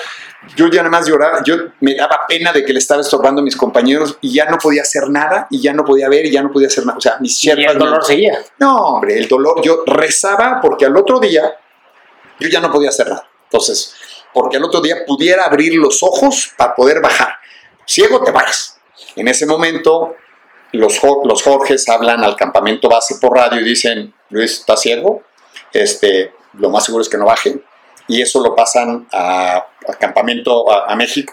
Yo 0.56 0.68
ya 0.68 0.78
nada 0.78 0.90
más 0.90 1.06
lloraba, 1.06 1.42
yo 1.44 1.56
me 1.80 1.94
daba 1.94 2.20
pena 2.26 2.52
de 2.52 2.64
que 2.64 2.72
le 2.72 2.78
estaba 2.78 3.02
estorbando 3.02 3.42
a 3.42 3.44
mis 3.44 3.56
compañeros 3.56 4.16
y 4.22 4.32
ya 4.32 4.46
no 4.46 4.56
podía 4.56 4.82
hacer 4.82 5.10
nada 5.10 5.46
y 5.50 5.60
ya 5.60 5.72
no 5.74 5.84
podía 5.84 6.08
ver 6.08 6.24
y 6.26 6.30
ya 6.30 6.42
no 6.42 6.50
podía 6.50 6.68
hacer 6.68 6.86
nada. 6.86 6.96
O 6.96 7.00
sea, 7.00 7.16
mis 7.20 7.32
Y 7.32 7.34
siervas 7.34 7.72
el 7.72 7.78
dolor 7.78 8.04
seguía. 8.04 8.38
no, 8.58 8.76
hombre, 8.76 9.18
el 9.18 9.28
dolor, 9.28 9.60
yo 9.62 9.84
rezaba 9.86 10.60
porque 10.62 10.86
al 10.86 10.96
otro 10.96 11.20
día 11.20 11.56
yo 12.38 12.48
ya 12.48 12.60
no 12.60 12.72
podía 12.72 12.88
hacer 12.88 13.08
nada. 13.08 13.28
Entonces, 13.44 13.94
porque 14.32 14.56
al 14.56 14.64
otro 14.64 14.80
día 14.80 15.04
pudiera 15.06 15.44
abrir 15.44 15.74
los 15.74 16.02
ojos 16.02 16.52
para 16.56 16.74
poder 16.74 17.00
bajar. 17.00 17.34
Ciego 17.86 18.22
te 18.22 18.30
vayas. 18.30 18.78
En 19.16 19.28
ese 19.28 19.46
momento, 19.46 20.16
los, 20.72 21.00
los 21.24 21.42
Jorges 21.42 21.88
hablan 21.88 22.22
al 22.22 22.36
campamento 22.36 22.88
base 22.88 23.16
por 23.20 23.36
radio 23.36 23.60
y 23.60 23.64
dicen, 23.64 24.14
Luis, 24.30 24.60
¿está 24.60 24.76
ciego? 24.76 25.22
Este, 25.72 26.32
lo 26.54 26.70
más 26.70 26.84
seguro 26.84 27.02
es 27.02 27.08
que 27.08 27.18
no 27.18 27.26
baje. 27.26 27.60
Y 28.06 28.22
eso 28.22 28.40
lo 28.40 28.54
pasan 28.54 29.06
al 29.12 29.98
campamento 29.98 30.70
a, 30.70 30.92
a 30.92 30.96
México. 30.96 31.32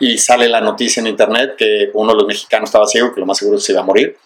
Y 0.00 0.18
sale 0.18 0.48
la 0.48 0.60
noticia 0.60 1.00
en 1.00 1.06
internet 1.06 1.54
que 1.56 1.90
uno 1.94 2.12
de 2.12 2.18
los 2.18 2.26
mexicanos 2.26 2.68
estaba 2.68 2.86
ciego, 2.86 3.14
que 3.14 3.20
lo 3.20 3.26
más 3.26 3.38
seguro 3.38 3.58
es 3.58 3.62
que 3.62 3.66
se 3.66 3.72
iba 3.72 3.82
a 3.82 3.84
morir 3.84 4.16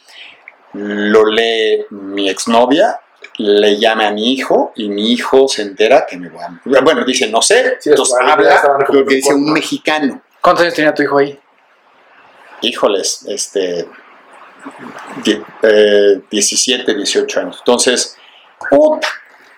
lo 0.73 1.27
lee 1.27 1.85
mi 1.91 2.29
exnovia, 2.29 3.01
le 3.43 3.79
llame 3.79 4.07
a 4.07 4.11
mi 4.11 4.33
hijo 4.33 4.73
y 4.77 4.89
mi 4.89 5.13
hijo 5.13 5.47
se 5.49 5.63
entera 5.63 6.07
que 6.09 6.17
me 6.17 6.29
voy 6.29 6.43
a... 6.43 6.81
Bueno, 6.83 7.05
dice, 7.05 7.29
no 7.29 7.43
sé, 7.43 7.77
Sí, 7.81 7.91
entonces 7.91 8.15
habla 8.21 8.85
lo 8.89 9.05
que 9.07 9.15
dice 9.17 9.35
un 9.35 9.53
mexicano. 9.53 10.23
¿Cuántos 10.41 10.63
años 10.65 10.75
tenía 10.75 10.95
tu 10.95 11.03
hijo 11.03 11.19
ahí? 11.19 11.39
híjoles, 12.65 13.25
este, 13.29 13.89
die- 15.25 15.43
eh, 15.63 16.21
17, 16.31 16.95
18 16.95 17.41
años. 17.41 17.57
Entonces, 17.59 18.17
puta, 18.71 19.09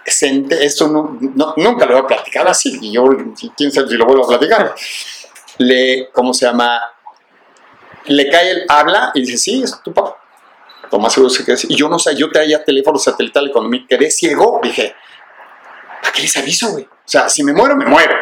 esto 0.06 0.88
no- 0.88 1.18
no- 1.20 1.54
nunca 1.58 1.84
lo 1.86 1.92
voy 1.94 2.02
a 2.02 2.06
platicar 2.06 2.48
así, 2.48 2.78
y 2.80 2.92
yo, 2.92 3.04
quién 3.56 3.70
sabe 3.70 3.88
si 3.88 3.94
lo 3.96 4.06
vuelvo 4.06 4.24
a 4.24 4.28
platicar. 4.38 4.74
Le, 5.58 6.08
¿cómo 6.12 6.32
se 6.32 6.46
llama? 6.46 6.80
Le 8.06 8.28
cae 8.30 8.50
el, 8.50 8.64
habla 8.68 9.10
y 9.14 9.20
dice, 9.20 9.36
sí, 9.36 9.62
es 9.62 9.80
tu 9.82 9.92
papá. 9.92 10.13
Más 10.98 11.12
seguro 11.12 11.32
es 11.32 11.38
que. 11.42 11.54
Y 11.68 11.76
yo 11.76 11.88
no 11.88 11.98
sé, 11.98 12.14
yo 12.16 12.30
traía 12.30 12.64
teléfono 12.64 12.98
satelital 12.98 13.50
cuando 13.52 13.70
me 13.70 13.86
quedé 13.86 14.10
ciego, 14.10 14.60
dije, 14.62 14.94
¿para 16.02 16.12
qué 16.12 16.22
les 16.22 16.36
aviso, 16.36 16.70
güey? 16.72 16.84
O 16.84 16.88
sea, 17.08 17.28
si 17.28 17.42
me 17.42 17.52
muero, 17.52 17.76
me 17.76 17.86
muero. 17.86 18.14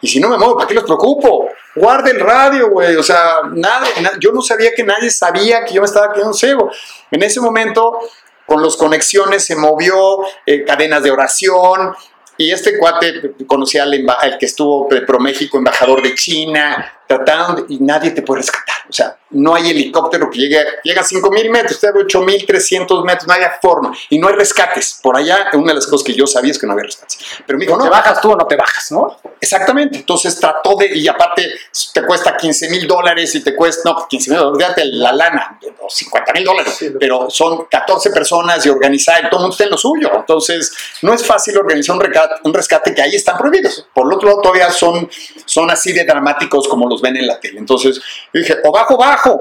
Y 0.00 0.08
si 0.08 0.18
no 0.18 0.28
me 0.28 0.36
muevo, 0.36 0.56
¿para 0.56 0.66
qué 0.68 0.74
los 0.74 0.84
preocupo? 0.84 1.48
Guarda 1.76 2.10
el 2.10 2.18
radio, 2.20 2.70
güey. 2.70 2.96
O 2.96 3.02
sea, 3.02 3.36
nada, 3.52 3.86
na- 4.00 4.12
yo 4.18 4.32
no 4.32 4.42
sabía 4.42 4.72
que 4.74 4.82
nadie 4.84 5.10
sabía 5.10 5.64
que 5.64 5.74
yo 5.74 5.80
me 5.80 5.86
estaba 5.86 6.12
quedando 6.12 6.32
ciego. 6.34 6.70
En 7.10 7.22
ese 7.22 7.40
momento, 7.40 7.98
con 8.46 8.62
las 8.62 8.76
conexiones, 8.76 9.44
se 9.44 9.54
movió 9.54 10.18
eh, 10.44 10.64
cadenas 10.64 11.02
de 11.04 11.10
oración. 11.12 11.94
Y 12.36 12.50
este 12.50 12.78
cuate 12.78 13.34
conocía 13.46 13.84
al, 13.84 13.92
al 14.18 14.38
que 14.38 14.46
estuvo 14.46 14.88
de 14.90 15.02
ProMéxico, 15.02 15.58
embajador 15.58 16.02
de 16.02 16.14
China, 16.14 16.92
trataron 17.16 17.66
y 17.68 17.78
nadie 17.78 18.10
te 18.10 18.22
puede 18.22 18.40
rescatar. 18.40 18.76
O 18.88 18.92
sea, 18.92 19.16
no 19.30 19.54
hay 19.54 19.70
helicóptero 19.70 20.30
que 20.30 20.38
llegue, 20.38 20.62
llega 20.84 21.00
a 21.00 21.04
5.000 21.04 21.50
metros, 21.50 21.72
usted 21.72 21.88
a 21.88 21.92
8.300 21.92 23.04
metros, 23.04 23.26
no 23.26 23.34
hay 23.34 23.40
forma. 23.60 23.92
Y 24.10 24.18
no 24.18 24.28
hay 24.28 24.34
rescates. 24.34 25.00
Por 25.02 25.16
allá, 25.16 25.48
una 25.54 25.68
de 25.68 25.74
las 25.74 25.86
cosas 25.86 26.04
que 26.04 26.14
yo 26.14 26.26
sabía 26.26 26.50
es 26.50 26.58
que 26.58 26.66
no 26.66 26.72
había 26.72 26.84
rescates. 26.84 27.18
Pero 27.46 27.58
me 27.58 27.64
dijo, 27.64 27.76
no, 27.76 27.84
¿Te 27.84 27.90
bajas 27.90 28.20
tú 28.20 28.32
o 28.32 28.36
no 28.36 28.46
te 28.46 28.56
bajas, 28.56 28.92
no? 28.92 29.18
Exactamente, 29.40 29.98
entonces 29.98 30.38
trató 30.38 30.76
de, 30.76 30.96
y 30.96 31.08
aparte 31.08 31.52
te 31.92 32.02
cuesta 32.04 32.36
15 32.36 32.70
mil 32.70 32.86
dólares 32.86 33.34
y 33.34 33.42
te 33.42 33.56
cuesta, 33.56 33.90
no, 33.90 34.06
15 34.08 34.30
mil 34.30 34.38
dólares, 34.38 34.76
la 34.92 35.12
lana, 35.12 35.58
o 35.80 35.90
50 35.90 36.32
mil 36.32 36.44
dólares, 36.44 36.74
Sí, 36.78 36.92
pero 36.98 37.28
son 37.28 37.66
14 37.68 38.10
personas 38.10 38.64
y 38.64 38.68
organizar, 38.68 39.24
y 39.24 39.28
todo 39.28 39.40
el 39.40 39.42
mundo 39.42 39.54
está 39.54 39.64
en 39.64 39.70
lo 39.70 39.76
suyo, 39.76 40.10
entonces 40.14 40.72
no 41.02 41.12
es 41.12 41.26
fácil 41.26 41.58
organizar 41.58 41.96
un 41.96 42.02
rescate, 42.02 42.34
un 42.44 42.54
rescate 42.54 42.94
que 42.94 43.02
ahí 43.02 43.16
están 43.16 43.36
prohibidos. 43.36 43.86
Por 43.92 44.06
el 44.06 44.12
otro 44.12 44.28
lado 44.28 44.42
todavía 44.42 44.70
son, 44.70 45.10
son 45.44 45.70
así 45.72 45.92
de 45.92 46.04
dramáticos 46.04 46.68
como 46.68 46.88
los 46.88 47.01
ven 47.02 47.16
en 47.16 47.26
la 47.26 47.38
tele, 47.40 47.58
entonces 47.58 47.96
yo 48.32 48.40
dije, 48.40 48.56
o 48.64 48.72
bajo, 48.72 48.96
bajo, 48.96 49.40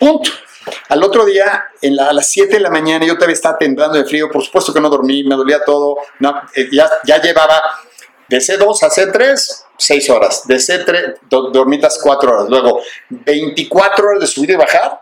punto. 0.00 0.30
Al 0.88 1.02
otro 1.02 1.24
día, 1.24 1.64
en 1.80 1.96
la- 1.96 2.08
a 2.10 2.12
las 2.12 2.28
7 2.28 2.54
de 2.54 2.60
la 2.60 2.70
mañana, 2.70 3.04
yo 3.04 3.14
todavía 3.14 3.34
estaba 3.34 3.58
temblando 3.58 3.98
de 3.98 4.04
frío, 4.04 4.30
por 4.30 4.42
supuesto 4.44 4.72
que 4.72 4.80
no 4.80 4.88
dormí, 4.88 5.24
me 5.24 5.34
dolía 5.34 5.62
todo, 5.64 5.96
no, 6.20 6.40
eh, 6.54 6.68
ya, 6.72 6.88
ya 7.04 7.20
llevaba 7.20 7.60
de 8.28 8.38
C2 8.38 8.82
a 8.84 8.88
C3, 8.90 9.64
6 9.76 10.08
horas. 10.10 10.46
De 10.46 10.54
C3, 10.56 11.16
do- 11.28 11.50
dormitas 11.50 11.98
4 12.02 12.32
horas. 12.32 12.48
Luego, 12.48 12.80
24 13.10 14.06
horas 14.08 14.20
de 14.20 14.26
subir 14.28 14.50
y 14.50 14.54
bajar. 14.56 15.00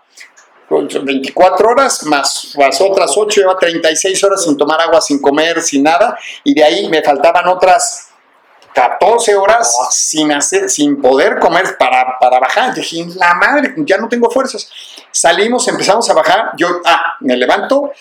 24 0.68 1.68
horas 1.68 2.04
más, 2.04 2.52
más 2.56 2.80
otras 2.80 3.12
8, 3.16 3.40
lleva 3.40 3.56
36 3.58 4.22
horas 4.24 4.44
sin 4.44 4.56
tomar 4.56 4.80
agua, 4.80 5.00
sin 5.00 5.20
comer, 5.20 5.60
sin 5.62 5.82
nada. 5.82 6.16
Y 6.44 6.54
de 6.54 6.64
ahí 6.64 6.88
me 6.88 7.02
faltaban 7.02 7.46
otras 7.48 8.09
14 8.74 9.34
horas 9.36 9.76
sin, 9.90 10.32
hacer, 10.32 10.68
sin 10.70 11.00
poder 11.00 11.38
comer 11.38 11.76
para, 11.78 12.18
para 12.18 12.38
bajar. 12.38 12.74
Dije, 12.74 13.06
la 13.16 13.34
madre, 13.34 13.74
ya 13.78 13.96
no 13.98 14.08
tengo 14.08 14.30
fuerzas. 14.30 14.70
Salimos, 15.10 15.66
empezamos 15.68 16.08
a 16.10 16.14
bajar. 16.14 16.52
Yo, 16.56 16.80
ah, 16.84 17.14
me 17.20 17.36
levanto. 17.36 17.92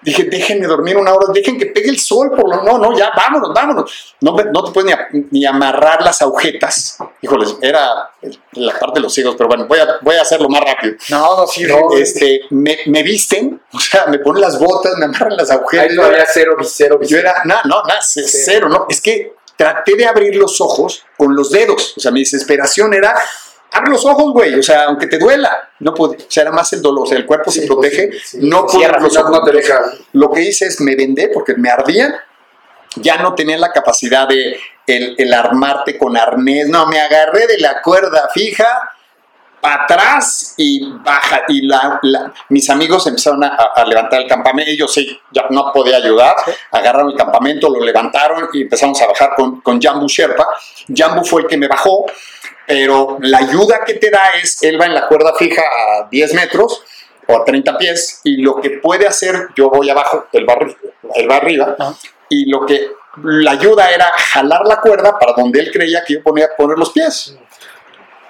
Dije, 0.00 0.22
déjenme 0.24 0.68
dormir 0.68 0.96
una 0.96 1.12
hora, 1.12 1.26
dejen 1.34 1.58
que 1.58 1.66
pegue 1.66 1.90
el 1.90 1.98
sol, 1.98 2.30
por 2.30 2.48
lo 2.48 2.62
no, 2.62 2.78
no, 2.78 2.96
ya, 2.96 3.10
vámonos, 3.16 3.52
vámonos. 3.52 4.14
No, 4.20 4.30
no 4.52 4.62
te 4.64 4.70
puedes 4.70 4.96
ni, 5.12 5.26
ni 5.32 5.44
amarrar 5.44 6.02
las 6.02 6.22
agujetas. 6.22 6.98
Híjoles, 7.20 7.56
era 7.60 8.08
la 8.52 8.78
parte 8.78 8.94
de 8.94 9.00
los 9.00 9.12
ciegos, 9.12 9.34
pero 9.36 9.48
bueno, 9.48 9.66
voy 9.66 9.80
a, 9.80 9.96
voy 10.02 10.14
a 10.14 10.22
hacerlo 10.22 10.48
más 10.48 10.60
rápido. 10.60 10.94
No, 11.10 11.38
no, 11.38 11.46
sí, 11.48 11.64
No, 11.64 11.92
Este, 11.96 12.42
me, 12.50 12.78
me 12.86 13.02
visten, 13.02 13.60
o 13.72 13.80
sea, 13.80 14.06
me 14.06 14.20
ponen 14.20 14.40
las 14.40 14.60
botas, 14.60 14.94
me 14.98 15.06
amarran 15.06 15.36
las 15.36 15.50
agujetas. 15.50 15.88
Ahí 15.90 15.96
todavía 15.96 16.24
cero, 16.32 16.56
cero, 16.62 17.00
Yo 17.02 17.18
era, 17.18 17.42
no, 17.44 17.56
no, 17.64 17.82
nada, 17.82 18.00
c- 18.00 18.22
Sí. 18.22 18.38
cero, 18.44 18.68
no. 18.68 18.86
Es 18.88 19.00
que 19.00 19.34
traté 19.58 19.96
de 19.96 20.06
abrir 20.06 20.36
los 20.36 20.60
ojos 20.60 21.04
con 21.16 21.34
los 21.34 21.50
dedos. 21.50 21.94
O 21.96 22.00
sea, 22.00 22.12
mi 22.12 22.20
desesperación 22.20 22.94
era, 22.94 23.20
abre 23.72 23.90
los 23.90 24.06
ojos, 24.06 24.32
güey. 24.32 24.54
O 24.54 24.62
sea, 24.62 24.84
aunque 24.84 25.08
te 25.08 25.18
duela. 25.18 25.70
No 25.80 25.92
pude. 25.92 26.16
O 26.16 26.30
sea, 26.30 26.44
era 26.44 26.52
más 26.52 26.72
el 26.72 26.80
dolor. 26.80 27.02
O 27.02 27.06
sea, 27.06 27.18
el 27.18 27.26
cuerpo 27.26 27.50
se 27.50 27.66
protege. 27.66 28.06
pues, 28.08 28.22
sí, 28.28 28.38
no 28.40 28.66
pude 28.66 28.88
los 28.88 29.16
ojos. 29.16 29.30
no 29.32 29.42
te 29.42 29.52
deja. 29.52 29.80
Lo 30.12 30.30
que 30.30 30.42
hice 30.42 30.66
es 30.66 30.80
me 30.80 30.94
vendé 30.94 31.28
porque 31.28 31.56
me 31.56 31.68
ardían. 31.70 32.14
Ya 32.96 33.16
no 33.16 33.34
tenía 33.34 33.58
la 33.58 33.72
capacidad 33.72 34.28
de 34.28 34.58
el, 34.86 35.16
el 35.18 35.34
armarte 35.34 35.98
con 35.98 36.16
arnés. 36.16 36.68
No, 36.68 36.86
me 36.86 37.00
agarré 37.00 37.48
de 37.48 37.58
la 37.58 37.82
cuerda 37.82 38.30
fija 38.32 38.92
para 39.60 39.84
atrás 39.84 40.54
y 40.56 40.80
baja. 41.04 41.42
Y 41.48 41.66
la, 41.66 41.98
la- 42.02 42.32
mis 42.48 42.68
amigos 42.70 43.06
empezaron 43.06 43.42
a, 43.44 43.48
a 43.74 43.84
levantar 43.84 44.22
el 44.22 44.28
campamento. 44.28 44.70
Ellos 44.70 44.92
sí, 44.92 45.18
ya 45.30 45.44
no 45.50 45.72
podía 45.72 45.96
ayudar. 45.96 46.34
Agarraron 46.72 47.10
el 47.10 47.16
campamento, 47.16 47.68
lo 47.68 47.84
levantaron 47.84 48.48
y 48.52 48.62
empezamos 48.62 49.00
a 49.02 49.06
bajar 49.06 49.30
con, 49.36 49.60
con 49.60 49.80
Jambu 49.80 50.06
Sherpa. 50.08 50.46
Jambu 50.94 51.24
fue 51.24 51.42
el 51.42 51.48
que 51.48 51.56
me 51.56 51.68
bajó, 51.68 52.06
pero 52.66 53.18
la 53.20 53.38
ayuda 53.38 53.80
que 53.86 53.94
te 53.94 54.10
da 54.10 54.20
es, 54.42 54.62
él 54.62 54.80
va 54.80 54.86
en 54.86 54.94
la 54.94 55.06
cuerda 55.08 55.32
fija 55.38 55.62
a 55.62 56.08
10 56.10 56.34
metros 56.34 56.82
o 57.26 57.36
a 57.36 57.44
30 57.44 57.76
pies 57.78 58.20
y 58.24 58.38
lo 58.42 58.56
que 58.60 58.70
puede 58.82 59.06
hacer, 59.06 59.48
yo 59.56 59.68
voy 59.70 59.90
abajo, 59.90 60.26
él 60.32 60.48
va, 60.48 60.56
él 61.14 61.30
va 61.30 61.36
arriba 61.36 61.76
y 62.30 62.48
lo 62.50 62.64
que 62.64 62.90
la 63.22 63.50
ayuda 63.52 63.90
era 63.90 64.06
jalar 64.16 64.62
la 64.66 64.80
cuerda 64.80 65.18
para 65.18 65.32
donde 65.32 65.60
él 65.60 65.70
creía 65.72 66.02
que 66.06 66.14
yo 66.14 66.22
ponía 66.22 66.48
poner 66.56 66.78
los 66.78 66.90
pies. 66.92 67.34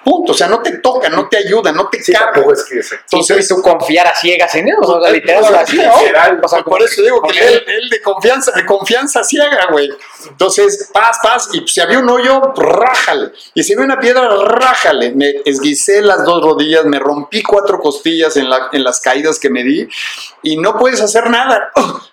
Punto, 0.05 0.32
o 0.32 0.34
sea, 0.34 0.46
no 0.49 0.62
te 0.62 0.78
toca, 0.78 1.09
no 1.09 1.28
te 1.28 1.36
ayuda, 1.36 1.72
no 1.72 1.88
te 1.88 2.03
Sí, 2.03 2.12
carga. 2.12 2.40
es 2.53 2.64
que 2.64 2.80
Entonces 3.05 3.49
tú 3.49 3.61
confiar 3.61 4.07
a 4.07 4.14
ciegas 4.14 4.55
en 4.55 4.68
él, 4.68 4.74
o 4.80 5.01
sea, 5.03 5.11
literal, 5.11 5.42
O 5.44 5.46
sea, 5.49 5.61
así, 5.61 5.76
sí, 5.76 5.82
¿no? 5.84 6.01
literal. 6.01 6.40
O 6.42 6.49
sea, 6.49 6.62
Por 6.62 6.82
eso 6.82 7.03
digo 7.03 7.20
que 7.22 7.38
él, 7.38 7.64
él 7.66 7.88
de 7.90 8.01
confianza, 8.01 8.53
de 8.53 8.64
confianza 8.64 9.22
ciega, 9.24 9.68
güey. 9.70 9.90
Entonces, 10.28 10.90
paz, 10.92 11.18
paz, 11.22 11.49
y 11.53 11.66
si 11.68 11.80
había 11.80 11.99
un 11.99 12.09
hoyo, 12.09 12.40
rájale. 12.57 13.32
Y 13.55 13.62
si 13.62 13.72
había 13.74 13.84
una 13.84 13.99
piedra, 14.01 14.28
rájale. 14.46 15.12
Me 15.12 15.34
esguicé 15.44 16.01
las 16.01 16.24
dos 16.24 16.42
rodillas, 16.42 16.84
me 16.86 16.99
rompí 16.99 17.42
cuatro 17.42 17.80
costillas 17.80 18.36
en, 18.36 18.49
la- 18.49 18.68
en 18.72 18.84
las 18.84 19.01
caídas 19.01 19.38
que 19.38 19.51
me 19.51 19.62
di, 19.64 19.88
y 20.42 20.57
no 20.57 20.78
puedes 20.78 21.01
hacer 21.01 21.28
nada. 21.28 21.70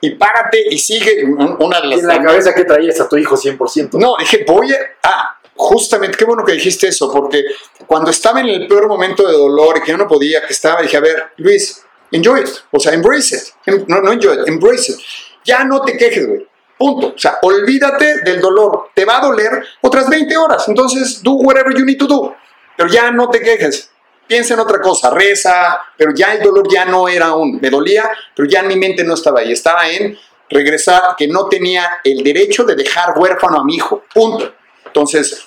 Y 0.00 0.10
párate 0.12 0.62
y 0.70 0.78
sigue. 0.78 1.24
Una 1.24 1.80
de 1.82 1.86
Y 1.88 1.90
las 1.90 2.00
en 2.00 2.06
la 2.08 2.22
cabeza 2.22 2.54
que 2.54 2.64
traías 2.64 2.98
a 3.00 3.08
tu 3.08 3.16
hijo 3.18 3.36
100%. 3.36 3.90
no, 3.98 4.14
dije, 4.18 4.44
voy 4.48 4.72
a... 4.72 4.76
Ah, 5.02 5.35
justamente, 5.56 6.16
qué 6.16 6.24
bueno 6.24 6.44
que 6.44 6.52
dijiste 6.52 6.88
eso, 6.88 7.10
porque 7.12 7.44
cuando 7.86 8.10
estaba 8.10 8.40
en 8.40 8.48
el 8.48 8.66
peor 8.66 8.88
momento 8.88 9.26
de 9.26 9.32
dolor 9.36 9.78
y 9.78 9.80
que 9.82 9.92
yo 9.92 9.96
no 9.98 10.06
podía, 10.06 10.46
que 10.46 10.52
estaba, 10.52 10.82
dije, 10.82 10.96
a 10.96 11.00
ver, 11.00 11.24
Luis, 11.38 11.82
enjoy 12.10 12.40
it. 12.40 12.48
O 12.70 12.78
sea, 12.78 12.92
embrace 12.92 13.36
it. 13.36 13.42
Em- 13.66 13.84
No, 13.88 14.00
no 14.00 14.12
enjoy 14.12 14.34
it, 14.40 14.48
embrace 14.48 14.92
it. 14.92 14.98
Ya 15.44 15.64
no 15.64 15.82
te 15.82 15.96
quejes, 15.96 16.26
güey. 16.26 16.46
Punto. 16.78 17.14
O 17.14 17.18
sea, 17.18 17.38
olvídate 17.42 18.20
del 18.22 18.40
dolor. 18.40 18.90
Te 18.94 19.04
va 19.04 19.18
a 19.18 19.20
doler 19.26 19.64
otras 19.80 20.08
20 20.10 20.36
horas. 20.36 20.68
Entonces, 20.68 21.22
do 21.22 21.32
whatever 21.32 21.74
you 21.74 21.84
need 21.84 21.96
to 21.98 22.06
do. 22.06 22.34
Pero 22.76 22.90
ya 22.90 23.10
no 23.10 23.30
te 23.30 23.40
quejes. 23.40 23.90
Piensa 24.26 24.54
en 24.54 24.60
otra 24.60 24.80
cosa, 24.80 25.08
reza, 25.08 25.78
pero 25.96 26.12
ya 26.14 26.34
el 26.34 26.42
dolor 26.42 26.66
ya 26.70 26.84
no 26.84 27.08
era 27.08 27.26
aún. 27.28 27.58
Me 27.62 27.70
dolía, 27.70 28.10
pero 28.34 28.46
ya 28.48 28.62
mi 28.64 28.76
mente 28.76 29.04
no 29.04 29.14
estaba 29.14 29.40
ahí. 29.40 29.52
Estaba 29.52 29.88
en 29.88 30.18
regresar, 30.50 31.14
que 31.16 31.28
no 31.28 31.46
tenía 31.48 31.98
el 32.04 32.22
derecho 32.22 32.64
de 32.64 32.74
dejar 32.74 33.14
huérfano 33.16 33.60
a 33.60 33.64
mi 33.64 33.76
hijo. 33.76 34.02
Punto. 34.12 34.52
Entonces, 35.00 35.44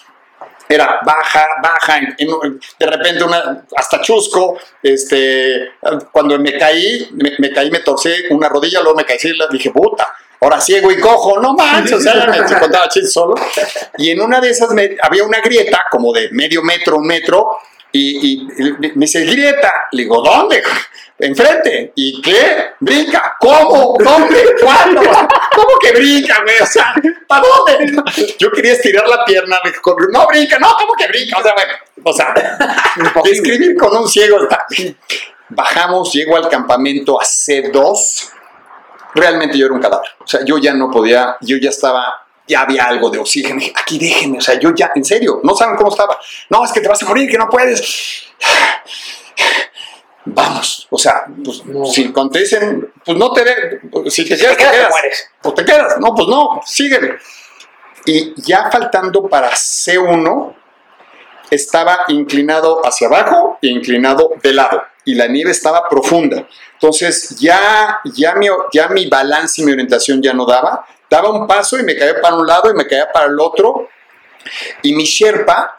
era 0.67 0.99
baja, 1.03 1.43
baja, 1.63 1.99
de 2.79 2.85
repente 2.85 3.23
hasta 3.75 3.99
chusco, 3.99 4.59
este, 4.83 5.71
cuando 6.11 6.37
me 6.37 6.55
caí, 6.55 7.09
me, 7.13 7.31
me 7.39 7.51
caí, 7.51 7.71
me 7.71 7.79
torcí 7.79 8.11
una 8.29 8.47
rodilla, 8.47 8.79
luego 8.81 8.95
me 8.95 9.05
caí, 9.05 9.17
y 9.23 9.33
dije, 9.53 9.71
puta, 9.71 10.07
ahora 10.39 10.61
ciego 10.61 10.91
y 10.91 10.99
cojo, 10.99 11.39
no 11.39 11.53
manches, 11.55 11.93
o 11.93 11.99
sea, 11.99 12.13
me 12.27 12.59
contaba 12.59 12.87
chistes 12.89 13.11
solo, 13.11 13.33
y 13.97 14.11
en 14.11 14.21
una 14.21 14.39
de 14.39 14.51
esas 14.51 14.69
había 15.01 15.23
una 15.23 15.41
grieta, 15.41 15.81
como 15.89 16.13
de 16.13 16.29
medio 16.31 16.61
metro, 16.61 16.97
un 16.97 17.07
metro, 17.07 17.57
y, 17.91 18.33
y- 18.33 18.47
y 18.63 18.71
me 18.93 19.05
dice, 19.05 19.25
grieta, 19.25 19.73
le 19.93 20.03
digo, 20.03 20.21
¿dónde? 20.21 20.61
Enfrente, 21.21 21.91
¿y 21.95 22.21
qué? 22.21 22.75
Brinca, 22.79 23.35
¿cómo? 23.41 23.97
¿Dónde? 23.99 24.55
¿Cuándo? 24.63 25.01
¿Cómo 25.01 25.77
que 25.81 25.91
brinca, 25.91 26.41
güey? 26.43 26.55
O 26.61 26.65
sea, 26.65 26.95
¿para 27.27 27.43
dónde? 27.45 28.03
Yo 28.39 28.49
quería 28.51 28.71
estirar 28.71 29.05
la 29.05 29.25
pierna, 29.25 29.59
me 29.63 29.71
no 30.13 30.27
brinca, 30.27 30.57
no, 30.59 30.69
¿cómo 30.79 30.93
que 30.93 31.07
brinca? 31.07 31.39
O 31.39 31.43
sea, 31.43 31.53
bueno, 31.53 31.73
o 32.03 32.13
sea, 32.13 32.33
describir 33.25 33.75
con 33.75 33.97
un 33.97 34.07
ciego 34.07 34.41
está. 34.43 34.65
Bajamos, 35.49 36.13
llego 36.13 36.37
al 36.37 36.47
campamento 36.47 37.19
a 37.19 37.25
C2. 37.25 38.29
Realmente 39.15 39.57
yo 39.57 39.65
era 39.65 39.75
un 39.75 39.81
cadáver. 39.81 40.09
O 40.19 40.27
sea, 40.27 40.45
yo 40.45 40.57
ya 40.57 40.73
no 40.73 40.89
podía, 40.89 41.35
yo 41.41 41.57
ya 41.57 41.69
estaba, 41.69 42.27
ya 42.47 42.61
había 42.61 42.85
algo 42.85 43.09
de 43.09 43.17
oxígeno. 43.17 43.61
Aquí 43.75 43.99
déjenme, 43.99 44.37
o 44.37 44.41
sea, 44.41 44.57
yo 44.57 44.73
ya, 44.73 44.91
en 44.95 45.03
serio, 45.03 45.41
no 45.43 45.53
saben 45.53 45.75
cómo 45.75 45.89
estaba. 45.89 46.17
No, 46.49 46.63
es 46.63 46.71
que 46.71 46.79
te 46.79 46.87
vas 46.87 47.03
a 47.03 47.07
morir, 47.07 47.29
que 47.29 47.37
no 47.37 47.49
puedes. 47.49 48.23
Vamos, 50.25 50.87
o 50.89 50.97
sea, 50.97 51.25
pues 51.43 51.65
No. 51.65 51.85
si 51.85 52.11
cuando 52.11 52.33
te 52.33 52.39
dicen, 52.39 52.91
pues 53.05 53.17
no 53.17 53.31
te 53.31 53.43
de, 53.43 54.11
si 54.11 54.25
te 54.27 54.35
te 54.35 54.41
quedas, 54.41 54.57
te 54.57 54.63
quedas, 54.63 54.87
te 54.87 54.89
mueres. 54.89 55.29
Pues 55.41 55.55
te 55.55 55.65
quedas. 55.65 55.97
No, 55.99 56.13
pues 56.13 56.27
no, 56.27 56.61
sígueme. 56.65 57.17
Y 58.05 58.33
ya 58.41 58.69
faltando 58.69 59.27
para 59.27 59.51
C1, 59.51 60.55
estaba 61.49 62.01
inclinado 62.09 62.85
hacia 62.85 63.07
abajo 63.07 63.57
e 63.61 63.67
inclinado 63.67 64.31
de 64.41 64.53
lado. 64.53 64.83
Y 65.05 65.15
la 65.15 65.27
nieve 65.27 65.51
estaba 65.51 65.87
profunda. 65.89 66.47
Entonces 66.73 67.39
ya, 67.39 67.99
ya, 68.05 68.35
mi, 68.35 68.47
ya 68.71 68.87
mi 68.89 69.07
balance 69.07 69.61
y 69.61 69.65
mi 69.65 69.71
orientación 69.71 70.21
ya 70.21 70.33
no 70.33 70.45
daba. 70.45 70.85
Daba 71.09 71.31
un 71.31 71.47
paso 71.47 71.79
y 71.79 71.83
me 71.83 71.95
caía 71.95 72.21
para 72.21 72.35
un 72.35 72.45
lado 72.45 72.69
y 72.69 72.75
me 72.75 72.85
caía 72.85 73.11
para 73.11 73.25
el 73.25 73.39
otro. 73.39 73.89
Y 74.83 74.93
mi 74.93 75.05
Sherpa, 75.05 75.78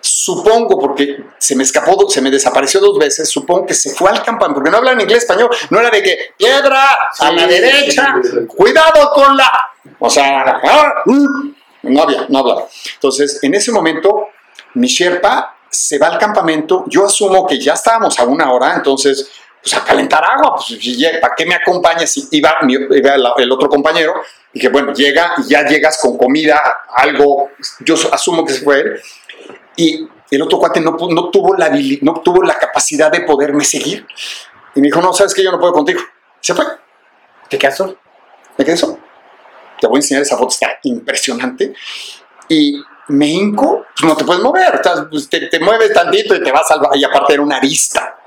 supongo, 0.00 0.78
porque 0.78 1.24
se 1.38 1.56
me 1.56 1.62
escapó, 1.62 2.08
se 2.08 2.20
me 2.20 2.30
desapareció 2.30 2.80
dos 2.80 2.98
veces, 2.98 3.28
supongo 3.28 3.66
que 3.66 3.74
se 3.74 3.90
fue 3.94 4.10
al 4.10 4.22
campamento, 4.22 4.56
porque 4.56 4.70
no 4.70 4.78
hablan 4.78 5.00
inglés 5.00 5.24
español, 5.24 5.50
no 5.70 5.80
era 5.80 5.90
de 5.90 6.02
que 6.02 6.18
piedra 6.36 6.84
a 7.18 7.32
la 7.32 7.46
derecha, 7.46 8.14
sí, 8.22 8.28
sí. 8.30 8.46
cuidado 8.46 9.10
con 9.12 9.36
la. 9.36 9.50
O 9.98 10.08
sea, 10.10 10.60
ah, 10.62 10.94
mm, 11.06 11.54
no 11.82 12.02
había, 12.02 12.26
no 12.28 12.38
hablaba. 12.38 12.66
Entonces, 12.94 13.42
en 13.42 13.54
ese 13.54 13.72
momento, 13.72 14.28
mi 14.74 14.86
Sherpa 14.86 15.56
se 15.70 15.98
va 15.98 16.08
al 16.08 16.18
campamento, 16.18 16.84
yo 16.88 17.06
asumo 17.06 17.46
que 17.46 17.60
ya 17.60 17.74
estábamos 17.74 18.18
a 18.18 18.24
una 18.24 18.52
hora, 18.52 18.74
entonces, 18.74 19.30
pues 19.60 19.74
a 19.74 19.84
calentar 19.84 20.24
agua, 20.24 20.56
pues 20.56 20.78
¿para 21.20 21.34
qué 21.34 21.44
me 21.44 21.54
acompaña 21.54 22.06
si 22.06 22.26
iba, 22.30 22.56
iba 22.68 23.14
el, 23.14 23.26
el 23.38 23.52
otro 23.52 23.68
compañero? 23.68 24.14
Y 24.52 24.60
que 24.60 24.68
bueno, 24.68 24.92
llega 24.94 25.34
y 25.38 25.50
ya 25.50 25.66
llegas 25.66 25.98
con 26.00 26.16
comida, 26.16 26.60
algo, 26.96 27.50
yo 27.80 27.94
asumo 28.12 28.44
que 28.44 28.54
se 28.54 28.60
fue 28.62 28.80
él, 28.80 29.00
y 29.78 30.08
el 30.32 30.42
otro 30.42 30.58
cuate 30.58 30.80
no, 30.80 30.96
no, 31.08 31.30
tuvo 31.30 31.54
la, 31.54 31.70
no 32.02 32.20
tuvo 32.20 32.42
la 32.42 32.54
capacidad 32.54 33.12
de 33.12 33.20
poderme 33.20 33.64
seguir. 33.64 34.04
Y 34.74 34.80
me 34.80 34.88
dijo, 34.88 35.00
no, 35.00 35.12
sabes 35.12 35.32
que 35.32 35.42
yo 35.42 35.52
no 35.52 35.60
puedo 35.60 35.72
contigo. 35.72 36.00
Se 36.40 36.52
fue. 36.52 36.64
¿Te 37.48 37.56
quedas 37.56 37.76
solo? 37.76 37.96
Me 38.56 38.64
quedé 38.64 38.76
solo. 38.76 38.98
Te 39.80 39.86
voy 39.86 39.96
a 39.96 40.00
enseñar 40.00 40.22
esa 40.22 40.36
foto, 40.36 40.50
está 40.50 40.80
impresionante. 40.82 41.72
Y 42.48 42.82
me 43.06 43.28
hinco, 43.28 43.86
pues 43.94 44.04
no 44.04 44.16
te 44.16 44.24
puedes 44.24 44.42
mover. 44.42 44.82
pues, 45.08 45.28
te, 45.30 45.46
te 45.46 45.60
mueves 45.60 45.92
tantito 45.92 46.34
y 46.34 46.42
te 46.42 46.50
vas 46.50 46.68
al... 46.72 46.80
Y 46.94 47.04
aparte 47.04 47.34
era 47.34 47.42
una 47.42 47.58
arista. 47.58 48.18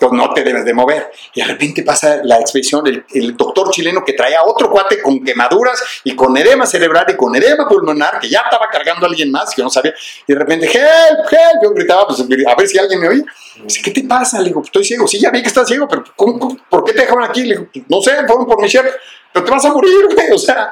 Entonces 0.00 0.16
no 0.16 0.32
te 0.32 0.44
debes 0.44 0.64
de 0.64 0.72
mover. 0.72 1.10
Y 1.34 1.40
de 1.40 1.46
repente 1.48 1.82
pasa 1.82 2.20
la 2.22 2.38
expedición, 2.38 2.86
el, 2.86 3.04
el 3.14 3.36
doctor 3.36 3.70
chileno 3.70 4.04
que 4.04 4.12
traía 4.12 4.44
otro 4.44 4.70
cuate 4.70 5.02
con 5.02 5.24
quemaduras 5.24 5.82
y 6.04 6.14
con 6.14 6.36
edema 6.36 6.66
cerebral 6.66 7.04
y 7.08 7.16
con 7.16 7.34
edema 7.34 7.66
pulmonar, 7.68 8.20
que 8.20 8.28
ya 8.28 8.40
estaba 8.44 8.68
cargando 8.70 9.06
a 9.06 9.08
alguien 9.08 9.30
más, 9.32 9.50
que 9.54 9.60
yo 9.60 9.64
no 9.64 9.70
sabía. 9.70 9.92
Y 10.26 10.32
de 10.32 10.38
repente, 10.38 10.66
help, 10.66 11.32
help. 11.32 11.62
Yo 11.62 11.70
gritaba, 11.70 12.06
pues 12.06 12.20
a 12.20 12.54
ver 12.54 12.68
si 12.68 12.78
alguien 12.78 13.00
me 13.00 13.08
oía. 13.08 13.24
Dice, 13.64 13.82
¿qué 13.82 13.90
te 13.90 14.04
pasa? 14.04 14.38
Le 14.38 14.46
digo, 14.46 14.62
estoy 14.62 14.84
ciego. 14.84 15.08
Sí, 15.08 15.18
ya 15.18 15.30
vi 15.30 15.42
que 15.42 15.48
estás 15.48 15.66
ciego, 15.66 15.88
pero 15.88 16.04
¿cómo- 16.14 16.38
cómo- 16.38 16.56
por 16.70 16.84
qué 16.84 16.92
te 16.92 17.00
dejaron 17.00 17.24
aquí? 17.24 17.42
Le 17.44 17.56
digo, 17.56 17.68
no 17.88 18.00
sé, 18.00 18.12
fueron 18.26 18.46
por 18.46 18.62
mi 18.62 18.68
chef, 18.68 18.86
pero 19.32 19.44
te 19.44 19.50
vas 19.50 19.64
a 19.64 19.72
morir, 19.72 20.06
güey. 20.14 20.30
O 20.32 20.38
sea, 20.38 20.70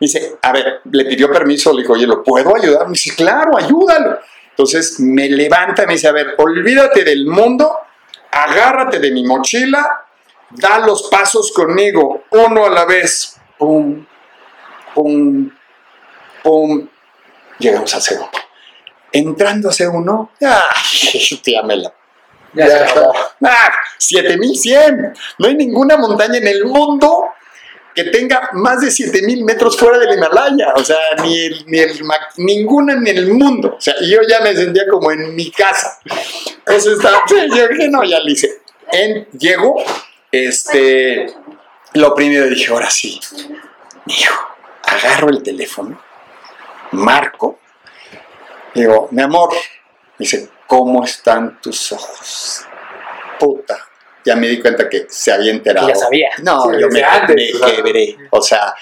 dice, 0.00 0.36
a 0.40 0.50
ver, 0.50 0.80
le 0.90 1.04
pidió 1.04 1.30
permiso, 1.30 1.72
le 1.74 1.82
dijo, 1.82 1.92
oye, 1.92 2.06
¿lo 2.06 2.22
puedo 2.22 2.56
ayudar? 2.56 2.86
Me 2.86 2.92
dice, 2.94 3.14
claro, 3.14 3.56
ayúdalo. 3.58 4.18
Entonces 4.50 4.98
me 5.00 5.28
levanta 5.28 5.84
y 5.84 5.86
me 5.86 5.92
dice, 5.94 6.08
a 6.08 6.12
ver, 6.12 6.34
olvídate 6.38 7.04
del 7.04 7.26
mundo, 7.26 7.70
agárrate 8.32 8.98
de 8.98 9.10
mi 9.10 9.24
mochila, 9.24 10.04
da 10.50 10.78
los 10.78 11.04
pasos 11.04 11.52
conmigo, 11.52 12.24
uno 12.30 12.66
a 12.66 12.70
la 12.70 12.84
vez. 12.84 13.36
Pum, 13.58 14.04
pum, 14.94 15.50
pum. 16.42 16.88
Llegamos 17.58 17.94
a 17.94 17.98
C1. 17.98 18.28
Entrando 19.12 19.68
a 19.68 19.72
C1, 19.72 20.30
¡ay! 20.40 21.40
ya 21.44 21.62
me 21.62 21.76
la 21.76 21.92
Ya, 22.54 22.66
se 22.66 22.84
acabó. 22.84 23.12
¡Ah! 23.44 23.72
7100. 23.98 25.12
No 25.38 25.48
hay 25.48 25.54
ninguna 25.54 25.96
montaña 25.96 26.38
en 26.38 26.48
el 26.48 26.64
mundo 26.64 27.28
que 27.94 28.04
tenga 28.04 28.50
más 28.52 28.80
de 28.80 28.90
7000 28.90 29.44
metros 29.44 29.76
fuera 29.76 29.98
del 29.98 30.16
Himalaya. 30.16 30.72
O 30.76 30.84
sea, 30.84 30.98
ni, 31.22 31.38
el, 31.38 31.64
ni 31.66 31.78
el, 31.78 32.00
ninguna 32.36 32.94
en 32.94 33.06
el 33.06 33.32
mundo. 33.32 33.76
O 33.76 33.80
sea, 33.80 33.94
yo 34.00 34.20
ya 34.28 34.40
me 34.40 34.54
sentía 34.54 34.84
como 34.90 35.10
en 35.10 35.34
mi 35.34 35.50
casa. 35.50 35.98
Eso 36.66 36.92
está. 36.92 37.22
Yo 37.28 37.68
dije, 37.68 37.88
no, 37.88 38.04
ya 38.04 38.20
lo 38.20 38.30
hice. 38.30 38.60
En, 38.90 39.26
llego, 39.38 39.82
este. 40.30 41.26
Lo 41.94 42.14
primero 42.14 42.46
dije, 42.46 42.72
ahora 42.72 42.90
sí. 42.90 43.20
Hijo, 44.06 44.56
agarro 44.82 45.28
el 45.28 45.42
teléfono, 45.42 46.00
marco, 46.92 47.60
digo, 48.74 49.08
mi 49.12 49.22
amor, 49.22 49.50
dice, 50.18 50.48
¿cómo 50.66 51.04
están 51.04 51.60
tus 51.60 51.92
ojos? 51.92 52.66
Puta. 53.38 53.91
Ya 54.24 54.36
me 54.36 54.48
di 54.48 54.60
cuenta 54.60 54.88
que 54.88 55.06
se 55.08 55.32
había 55.32 55.50
enterado. 55.50 55.88
Ya 55.88 55.94
sabía. 55.94 56.30
No, 56.42 56.62
Sí, 56.64 56.80
yo 56.80 56.88
me, 56.88 57.02
antes, 57.02 57.54
me 57.60 57.74
quebré. 57.74 58.16
O 58.30 58.40
sea, 58.40 58.74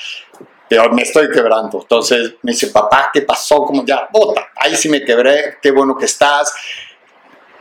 yo 0.69 0.89
me 0.91 1.03
estoy 1.03 1.31
quebrando. 1.31 1.81
Entonces 1.81 2.35
me 2.43 2.53
dice, 2.53 2.69
papá, 2.69 3.11
¿qué 3.13 3.23
pasó? 3.23 3.65
Como 3.65 3.85
ya, 3.85 4.09
puta, 4.09 4.49
ahí 4.57 4.77
sí 4.77 4.89
me 4.89 5.05
quebré, 5.05 5.57
qué 5.61 5.71
bueno 5.71 5.97
que 5.97 6.05
estás. 6.05 6.53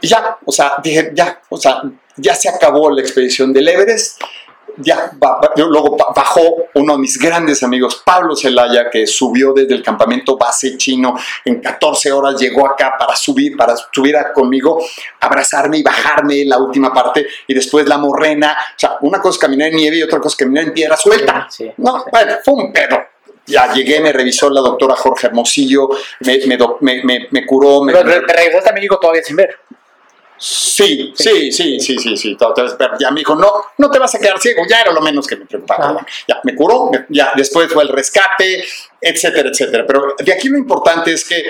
Y 0.01 0.07
ya, 0.07 0.37
o 0.45 0.51
sea, 0.51 0.73
dije, 0.83 1.11
ya, 1.13 1.41
o 1.49 1.57
sea, 1.57 1.81
ya 2.15 2.35
se 2.35 2.49
acabó 2.49 2.91
la 2.91 3.01
expedición 3.01 3.51
del 3.51 3.67
Everest. 3.67 4.21
Ya, 4.81 5.11
luego 5.57 5.97
ba- 5.97 6.07
bajó 6.15 6.41
uno 6.75 6.93
de 6.93 6.99
mis 6.99 7.17
grandes 7.19 7.61
amigos, 7.63 8.01
Pablo 8.05 8.35
Zelaya, 8.35 8.89
que 8.89 9.05
subió 9.05 9.53
desde 9.53 9.73
el 9.75 9.83
campamento 9.83 10.37
base 10.37 10.77
chino 10.77 11.15
en 11.45 11.61
14 11.61 12.11
horas, 12.11 12.39
llegó 12.39 12.65
acá 12.67 12.95
para 12.97 13.15
subir, 13.15 13.57
para 13.57 13.75
subir 13.91 14.15
a- 14.15 14.31
conmigo, 14.33 14.79
abrazarme 15.19 15.77
y 15.77 15.83
bajarme 15.83 16.45
la 16.45 16.57
última 16.57 16.93
parte, 16.93 17.27
y 17.47 17.53
después 17.53 17.87
la 17.87 17.97
morrena. 17.97 18.57
O 18.71 18.73
sea, 18.79 18.97
una 19.01 19.19
cosa 19.21 19.35
es 19.35 19.39
caminar 19.39 19.69
en 19.69 19.75
nieve 19.75 19.97
y 19.97 20.03
otra 20.03 20.19
cosa 20.19 20.33
es 20.33 20.37
caminar 20.37 20.63
en 20.65 20.73
piedra 20.73 20.95
suelta. 20.97 21.47
Sí. 21.49 21.71
No, 21.77 22.05
bueno, 22.11 22.33
fue 22.43 22.53
un 22.53 22.71
pedo. 22.73 22.97
Ya 23.45 23.73
llegué, 23.73 23.99
me 23.99 24.13
revisó 24.13 24.47
la 24.51 24.61
doctora 24.61 24.95
Jorge 24.95 25.25
Hermosillo, 25.27 25.89
me, 26.19 26.39
me, 27.31 27.45
curó, 27.47 27.81
me, 27.81 27.91
te 27.93 28.33
regresaste 28.33 28.69
a 28.69 28.73
México 28.73 28.99
todavía 28.99 29.23
sin 29.23 29.35
ver. 29.35 29.57
Sí, 30.39 31.11
sí, 31.15 31.51
sí, 31.51 31.79
sí, 31.79 31.97
sí, 31.99 32.15
sí. 32.17 32.35
todo- 32.37 32.53
pero 32.77 32.93
ya 32.99 33.11
me 33.11 33.19
dijo, 33.19 33.35
no, 33.35 33.51
no 33.77 33.91
te 33.91 33.99
vas 33.99 34.15
a 34.15 34.19
quedar 34.19 34.39
ciego. 34.39 34.63
Ya 34.69 34.81
era 34.81 34.91
lo 34.93 35.01
menos 35.01 35.27
que 35.27 35.35
me 35.35 35.45
preocupaba. 35.45 36.05
Ya 36.27 36.39
me 36.43 36.55
curó, 36.55 36.91
ya 37.09 37.33
después 37.35 37.71
fue 37.71 37.83
el 37.83 37.89
rescate, 37.89 38.63
etcétera, 39.01 39.49
etcétera. 39.49 39.83
Pero 39.85 40.15
de 40.17 40.33
aquí 40.33 40.47
lo 40.47 40.57
importante 40.57 41.11
es 41.13 41.25
que 41.25 41.43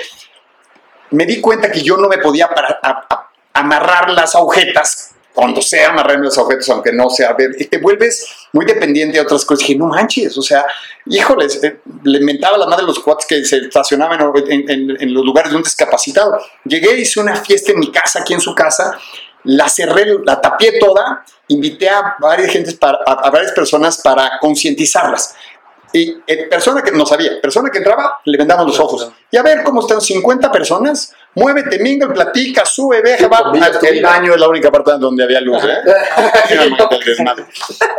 me 1.10 1.24
di 1.26 1.40
cuenta 1.40 1.70
que 1.70 1.82
yo 1.82 1.96
no 1.96 2.08
me 2.08 2.18
podía 2.18 2.48
para- 2.48 2.78
a- 2.82 3.06
a- 3.08 3.30
amarrar 3.54 4.10
las 4.10 4.34
agujetas 4.34 5.09
cuando 5.40 5.62
sea 5.62 5.88
amarrarme 5.88 6.26
las 6.26 6.36
agujetas, 6.36 6.68
aunque 6.68 6.92
no 6.92 7.08
sea 7.08 7.34
y 7.58 7.64
te 7.64 7.78
vuelves 7.78 8.26
muy 8.52 8.66
dependiente 8.66 9.16
de 9.16 9.22
otras 9.22 9.44
cosas. 9.46 9.60
Dije, 9.66 9.78
no 9.78 9.86
manches, 9.86 10.36
o 10.36 10.42
sea, 10.42 10.66
híjoles, 11.06 11.64
eh, 11.64 11.80
le 12.04 12.20
mentaba 12.20 12.58
la 12.58 12.66
madre 12.66 12.82
a 12.84 12.86
los 12.86 12.98
cuates 12.98 13.24
que 13.26 13.42
se 13.44 13.56
estacionaban 13.56 14.20
en, 14.48 14.70
en- 14.70 14.96
en 15.00 15.14
los 15.14 15.24
lugares 15.24 15.50
de 15.50 15.56
un 15.56 15.62
discapacitado. 15.62 16.38
Llegué, 16.64 16.98
hice 16.98 17.20
una 17.20 17.34
fiesta 17.36 17.72
en 17.72 17.78
mi 17.78 17.90
casa, 17.90 18.20
aquí 18.20 18.34
en 18.34 18.40
su 18.42 18.54
casa, 18.54 18.98
la 19.44 19.66
cerré, 19.70 20.04
la 20.26 20.38
tapié 20.38 20.78
toda, 20.78 21.24
invité 21.48 21.88
a 21.88 22.16
varias, 22.20 22.50
gentes 22.52 22.74
para, 22.74 22.98
a, 23.06 23.12
a 23.26 23.30
varias 23.30 23.52
personas 23.52 23.98
para 24.02 24.32
concientizarlas. 24.40 25.34
Y 25.92 26.16
eh, 26.26 26.46
persona 26.48 26.82
que 26.82 26.92
no 26.92 27.04
sabía, 27.04 27.40
persona 27.40 27.68
que 27.70 27.78
entraba, 27.78 28.18
le 28.24 28.38
vendamos 28.38 28.66
los 28.66 28.78
ojos. 28.78 29.10
Y 29.30 29.36
a 29.36 29.42
ver 29.42 29.62
cómo 29.64 29.80
están 29.80 30.00
50 30.00 30.50
personas, 30.52 31.12
muévete, 31.34 31.78
mingle, 31.80 32.08
platica, 32.14 32.64
sube, 32.64 33.02
veja, 33.02 33.26
va. 33.28 33.42
comida, 33.44 33.70
El 33.82 34.02
baño 34.02 34.34
es 34.34 34.40
la 34.40 34.48
única 34.48 34.70
parte 34.70 34.92
donde 34.98 35.24
había 35.24 35.40
luz, 35.40 35.62
¿eh? 35.64 35.78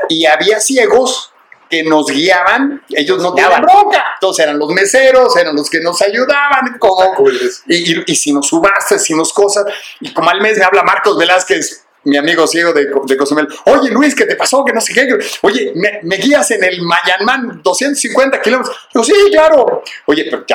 Y 0.09 0.25
había 0.25 0.59
ciegos 0.59 1.31
que 1.69 1.83
nos 1.83 2.07
guiaban, 2.07 2.83
ellos 2.89 3.21
no 3.21 3.33
tenían 3.33 3.61
bronca. 3.61 4.03
Entonces 4.15 4.43
eran 4.43 4.59
los 4.59 4.69
meseros, 4.69 5.35
eran 5.37 5.55
los 5.55 5.69
que 5.69 5.79
nos 5.79 6.01
ayudaban, 6.01 6.77
como, 6.79 7.29
es- 7.29 7.63
y, 7.65 7.93
y, 7.97 8.03
hicimos 8.07 8.47
subastas, 8.47 9.01
hicimos 9.01 9.31
cosas. 9.31 9.65
Y 10.01 10.13
como 10.13 10.29
al 10.29 10.41
mes 10.41 10.57
me 10.57 10.65
habla 10.65 10.83
Marcos 10.83 11.17
Velázquez, 11.17 11.80
mi 12.03 12.17
amigo 12.17 12.47
ciego 12.47 12.73
de, 12.73 12.89
de 13.05 13.17
Cozumel. 13.17 13.47
Oye, 13.65 13.89
Luis, 13.91 14.15
¿qué 14.15 14.25
te 14.25 14.35
pasó? 14.35 14.63
Que 14.65 14.73
no 14.73 14.81
sé 14.81 14.93
qué. 14.93 15.07
Oye, 15.41 15.71
¿me, 15.75 15.99
me 16.03 16.17
guías 16.17 16.49
en 16.51 16.63
el 16.63 16.81
Mayanman 16.81 17.61
250 17.63 18.41
kilómetros? 18.41 18.75
Digo, 18.93 19.03
sí, 19.03 19.13
claro. 19.31 19.83
Oye, 20.05 20.25
pero 20.29 20.45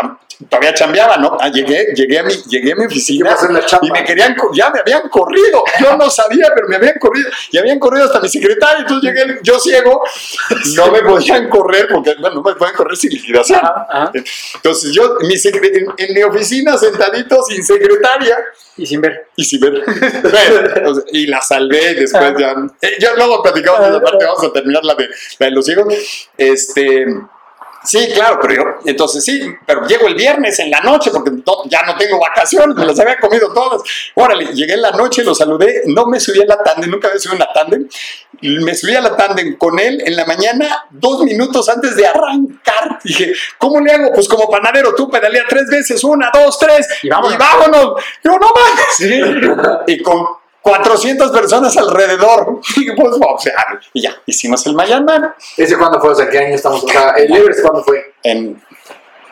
todavía 0.50 0.74
chambeaba, 0.74 1.16
¿no? 1.16 1.36
Ah, 1.40 1.48
llegué, 1.48 1.92
llegué, 1.94 2.18
a 2.18 2.22
mi, 2.22 2.34
llegué 2.48 2.72
a 2.72 2.76
mi 2.76 2.86
oficina 2.86 3.34
y 3.82 3.90
me 3.90 4.04
querían, 4.04 4.36
ya 4.52 4.70
me 4.70 4.80
habían 4.80 5.08
corrido. 5.08 5.64
Yo 5.80 5.96
no 5.96 6.10
sabía, 6.10 6.52
pero 6.54 6.68
me 6.68 6.76
habían 6.76 6.94
corrido. 7.00 7.28
Y 7.50 7.58
habían 7.58 7.78
corrido 7.78 8.04
hasta 8.06 8.20
mi 8.20 8.28
secretario. 8.28 8.80
Entonces 8.80 9.10
llegué, 9.10 9.38
yo 9.42 9.58
ciego, 9.58 10.02
no 10.74 10.90
me 10.90 11.00
podían 11.02 11.48
correr 11.48 11.88
porque, 11.90 12.14
bueno, 12.20 12.36
no 12.36 12.42
me 12.42 12.54
pueden 12.54 12.74
correr 12.74 12.96
sin 12.96 13.10
liquidación. 13.10 13.60
Ajá, 13.62 13.86
ajá. 13.90 14.12
Entonces 14.54 14.92
yo 14.92 15.16
mi 15.20 15.34
en, 15.34 15.86
en 15.96 16.14
mi 16.14 16.22
oficina 16.22 16.76
sentadito 16.76 17.42
sin 17.44 17.62
secretaria 17.64 18.36
Y 18.76 18.86
sin 18.86 19.00
ver. 19.00 19.28
y 19.36 19.44
sin 19.44 19.60
ver. 19.60 19.84
Bueno, 20.22 21.02
y 21.12 21.26
la 21.26 21.35
salvé 21.40 21.92
y 21.92 21.94
después 21.94 22.34
ya. 22.38 22.54
eh, 22.82 22.96
ya 22.98 23.14
luego 23.14 23.42
platicamos 23.42 23.80
esa 23.88 24.00
parte, 24.00 24.24
vamos 24.24 24.44
a 24.44 24.52
terminar 24.52 24.84
la 24.84 24.94
de, 24.94 25.08
la 25.38 25.46
de 25.46 25.52
los 25.52 25.64
ciegos. 25.64 25.94
Este. 26.36 27.06
Sí, 27.84 28.08
claro, 28.12 28.40
pero 28.42 28.54
yo, 28.54 28.62
entonces 28.86 29.22
sí, 29.22 29.40
pero 29.64 29.86
llego 29.86 30.08
el 30.08 30.16
viernes 30.16 30.58
en 30.58 30.72
la 30.72 30.80
noche 30.80 31.12
porque 31.12 31.30
no- 31.30 31.62
ya 31.66 31.82
no 31.86 31.96
tengo 31.96 32.18
vacaciones, 32.18 32.74
me 32.76 32.84
las 32.84 32.98
había 32.98 33.16
comido 33.20 33.52
todas. 33.54 33.80
Órale, 34.16 34.46
llegué 34.46 34.72
en 34.74 34.82
la 34.82 34.90
noche, 34.90 35.22
lo 35.22 35.36
saludé, 35.36 35.82
no 35.86 36.06
me 36.06 36.18
subí 36.18 36.42
a 36.42 36.46
la 36.46 36.60
tandem, 36.64 36.90
nunca 36.90 37.06
había 37.06 37.20
subido 37.20 37.44
a 37.44 37.46
una 37.46 37.52
tandem. 37.52 37.88
Me 38.40 38.74
subí 38.74 38.96
a 38.96 39.00
la 39.00 39.14
tandem 39.16 39.56
con 39.56 39.78
él 39.78 40.02
en 40.04 40.16
la 40.16 40.24
mañana, 40.24 40.84
dos 40.90 41.22
minutos 41.22 41.68
antes 41.68 41.94
de 41.94 42.08
arrancar. 42.08 42.98
Dije, 43.04 43.32
¿cómo 43.56 43.78
le 43.80 43.92
hago? 43.92 44.10
Pues 44.12 44.26
como 44.28 44.50
panadero, 44.50 44.92
tú 44.96 45.08
pedalea 45.08 45.44
tres 45.48 45.68
veces, 45.70 46.02
una, 46.02 46.28
dos, 46.34 46.58
tres, 46.58 46.88
y 47.04 47.08
vámonos. 47.08 48.02
Yo, 48.24 48.32
no 48.32 48.50
mames. 48.52 49.84
Y 49.86 50.02
con 50.02 50.26
400 50.70 51.30
personas 51.30 51.76
alrededor. 51.76 52.60
Y, 52.76 52.90
pues, 52.94 53.14
o 53.20 53.38
sea, 53.38 53.54
y 53.92 54.02
ya, 54.02 54.14
hicimos 54.26 54.66
el 54.66 54.74
Mayanman 54.74 55.34
¿Ese 55.56 55.76
cuándo 55.78 56.00
fue? 56.00 56.10
O 56.10 56.14
sea, 56.14 56.28
¿qué 56.28 56.38
año 56.38 56.54
estamos? 56.54 56.84
O 56.84 56.88
sea, 56.88 57.10
el 57.10 57.34
Everest 57.34 57.62
cuándo 57.62 57.82
fue? 57.84 58.14
en 58.22 58.62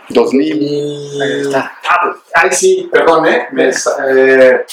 2000. 0.08 1.54
Ah, 1.54 1.72
ay, 2.34 2.52
sí, 2.52 2.88
perdón, 2.92 3.26
¿eh? 3.26 3.48
Me 3.52 3.72
sa- 3.72 3.96
eh, 4.10 4.64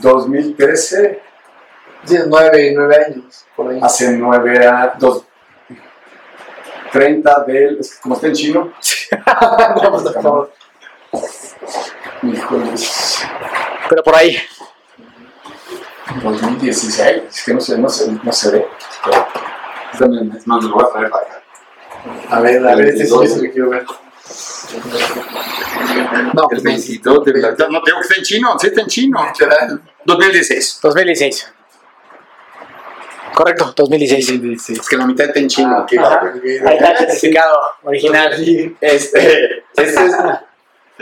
2013, 0.00 1.22
Sí, 2.04 2.16
nueve, 2.26 2.72
nueve 2.74 2.96
años, 3.06 3.44
por 3.56 3.70
ahí. 3.70 3.80
hace 3.82 4.12
nueve 4.12 4.64
a 4.66 4.94
dos, 4.98 5.24
30 6.92 7.44
del. 7.46 7.78
es 7.80 7.94
que 7.96 8.00
como 8.00 8.14
está 8.14 8.28
en 8.28 8.32
chino. 8.34 8.72
Favor. 10.22 10.52
Híjole, 12.22 12.70
Pero 13.88 14.02
por 14.02 14.14
ahí. 14.14 14.36
2016, 16.22 17.22
es 17.28 17.44
que 17.44 17.54
no 17.54 17.60
se, 17.60 17.78
no 17.78 17.88
se, 17.88 18.10
no 18.12 18.32
se 18.32 18.50
ve. 18.50 18.66
Es 19.92 20.46
más, 20.46 20.64
lo 20.64 20.74
voy 20.74 20.84
a 20.84 20.92
traer 20.92 21.10
para 21.10 21.22
acá. 21.24 21.42
A 22.30 22.40
ver, 22.40 22.66
a 22.66 22.74
ver, 22.74 22.88
este 22.88 23.06
sí 23.06 23.14
es 23.24 23.34
el 23.36 23.42
que 23.42 23.50
quiero 23.52 23.70
ver. 23.70 23.84
No, 26.34 26.48
El 26.50 26.60
22 26.60 27.24
de 27.24 27.32
la- 27.34 27.50
No 27.70 27.82
tengo 27.82 27.98
que 28.00 28.06
está 28.08 28.14
en 28.16 28.22
chino, 28.22 28.58
sí 28.58 28.66
está 28.68 28.80
en 28.82 28.86
chino. 28.86 29.24
literal. 29.26 29.82
2016. 30.04 30.80
2016. 30.82 31.52
Correcto, 33.34 33.72
2016. 33.76 34.70
Es 34.80 34.88
que 34.88 34.96
la 34.96 35.06
mitad 35.06 35.26
está 35.26 35.38
en 35.38 35.48
chino. 35.48 35.76
Ah. 35.78 35.86
Ahí 35.90 36.56
está 36.56 36.90
el 36.90 36.98
certificado 36.98 37.56
original. 37.82 38.32
Este, 38.80 39.64
este 39.76 40.04
es, 40.06 40.16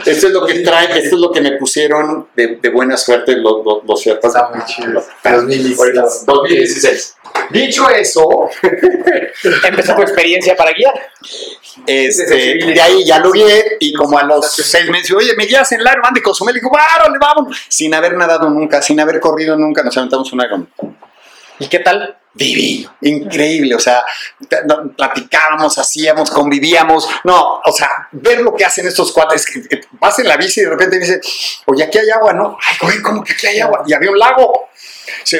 esto 0.05 0.27
es 0.27 0.33
lo 0.33 0.45
que 0.45 0.59
trae, 0.59 0.99
esto 0.99 1.15
es 1.15 1.21
lo 1.21 1.31
que 1.31 1.41
me 1.41 1.53
pusieron 1.53 2.27
de, 2.35 2.59
de 2.61 2.69
buena 2.69 2.97
suerte 2.97 3.35
los, 3.35 3.65
los, 3.65 3.83
los 3.85 4.01
ciertos. 4.01 4.33
Está 4.33 4.49
muy 4.49 4.63
chido. 4.65 5.03
2016. 5.23 6.25
2016. 6.25 7.15
Dicho 7.51 7.89
eso, 7.89 8.49
Empezó 9.63 9.95
tu 9.95 10.01
experiencia 10.01 10.55
para 10.55 10.71
guiar. 10.71 10.93
este, 11.85 12.35
de 12.35 12.81
ahí 12.81 13.05
ya 13.05 13.19
lo 13.19 13.31
guié 13.31 13.77
y 13.79 13.93
como 13.93 14.17
a 14.17 14.23
los 14.23 14.53
seis 14.53 14.89
meses, 14.89 15.11
oye, 15.11 15.33
me 15.37 15.45
guías 15.45 15.71
en 15.71 15.81
el 15.81 15.87
Ironman 15.87 16.13
de 16.13 16.21
Cozumel, 16.21 16.55
y 16.55 16.59
digo, 16.59 16.71
¡várale, 16.71 17.17
vamos! 17.19 17.57
Sin 17.69 17.93
haber 17.93 18.15
nadado 18.15 18.49
nunca, 18.49 18.81
sin 18.81 18.99
haber 18.99 19.19
corrido 19.19 19.55
nunca, 19.55 19.83
nos 19.83 19.95
aventamos 19.97 20.31
un 20.33 20.41
Ironman. 20.41 20.69
¿Y 21.59 21.67
qué 21.67 21.79
tal? 21.79 22.17
divino, 22.37 22.95
increíble, 23.01 23.75
o 23.75 23.79
sea, 23.79 24.03
platicábamos, 24.95 25.77
hacíamos, 25.77 26.29
convivíamos, 26.29 27.09
no, 27.23 27.59
o 27.65 27.71
sea, 27.71 27.89
ver 28.11 28.41
lo 28.41 28.55
que 28.55 28.63
hacen 28.63 28.87
estos 28.87 29.11
cuates, 29.11 29.45
vas 29.93 30.19
en 30.19 30.27
la 30.27 30.37
bici 30.37 30.61
y 30.61 30.63
de 30.63 30.69
repente 30.69 30.99
dice, 30.99 31.19
oye, 31.65 31.83
aquí 31.83 31.97
hay 31.97 32.09
agua, 32.11 32.33
¿no? 32.33 32.57
Ay, 32.61 32.75
güey, 32.79 33.01
¿cómo 33.01 33.23
que 33.23 33.33
aquí 33.33 33.47
hay 33.47 33.59
agua? 33.59 33.83
Y 33.87 33.93
había 33.93 34.11
un 34.11 34.19
lago. 34.19 34.69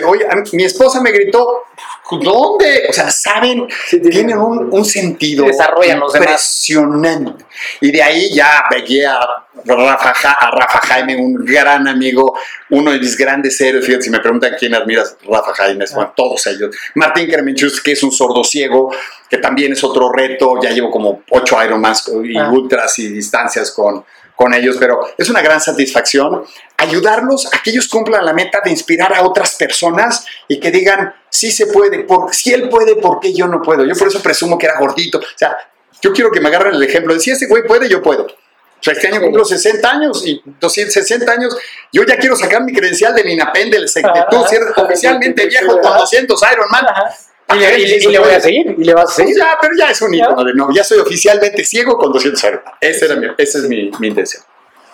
Oye, 0.07 0.25
mi 0.53 0.63
esposa 0.63 1.01
me 1.01 1.11
gritó, 1.11 1.63
¿dónde? 2.11 2.85
O 2.89 2.93
sea, 2.93 3.09
saben, 3.11 3.67
tienen 3.89 4.37
un, 4.37 4.69
un 4.73 4.85
sentido 4.85 5.45
Sí, 5.45 5.51
desarrollan 5.51 5.99
los 5.99 6.13
demás. 6.13 6.29
impresionante. 6.69 7.45
Y 7.81 7.91
de 7.91 8.03
ahí 8.03 8.33
ya 8.33 8.63
veía 8.71 9.15
a 9.17 9.45
Rafa, 9.65 10.31
a 10.31 10.51
Rafa 10.51 10.79
Jaime, 10.87 11.15
un 11.17 11.33
gran 11.43 11.87
amigo, 11.87 12.37
uno 12.69 12.91
de 12.91 12.99
mis 12.99 13.17
grandes 13.17 13.59
héroes. 13.59 13.85
Fíjate, 13.85 14.03
si 14.05 14.09
me 14.09 14.19
preguntan 14.19 14.53
quién 14.57 14.73
admiras, 14.75 15.17
Rafa 15.27 15.53
Jaime, 15.55 15.83
es 15.85 15.93
bueno, 15.93 16.13
todos 16.15 16.45
ellos. 16.47 16.75
Martín 16.95 17.27
Kremenchus, 17.29 17.81
que 17.81 17.93
es 17.93 18.03
un 18.03 18.11
sordo 18.11 18.43
ciego, 18.43 18.93
que 19.29 19.37
también 19.37 19.73
es 19.73 19.83
otro 19.83 20.11
reto. 20.11 20.59
Ya 20.61 20.69
llevo 20.69 20.89
como 20.91 21.23
ocho 21.31 21.61
Ironmans 21.63 22.09
y 22.23 22.37
Ah. 22.37 22.49
ultras 22.51 22.97
y 22.99 23.09
distancias 23.09 23.71
con, 23.71 24.05
con 24.37 24.53
ellos, 24.53 24.77
pero 24.79 25.01
es 25.17 25.29
una 25.29 25.41
gran 25.41 25.59
satisfacción 25.59 26.45
ayudarlos 26.77 27.47
a 27.51 27.61
que 27.63 27.71
ellos 27.71 27.87
cumplan 27.87 28.23
la 28.23 28.33
meta 28.33 28.61
de 28.63 28.69
inspirar 28.69 29.11
a 29.13 29.23
otras 29.23 29.55
personas 29.55 30.25
y 30.47 30.59
que 30.59 30.69
digan, 30.69 31.13
sí 31.27 31.51
se 31.51 31.65
puede, 31.67 32.03
por, 32.03 32.33
si 32.33 32.53
él 32.53 32.69
puede, 32.69 32.95
¿por 32.95 33.19
qué 33.19 33.33
yo 33.33 33.47
no 33.47 33.61
puedo? 33.63 33.83
Yo 33.83 33.95
por 33.95 34.07
eso 34.07 34.21
presumo 34.21 34.57
que 34.59 34.67
era 34.67 34.79
gordito. 34.79 35.17
O 35.17 35.23
sea, 35.35 35.57
yo 36.01 36.13
quiero 36.13 36.31
que 36.31 36.39
me 36.39 36.49
agarren 36.49 36.75
el 36.75 36.83
ejemplo 36.83 37.15
de 37.15 37.19
si 37.19 37.31
este 37.31 37.47
güey 37.47 37.63
puede, 37.63 37.89
yo 37.89 38.01
puedo. 38.01 38.25
O 38.25 38.83
sea, 38.83 38.93
este 38.93 39.07
año 39.07 39.21
cumplo 39.21 39.43
60 39.43 39.89
años 39.89 40.21
y 40.23 40.39
260 40.45 41.31
años. 41.31 41.57
Yo 41.91 42.03
ya 42.03 42.15
quiero 42.17 42.35
sacar 42.35 42.63
mi 42.63 42.71
credencial 42.73 43.15
del 43.15 43.27
INAPEN, 43.27 43.71
del 43.71 43.89
Secretu, 43.89 44.37
Ajá. 44.37 44.47
ser 44.47 44.61
oficialmente 44.75 45.47
viejo 45.47 45.79
con 45.81 45.97
200 45.97 46.39
Ironman. 46.53 46.85
Y 46.85 46.91
le, 46.91 47.36
y 47.55 47.59
le- 47.59 47.79
y 47.97 48.07
le 48.07 48.19
voy 48.19 48.31
a 48.31 48.39
seguir. 48.41 48.75
Y 48.77 48.83
le 48.83 48.93
vas 48.93 49.03
a 49.03 49.05
Pues 49.05 49.15
seguir. 49.15 49.37
ya, 49.37 49.57
pero 49.61 49.73
ya 49.77 49.89
es 49.91 50.01
un 50.01 50.13
ícono 50.13 50.43
de 50.43 50.53
no, 50.53 50.69
ya 50.73 50.83
soy 50.83 50.99
oficialmente 50.99 51.63
ciego 51.63 51.97
con 51.97 52.11
200 52.11 52.43
Ironman. 52.43 52.73
Esa, 52.81 53.05
era 53.05 53.15
mi- 53.15 53.27
esa 53.37 53.57
es 53.59 53.63
mi, 53.65 53.89
mi 53.99 54.07
intención. 54.07 54.43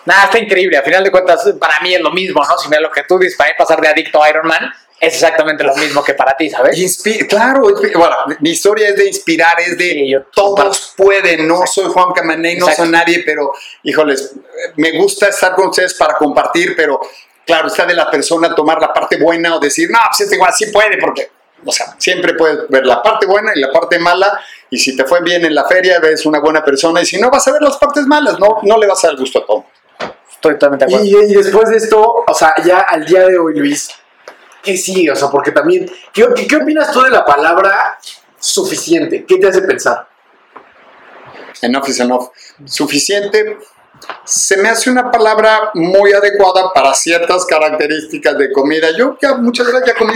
Nada, 0.06 0.24
está 0.24 0.38
increíble. 0.38 0.76
A 0.76 0.82
final 0.82 1.02
de 1.02 1.10
cuentas, 1.10 1.54
para 1.58 1.80
mí 1.80 1.94
es 1.94 2.00
lo 2.00 2.10
mismo, 2.10 2.42
¿no? 2.44 2.58
Si 2.58 2.68
me 2.68 2.78
lo 2.78 2.90
que 2.90 3.02
tú 3.04 3.18
dices, 3.18 3.36
para 3.36 3.50
mí 3.50 3.54
pasar 3.58 3.80
de 3.80 3.88
adicto 3.88 4.22
a 4.22 4.28
Iron 4.28 4.46
Man 4.46 4.70
es 5.00 5.14
exactamente 5.14 5.64
lo 5.64 5.74
mismo 5.76 6.04
que 6.04 6.14
para 6.14 6.36
ti, 6.36 6.48
¿sabes? 6.50 7.02
Claro, 7.28 7.62
bueno, 7.62 8.16
mi 8.40 8.50
historia 8.50 8.90
es 8.90 8.96
de 8.96 9.06
inspirar, 9.08 9.58
es 9.60 9.76
de 9.76 9.84
Sí, 9.90 10.10
yo- 10.10 10.22
todos 10.34 10.92
pueden, 10.96 11.48
no 11.48 11.66
soy 11.66 11.86
Juan 11.86 12.12
Camaney, 12.14 12.56
no 12.58 12.68
soy 12.70 12.88
nadie, 12.90 13.22
pero 13.26 13.52
híjoles, 13.82 14.34
me 14.76 14.92
gusta 14.92 15.28
estar 15.28 15.54
con 15.54 15.68
ustedes 15.68 15.94
para 15.94 16.14
compartir, 16.14 16.74
pero 16.76 17.00
claro, 17.44 17.68
está 17.68 17.84
de 17.86 17.94
la 17.94 18.10
persona 18.10 18.54
tomar 18.54 18.80
la 18.80 18.92
parte 18.92 19.16
buena 19.16 19.56
o 19.56 19.58
decir, 19.58 19.90
no, 19.90 19.98
pues 20.08 20.20
este 20.20 20.36
igual 20.36 20.52
sí 20.54 20.66
puede, 20.66 20.96
porque, 20.98 21.30
o 21.64 21.72
sea, 21.72 21.94
siempre 21.98 22.34
puedes 22.34 22.68
ver 22.68 22.86
la 22.86 23.02
parte 23.02 23.26
buena 23.26 23.52
y 23.54 23.60
la 23.60 23.70
parte 23.70 23.98
mala, 23.98 24.40
y 24.70 24.78
si 24.78 24.96
te 24.96 25.04
fue 25.04 25.22
bien 25.22 25.44
en 25.44 25.54
la 25.54 25.64
feria, 25.64 26.00
ves 26.00 26.26
una 26.26 26.40
buena 26.40 26.64
persona, 26.64 27.02
y 27.02 27.06
si 27.06 27.20
no, 27.20 27.30
vas 27.30 27.46
a 27.48 27.52
ver 27.52 27.62
las 27.62 27.76
partes 27.76 28.06
malas, 28.06 28.38
no, 28.38 28.58
no 28.62 28.78
le 28.78 28.86
vas 28.86 29.04
a 29.04 29.08
dar 29.08 29.16
gusto 29.16 29.40
a 29.40 29.46
todo. 29.46 29.64
Estoy 30.30 30.54
totalmente 30.54 30.86
de 30.86 30.94
acuerdo. 30.94 31.22
Y, 31.22 31.32
y 31.32 31.34
después 31.34 31.68
de 31.70 31.76
esto, 31.76 32.24
o 32.26 32.34
sea, 32.34 32.54
ya 32.64 32.80
al 32.80 33.04
día 33.06 33.26
de 33.26 33.38
hoy, 33.38 33.58
Luis, 33.58 33.90
¿qué 34.62 34.76
sigue? 34.76 35.10
O 35.10 35.16
sea, 35.16 35.28
porque 35.28 35.52
también, 35.52 35.90
¿qué, 36.12 36.26
qué, 36.34 36.46
qué 36.46 36.56
opinas 36.56 36.92
tú 36.92 37.02
de 37.02 37.10
la 37.10 37.24
palabra 37.24 37.98
suficiente? 38.38 39.24
¿Qué 39.26 39.38
te 39.38 39.46
hace 39.46 39.62
pensar? 39.62 40.06
Enough 41.62 41.88
is 41.88 42.00
enough. 42.00 42.28
Suficiente. 42.66 43.58
Se 44.24 44.56
me 44.56 44.68
hace 44.68 44.90
una 44.90 45.10
palabra 45.10 45.70
muy 45.74 46.12
adecuada 46.12 46.72
para 46.74 46.94
ciertas 46.94 47.44
características 47.46 48.36
de 48.38 48.52
comida. 48.52 48.90
Yo 48.96 49.16
ya 49.20 49.34
muchas 49.34 49.66
veces 49.66 49.82
ya 49.86 49.94
comí 49.94 50.14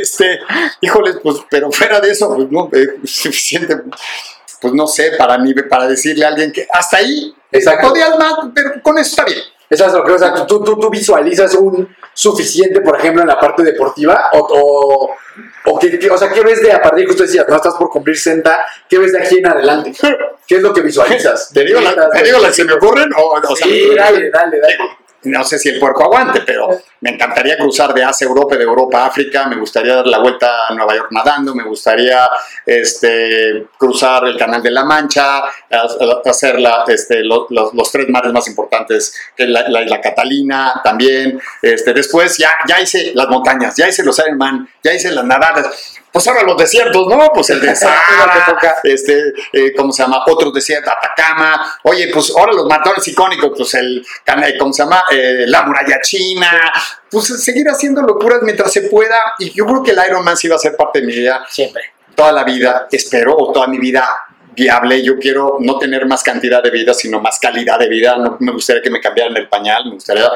este, 0.00 0.40
híjoles, 0.80 1.16
pues, 1.22 1.38
pero 1.50 1.70
fuera 1.70 2.00
de 2.00 2.10
eso, 2.10 2.34
pues 2.34 2.50
no, 2.50 2.68
eh, 2.72 3.00
suficiente. 3.04 3.82
Pues 4.60 4.74
no 4.74 4.86
sé, 4.86 5.12
para, 5.18 5.38
ni, 5.38 5.54
para 5.54 5.88
decirle 5.88 6.24
a 6.24 6.28
alguien 6.28 6.52
que 6.52 6.68
hasta 6.72 6.98
ahí 6.98 7.34
Exacto. 7.50 7.88
podías 7.88 8.16
más, 8.18 8.34
pero 8.54 8.80
con 8.82 8.96
eso 8.98 9.10
está 9.10 9.24
bien. 9.24 9.40
Eso 9.72 9.86
es 9.86 9.92
lo 9.92 10.04
que, 10.04 10.12
o 10.12 10.18
sea, 10.18 10.34
tú, 10.46 10.62
tú, 10.62 10.78
tú 10.78 10.90
visualizas 10.90 11.54
un 11.54 11.96
suficiente, 12.12 12.80
por 12.82 12.96
ejemplo, 12.98 13.22
en 13.22 13.28
la 13.28 13.40
parte 13.40 13.62
deportiva, 13.62 14.28
o, 14.34 14.38
o, 14.38 15.10
o 15.72 15.78
qué, 15.78 15.98
qué- 15.98 16.10
o 16.10 16.18
sea, 16.18 16.30
¿qué 16.30 16.42
ves 16.42 16.60
de 16.62 16.70
a 16.72 16.82
partir 16.82 17.06
que 17.06 17.12
usted 17.12 17.24
decía, 17.24 17.46
no 17.48 17.56
estás 17.56 17.74
por 17.74 17.88
cumplir 17.88 18.16
60, 18.18 18.64
qué 18.88 18.98
ves 18.98 19.12
de 19.12 19.18
aquí 19.20 19.38
en 19.38 19.46
adelante? 19.46 19.92
¿Qué 20.46 20.56
es 20.56 20.62
lo 20.62 20.74
que 20.74 20.82
visualizas? 20.82 21.50
¿Te 21.54 21.64
digo, 21.64 21.80
la, 21.80 22.10
te 22.10 22.22
digo 22.22 22.38
las 22.38 22.50
que 22.50 22.56
se 22.56 22.64
me 22.64 22.74
ocurren? 22.74 23.10
O, 23.16 23.30
o 23.48 23.56
sea, 23.56 23.66
Sí, 23.66 23.94
dale, 23.96 24.30
dale, 24.30 24.60
dale. 24.60 24.76
No 25.24 25.44
sé 25.44 25.58
si 25.58 25.68
el 25.68 25.78
puerco 25.78 26.04
aguante, 26.04 26.40
pero 26.44 26.68
me 27.00 27.10
encantaría 27.10 27.56
cruzar 27.56 27.92
de 27.94 28.02
Asia 28.04 28.26
a 28.26 28.30
Europa, 28.30 28.56
de 28.56 28.64
Europa 28.64 29.02
a 29.02 29.06
África, 29.06 29.46
me 29.46 29.56
gustaría 29.56 29.94
dar 29.96 30.06
la 30.06 30.18
vuelta 30.18 30.66
a 30.68 30.74
Nueva 30.74 30.94
York 30.96 31.08
nadando, 31.10 31.54
me 31.54 31.64
gustaría 31.64 32.28
este, 32.66 33.66
cruzar 33.78 34.24
el 34.26 34.36
Canal 34.36 34.62
de 34.62 34.70
la 34.70 34.84
Mancha, 34.84 35.42
hacer 36.24 36.60
la, 36.60 36.84
este, 36.88 37.22
lo- 37.22 37.46
los, 37.50 37.74
los 37.74 37.92
tres 37.92 38.08
mares 38.08 38.32
más 38.32 38.46
importantes, 38.48 39.14
que 39.36 39.46
la, 39.46 39.68
la 39.68 40.00
Catalina 40.00 40.80
también. 40.82 41.40
Este, 41.60 41.92
después 41.92 42.36
ya, 42.38 42.50
ya 42.66 42.80
hice 42.80 43.12
las 43.14 43.28
montañas, 43.28 43.76
ya 43.76 43.88
hice 43.88 44.02
los 44.04 44.18
Ironman, 44.18 44.68
ya 44.82 44.92
hice 44.92 45.10
las 45.12 45.24
nadadas. 45.24 45.94
Pues 46.12 46.26
ahora 46.28 46.42
los 46.42 46.56
desiertos, 46.56 47.06
¿no? 47.06 47.30
Pues 47.32 47.48
el 47.50 47.60
de 47.60 47.74
Sahara, 47.76 48.56
este, 48.84 49.32
eh, 49.52 49.72
¿cómo 49.76 49.92
se 49.92 50.02
llama? 50.02 50.22
Otros 50.26 50.52
desiertos, 50.52 50.92
Atacama. 50.92 51.78
Oye, 51.84 52.08
pues 52.12 52.32
ahora 52.36 52.52
los 52.52 52.66
maratones 52.66 53.06
icónicos, 53.08 53.52
pues 53.56 53.74
el, 53.74 54.04
cana- 54.24 54.46
¿cómo 54.58 54.72
se 54.72 54.82
llama? 54.82 55.04
Eh, 55.10 55.44
la 55.46 55.62
muralla 55.62 56.00
china. 56.02 56.72
Pues 57.10 57.26
seguir 57.42 57.66
haciendo 57.68 58.02
locuras 58.02 58.40
mientras 58.42 58.72
se 58.72 58.82
pueda. 58.82 59.16
Y 59.38 59.50
yo 59.52 59.64
creo 59.66 59.82
que 59.82 59.92
el 59.92 60.00
Ironman 60.06 60.36
sí 60.36 60.48
va 60.48 60.56
a 60.56 60.58
ser 60.58 60.76
parte 60.76 61.00
de 61.00 61.06
mi 61.06 61.14
vida 61.14 61.46
Siempre. 61.48 61.82
toda 62.14 62.32
la 62.32 62.44
vida, 62.44 62.88
espero, 62.90 63.34
o 63.36 63.52
toda 63.52 63.66
mi 63.66 63.78
vida 63.78 64.06
viable. 64.54 65.02
Yo 65.02 65.18
quiero 65.18 65.56
no 65.60 65.78
tener 65.78 66.04
más 66.06 66.22
cantidad 66.22 66.62
de 66.62 66.70
vida, 66.70 66.92
sino 66.92 67.20
más 67.20 67.38
calidad 67.38 67.78
de 67.78 67.88
vida. 67.88 68.16
No 68.16 68.36
me 68.40 68.52
gustaría 68.52 68.82
que 68.82 68.90
me 68.90 69.00
cambiaran 69.00 69.34
el 69.36 69.48
pañal, 69.48 69.86
me 69.86 69.92
gustaría... 69.94 70.28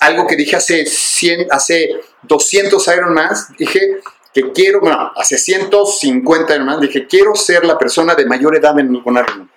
Algo 0.00 0.26
que 0.26 0.36
dije 0.36 0.56
hace 0.56 0.84
100, 0.84 1.46
hace 1.50 1.90
200 2.22 2.86
Ironmans, 2.88 3.48
dije, 3.56 4.00
que 4.32 4.52
quiero, 4.52 4.80
bueno, 4.80 5.12
hace 5.16 5.36
150 5.38 6.54
años 6.54 6.66
más, 6.66 6.80
dije, 6.80 7.06
quiero 7.06 7.34
ser 7.34 7.64
la 7.64 7.78
persona 7.78 8.14
de 8.14 8.26
mayor 8.26 8.56
edad 8.56 8.78
en 8.78 9.00
una 9.04 9.22
reunión. 9.22 9.50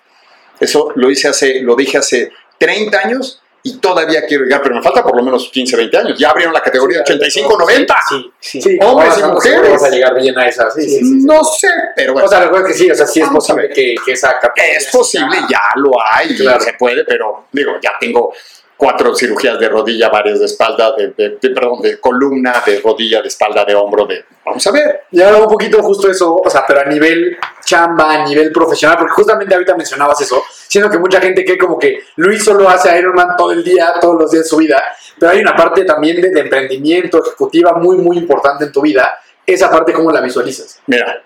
Eso 0.60 0.92
lo 0.96 1.10
hice 1.10 1.28
hace, 1.28 1.60
lo 1.60 1.74
dije 1.76 1.98
hace 1.98 2.30
30 2.58 2.98
años 2.98 3.42
y 3.62 3.78
todavía 3.78 4.24
quiero 4.26 4.44
llegar, 4.44 4.62
pero 4.62 4.76
me 4.76 4.82
falta 4.82 5.02
por 5.02 5.16
lo 5.16 5.24
menos 5.24 5.50
15, 5.52 5.76
20 5.76 5.96
años. 5.98 6.18
Ya 6.18 6.30
abrieron 6.30 6.54
la 6.54 6.60
categoría 6.60 7.02
85-90. 7.02 7.94
Sí, 8.08 8.32
sí, 8.38 8.62
sí. 8.62 8.78
Hombres 8.80 9.18
y 9.18 9.22
mujeres. 9.24 9.60
Vamos 9.62 9.82
a 9.82 9.90
llegar 9.90 10.14
bien 10.14 10.38
a 10.38 10.46
esa. 10.46 10.68
No 11.02 11.42
sé, 11.42 11.68
pero 11.96 12.12
bueno. 12.12 12.26
O 12.26 12.30
sea, 12.30 12.40
recuerda 12.44 12.68
que 12.68 12.74
sí, 12.74 12.88
o 12.88 12.94
sea, 12.94 13.06
sí 13.06 13.20
es 13.20 13.28
posible 13.28 13.68
que, 13.70 13.96
que 14.04 14.12
esa 14.12 14.38
Es 14.56 14.86
posible, 14.92 15.38
ya 15.50 15.60
lo 15.76 15.90
hay, 16.00 16.36
Claro. 16.36 16.60
se 16.60 16.74
puede, 16.74 17.04
pero 17.04 17.46
digo, 17.50 17.72
ya 17.82 17.92
tengo 17.98 18.32
cuatro 18.76 19.14
cirugías 19.14 19.58
de 19.58 19.68
rodilla, 19.68 20.08
varias 20.08 20.38
de 20.38 20.46
espalda, 20.46 20.94
de, 20.96 21.10
perdón, 21.40 21.80
de 21.80 21.98
columna, 21.98 22.62
de 22.64 22.80
rodilla, 22.80 23.22
de 23.22 23.28
espalda, 23.28 23.64
de 23.64 23.74
hombro, 23.74 24.06
de... 24.06 24.24
Vamos 24.44 24.66
a 24.66 24.70
ver. 24.70 25.02
Y 25.10 25.20
ahora 25.22 25.38
un 25.38 25.48
poquito 25.48 25.82
justo 25.82 26.10
eso, 26.10 26.36
o 26.36 26.50
sea, 26.50 26.64
pero 26.66 26.80
a 26.80 26.84
nivel 26.84 27.36
chamba, 27.64 28.12
a 28.12 28.24
nivel 28.24 28.52
profesional, 28.52 28.98
porque 28.98 29.14
justamente 29.14 29.54
ahorita 29.54 29.74
mencionabas 29.74 30.20
eso, 30.20 30.42
siendo 30.68 30.90
que 30.90 30.98
mucha 30.98 31.20
gente 31.20 31.44
cree 31.44 31.58
como 31.58 31.78
que 31.78 32.00
Luis 32.16 32.44
solo 32.44 32.68
hace 32.68 32.96
Ironman 32.98 33.36
todo 33.36 33.52
el 33.52 33.64
día, 33.64 33.94
todos 34.00 34.20
los 34.20 34.30
días 34.30 34.44
de 34.44 34.48
su 34.48 34.56
vida, 34.58 34.82
pero 35.18 35.32
hay 35.32 35.40
una 35.40 35.56
parte 35.56 35.84
también 35.84 36.20
de, 36.20 36.30
de 36.30 36.40
emprendimiento 36.40 37.24
ejecutiva 37.24 37.72
muy, 37.72 37.96
muy 37.96 38.18
importante 38.18 38.64
en 38.66 38.72
tu 38.72 38.82
vida. 38.82 39.18
Esa 39.44 39.70
parte, 39.70 39.92
¿cómo 39.92 40.10
la 40.10 40.20
visualizas? 40.20 40.80
Mira, 40.86 41.22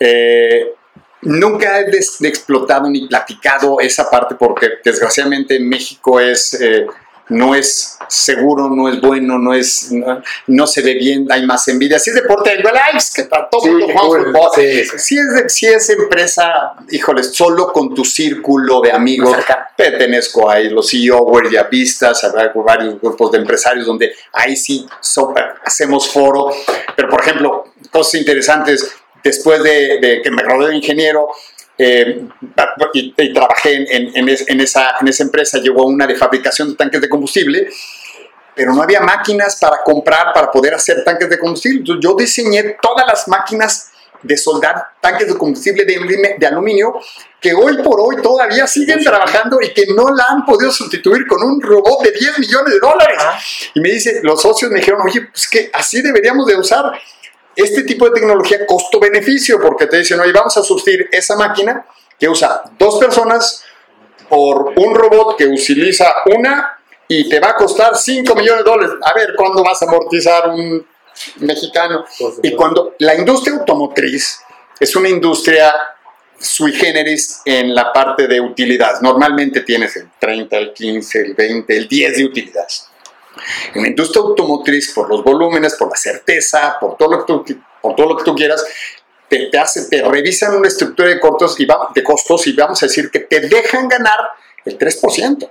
eh, 0.00 0.74
nunca 1.22 1.80
he 1.80 1.90
des- 1.90 2.20
explotado 2.22 2.88
ni 2.88 3.06
platicado 3.08 3.80
esa 3.80 4.08
parte 4.10 4.34
porque 4.36 4.68
desgraciadamente 4.84 5.56
en 5.56 5.68
México 5.68 6.20
es... 6.20 6.54
eh, 6.60 6.86
no 7.30 7.54
es 7.54 7.98
seguro, 8.08 8.70
no 8.70 8.88
es 8.88 9.02
bueno, 9.02 9.38
no 9.38 9.52
es 9.52 9.92
no, 9.92 10.22
no 10.46 10.66
se 10.66 10.80
ve 10.80 10.94
bien, 10.94 11.26
hay 11.30 11.44
más 11.44 11.68
envidia. 11.68 11.98
Si 11.98 12.08
es 12.08 12.16
deporte, 12.16 12.54
igual, 12.58 12.72
ay, 12.82 12.96
es 12.96 13.12
que 13.12 13.24
para 13.24 13.50
todo 13.50 13.60
Sí, 13.64 13.70
fútbol. 13.70 14.32
Sí. 14.54 14.84
Si 14.96 15.18
es, 15.18 15.34
de- 15.34 15.48
si 15.50 15.66
es 15.66 15.90
empresa, 15.90 16.72
híjoles, 16.90 17.34
solo 17.34 17.70
con 17.70 17.94
tu 17.94 18.02
círculo 18.02 18.80
de 18.80 18.92
amigos. 18.92 19.36
Pertenezco 19.76 20.48
a 20.50 20.58
los 20.60 20.90
CEO 20.90 21.26
Vistas, 21.70 22.24
a 22.24 22.32
varios 22.54 22.98
grupos 22.98 23.30
de 23.32 23.36
empresarios 23.38 23.84
donde 23.86 24.14
ahí 24.32 24.56
sí 24.56 24.86
so- 25.02 25.34
hacemos 25.66 26.08
foro. 26.10 26.50
Pero, 26.96 27.10
por 27.10 27.20
ejemplo, 27.20 27.66
cosas 27.92 28.14
interesantes, 28.14 28.90
después 29.22 29.62
de, 29.62 29.98
de 30.00 30.22
que 30.22 30.30
me 30.30 30.42
rodeé 30.42 30.70
de 30.70 30.76
ingeniero, 30.76 31.28
eh, 31.76 32.22
y, 32.94 33.14
y 33.16 33.32
trabajé 33.32 33.74
en, 33.74 34.16
en- 34.16 34.28
es- 34.28 34.48
en 34.48 34.60
esa, 34.60 34.94
en 35.00 35.08
esa 35.08 35.22
empresa, 35.22 35.58
llegó 35.58 35.86
una 35.86 36.06
de 36.06 36.16
fabricación 36.16 36.70
de 36.70 36.74
tanques 36.76 37.00
de 37.00 37.08
combustible, 37.08 37.68
pero 38.54 38.74
no 38.74 38.82
había 38.82 39.00
máquinas 39.00 39.56
para 39.60 39.82
comprar 39.84 40.32
para 40.34 40.50
poder 40.50 40.74
hacer 40.74 41.04
tanques 41.04 41.30
de 41.30 41.38
combustible. 41.38 41.78
Entonces, 41.78 42.02
yo 42.02 42.16
diseñé 42.16 42.76
todas 42.82 43.06
las 43.06 43.28
máquinas 43.28 43.90
de 44.20 44.36
soldar 44.36 44.82
tanques 45.00 45.28
de 45.28 45.38
combustible 45.38 45.84
de, 45.84 46.34
de 46.36 46.46
aluminio 46.48 46.94
que 47.40 47.54
hoy 47.54 47.80
por 47.84 48.00
hoy 48.00 48.20
todavía 48.20 48.66
siguen 48.66 48.98
trabajando 49.04 49.58
y 49.62 49.72
que 49.72 49.86
no 49.94 50.12
la 50.12 50.24
han 50.30 50.44
podido 50.44 50.72
sustituir 50.72 51.24
con 51.28 51.40
un 51.44 51.60
robot 51.62 52.02
de 52.02 52.10
10 52.10 52.40
millones 52.40 52.74
de 52.74 52.80
dólares. 52.80 53.16
Y 53.74 53.80
me 53.80 53.90
dice, 53.90 54.18
los 54.24 54.42
socios 54.42 54.72
me 54.72 54.80
dijeron, 54.80 55.02
oye, 55.02 55.20
pues 55.32 55.46
que 55.46 55.70
así 55.72 56.02
deberíamos 56.02 56.44
de 56.46 56.56
usar 56.56 56.86
este 57.54 57.82
tipo 57.82 58.04
de 58.06 58.12
tecnología 58.12 58.64
costo-beneficio, 58.66 59.60
porque 59.60 59.86
te 59.86 59.98
dicen, 59.98 60.20
oye, 60.20 60.32
vamos 60.32 60.56
a 60.56 60.62
sustituir 60.62 61.08
esa 61.12 61.36
máquina 61.36 61.84
que 62.18 62.28
usa 62.28 62.62
dos 62.78 62.98
personas 62.98 63.64
por 64.28 64.72
un 64.76 64.94
robot 64.94 65.36
que 65.36 65.46
utiliza 65.46 66.14
una 66.26 66.78
y 67.08 67.28
te 67.28 67.40
va 67.40 67.50
a 67.50 67.54
costar 67.54 67.96
5 67.96 68.34
millones 68.34 68.64
de 68.64 68.70
dólares. 68.70 68.96
A 69.02 69.14
ver, 69.14 69.34
¿cuándo 69.34 69.64
vas 69.64 69.80
a 69.82 69.86
amortizar 69.86 70.50
un 70.50 70.86
mexicano? 71.36 72.04
Y 72.42 72.54
cuando 72.54 72.94
la 72.98 73.14
industria 73.14 73.56
automotriz 73.56 74.40
es 74.78 74.94
una 74.94 75.08
industria 75.08 75.74
sui 76.38 76.72
generis 76.72 77.40
en 77.44 77.74
la 77.74 77.92
parte 77.92 78.28
de 78.28 78.40
utilidad, 78.40 79.00
normalmente 79.00 79.62
tienes 79.62 79.96
el 79.96 80.10
30, 80.20 80.56
el 80.56 80.72
15, 80.72 81.20
el 81.20 81.34
20, 81.34 81.76
el 81.76 81.88
10 81.88 82.16
de 82.16 82.24
utilidades. 82.24 82.88
En 83.74 83.82
la 83.82 83.88
industria 83.88 84.22
automotriz, 84.22 84.92
por 84.92 85.08
los 85.08 85.22
volúmenes, 85.24 85.74
por 85.76 85.88
la 85.90 85.96
certeza, 85.96 86.76
por 86.80 86.96
todo 86.96 87.10
lo 87.10 87.18
que 87.24 87.32
tú, 87.54 87.62
por 87.82 87.94
todo 87.96 88.08
lo 88.08 88.16
que 88.16 88.24
tú 88.24 88.34
quieras, 88.34 88.64
te, 89.28 89.46
te 89.46 89.58
hace, 89.58 89.88
te 89.88 90.02
revisan 90.02 90.54
una 90.56 90.68
estructura 90.68 91.08
de, 91.08 91.20
costos 91.20 91.58
y 91.60 91.66
va- 91.66 91.90
de 91.94 92.02
costos 92.02 92.46
y 92.46 92.52
vamos 92.54 92.82
a 92.82 92.86
decir 92.86 93.10
que 93.10 93.20
te 93.20 93.40
dejan 93.40 93.88
ganar 93.88 94.18
el 94.64 94.78
3%. 94.78 95.50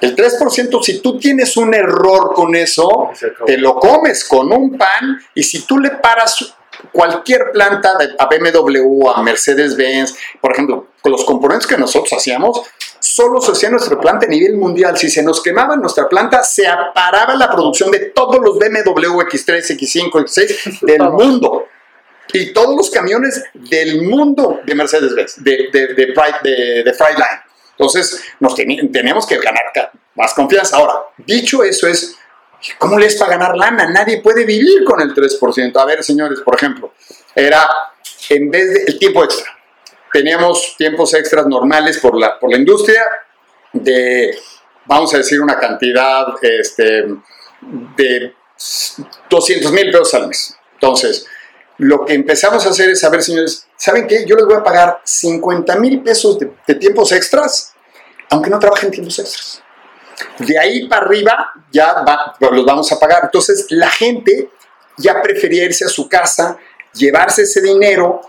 El 0.00 0.16
3%, 0.16 0.82
si 0.82 1.00
tú 1.00 1.18
tienes 1.18 1.56
un 1.58 1.74
error 1.74 2.32
con 2.34 2.54
eso, 2.56 3.10
te 3.46 3.58
lo 3.58 3.74
comes 3.78 4.24
con 4.24 4.50
un 4.52 4.78
pan 4.78 5.20
y 5.34 5.42
si 5.42 5.62
tú 5.66 5.78
le 5.78 5.90
paras 5.90 6.54
cualquier 6.90 7.50
planta 7.52 7.96
de, 7.98 8.14
a 8.18 8.26
BMW, 8.26 9.08
a 9.10 9.22
Mercedes-Benz, 9.22 10.16
por 10.40 10.52
ejemplo, 10.52 10.86
con 11.02 11.12
los 11.12 11.24
componentes 11.24 11.66
que 11.66 11.76
nosotros 11.76 12.14
hacíamos, 12.14 12.62
solo 13.00 13.40
se 13.40 13.52
hacía 13.52 13.70
nuestra 13.70 13.98
planta 13.98 14.26
a 14.26 14.28
nivel 14.28 14.56
mundial. 14.56 14.96
Si 14.96 15.10
se 15.10 15.22
nos 15.22 15.42
quemaba 15.42 15.76
nuestra 15.76 16.08
planta, 16.08 16.44
se 16.44 16.64
paraba 16.94 17.34
la 17.34 17.50
producción 17.50 17.90
de 17.90 17.98
todos 18.14 18.38
los 18.40 18.58
BMW 18.58 19.20
X3, 19.22 19.76
X5, 19.76 20.10
X6 20.10 20.80
del 20.82 21.02
mundo. 21.10 21.66
Y 22.32 22.52
todos 22.52 22.76
los 22.76 22.90
camiones 22.90 23.42
del 23.54 24.02
mundo 24.02 24.60
de 24.64 24.74
Mercedes-Benz, 24.74 25.42
de, 25.42 25.68
de, 25.72 25.94
de. 25.94 26.14
Entonces, 27.72 28.22
nos 28.38 28.54
tenemos 28.54 29.26
que 29.26 29.38
ganar 29.38 29.64
más 30.14 30.34
confianza. 30.34 30.76
Ahora, 30.76 30.94
dicho 31.18 31.64
eso 31.64 31.88
es, 31.88 32.16
¿cómo 32.78 32.98
les 32.98 33.16
para 33.16 33.32
ganar 33.32 33.56
lana? 33.56 33.88
Nadie 33.90 34.20
puede 34.20 34.44
vivir 34.44 34.84
con 34.84 35.00
el 35.00 35.12
3%. 35.14 35.76
A 35.76 35.84
ver, 35.86 36.04
señores, 36.04 36.40
por 36.40 36.54
ejemplo, 36.54 36.92
era 37.34 37.68
en 38.28 38.50
vez 38.50 38.86
del 38.86 38.98
tiempo 38.98 39.24
extra. 39.24 39.59
Teníamos 40.12 40.74
tiempos 40.76 41.14
extras 41.14 41.46
normales 41.46 41.98
por 41.98 42.18
la, 42.18 42.38
por 42.38 42.50
la 42.50 42.56
industria 42.58 43.02
de, 43.72 44.36
vamos 44.86 45.12
a 45.14 45.18
decir, 45.18 45.40
una 45.40 45.58
cantidad 45.58 46.26
este, 46.42 47.06
de 47.96 48.34
200 49.28 49.72
mil 49.72 49.90
pesos 49.90 50.14
al 50.14 50.28
mes. 50.28 50.56
Entonces, 50.74 51.26
lo 51.78 52.04
que 52.04 52.14
empezamos 52.14 52.66
a 52.66 52.70
hacer 52.70 52.90
es, 52.90 53.02
a 53.04 53.08
ver, 53.08 53.22
señores, 53.22 53.66
¿saben 53.76 54.06
qué? 54.06 54.24
Yo 54.26 54.36
les 54.36 54.44
voy 54.44 54.56
a 54.56 54.62
pagar 54.64 55.00
50 55.04 55.76
mil 55.76 56.02
pesos 56.02 56.38
de, 56.38 56.50
de 56.66 56.74
tiempos 56.74 57.12
extras, 57.12 57.72
aunque 58.30 58.50
no 58.50 58.58
trabajen 58.58 58.90
tiempos 58.90 59.18
extras. 59.18 59.62
De 60.38 60.58
ahí 60.58 60.86
para 60.88 61.06
arriba 61.06 61.52
ya 61.72 62.02
va- 62.02 62.34
los 62.50 62.64
vamos 62.66 62.90
a 62.92 62.98
pagar. 62.98 63.20
Entonces, 63.24 63.66
la 63.70 63.88
gente 63.90 64.50
ya 64.98 65.22
prefería 65.22 65.64
irse 65.64 65.84
a 65.84 65.88
su 65.88 66.08
casa, 66.08 66.58
llevarse 66.92 67.42
ese 67.42 67.62
dinero, 67.62 68.20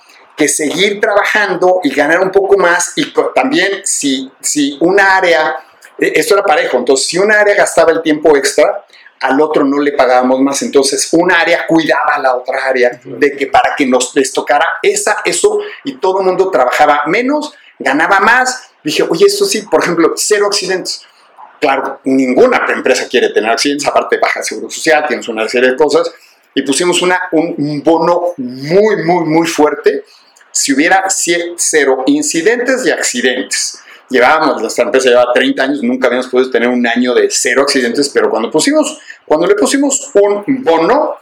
que 0.42 0.48
seguir 0.48 1.00
trabajando 1.00 1.82
y 1.84 1.94
ganar 1.94 2.20
un 2.20 2.32
poco 2.32 2.58
más. 2.58 2.94
Y 2.96 3.14
también, 3.36 3.82
si, 3.84 4.32
si 4.40 4.76
una 4.82 5.18
área, 5.18 5.56
eh, 6.00 6.14
esto 6.16 6.34
era 6.34 6.44
parejo, 6.44 6.78
entonces, 6.78 7.06
si 7.06 7.20
una 7.20 7.40
área 7.40 7.54
gastaba 7.54 7.92
el 7.92 8.02
tiempo 8.02 8.36
extra, 8.36 8.84
al 9.20 9.40
otro 9.40 9.64
no 9.64 9.80
le 9.80 9.92
pagábamos 9.92 10.42
más. 10.42 10.64
Entonces, 10.64 11.10
una 11.12 11.40
área 11.40 11.68
cuidaba 11.68 12.16
a 12.16 12.20
la 12.20 12.36
otra 12.36 12.66
área 12.66 13.00
de 13.04 13.36
que 13.38 13.48
para 13.48 13.76
que 13.76 13.86
nos 13.86 14.16
les 14.16 14.34
tocara 14.34 14.66
esa, 14.82 15.18
eso, 15.26 15.60
y 15.84 15.98
todo 15.98 16.22
el 16.22 16.26
mundo 16.26 16.50
trabajaba 16.50 17.04
menos, 17.06 17.54
ganaba 17.78 18.20
más. 18.20 18.72
Dije, 18.84 19.04
oye, 19.04 19.28
esto 19.28 19.46
sí, 19.46 19.62
por 19.62 19.84
ejemplo, 19.84 20.14
cero 20.16 20.48
accidentes. 20.48 21.06
Claro, 21.60 22.00
ninguna 22.06 22.66
empresa 22.74 23.08
quiere 23.08 23.30
tener 23.30 23.52
accidentes, 23.52 23.88
aparte 23.88 24.18
baja 24.18 24.42
seguro 24.42 24.72
social, 24.72 25.06
tienes 25.08 25.28
una 25.28 25.48
serie 25.48 25.70
de 25.70 25.76
cosas. 25.76 26.12
Y 26.56 26.64
pusimos 26.64 27.04
una, 27.04 27.30
un, 27.32 27.54
un 27.60 27.84
bono 27.84 28.34
muy, 28.38 29.06
muy, 29.06 29.26
muy 29.26 29.48
fuerte 29.48 30.04
si 30.52 30.74
hubiera 30.74 31.06
cero 31.10 32.04
incidentes 32.08 32.86
y 32.86 32.92
accidentes. 32.92 33.80
Llevábamos, 34.10 34.62
nuestra 34.62 34.86
empresa 34.86 35.10
llevaba 35.10 35.32
30 35.34 35.64
años, 35.64 35.84
nunca 35.84 36.08
habíamos 36.08 36.28
podido 36.28 36.52
tener 36.52 36.68
un 36.68 36.86
año 36.86 37.14
de 37.14 37.30
cero 37.30 37.62
accidentes, 37.62 38.10
pero 38.10 38.30
cuando 38.30 38.52
pusimos, 38.52 39.00
cuando 39.26 39.48
le 39.48 39.56
pusimos 39.56 40.12
un 40.14 40.64
bono, 40.64 41.16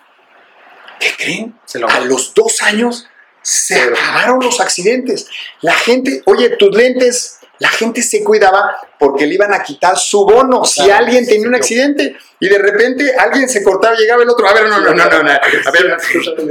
¿qué 0.99 1.09
creen? 1.15 1.59
Se 1.65 1.79
lo 1.79 1.87
A 1.87 1.99
los 1.99 2.33
dos 2.33 2.61
años 2.63 3.07
se 3.41 3.79
acabaron 3.79 4.39
los 4.41 4.59
accidentes. 4.59 5.27
La 5.61 5.73
gente, 5.73 6.23
oye, 6.25 6.49
tus 6.57 6.75
lentes, 6.75 7.38
la 7.59 7.69
gente 7.69 8.01
se 8.01 8.23
cuidaba 8.23 8.77
porque 8.97 9.27
le 9.27 9.35
iban 9.35 9.53
a 9.53 9.61
quitar 9.61 9.97
su 9.97 10.25
bono 10.25 10.63
si 10.65 10.89
alguien 10.89 11.25
tenía 11.25 11.47
un 11.47 11.55
accidente 11.55 12.15
y 12.39 12.47
de 12.47 12.57
repente 12.57 13.13
alguien 13.17 13.49
se 13.49 13.61
cortaba 13.63 13.95
llegaba 13.95 14.23
el 14.23 14.29
otro. 14.29 14.47
A 14.47 14.53
ver, 14.53 14.67
no, 14.67 14.79
no, 14.79 14.93
no, 14.93 15.09
no, 15.09 15.23
no. 15.23 15.31
A 15.31 15.71
ver, 15.71 15.97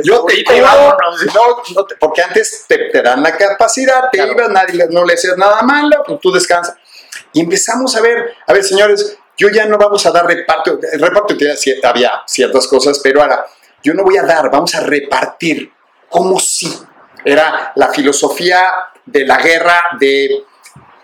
yo 0.05 0.25
te 0.27 0.61
vámonos. 0.61 1.27
no, 1.27 1.87
porque 1.99 2.23
antes 2.23 2.67
te, 2.69 3.03
dan 3.03 3.23
la 3.23 3.37
capacidad, 3.37 4.11
te 4.13 4.19
ibas, 4.19 4.51
nadie, 4.51 4.87
no 4.91 5.05
le 5.05 5.15
hacías 5.15 5.37
nada 5.37 5.63
malo, 5.63 6.03
pues 6.07 6.21
tú 6.21 6.31
descansas. 6.31 6.77
Y 7.33 7.41
empezamos 7.41 7.97
a 7.97 8.01
ver, 8.01 8.35
a 8.47 8.53
ver, 8.53 8.63
señores, 8.63 9.19
yo 9.37 9.49
ya 9.49 9.67
no 9.67 9.79
vamos 9.79 10.05
a 10.05 10.11
dar 10.11 10.27
reparto, 10.27 10.79
el 10.93 11.01
reparto 11.01 11.35
había 11.85 12.23
ciertas 12.27 12.67
cosas, 12.67 13.01
pero 13.03 13.23
ahora 13.23 13.47
yo 13.83 13.95
no 13.95 14.03
voy 14.03 14.17
a 14.17 14.25
dar, 14.25 14.51
vamos 14.51 14.75
a 14.75 14.81
repartir, 14.81 15.73
como 16.11 16.39
si 16.39 16.71
era 17.25 17.73
la 17.77 17.89
filosofía 17.89 18.73
de 19.07 19.27
la 19.27 19.39
guerra 19.39 19.85
de 19.99 20.45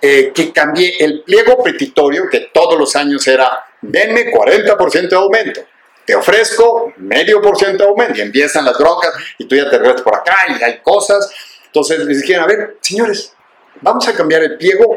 eh, 0.06 0.32
que 0.34 0.52
cambié 0.52 1.02
el 1.02 1.22
pliego 1.22 1.62
petitorio, 1.62 2.28
que 2.30 2.50
todos 2.52 2.78
los 2.78 2.94
años 2.94 3.26
era, 3.26 3.64
denme 3.80 4.30
40% 4.30 5.08
de 5.08 5.16
aumento. 5.16 5.62
te 6.04 6.14
ofrezco 6.14 6.92
medio 6.98 7.40
por 7.40 7.56
ciento 7.56 7.84
de 7.84 7.88
aumento 7.88 8.18
y 8.18 8.20
empiezan 8.20 8.66
las 8.66 8.76
broncas 8.76 9.14
y 9.38 9.46
tú 9.46 9.56
ya 9.56 9.70
te 9.70 9.78
regresas 9.78 10.02
por 10.02 10.14
acá 10.14 10.36
y 10.48 10.62
hay 10.62 10.80
cosas. 10.82 11.30
Entonces 11.64 12.00
les 12.00 12.20
dijeron, 12.20 12.44
a 12.44 12.46
ver, 12.46 12.76
señores, 12.82 13.32
vamos 13.80 14.06
a 14.06 14.12
cambiar 14.12 14.42
el 14.42 14.58
pliego 14.58 14.94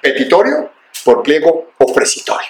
petitorio 0.00 0.70
por 1.04 1.22
pliego 1.22 1.72
ofrecitorio. 1.76 2.48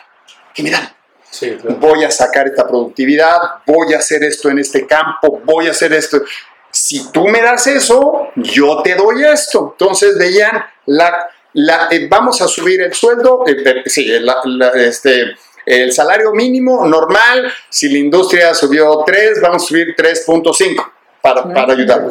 Y 0.54 0.62
miran, 0.62 0.88
Sí, 1.28 1.56
claro. 1.60 1.76
voy 1.80 2.04
a 2.04 2.10
sacar 2.12 2.46
esta 2.46 2.68
productividad, 2.68 3.36
voy 3.66 3.94
a 3.94 3.98
hacer 3.98 4.22
esto 4.22 4.48
en 4.48 4.60
este 4.60 4.86
campo, 4.86 5.40
voy 5.44 5.66
a 5.66 5.72
hacer 5.72 5.92
esto. 5.92 6.22
Si 6.70 7.10
tú 7.10 7.26
me 7.26 7.42
das 7.42 7.66
eso, 7.66 8.28
yo 8.36 8.80
te 8.82 8.94
doy 8.94 9.24
esto. 9.24 9.70
Entonces 9.72 10.16
veían, 10.16 10.64
la, 10.86 11.28
la, 11.56 11.88
eh, 11.90 12.06
vamos 12.08 12.40
a 12.42 12.48
subir 12.48 12.80
el 12.82 12.92
sueldo, 12.94 13.44
eh, 13.46 13.56
eh, 13.64 13.82
sí, 13.86 14.06
la- 14.20 14.40
la- 14.44 14.70
este, 14.70 15.34
el 15.64 15.92
salario 15.92 16.32
mínimo 16.32 16.86
normal, 16.86 17.52
si 17.68 17.88
la 17.88 17.98
industria 17.98 18.54
subió 18.54 19.02
3, 19.06 19.40
vamos 19.40 19.64
a 19.64 19.66
subir 19.66 19.94
3.5 19.96 20.92
para, 21.20 21.42
para 21.52 21.72
ayudar. 21.72 22.06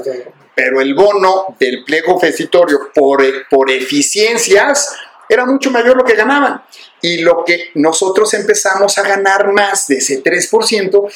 Pero 0.56 0.82
el 0.82 0.94
bono 0.94 1.56
del 1.60 1.84
pliego 1.84 2.16
ofrecitorio 2.16 2.90
por, 2.94 3.24
por 3.50 3.70
eficiencias 3.72 4.96
era 5.28 5.46
mucho 5.46 5.70
mayor 5.72 5.98
lo 5.98 6.04
que 6.06 6.16
ganaban. 6.16 6.62
Y 7.02 7.20
lo 7.20 7.44
que 7.46 7.72
nosotros 7.76 8.34
empezamos 8.34 8.98
a 8.98 9.04
ganar 9.04 9.52
más 9.52 9.88
de 9.88 9.98
ese 9.98 10.24
3% 10.24 11.12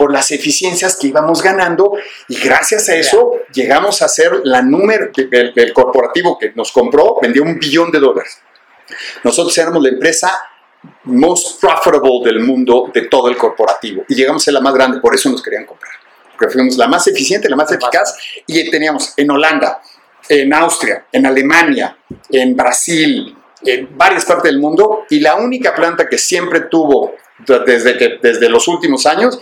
por 0.00 0.10
las 0.10 0.30
eficiencias 0.30 0.96
que 0.96 1.08
íbamos 1.08 1.42
ganando 1.42 1.92
y 2.26 2.36
gracias 2.36 2.88
a 2.88 2.94
eso 2.94 3.32
llegamos 3.52 4.00
a 4.00 4.08
ser 4.08 4.40
la 4.44 4.62
número, 4.62 5.10
el, 5.14 5.52
el 5.54 5.72
corporativo 5.74 6.38
que 6.38 6.52
nos 6.54 6.72
compró 6.72 7.18
vendió 7.20 7.42
un 7.42 7.58
billón 7.58 7.90
de 7.90 7.98
dólares. 7.98 8.38
Nosotros 9.22 9.58
éramos 9.58 9.82
la 9.82 9.90
empresa 9.90 10.40
most 11.04 11.60
profitable 11.60 12.22
del 12.24 12.40
mundo 12.40 12.90
de 12.94 13.02
todo 13.08 13.28
el 13.28 13.36
corporativo 13.36 14.04
y 14.08 14.14
llegamos 14.14 14.42
a 14.42 14.44
ser 14.46 14.54
la 14.54 14.62
más 14.62 14.72
grande, 14.72 15.00
por 15.00 15.14
eso 15.14 15.28
nos 15.28 15.42
querían 15.42 15.66
comprar. 15.66 15.92
Porque 16.30 16.50
fuimos 16.50 16.78
la 16.78 16.88
más 16.88 17.06
eficiente, 17.06 17.46
la 17.50 17.56
más 17.56 17.70
eficaz 17.70 18.16
y 18.46 18.70
teníamos 18.70 19.12
en 19.18 19.30
Holanda, 19.30 19.82
en 20.30 20.54
Austria, 20.54 21.04
en 21.12 21.26
Alemania, 21.26 21.94
en 22.30 22.56
Brasil, 22.56 23.36
en 23.66 23.98
varias 23.98 24.24
partes 24.24 24.44
del 24.44 24.60
mundo 24.60 25.04
y 25.10 25.20
la 25.20 25.34
única 25.34 25.74
planta 25.74 26.08
que 26.08 26.16
siempre 26.16 26.60
tuvo 26.70 27.12
desde, 27.46 27.98
que, 27.98 28.18
desde 28.22 28.48
los 28.48 28.66
últimos 28.66 29.04
años 29.04 29.38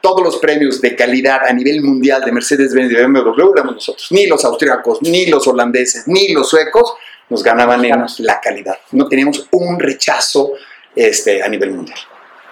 todos 0.00 0.22
los 0.22 0.38
premios 0.38 0.80
de 0.80 0.96
calidad 0.96 1.40
a 1.46 1.52
nivel 1.52 1.82
mundial 1.82 2.24
de 2.24 2.32
Mercedes-Benz 2.32 2.90
y 2.92 2.94
BMW 2.96 3.52
éramos 3.52 3.74
nosotros. 3.74 4.06
Ni 4.10 4.26
los 4.26 4.44
austriacos, 4.44 5.02
ni 5.02 5.26
los 5.26 5.46
holandeses, 5.46 6.06
ni 6.06 6.28
los 6.32 6.48
suecos 6.48 6.94
nos 7.28 7.42
ganaban 7.42 7.84
en 7.84 8.04
la 8.18 8.40
calidad. 8.40 8.78
No 8.92 9.06
teníamos 9.08 9.46
un 9.52 9.78
rechazo 9.78 10.52
este, 10.96 11.42
a 11.42 11.48
nivel 11.48 11.70
mundial. 11.72 11.98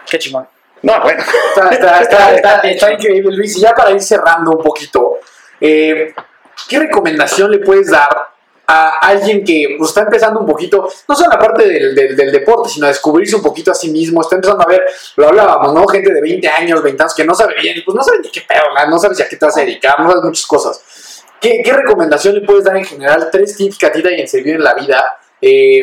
Qué 0.08 0.18
chingón. 0.18 0.46
No, 0.82 1.00
bueno. 1.02 1.20
Está, 1.20 1.68
está, 1.70 2.00
está, 2.02 2.34
está- 2.36 2.60
está 2.60 2.92
increíble, 2.92 3.34
Luis. 3.36 3.56
Y 3.56 3.60
ya 3.60 3.74
para 3.74 3.90
ir 3.90 4.00
cerrando 4.00 4.52
un 4.52 4.62
poquito, 4.62 5.14
eh, 5.60 6.14
¿qué 6.68 6.78
recomendación 6.78 7.50
le 7.50 7.58
puedes 7.58 7.90
dar 7.90 8.08
a 8.70 8.98
alguien 8.98 9.42
que 9.44 9.76
pues, 9.78 9.88
está 9.90 10.02
empezando 10.02 10.40
un 10.40 10.46
poquito, 10.46 10.88
no 11.08 11.14
solo 11.14 11.32
en 11.32 11.38
la 11.38 11.44
parte 11.44 11.66
del, 11.66 11.94
del- 11.94 12.30
deporte, 12.32 12.68
sino 12.68 12.84
a 12.86 12.90
descubrirse 12.90 13.34
un 13.34 13.42
poquito 13.42 13.70
a 13.70 13.74
sí 13.74 13.90
mismo? 13.90 14.20
Está 14.20 14.36
empezando 14.36 14.62
a 14.62 14.66
ver, 14.66 14.82
lo 15.16 15.28
hablábamos, 15.28 15.72
¿no? 15.72 15.86
Gente 15.88 16.12
de 16.12 16.20
20 16.20 16.46
años, 16.48 16.82
20 16.82 17.02
años 17.02 17.14
que 17.14 17.24
no 17.24 17.34
sabe 17.34 17.54
bien, 17.60 17.76
pues 17.84 17.94
no 17.96 18.02
sabe 18.02 18.18
ni 18.22 18.30
qué 18.30 18.42
pedo, 18.46 18.62
¿no? 18.74 18.90
no 18.90 18.98
sabes 18.98 19.20
a 19.22 19.28
qué 19.28 19.36
te 19.36 19.46
vas 19.46 19.56
a 19.56 19.60
dedicar, 19.60 19.98
no 19.98 20.08
sabes 20.10 20.24
muchas 20.24 20.46
cosas. 20.46 21.24
¿Qué, 21.40 21.62
qué 21.64 21.72
recomendación 21.72 22.34
le 22.34 22.42
puedes 22.42 22.64
dar 22.64 22.76
en 22.76 22.84
general? 22.84 23.28
Tres 23.32 23.56
tips 23.56 23.78
que 23.78 23.86
a 23.86 23.92
ti 23.92 24.02
te 24.02 24.12
hayan 24.14 24.28
servido 24.28 24.56
en 24.56 24.64
la 24.64 24.74
vida. 24.74 25.02
eh, 25.40 25.80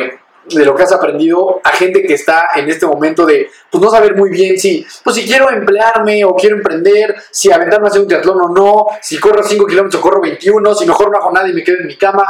de 0.47 0.63
lo 0.63 0.75
que 0.75 0.83
has 0.83 0.91
aprendido 0.91 1.59
a 1.63 1.71
gente 1.71 2.03
que 2.03 2.13
está 2.13 2.49
en 2.53 2.69
este 2.69 2.85
momento 2.85 3.25
de 3.25 3.49
pues 3.71 3.83
no 3.83 3.89
saber 3.89 4.15
muy 4.15 4.29
bien 4.29 4.59
si 4.59 4.85
pues 5.03 5.15
si 5.15 5.25
quiero 5.25 5.49
emplearme 5.49 6.23
o 6.23 6.35
quiero 6.35 6.57
emprender, 6.57 7.15
si 7.31 7.51
aventarme 7.51 7.87
a 7.87 7.89
hacer 7.89 8.01
un 8.01 8.07
triatlón 8.07 8.39
o 8.41 8.49
no, 8.49 8.85
si 9.01 9.19
corro 9.19 9.41
5 9.41 9.65
kilómetros 9.65 9.99
o 9.99 10.03
corro 10.03 10.21
21, 10.21 10.75
si 10.75 10.85
mejor 10.85 11.09
no 11.11 11.17
hago 11.17 11.31
nada 11.31 11.47
y 11.49 11.53
me 11.53 11.63
quedo 11.63 11.77
en 11.79 11.87
mi 11.87 11.97
cama. 11.97 12.27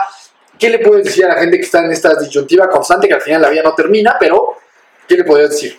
¿Qué 0.60 0.70
le 0.70 0.80
puedes 0.80 1.06
decir 1.06 1.26
a 1.26 1.30
la 1.30 1.42
gente 1.42 1.58
que 1.58 1.64
está 1.64 1.80
en 1.80 1.92
esta 1.92 2.16
disyuntiva 2.16 2.70
constante 2.70 3.08
que 3.08 3.14
al 3.14 3.22
final 3.22 3.42
la 3.42 3.50
vida 3.50 3.64
no 3.64 3.74
termina, 3.74 4.16
pero 4.20 4.56
¿qué 5.08 5.16
le 5.16 5.24
podrías 5.24 5.52
decir? 5.52 5.78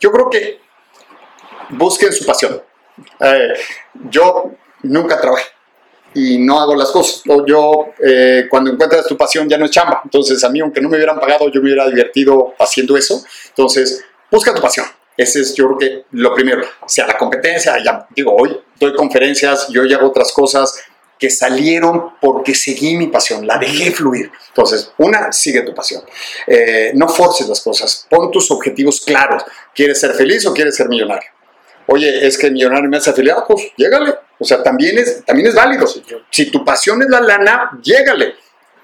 Yo 0.00 0.10
creo 0.10 0.30
que 0.30 0.60
busquen 1.70 2.12
su 2.12 2.24
pasión. 2.24 2.62
Eh, 3.20 3.54
yo 4.10 4.52
nunca 4.82 5.20
trabajé 5.20 5.44
y 6.14 6.38
no 6.38 6.58
hago 6.58 6.74
las 6.74 6.90
cosas. 6.90 7.22
O 7.28 7.44
yo, 7.44 7.88
eh, 8.02 8.46
cuando 8.48 8.70
encuentras 8.70 9.06
tu 9.06 9.16
pasión, 9.16 9.48
ya 9.48 9.58
no 9.58 9.66
es 9.66 9.70
chamba. 9.70 10.00
Entonces, 10.04 10.42
a 10.44 10.48
mí, 10.48 10.60
aunque 10.60 10.80
no 10.80 10.88
me 10.88 10.96
hubieran 10.96 11.20
pagado, 11.20 11.48
yo 11.50 11.60
me 11.60 11.66
hubiera 11.66 11.86
divertido 11.88 12.54
haciendo 12.58 12.96
eso. 12.96 13.22
Entonces, 13.48 14.02
busca 14.30 14.54
tu 14.54 14.62
pasión. 14.62 14.86
Ese 15.16 15.40
es, 15.40 15.54
yo 15.54 15.66
creo 15.66 15.78
que 15.78 16.04
lo 16.12 16.34
primero. 16.34 16.62
Sea 16.86 17.06
la 17.06 17.18
competencia, 17.18 17.76
ya 17.84 18.06
digo, 18.14 18.34
hoy 18.34 18.58
doy 18.78 18.94
conferencias 18.94 19.66
y 19.70 19.78
hoy 19.78 19.92
hago 19.92 20.08
otras 20.08 20.32
cosas 20.32 20.78
que 21.18 21.30
salieron 21.30 22.10
porque 22.20 22.54
seguí 22.54 22.96
mi 22.96 23.06
pasión, 23.08 23.46
la 23.46 23.58
dejé 23.58 23.90
fluir. 23.90 24.30
Entonces, 24.48 24.92
una, 24.98 25.32
sigue 25.32 25.62
tu 25.62 25.74
pasión. 25.74 26.02
Eh, 26.46 26.92
no 26.94 27.08
forces 27.08 27.48
las 27.48 27.60
cosas, 27.60 28.06
pon 28.10 28.30
tus 28.30 28.50
objetivos 28.50 29.00
claros. 29.00 29.44
¿Quieres 29.74 29.98
ser 30.00 30.12
feliz 30.12 30.46
o 30.46 30.54
quieres 30.54 30.76
ser 30.76 30.88
millonario? 30.88 31.30
Oye, 31.86 32.26
es 32.26 32.36
que 32.36 32.50
millonario 32.50 32.90
me 32.90 32.96
hace 32.96 33.10
afiliado, 33.10 33.44
pues 33.46 33.72
llégale. 33.76 34.14
O 34.38 34.44
sea, 34.44 34.62
también 34.62 34.98
es, 34.98 35.24
también 35.24 35.48
es 35.48 35.54
válido. 35.54 35.86
Si 36.30 36.50
tu 36.50 36.64
pasión 36.64 37.02
es 37.02 37.08
la 37.08 37.20
lana, 37.20 37.70
llégale. 37.82 38.34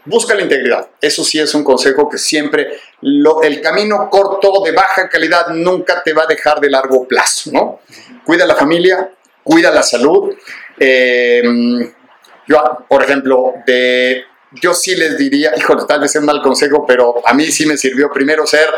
Busca 0.04 0.34
la 0.34 0.42
integridad. 0.42 0.88
Eso 1.00 1.24
sí 1.24 1.38
es 1.38 1.54
un 1.54 1.62
consejo 1.62 2.08
que 2.08 2.18
siempre, 2.18 2.80
lo, 3.02 3.42
el 3.42 3.60
camino 3.60 4.08
corto 4.10 4.62
de 4.64 4.72
baja 4.72 5.08
calidad 5.08 5.48
nunca 5.48 6.02
te 6.02 6.12
va 6.12 6.24
a 6.24 6.26
dejar 6.26 6.60
de 6.60 6.70
largo 6.70 7.06
plazo, 7.06 7.50
¿no? 7.52 7.80
Cuida 8.24 8.46
la 8.46 8.54
familia, 8.54 9.12
cuida 9.44 9.70
la 9.70 9.82
salud. 9.82 10.34
Eh, 10.78 11.42
yo, 12.52 12.86
por 12.88 13.02
ejemplo, 13.02 13.54
de, 13.66 14.24
yo 14.52 14.74
sí 14.74 14.94
les 14.94 15.16
diría, 15.16 15.52
híjole, 15.56 15.84
tal 15.88 16.00
vez 16.00 16.14
es 16.14 16.22
mal 16.22 16.42
consejo, 16.42 16.84
pero 16.86 17.26
a 17.26 17.32
mí 17.32 17.46
sí 17.46 17.66
me 17.66 17.76
sirvió 17.76 18.10
primero 18.10 18.46
ser 18.46 18.68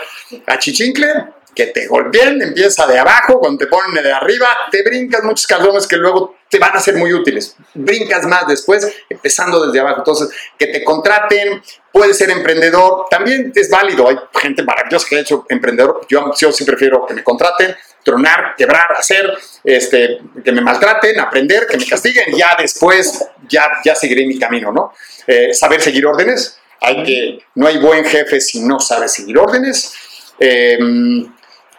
achichincle, 0.47 1.09
que 1.55 1.67
te 1.67 1.87
golpeen, 1.87 2.43
empieza 2.43 2.87
de 2.87 2.99
abajo, 2.99 3.39
cuando 3.39 3.59
te 3.59 3.67
ponen 3.69 4.03
de 4.03 4.13
arriba, 4.13 4.49
te 4.71 4.83
brincas 4.83 5.23
muchos 5.23 5.43
escalones 5.43 5.87
que 5.87 5.97
luego 5.97 6.37
te 6.49 6.59
van 6.59 6.77
a 6.77 6.81
ser 6.81 6.97
muy 6.97 7.13
útiles. 7.13 7.57
Brincas 7.75 8.27
más 8.27 8.47
después, 8.47 8.93
empezando 9.09 9.65
desde 9.65 9.81
abajo. 9.81 9.99
Entonces, 9.99 10.31
que 10.59 10.67
te 10.67 10.83
contraten, 10.83 11.63
puedes 11.93 12.19
ser 12.19 12.31
emprendedor, 12.31 13.07
también 13.09 13.53
es 13.55 13.71
válido. 13.71 14.09
Hay 14.09 14.17
gente 14.41 14.65
maravillosa 14.65 15.07
que 15.09 15.17
ha 15.17 15.21
hecho 15.21 15.47
emprendedor. 15.49 16.05
Yo, 16.09 16.33
yo 16.37 16.53
sí 16.53 16.65
prefiero 16.65 17.07
que 17.07 17.15
me 17.15 17.23
contraten, 17.23 17.77
tronar, 18.05 18.55
quebrar, 18.57 18.93
hacer, 18.93 19.33
este, 19.65 20.21
que 20.45 20.53
me 20.53 20.61
maltraten, 20.61 21.19
aprender, 21.19 21.67
que 21.67 21.77
me 21.77 21.87
castiguen, 21.87 22.37
ya 22.37 22.57
después 22.59 23.27
ya, 23.49 23.69
ya 23.85 23.95
seguiré 23.95 24.27
mi 24.27 24.39
camino, 24.39 24.71
¿no? 24.71 24.93
Eh, 25.27 25.55
saber 25.55 25.81
seguir 25.81 26.07
órdenes. 26.07 26.59
Hay 26.81 27.03
que, 27.03 27.39
no 27.55 27.67
hay 27.67 27.79
buen 27.79 28.05
jefe 28.05 28.41
si 28.41 28.61
no 28.61 28.79
sabe 28.79 29.09
seguir 29.09 29.39
órdenes. 29.39 29.95
Eh, 30.39 30.79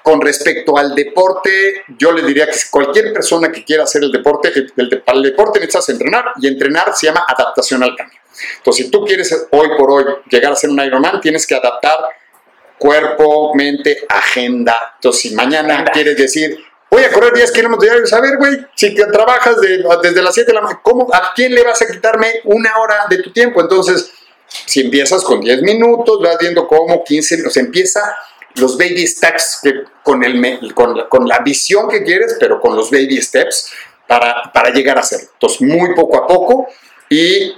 con 0.06 0.22
respecto 0.22 0.77
al 0.77 0.93
deporte, 0.93 1.84
yo 1.97 2.11
le 2.11 2.22
diría 2.22 2.45
que 2.45 2.60
cualquier 2.69 3.11
persona 3.11 3.52
que 3.52 3.64
quiera 3.64 3.85
hacer 3.85 4.03
el 4.03 4.11
deporte, 4.11 4.52
el, 4.53 4.72
el, 4.77 5.02
para 5.02 5.18
el 5.18 5.23
deporte 5.23 5.60
necesitas 5.60 5.89
entrenar 5.89 6.26
y 6.39 6.47
entrenar 6.47 6.95
se 6.95 7.07
llama 7.07 7.26
adaptación 7.27 7.81
al 7.81 7.95
cambio. 7.95 8.19
Entonces, 8.57 8.85
si 8.85 8.91
tú 8.91 9.03
quieres 9.03 9.47
hoy 9.49 9.69
por 9.76 9.89
hoy 9.89 10.06
llegar 10.30 10.52
a 10.52 10.56
ser 10.56 10.69
un 10.69 10.80
Ironman, 10.80 11.19
tienes 11.22 11.47
que 11.47 11.56
adaptar 11.56 12.02
cuerpo, 12.77 13.53
mente, 13.56 14.06
agenda. 14.10 14.93
Entonces, 14.95 15.22
si 15.22 15.35
mañana 15.35 15.73
agenda. 15.73 15.91
quieres 15.91 16.18
decir, 16.18 16.57
voy 16.89 17.03
a 17.03 17.11
correr 17.11 17.34
10 17.34 17.52
kilómetros 17.52 17.84
diarios, 17.84 18.14
a 18.14 18.22
ver, 18.22 18.38
güey, 18.38 18.65
si 18.76 18.95
trabajas 18.95 19.60
de, 19.60 19.84
desde 20.02 20.22
las 20.22 20.34
7 20.34 20.47
de 20.47 20.53
la 20.53 20.61
mañana, 20.61 20.81
¿cómo, 20.84 21.14
¿a 21.14 21.31
quién 21.35 21.53
le 21.53 21.64
vas 21.64 21.81
a 21.81 21.88
quitarme 21.88 22.41
una 22.45 22.77
hora 22.77 23.06
de 23.10 23.18
tu 23.19 23.31
tiempo? 23.31 23.61
Entonces, 23.61 24.11
si 24.47 24.81
empiezas 24.81 25.23
con 25.23 25.41
10 25.41 25.61
minutos, 25.61 26.19
vas 26.22 26.38
viendo 26.39 26.68
cómo 26.68 27.03
15 27.03 27.35
minutos, 27.38 27.57
empieza 27.57 28.18
los 28.56 28.77
baby 28.77 29.06
steps 29.06 29.60
que, 29.61 29.84
con, 30.02 30.23
el, 30.23 30.73
con, 30.73 30.97
la, 30.97 31.10
con, 31.10 31.27
la, 31.27 31.39
visión 31.39 31.89
que 31.89 32.03
quieres, 32.03 32.38
pero 32.39 32.61
con 32.61 32.76
los 32.76 32.89
baby 32.89 33.22
steps 33.22 33.73
para, 34.07 34.52
para 34.53 34.69
llegar 34.69 34.97
a 34.97 35.02
hacerlo. 35.02 35.30
Entonces, 35.34 35.61
muy 35.61 35.93
poco 35.93 36.18
a 36.18 36.27
poco 36.27 36.68
y 37.10 37.53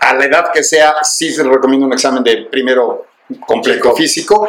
a 0.00 0.14
la 0.14 0.24
edad 0.24 0.52
que 0.52 0.64
sea, 0.64 0.96
sí 1.04 1.32
se 1.32 1.42
recomiendo 1.42 1.86
un 1.86 1.92
examen 1.92 2.24
de 2.24 2.48
primero 2.50 3.06
completo 3.46 3.94
físico. 3.94 4.48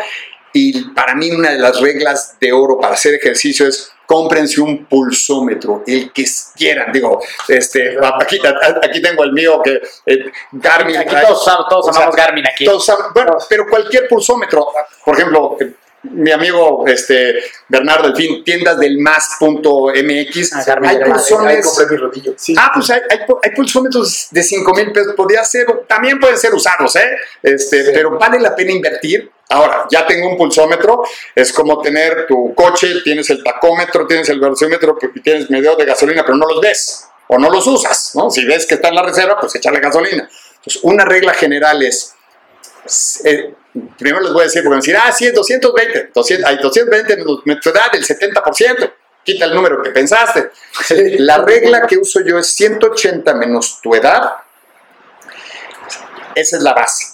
Y 0.54 0.90
para 0.92 1.16
mí 1.16 1.32
una 1.32 1.52
de 1.52 1.60
las 1.60 1.82
reglas 1.82 2.38
de 2.40 2.54
oro 2.54 2.80
para 2.80 2.94
hacer 2.94 3.14
ejercicio 3.16 3.68
es 3.68 3.92
cómprense 4.06 4.62
un 4.62 4.86
pulsómetro, 4.86 5.84
el 5.86 6.12
que 6.14 6.26
quieran. 6.56 6.92
Digo, 6.92 7.22
este, 7.48 7.98
aquí, 8.22 8.40
aquí 8.82 9.02
tengo 9.02 9.24
el 9.24 9.34
mío 9.34 9.62
que 9.62 9.82
eh, 10.06 10.32
Garmin. 10.52 10.98
Aquí 10.98 11.16
todos, 11.22 11.44
todos 11.70 11.90
o 11.90 11.92
sea, 11.94 12.04
amamos 12.04 12.16
Garmin 12.16 12.48
aquí. 12.48 12.66
Todos, 12.66 12.90
bueno, 13.14 13.38
pero 13.50 13.68
cualquier 13.68 14.08
pulsómetro, 14.08 14.68
por 15.04 15.16
ejemplo, 15.16 15.58
mi 16.12 16.32
amigo 16.32 16.86
este, 16.88 17.36
Bernardo 17.68 18.08
Delfín, 18.08 18.44
tiendas 18.44 18.80
del 18.80 18.98
más.mx. 18.98 20.54
Ah, 20.54 20.80
hay 20.84 20.98
pulsones. 21.04 21.80
Sí. 22.38 22.56
Ah, 22.58 22.72
pues 22.74 22.90
hay, 22.90 23.02
hay, 23.10 23.20
hay 23.44 23.52
pulsómetros 23.52 24.28
de 24.32 24.44
5 24.44 24.74
mil 24.74 24.92
pesos. 24.92 25.14
Podría 25.16 25.44
ser, 25.44 25.66
también 25.88 26.20
pueden 26.20 26.38
ser 26.38 26.54
usados, 26.54 26.96
¿eh? 26.96 27.18
Este, 27.42 27.76
Sí. 27.84 27.92
Pero 27.94 28.18
vale 28.18 28.40
la 28.40 28.56
pena 28.56 28.72
invertir. 28.72 29.32
Ahora, 29.50 29.86
ya 29.92 30.08
tengo 30.08 30.30
un 30.30 30.38
pulsómetro. 30.38 31.04
Es 31.34 31.52
como 31.54 31.82
tener 31.82 32.26
tu 32.28 32.54
coche, 32.56 32.88
tienes 33.04 33.30
el 33.30 33.44
tacómetro, 33.44 34.08
tienes 34.08 34.30
el 34.30 34.40
velocímetro 34.40 34.98
y 35.14 35.22
tienes 35.22 35.50
medidor 35.50 35.78
de 35.78 35.86
gasolina, 35.86 36.24
pero 36.26 36.38
no 36.38 36.48
los 36.48 36.62
ves 36.62 37.08
o 37.28 37.38
no 37.38 37.50
los 37.50 37.66
usas, 37.68 38.12
¿no? 38.16 38.30
Si 38.30 38.46
ves 38.46 38.66
que 38.66 38.76
está 38.76 38.90
en 38.90 38.96
la 38.96 39.04
reserva, 39.04 39.38
pues 39.40 39.56
echarle 39.56 39.80
gasolina. 39.80 40.30
Entonces, 40.56 40.80
una 40.84 41.06
regla 41.06 41.34
general 41.34 41.82
es 41.84 42.15
eh, 43.24 43.54
primero 43.98 44.22
les 44.22 44.34
voy 44.34 44.42
a 44.42 44.44
decir, 44.46 44.64
porque 44.64 44.70
van 44.70 44.80
a 44.80 44.82
decir, 44.82 44.98
ah, 44.98 45.12
sí, 45.12 45.28
es 45.28 45.34
220, 45.34 46.12
200, 46.14 46.50
hay 46.50 46.58
220 46.58 47.14
en 47.14 47.60
tu 47.60 47.70
edad, 47.70 47.94
el 47.94 48.06
70%, 48.06 48.94
quita 49.24 49.46
el 49.46 49.56
número 49.56 49.82
que 49.82 49.92
pensaste. 49.92 50.52
La 51.20 51.40
regla 51.40 51.86
que 51.88 51.98
uso 51.98 52.22
yo 52.22 52.38
es 52.40 52.48
180 52.48 53.34
menos 53.34 53.80
tu 53.82 53.96
edad, 53.96 54.34
esa 56.36 56.58
es 56.58 56.64
la 56.64 56.74
base. 56.74 57.06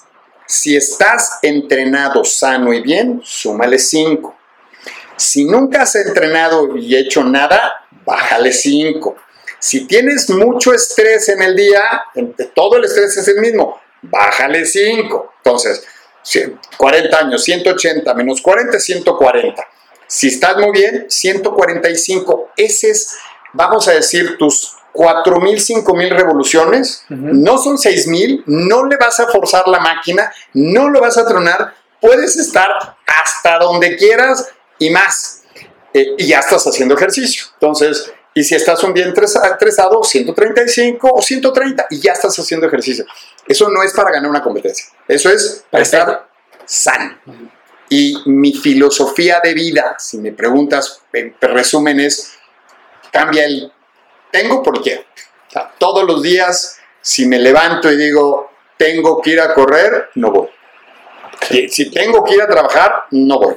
Si 0.47 0.75
estás 0.75 1.39
entrenado 1.41 2.25
sano 2.25 2.73
y 2.73 2.81
bien, 2.81 3.21
súmale 3.23 3.79
5. 3.79 4.37
Si 5.15 5.45
nunca 5.45 5.83
has 5.83 5.95
entrenado 5.95 6.75
y 6.75 6.95
hecho 6.95 7.23
nada, 7.23 7.85
bájale 8.03 8.51
5. 8.51 9.15
Si 9.59 9.85
tienes 9.85 10.29
mucho 10.31 10.73
estrés 10.73 11.29
en 11.29 11.43
el 11.43 11.55
día, 11.55 12.03
todo 12.55 12.77
el 12.77 12.85
estrés 12.85 13.15
es 13.15 13.27
el 13.27 13.37
mismo, 13.37 13.79
bájale 14.01 14.65
5. 14.65 15.30
Entonces, 15.51 15.83
40 16.77 17.17
años, 17.17 17.43
180 17.43 18.13
menos 18.13 18.41
40, 18.41 18.79
140. 18.79 19.67
Si 20.07 20.27
estás 20.27 20.57
muy 20.57 20.71
bien, 20.71 21.05
145. 21.09 22.51
Ese 22.55 22.91
es, 22.91 23.17
vamos 23.53 23.87
a 23.87 23.93
decir, 23.93 24.37
tus 24.37 24.73
4.000, 24.93 25.83
5.000 25.83 26.09
revoluciones. 26.09 27.05
No 27.09 27.57
son 27.57 27.77
6.000, 27.77 28.43
no 28.45 28.85
le 28.85 28.97
vas 28.97 29.19
a 29.19 29.27
forzar 29.27 29.67
la 29.67 29.79
máquina, 29.79 30.31
no 30.53 30.89
lo 30.89 31.01
vas 31.01 31.17
a 31.17 31.25
tronar. 31.25 31.73
Puedes 31.99 32.35
estar 32.37 32.69
hasta 33.05 33.59
donde 33.59 33.95
quieras 33.95 34.49
y 34.79 34.89
más. 34.89 35.43
Eh, 35.93 36.15
y 36.17 36.27
ya 36.27 36.39
estás 36.39 36.65
haciendo 36.65 36.95
ejercicio. 36.95 37.45
Entonces, 37.53 38.11
y 38.33 38.43
si 38.43 38.55
estás 38.55 38.83
un 38.83 38.93
día 38.93 39.05
estresado, 39.05 40.03
135 40.03 41.09
o 41.13 41.21
130 41.21 41.87
y 41.89 41.99
ya 41.99 42.13
estás 42.13 42.37
haciendo 42.37 42.67
ejercicio. 42.67 43.05
Eso 43.45 43.69
no 43.69 43.83
es 43.83 43.93
para 43.93 44.11
ganar 44.11 44.29
una 44.29 44.41
competencia. 44.41 44.85
Eso 45.07 45.29
es 45.29 45.65
para 45.69 45.83
estar 45.83 46.29
sano. 46.65 47.17
Y 47.89 48.15
mi 48.25 48.53
filosofía 48.53 49.41
de 49.43 49.53
vida, 49.53 49.95
si 49.99 50.17
me 50.17 50.31
preguntas, 50.31 51.01
en 51.11 51.35
resumen 51.41 51.99
es, 51.99 52.33
cambia 53.11 53.45
el 53.45 53.71
tengo 54.31 54.63
por 54.63 54.81
quiero. 54.81 55.01
O 55.01 55.51
sea, 55.51 55.73
todos 55.77 56.05
los 56.05 56.23
días, 56.23 56.79
si 57.01 57.25
me 57.25 57.37
levanto 57.37 57.91
y 57.91 57.97
digo, 57.97 58.49
tengo 58.77 59.21
que 59.21 59.31
ir 59.31 59.41
a 59.41 59.53
correr, 59.53 60.09
no 60.15 60.31
voy. 60.31 60.47
Si 61.69 61.91
tengo 61.91 62.23
que 62.23 62.35
ir 62.35 62.41
a 62.41 62.47
trabajar, 62.47 63.07
no 63.11 63.39
voy. 63.39 63.55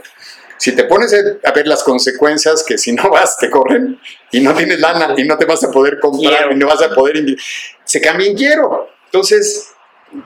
Si 0.57 0.73
te 0.75 0.85
pones 0.85 1.13
a 1.45 1.51
ver 1.53 1.67
las 1.67 1.83
consecuencias 1.83 2.63
que 2.63 2.79
si 2.79 2.93
no 2.93 3.09
vas 3.11 3.37
te 3.37 3.51
corren 3.51 3.99
y 4.31 4.41
no 4.41 4.55
tienes 4.55 4.81
lana 4.81 5.15
y 5.17 5.25
no 5.25 5.37
te 5.37 5.45
vas 5.45 5.63
a 5.65 5.71
poder 5.71 5.99
comprar 6.01 6.53
y 6.53 6.57
no 6.57 6.67
vas 6.67 6.83
a 6.83 6.91
poder 6.95 7.17
se 7.85 8.01
cambia 8.01 8.29
en 8.29 8.37
quiero. 8.37 8.89
Entonces, 9.07 9.71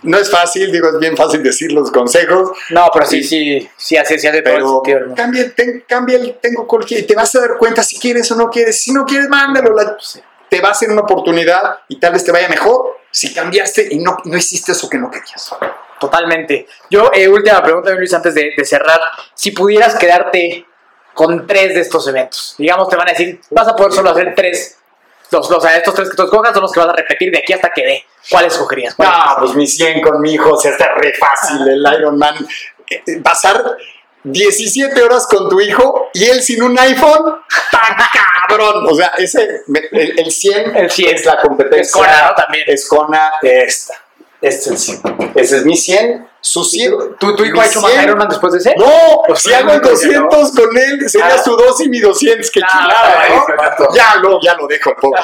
no 0.03 0.19
es 0.19 0.31
fácil, 0.31 0.71
digo, 0.71 0.89
es 0.89 0.99
bien 0.99 1.17
fácil 1.17 1.43
decir 1.43 1.73
los 1.73 1.91
consejos, 1.91 2.51
No, 2.71 2.91
pero 2.93 3.07
sí, 3.07 3.25
sí, 3.25 3.67
sí 3.77 3.97
hace, 3.97 4.19
sí 4.19 4.27
hace 4.27 4.43
todo 4.43 4.55
el 4.55 4.61
pero 4.61 4.83
sentido 4.85 5.15
cambia, 5.15 5.55
ten- 5.55 5.85
cambia 5.89 6.17
el 6.19 6.35
tengo 6.41 6.67
cualquier 6.67 7.01
y 7.01 7.03
te 7.05 7.15
vas 7.15 7.35
a 7.35 7.41
dar 7.41 7.57
cuenta 7.59 7.83
si 7.83 7.99
quieres 7.99 8.31
o 8.33 8.37
no 8.37 8.51
quieres. 8.51 8.81
Si 8.83 8.93
no 8.93 9.05
quieres, 9.07 9.29
mándalo. 9.29 9.75
la- 9.75 9.97
te 10.51 10.61
va 10.61 10.71
a 10.71 10.75
ser 10.75 10.91
una 10.91 11.03
oportunidad 11.03 11.81
y 11.89 11.99
tal 12.01 12.13
vez 12.15 12.25
te 12.25 12.33
vaya 12.33 12.49
mejor 12.49 12.97
si 13.11 13.33
cambiaste 13.35 13.89
y 13.91 13.99
no, 13.99 14.17
no 14.25 14.37
hiciste 14.37 14.73
eso 14.73 14.89
que 14.89 14.97
no 14.99 15.11
querías. 15.11 15.55
Totalmente. 16.01 16.67
Yo, 16.91 17.11
eh, 17.13 17.29
última 17.29 17.63
pregunta, 17.63 17.91
Luis, 17.93 18.13
antes 18.15 18.35
de, 18.35 18.53
de 18.57 18.65
cerrar. 18.65 19.01
Si 19.35 19.51
pudieras 19.51 19.95
quedarte 19.97 20.67
con 21.15 21.47
tres 21.47 21.75
de 21.75 21.81
estos 21.81 22.07
eventos, 22.09 22.55
digamos, 22.59 22.89
te 22.89 22.97
van 22.97 23.09
a 23.09 23.13
decir, 23.13 23.41
vas 23.51 23.69
a 23.69 23.75
poder 23.75 23.93
solo 23.93 24.11
hacer 24.11 24.35
tres. 24.37 24.77
Los, 25.31 25.51
los, 25.51 25.65
estos 25.65 25.95
tres 25.95 26.09
que 26.11 26.17
tú 26.17 26.23
escojas 26.23 26.55
son 26.55 26.63
los 26.63 26.73
que 26.73 26.81
vas 26.81 26.89
a 26.89 26.93
repetir 26.93 27.31
de 27.31 27.39
aquí 27.39 27.53
hasta 27.53 27.71
que 27.71 27.85
dé. 27.85 28.05
¿Cuál 28.31 28.47
escogerías? 28.47 28.95
¿Cuál 28.95 29.11
No, 29.11 29.37
pues 29.41 29.55
mi 29.55 29.67
100 29.67 30.01
con 30.01 30.21
mi 30.21 30.33
hijo, 30.35 30.55
o 30.55 30.61
sea, 30.61 30.71
está 30.71 30.95
re 30.95 31.13
fácil 31.15 31.69
el 31.69 31.85
Ironman. 31.99 32.35
Eh, 32.89 33.03
eh, 33.07 33.21
Pasar 33.23 33.77
17 34.23 35.03
horas 35.03 35.27
con 35.27 35.49
tu 35.49 35.61
hijo 35.61 36.09
y 36.15 36.25
él 36.25 36.43
sin 36.43 36.63
un 36.63 36.79
iPhone, 36.79 37.43
¡tan 37.71 37.97
cabrón! 38.49 38.87
O 38.89 38.95
sea, 38.95 39.13
ese, 39.19 39.63
el, 39.93 40.19
el 40.19 40.31
100, 40.31 40.77
El 40.77 40.91
100. 40.91 41.15
es 41.15 41.25
la 41.27 41.39
competencia. 41.41 41.83
Es 41.83 41.93
Kona, 41.93 42.29
¿no? 42.29 42.35
También. 42.35 42.65
Es 42.67 42.89
Kona 42.89 43.33
esta. 43.43 43.95
Este 44.41 44.73
es 44.75 44.89
el 44.89 45.01
100. 45.03 45.33
Ese 45.35 45.57
es 45.57 45.65
mi 45.65 45.77
100. 45.77 46.29
Su 46.41 46.63
100. 46.63 47.17
¿Tu, 47.19 47.35
tu 47.35 47.45
hijo 47.45 47.55
mi 47.55 47.61
ha 47.61 47.67
hecho 47.67 47.81
más 47.81 47.91
100. 47.93 48.05
Ironman 48.05 48.29
después 48.29 48.53
de 48.53 48.59
ese? 48.61 48.75
No, 48.77 49.23
Pues 49.27 49.41
si 49.43 49.49
sí, 49.49 49.55
hago 49.55 49.73
el 49.73 49.83
no, 49.83 49.89
200 49.89 50.53
con 50.53 50.79
él, 50.79 51.11
sería 51.11 51.35
Ah. 51.35 51.43
su 51.43 51.57
2 51.57 51.81
y 51.81 51.89
mi 51.89 51.99
200, 51.99 52.49
qué 52.53 52.61
Ah, 52.63 52.69
chulada, 52.71 53.77
¿no? 53.79 53.95
Ya 53.95 54.15
lo, 54.23 54.41
ya 54.41 54.55
lo 54.55 54.67
dejo, 54.69 54.91
el 54.91 54.97
pobre. 54.97 55.21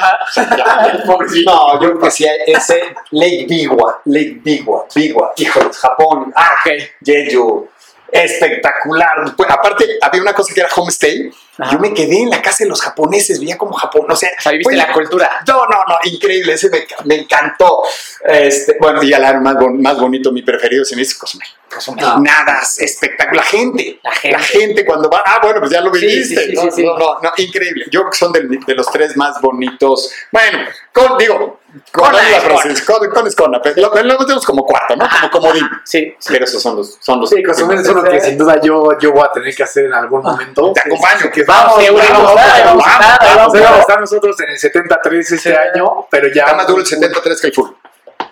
Ya. 0.57 0.99
No, 1.47 1.81
yo 1.81 1.95
decía 1.99 2.32
ese 2.47 2.82
Lake 3.12 3.47
Biwa, 3.49 4.01
Lake 4.07 4.41
Biwa, 4.43 4.86
Biwa, 4.95 5.32
híjole, 5.36 5.70
Japón, 5.73 6.32
ah. 6.35 6.57
Jeju, 7.05 7.69
espectacular. 8.11 9.35
Aparte, 9.49 9.99
había 10.01 10.23
una 10.23 10.32
cosa 10.35 10.53
que 10.53 10.61
era 10.61 10.69
homestay. 10.74 11.31
Ajá. 11.59 11.73
Yo 11.73 11.79
me 11.79 11.95
quedé 11.95 12.21
en 12.23 12.31
la 12.31 12.43
casa 12.43 12.65
de 12.65 12.69
los 12.71 12.81
japoneses, 12.81 13.39
veía 13.39 13.57
como 13.57 13.73
Japón, 13.75 14.07
o 14.11 14.17
sea, 14.17 14.31
viviste 14.51 14.69
oye, 14.75 14.77
la 14.79 14.93
cultura. 14.93 15.31
no, 15.47 15.55
no, 15.67 15.77
no, 15.89 15.97
increíble, 16.05 16.55
ese 16.55 16.69
me, 16.71 16.85
me 17.05 17.15
encantó. 17.23 17.83
Este, 18.25 18.77
bueno, 18.81 19.03
y 19.03 19.13
al 19.13 19.41
más, 19.41 19.55
bon- 19.57 19.81
más 19.81 19.99
bonito, 19.99 20.33
mi 20.33 20.43
preferido, 20.43 20.85
se 20.85 20.97
me 20.97 21.03
dice 21.03 21.17
Cozumel. 21.19 21.47
No. 21.97 22.19
Nada, 22.20 22.62
espectacular. 22.78 23.45
La 23.45 23.51
gente, 23.51 24.01
La 24.03 24.31
la 24.31 24.39
gente. 24.39 24.85
cuando 24.85 25.11
va, 25.11 25.23
ah, 25.27 25.41
bueno, 25.43 25.61
pues 25.61 25.73
ya 25.73 25.81
lo 25.81 25.91
viviste. 25.91 26.36
sí, 26.36 26.47
sí, 26.47 26.53
no, 26.55 26.62
sí, 26.62 26.70
sí. 26.70 26.85
no, 26.85 26.97
no, 26.97 27.19
no, 27.20 27.32
increíble. 27.36 27.86
Yo 27.91 28.01
creo 28.01 28.11
que 28.11 28.19
son 28.19 28.32
de, 28.32 28.43
de 28.65 28.74
los 28.74 28.86
tres 28.91 29.16
más 29.16 29.41
bonitos. 29.41 30.12
Bueno, 30.31 30.59
con, 30.93 31.19
digo, 31.19 31.61
con, 31.91 32.12
la 32.12 32.31
es 32.31 32.43
Francis, 32.45 32.82
con, 32.82 33.09
con 33.11 33.27
es 33.27 33.35
Kona, 33.35 33.61
pero 33.61 33.81
lo, 33.81 34.03
lo 34.03 34.19
metemos 34.19 34.45
como 34.45 34.65
cuarto, 34.65 34.95
¿no? 34.95 35.09
Como 35.09 35.31
comodín. 35.31 35.69
Sí, 35.85 36.15
sí. 36.19 36.28
Pero 36.32 36.45
esos 36.45 36.62
son 36.62 36.77
los, 36.77 36.97
son 37.01 37.20
los. 37.20 37.31
Sí, 37.31 37.43
es 37.45 37.89
uno 37.89 38.03
que 38.05 38.20
sin 38.20 38.39
duda 38.39 38.61
yo, 38.62 38.97
yo 39.01 39.12
voy 39.12 39.24
a 39.24 39.32
tener 39.32 39.55
que 39.55 39.62
hacer 39.65 39.86
en 39.86 39.95
algún 39.95 40.23
momento. 40.23 40.73
Te 40.73 40.81
acompaño. 40.81 41.31
Que 41.32 41.43
Vamos, 41.45 41.77
vamos, 41.77 42.09
vamos 42.09 42.09
vamos, 42.11 42.35
vamos 42.35 42.45
vamos, 42.45 42.65
vamos 42.65 42.85
vamos 43.36 43.55
a 43.55 43.59
estar. 43.59 43.81
estar 43.81 44.01
nosotros 44.01 44.41
en 44.41 44.51
el 44.51 44.59
73 44.59 45.32
este 45.32 45.57
año, 45.57 46.07
pero 46.11 46.28
ya. 46.28 46.45
Está 46.45 46.57
más 46.57 46.66
duro 46.66 46.81
el 46.81 46.86
73 46.86 47.41
que 47.41 47.47
el 47.49 47.53
full. 47.53 47.70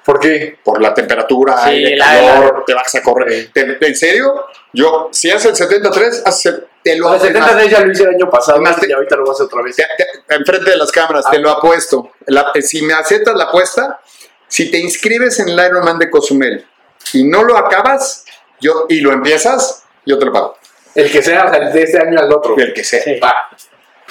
¿Por 0.05 0.19
qué? 0.19 0.59
Por 0.65 0.81
la 0.83 0.93
temperatura, 0.95 1.57
Sí, 1.65 1.71
aire, 1.71 1.97
la- 1.97 2.07
calor, 2.07 2.59
la- 2.59 2.65
te 2.65 2.75
vas 2.75 2.95
a 2.95 3.03
correr. 3.03 3.51
Te- 3.53 3.79
¿En 3.87 3.95
serio? 3.97 4.47
Yo, 4.73 5.09
si 5.13 5.31
haces 5.31 5.47
el 5.51 5.57
73, 5.57 6.23
haces 6.25 6.47
el- 6.47 6.67
te 6.83 6.97
lo 6.97 7.09
El 7.11 7.15
haces 7.17 7.33
más. 7.35 7.51
73 7.51 7.71
ya 7.71 7.81
lo 7.87 7.93
hice 7.93 8.03
el 8.03 8.09
año 8.11 8.29
pasado 8.31 8.57
Además, 8.59 8.81
te- 8.81 8.89
y 8.89 8.93
ahorita 8.93 9.15
lo 9.17 9.31
hacer 9.31 9.47
otra 9.47 9.63
vez. 9.63 9.77
Te- 9.77 9.87
te- 9.97 10.35
enfrente 10.35 10.71
de 10.71 10.77
las 10.77 10.91
cámaras, 10.91 11.25
te 11.31 11.39
lo 11.39 11.51
apuesto. 11.51 12.11
La- 12.27 12.51
eh, 12.55 12.63
si 12.63 12.83
me 12.83 12.95
aceptas 12.95 13.35
la 13.37 13.45
apuesta, 13.45 14.01
si 14.49 14.71
te 14.71 14.79
inscribes 14.79 15.39
en 15.41 15.49
el 15.51 15.59
Ironman 15.67 15.99
de 15.99 16.11
Cozumel 16.11 16.67
y 17.13 17.25
no 17.25 17.45
lo 17.45 17.57
acabas 17.57 18.25
yo, 18.61 18.87
y 18.89 19.01
lo 19.01 19.13
empiezas, 19.13 19.85
yo 20.05 20.19
te 20.19 20.25
lo 20.27 20.33
pago. 20.33 20.57
El 20.95 21.11
que 21.11 21.23
sea, 21.23 21.49
de 21.51 21.83
este 21.83 21.99
año 21.99 22.19
al 22.19 22.31
otro. 22.33 22.55
El 22.59 22.73
que 22.75 22.85
sea. 22.85 23.03
Sí. 23.03 23.19
Va, 23.19 23.49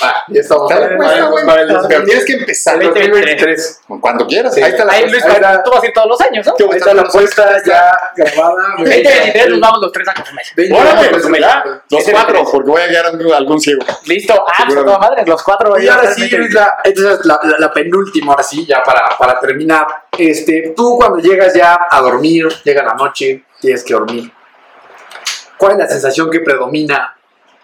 va, 0.04 0.24
ya 0.28 0.42
estamos. 0.42 0.72
Apuesta, 0.72 1.26
güey. 1.28 1.46
Para 1.46 1.62
el 1.62 1.68
Pero 1.88 2.04
tienes 2.04 2.26
que 2.26 2.34
empezar 2.34 2.82
El 2.82 2.88
2023. 2.90 3.82
cuando 4.02 4.28
quieras. 4.28 4.54
Sí. 4.56 4.62
Ahí 4.64 4.72
está 4.72 4.86
la 4.86 4.94
Ahí. 4.94 5.10
Luis, 5.10 5.24
Ahí 5.24 5.32
está. 5.34 5.64
tú 5.64 5.72
vas 5.72 5.84
a 5.84 5.86
ir 5.88 5.94
todos 5.94 6.08
los 6.08 6.22
años, 6.22 6.46
¿no? 6.48 6.54
Ahí 6.72 6.78
está 6.78 6.94
la 6.94 7.02
apuesta 7.04 7.62
ya 7.66 7.92
grabada. 8.16 8.64
2023 8.78 9.50
nos 9.50 9.60
vamos 9.60 9.80
los 9.82 9.92
tres 9.92 10.08
a 10.10 10.14
Cozumel. 10.14 10.74
Órale, 10.74 11.10
pues, 11.10 11.28
pues, 11.28 11.42
Los 11.90 12.04
cuatro, 12.12 12.44
porque 12.52 12.70
voy 12.70 12.82
a 12.82 12.88
llegar 12.88 13.06
a 13.06 13.38
algún- 13.38 13.60
ciego. 13.62 13.82
Listo. 14.06 14.34
Ah, 14.48 14.64
pues 14.66 14.76
toda 14.84 14.98
madre, 15.00 15.24
los 15.26 15.44
cuatro. 15.44 15.80
Y 15.80 15.88
ahora 15.88 16.14
sí, 16.14 16.30
Luis, 16.30 16.54
la, 16.54 16.78
esta 16.84 17.12
es 17.14 17.26
la, 17.26 17.40
la- 17.44 17.58
la 17.60 17.72
penúltima, 17.74 18.32
ahora 18.34 18.44
sí, 18.44 18.66
ya 18.66 18.82
para, 18.84 19.04
para 19.18 19.40
terminar. 19.40 19.88
Este, 20.18 20.74
tú 20.76 20.98
cuando 20.98 21.20
llegas 21.20 21.54
ya 21.54 21.88
a 21.90 22.02
dormir, 22.02 22.48
llega 22.64 22.84
la 22.84 22.94
noche, 22.94 23.44
tienes 23.60 23.84
que 23.84 23.94
dormir. 23.94 24.32
¿Cuál 25.58 25.74
es 25.74 25.78
la 25.78 25.88
sensación 25.88 26.30
que 26.32 26.40
predomina 26.40 27.16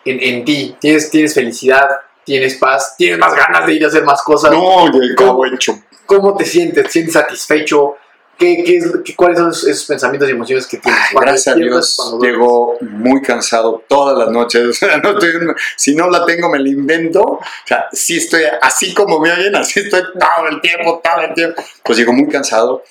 en, 0.05 0.19
en 0.21 0.45
ti? 0.45 0.75
¿Tienes, 0.79 1.09
¿Tienes 1.09 1.33
felicidad? 1.33 1.89
¿Tienes 2.27 2.55
paz? 2.55 2.95
¿Tienes 2.97 3.17
más 3.19 3.33
ganas 3.33 3.65
de 3.65 3.73
ir 3.73 3.85
a 3.85 3.87
hacer 3.87 4.03
más 4.03 4.21
cosas? 4.21 4.51
No, 4.51 4.91
yo 4.91 4.99
¿Cómo? 5.15 5.45
hecho. 5.45 5.79
¿Cómo 6.05 6.35
te 6.35 6.43
sientes? 6.43 6.83
¿Te 6.83 6.89
sientes 6.89 7.13
satisfecho? 7.13 7.95
¿Qué, 8.37 8.63
qué 8.65 8.77
es, 8.79 8.85
qué- 9.05 9.15
¿Cuáles 9.15 9.39
son 9.39 9.49
esos 9.49 9.85
pensamientos 9.85 10.27
y 10.27 10.33
emociones 10.33 10.67
que 10.67 10.75
tienes? 10.77 11.01
Ay, 11.09 11.15
gracias 11.21 11.47
a 11.47 11.57
Dios, 11.57 12.17
llego 12.21 12.75
muy 12.81 13.21
cansado 13.21 13.81
todas 13.87 14.17
las 14.17 14.27
noches. 14.29 14.61
O 14.69 14.73
sea, 14.73 14.97
no 14.97 15.11
estoy- 15.17 15.31
si 15.77 15.95
no 15.95 16.09
la 16.09 16.25
tengo, 16.25 16.49
me 16.49 16.59
la 16.59 16.67
invento. 16.67 17.21
O 17.23 17.39
sea, 17.65 17.87
sí 17.93 18.17
estoy 18.17 18.43
así 18.61 18.93
como 18.93 19.19
me 19.21 19.31
oyen, 19.31 19.55
así 19.55 19.79
estoy 19.79 20.01
todo 20.19 20.47
el 20.51 20.59
tiempo, 20.59 21.01
todo 21.01 21.21
el 21.23 21.33
tiempo. 21.33 21.63
Pues 21.81 21.97
llego 21.97 22.11
muy 22.11 22.27
cansado. 22.27 22.83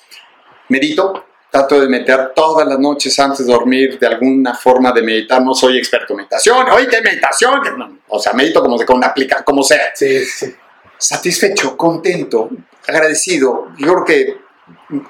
Medito. 0.69 1.26
Trato 1.57 1.81
de 1.81 1.89
meter 1.89 2.33
todas 2.35 2.67
las 2.67 2.77
noches 2.77 3.17
antes 3.19 3.45
de 3.45 3.51
dormir 3.51 3.97
de 3.97 4.05
alguna 4.05 4.53
forma 4.53 4.91
de 4.91 5.01
meditar. 5.01 5.41
No 5.41 5.55
soy 5.55 5.77
experto 5.77 6.13
en 6.13 6.17
meditación. 6.17 6.69
Oye, 6.69 6.87
¿qué 6.87 7.01
meditación? 7.01 7.99
O 8.09 8.19
sea, 8.19 8.33
medito 8.33 8.61
como, 8.61 8.77
con 8.85 8.97
una 8.97 9.07
aplica, 9.07 9.43
como 9.43 9.63
sea. 9.63 9.91
Sí, 9.95 10.23
sí. 10.23 10.53
Satisfecho, 10.99 11.75
contento, 11.75 12.49
agradecido. 12.87 13.69
Yo 13.77 13.93
creo 13.93 14.05
que 14.05 14.37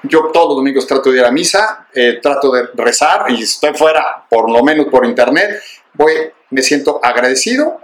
yo 0.04 0.30
todos 0.32 0.48
los 0.48 0.56
domingos 0.56 0.86
trato 0.86 1.10
de 1.10 1.18
ir 1.18 1.24
a 1.24 1.30
misa, 1.30 1.86
eh, 1.92 2.18
trato 2.22 2.50
de 2.50 2.68
rezar 2.74 3.30
y 3.30 3.36
si 3.36 3.42
estoy 3.42 3.74
fuera, 3.74 4.24
por 4.30 4.50
lo 4.50 4.62
menos 4.62 4.86
por 4.86 5.04
internet, 5.04 5.60
voy, 5.94 6.12
me 6.50 6.62
siento 6.62 7.00
agradecido, 7.02 7.80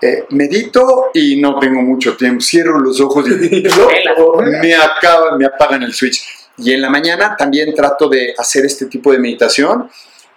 eh, 0.00 0.26
medito 0.30 1.10
y 1.14 1.40
no 1.40 1.58
tengo 1.58 1.80
mucho 1.80 2.16
tiempo. 2.16 2.42
Cierro 2.42 2.78
los 2.78 3.00
ojos 3.00 3.26
y 3.28 3.62
me 4.60 4.74
acaban, 4.74 5.38
me 5.38 5.46
apagan 5.46 5.82
el 5.82 5.94
switch. 5.94 6.43
Y 6.56 6.72
en 6.72 6.80
la 6.80 6.90
mañana 6.90 7.36
también 7.36 7.74
trato 7.74 8.08
de 8.08 8.34
hacer 8.36 8.64
este 8.64 8.86
tipo 8.86 9.12
de 9.12 9.18
meditación. 9.18 9.90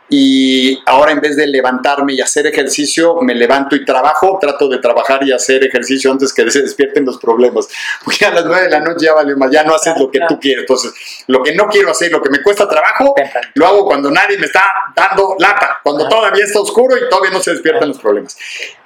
Y 0.09 0.81
ahora 0.85 1.11
en 1.11 1.19
vez 1.19 1.35
de 1.35 1.45
levantarme 1.47 2.13
y 2.13 2.21
hacer 2.21 2.47
ejercicio, 2.47 3.15
me 3.21 3.35
levanto 3.35 3.75
y 3.75 3.83
trabajo, 3.83 4.37
trato 4.39 4.69
de 4.69 4.77
trabajar 4.77 5.21
y 5.23 5.33
hacer 5.33 5.65
ejercicio 5.65 6.09
antes 6.09 6.33
que 6.33 6.49
se 6.49 6.61
despierten 6.61 7.03
los 7.03 7.17
problemas. 7.17 7.67
Porque 8.05 8.25
a 8.25 8.31
las 8.31 8.45
9 8.45 8.63
de 8.63 8.69
la 8.69 8.79
noche 8.79 9.05
ya 9.05 9.13
vale 9.13 9.35
más, 9.35 9.51
ya 9.51 9.63
no 9.63 9.75
haces 9.75 9.95
lo 9.99 10.09
que 10.09 10.21
tú 10.27 10.39
quieres. 10.39 10.61
Entonces, 10.61 10.93
lo 11.27 11.43
que 11.43 11.53
no 11.53 11.67
quiero 11.67 11.91
hacer, 11.91 12.09
lo 12.09 12.21
que 12.21 12.29
me 12.29 12.41
cuesta 12.41 12.69
trabajo, 12.69 13.13
lo 13.55 13.67
hago 13.67 13.85
cuando 13.85 14.09
nadie 14.09 14.37
me 14.37 14.45
está 14.45 14.63
dando 14.95 15.35
lata, 15.39 15.79
cuando 15.83 16.07
todavía 16.07 16.45
está 16.45 16.61
oscuro 16.61 16.95
y 16.97 17.09
todavía 17.09 17.31
no 17.31 17.41
se 17.41 17.51
despiertan 17.51 17.89
los 17.89 17.99
problemas. 17.99 18.37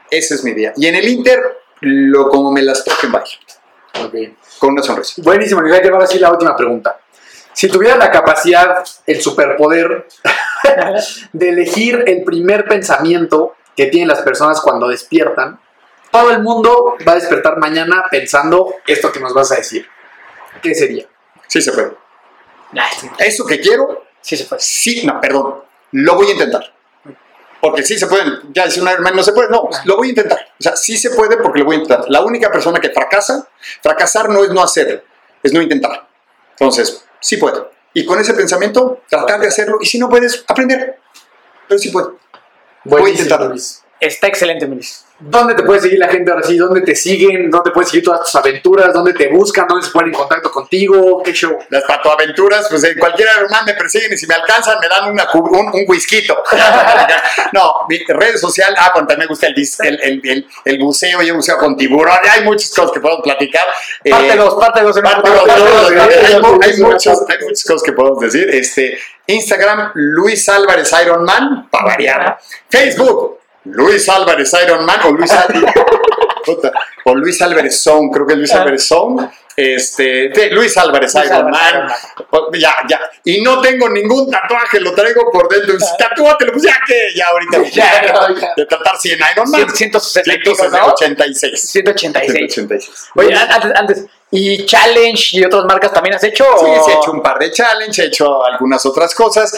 Ese 0.10 0.34
es 0.34 0.44
mi 0.44 0.54
día. 0.54 0.74
Y 0.76 0.88
en 0.88 0.96
el 0.96 1.08
Inter, 1.08 1.40
lo 1.82 2.30
como 2.30 2.52
me 2.52 2.64
las 2.64 2.84
toquen, 2.84 3.12
vaya. 3.12 3.38
Ok. 4.04 4.16
Con 4.58 4.72
una 4.72 4.82
sonrisa. 4.82 5.22
Buenísimo, 5.22 5.62
y 5.68 5.72
ahora 5.72 6.08
sí 6.08 6.18
la 6.18 6.32
última 6.32 6.56
pregunta. 6.56 7.00
Si 7.54 7.68
tuvieras 7.68 8.00
la 8.00 8.12
capacidad, 8.12 8.84
el 9.06 9.22
superpoder 9.22 10.08
de 11.34 11.50
elegir 11.50 12.04
el 12.08 12.24
primer 12.24 12.66
pensamiento 12.66 13.56
que 13.76 13.88
tienen 13.88 14.08
las 14.08 14.22
personas 14.22 14.62
cuando 14.62 14.88
despiertan, 14.88 15.60
todo 16.12 16.32
el 16.32 16.42
mundo 16.42 16.96
va 17.08 17.14
a 17.14 17.16
despertar 17.16 17.58
mañana 17.58 18.06
pensando 18.10 18.76
esto 18.86 19.12
que 19.12 19.20
nos 19.20 19.34
vas 19.34 19.52
a 19.52 19.56
decir. 19.56 19.88
¿Qué 20.62 20.76
sería? 20.76 21.06
Sí 21.48 21.62
se 21.62 21.72
puede. 21.72 21.94
Eso 23.20 23.46
que 23.46 23.60
quiero, 23.60 24.06
Sí 24.22 24.38
se 24.38 24.46
puede. 24.46 24.62
sí, 24.62 25.06
no, 25.06 25.20
perdón, 25.20 25.64
lo 25.92 26.16
voy 26.16 26.28
a 26.28 26.32
intentar. 26.32 26.74
Porque 27.60 27.84
sí 27.84 27.98
se 27.98 28.08
puede, 28.08 28.24
ya 28.52 28.66
decir 28.66 28.82
una 28.82 28.92
hermana, 28.92 29.18
no 29.18 29.24
se 29.24 29.34
puede, 29.34 29.50
no, 29.50 29.70
lo 29.86 29.98
voy 29.98 30.08
a 30.08 30.10
intentar. 30.12 30.40
O 30.60 30.64
sea, 30.64 30.76
sí 30.76 30.98
se 30.98 31.12
puede 31.12 31.38
porque 31.38 31.60
lo 31.60 31.66
voy 31.66 31.76
a 31.76 31.80
intentar. 31.80 32.06
La 32.10 32.22
única 32.22 32.52
persona 32.52 32.80
que 32.80 32.90
fracasa, 32.90 33.48
fracasar 33.82 34.30
no 34.30 34.44
es 34.44 34.50
no 34.50 34.64
hacer, 34.64 35.04
es 35.44 35.54
no 35.54 35.62
intentar. 35.62 36.08
Entonces, 36.52 37.06
sí 37.22 37.38
puedo. 37.38 37.72
Y 37.94 38.06
con 38.06 38.20
ese 38.20 38.34
pensamiento, 38.34 39.02
tratar 39.10 39.40
de 39.40 39.48
hacerlo. 39.48 39.78
Y 39.82 39.86
si 39.86 40.00
no 40.00 40.10
puedes, 40.10 40.44
aprender. 40.48 41.00
Pero 41.68 41.80
sí 41.80 41.90
puedo. 41.90 42.18
Voy 42.84 42.98
a 42.98 43.02
Buenísimo, 43.02 43.24
intentarlo. 43.24 43.50
Luis. 43.50 43.84
Está 44.00 44.28
excelente, 44.28 44.66
Milis. 44.68 45.06
¿Dónde 45.24 45.54
te 45.54 45.64
puede 45.64 45.80
seguir 45.82 46.00
la 46.00 46.08
gente 46.08 46.32
ahora 46.32 46.44
sí? 46.44 46.58
¿Dónde 46.58 46.82
te 46.82 46.96
siguen? 46.96 47.50
¿Dónde 47.52 47.70
puedes 47.72 47.90
seguir 47.92 48.04
todas 48.04 48.22
tus 48.22 48.36
aventuras? 48.36 48.92
¿Dónde 48.94 49.14
te 49.14 49.28
buscan? 49.30 49.68
¿Dónde 49.68 49.86
se 49.86 49.92
ponen 49.92 50.10
en 50.10 50.16
contacto 50.16 50.50
contigo? 50.52 51.22
¿Qué 51.24 51.32
show? 51.34 51.58
Las 51.70 51.84
patoaventuras, 51.84 52.68
pues 52.70 52.84
en 52.86 52.98
cualquier 52.98 53.28
hermano 53.30 53.64
me 53.68 53.74
persiguen 53.76 54.12
y 54.14 54.18
si 54.18 54.26
me 54.26 54.34
alcanzan 54.34 54.80
me 54.80 54.88
dan 54.90 55.12
una, 55.12 55.28
un, 55.34 55.70
un 55.74 55.84
whisky. 55.88 56.26
no, 57.54 57.74
mi 57.90 58.00
red 58.08 58.36
social, 58.38 58.74
ah, 58.78 58.92
bueno, 58.94 59.08
también 59.08 59.28
me 59.28 59.28
gusta 59.28 59.48
el, 59.48 59.54
dis- 59.56 59.78
el, 59.84 60.00
el, 60.02 60.22
el, 60.24 60.48
el 60.66 60.80
buceo, 60.80 61.22
yo 61.22 61.36
buceo 61.36 61.58
con 61.58 61.78
tiburón, 61.78 62.18
hay 62.30 62.44
muchas 62.44 62.70
cosas 62.74 62.92
que 62.92 63.00
podemos 63.00 63.22
platicar. 63.24 63.64
Eh, 64.04 64.10
Parte 64.10 64.36
2, 64.36 64.56
parte 64.60 64.82
2. 64.82 65.02
Parte 65.02 65.30
dos, 65.30 65.40
parte 65.48 65.62
dos, 65.62 65.92
hay, 65.92 66.42
mu- 66.42 66.60
hay 66.64 66.78
muchas, 66.78 67.20
hay 67.30 67.38
muchas 67.44 67.64
cosas 67.64 67.84
que 67.84 67.92
podemos 67.92 68.20
decir. 68.22 68.50
Este, 68.52 68.98
Instagram, 69.28 69.92
Luis 69.96 70.48
Álvarez 70.50 70.92
Iron 71.04 71.24
Man, 71.24 71.68
para 71.70 71.86
variar. 71.86 72.40
Facebook, 72.70 73.40
Luis 73.66 74.08
Álvarez 74.10 74.52
Iron 74.66 74.86
Man 74.86 75.00
o 75.06 75.12
Luis 75.12 75.32
Álvarez. 75.32 75.64
Puta, 76.46 76.72
o 77.06 77.14
Luis 77.16 77.40
Álvarez 77.42 77.82
Zone, 77.84 78.10
creo 78.12 78.26
que 78.26 78.34
es 78.34 78.40
Luis 78.40 78.52
Álvarez 78.54 78.88
Zone. 78.88 79.30
Este, 79.56 80.30
de 80.30 80.50
Luis 80.52 80.76
Álvarez 80.78 81.14
Luis 81.14 81.26
Iron 81.28 81.54
Álvarez 81.54 81.92
Man. 82.32 82.44
Ya, 82.54 82.76
ya. 82.90 83.00
Y 83.26 83.42
no 83.42 83.62
tengo 83.62 83.90
ningún 83.90 84.30
tatuaje, 84.32 84.80
lo 84.80 84.94
traigo 84.96 85.30
por 85.32 85.48
dentro. 85.50 85.76
Tatúatelo, 86.00 86.54
pues 86.54 86.64
ya 86.64 86.80
que, 86.88 87.10
ya 87.16 87.28
ahorita. 87.28 87.58
Ya, 87.72 88.02
ya, 88.02 88.28
ya. 88.40 88.54
De 88.58 88.66
tratar 88.66 88.98
100 88.98 89.20
Iron 89.36 89.52
Man. 89.52 89.70
160 89.76 90.34
y 90.34 90.38
pico, 90.40 90.64
¿no? 90.64 90.94
186. 90.98 91.62
186. 91.62 92.54
186. 92.56 93.10
Oye, 93.16 93.36
an- 93.36 93.52
antes, 93.52 93.72
antes, 93.76 94.06
¿y 94.32 94.66
Challenge 94.66 95.38
y 95.38 95.44
otras 95.44 95.66
marcas 95.66 95.92
también 95.94 96.16
has 96.16 96.24
hecho? 96.24 96.46
Sí, 96.58 96.66
o- 96.66 96.84
sí, 96.86 96.92
he 96.92 96.94
hecho 96.96 97.12
un 97.12 97.22
par 97.22 97.38
de 97.38 97.52
challenge, 97.52 98.02
he 98.02 98.06
hecho 98.08 98.44
algunas 98.46 98.86
otras 98.86 99.14
cosas, 99.14 99.54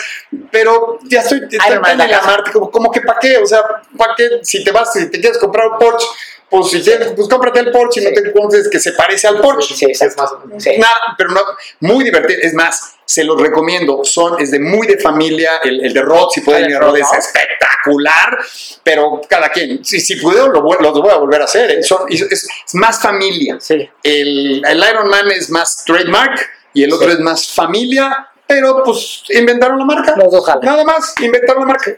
pero 0.52 1.00
ya 1.04 1.22
estoy 1.22 1.48
tratando 1.48 2.04
de 2.04 2.10
llamarte 2.10 2.52
como, 2.52 2.72
como 2.72 2.91
que 2.91 3.02
para 3.02 3.20
qué, 3.20 3.38
o 3.38 3.45
sea, 3.45 3.62
para 3.98 4.14
qué, 4.16 4.40
si 4.41 4.64
te 4.64 4.72
vas, 4.72 4.91
si 4.94 5.10
te 5.12 5.20
quieres 5.22 5.38
comprar 5.38 5.68
un 5.68 5.78
Porsche, 5.78 6.08
pues 6.55 6.69
si 6.69 6.81
quieres, 6.84 7.13
pues 7.15 7.27
cómprate 7.27 7.61
el 7.61 7.71
Porsche 7.71 8.01
y 8.01 8.05
no 8.05 8.11
te 8.11 8.30
encuentres 8.30 8.69
que 8.69 8.80
se 8.80 8.91
parece 8.91 9.27
al 9.27 9.39
Porsche. 9.41 9.73
Sí, 9.75 9.85
exacto. 9.85 10.43
Sí. 10.59 10.77
Nada, 10.77 11.15
pero 11.17 11.31
no, 11.31 11.41
muy 11.80 12.03
divertido, 12.03 12.39
es 12.43 12.53
más, 12.53 12.93
se 13.05 13.23
los 13.23 13.41
recomiendo, 13.41 14.01
son, 14.03 14.39
es 14.39 14.51
de 14.51 14.59
muy 14.59 14.85
de 14.85 14.99
familia, 14.99 15.53
el, 15.63 15.84
el 15.84 15.91
de 15.93 16.01
Rod, 16.03 16.30
si 16.31 16.41
pueden 16.41 16.65
El 16.65 16.69
ir 16.69 16.75
a 16.75 16.80
Rod, 16.81 16.97
es 16.97 17.07
espectacular, 17.11 18.38
pero 18.84 19.19
cada 19.27 19.49
quien, 19.49 19.84
si, 19.84 19.99
si 19.99 20.17
puedo, 20.17 20.47
lo, 20.49 20.61
los 20.61 20.93
voy 21.01 21.09
a 21.09 21.15
volver 21.15 21.41
a 21.41 21.45
hacer, 21.45 21.71
¿eh? 21.71 21.84
Son- 21.84 22.05
es, 22.09 22.21
es 22.21 22.47
más 22.73 23.01
familia. 23.01 23.57
Sí. 23.59 23.89
El, 24.03 24.63
el 24.63 24.77
Iron 24.91 25.09
Man 25.09 25.31
es 25.31 25.49
más 25.49 25.84
trademark 25.85 26.39
y 26.73 26.84
el 26.84 26.93
otro 26.93 27.07
Sí. 27.07 27.13
es 27.13 27.19
más 27.19 27.47
familia, 27.47 28.30
pero 28.45 28.84
pues 28.84 29.23
inventaron 29.30 29.80
la 29.80 29.85
marca. 29.85 30.13
Los 30.15 30.31
dos 30.31 30.45
jalan. 30.45 30.63
Nada 30.63 30.84
más, 30.84 31.15
inventaron 31.19 31.61
la 31.61 31.73
marca. 31.73 31.91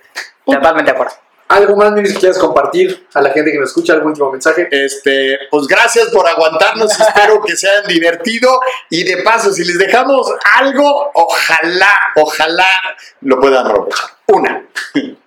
Punto. 0.46 0.60
Totalmente 0.62 0.92
de 0.92 0.96
acuerdo. 0.96 1.14
¿Algo 1.48 1.76
más, 1.76 1.92
Luis, 1.92 2.12
que 2.14 2.20
quieras 2.20 2.40
compartir 2.40 3.08
a 3.14 3.22
la 3.22 3.30
gente 3.30 3.52
que 3.52 3.60
nos 3.60 3.70
escucha? 3.70 3.94
¿Algún 3.94 4.10
último 4.12 4.32
mensaje? 4.32 4.68
Este, 4.72 5.38
pues 5.52 5.68
gracias 5.68 6.08
por 6.10 6.28
aguantarnos, 6.28 6.92
espero 7.00 7.42
que 7.44 7.56
se 7.56 7.70
hayan 7.70 7.88
divertido 7.88 8.50
y 8.90 9.04
de 9.04 9.18
paso, 9.22 9.54
si 9.54 9.64
les 9.64 9.78
dejamos 9.78 10.28
algo, 10.56 11.12
ojalá, 11.14 11.96
ojalá 12.16 12.68
lo 13.22 13.40
puedan 13.40 13.68
aprovechar. 13.68 14.10
Una. 14.28 14.66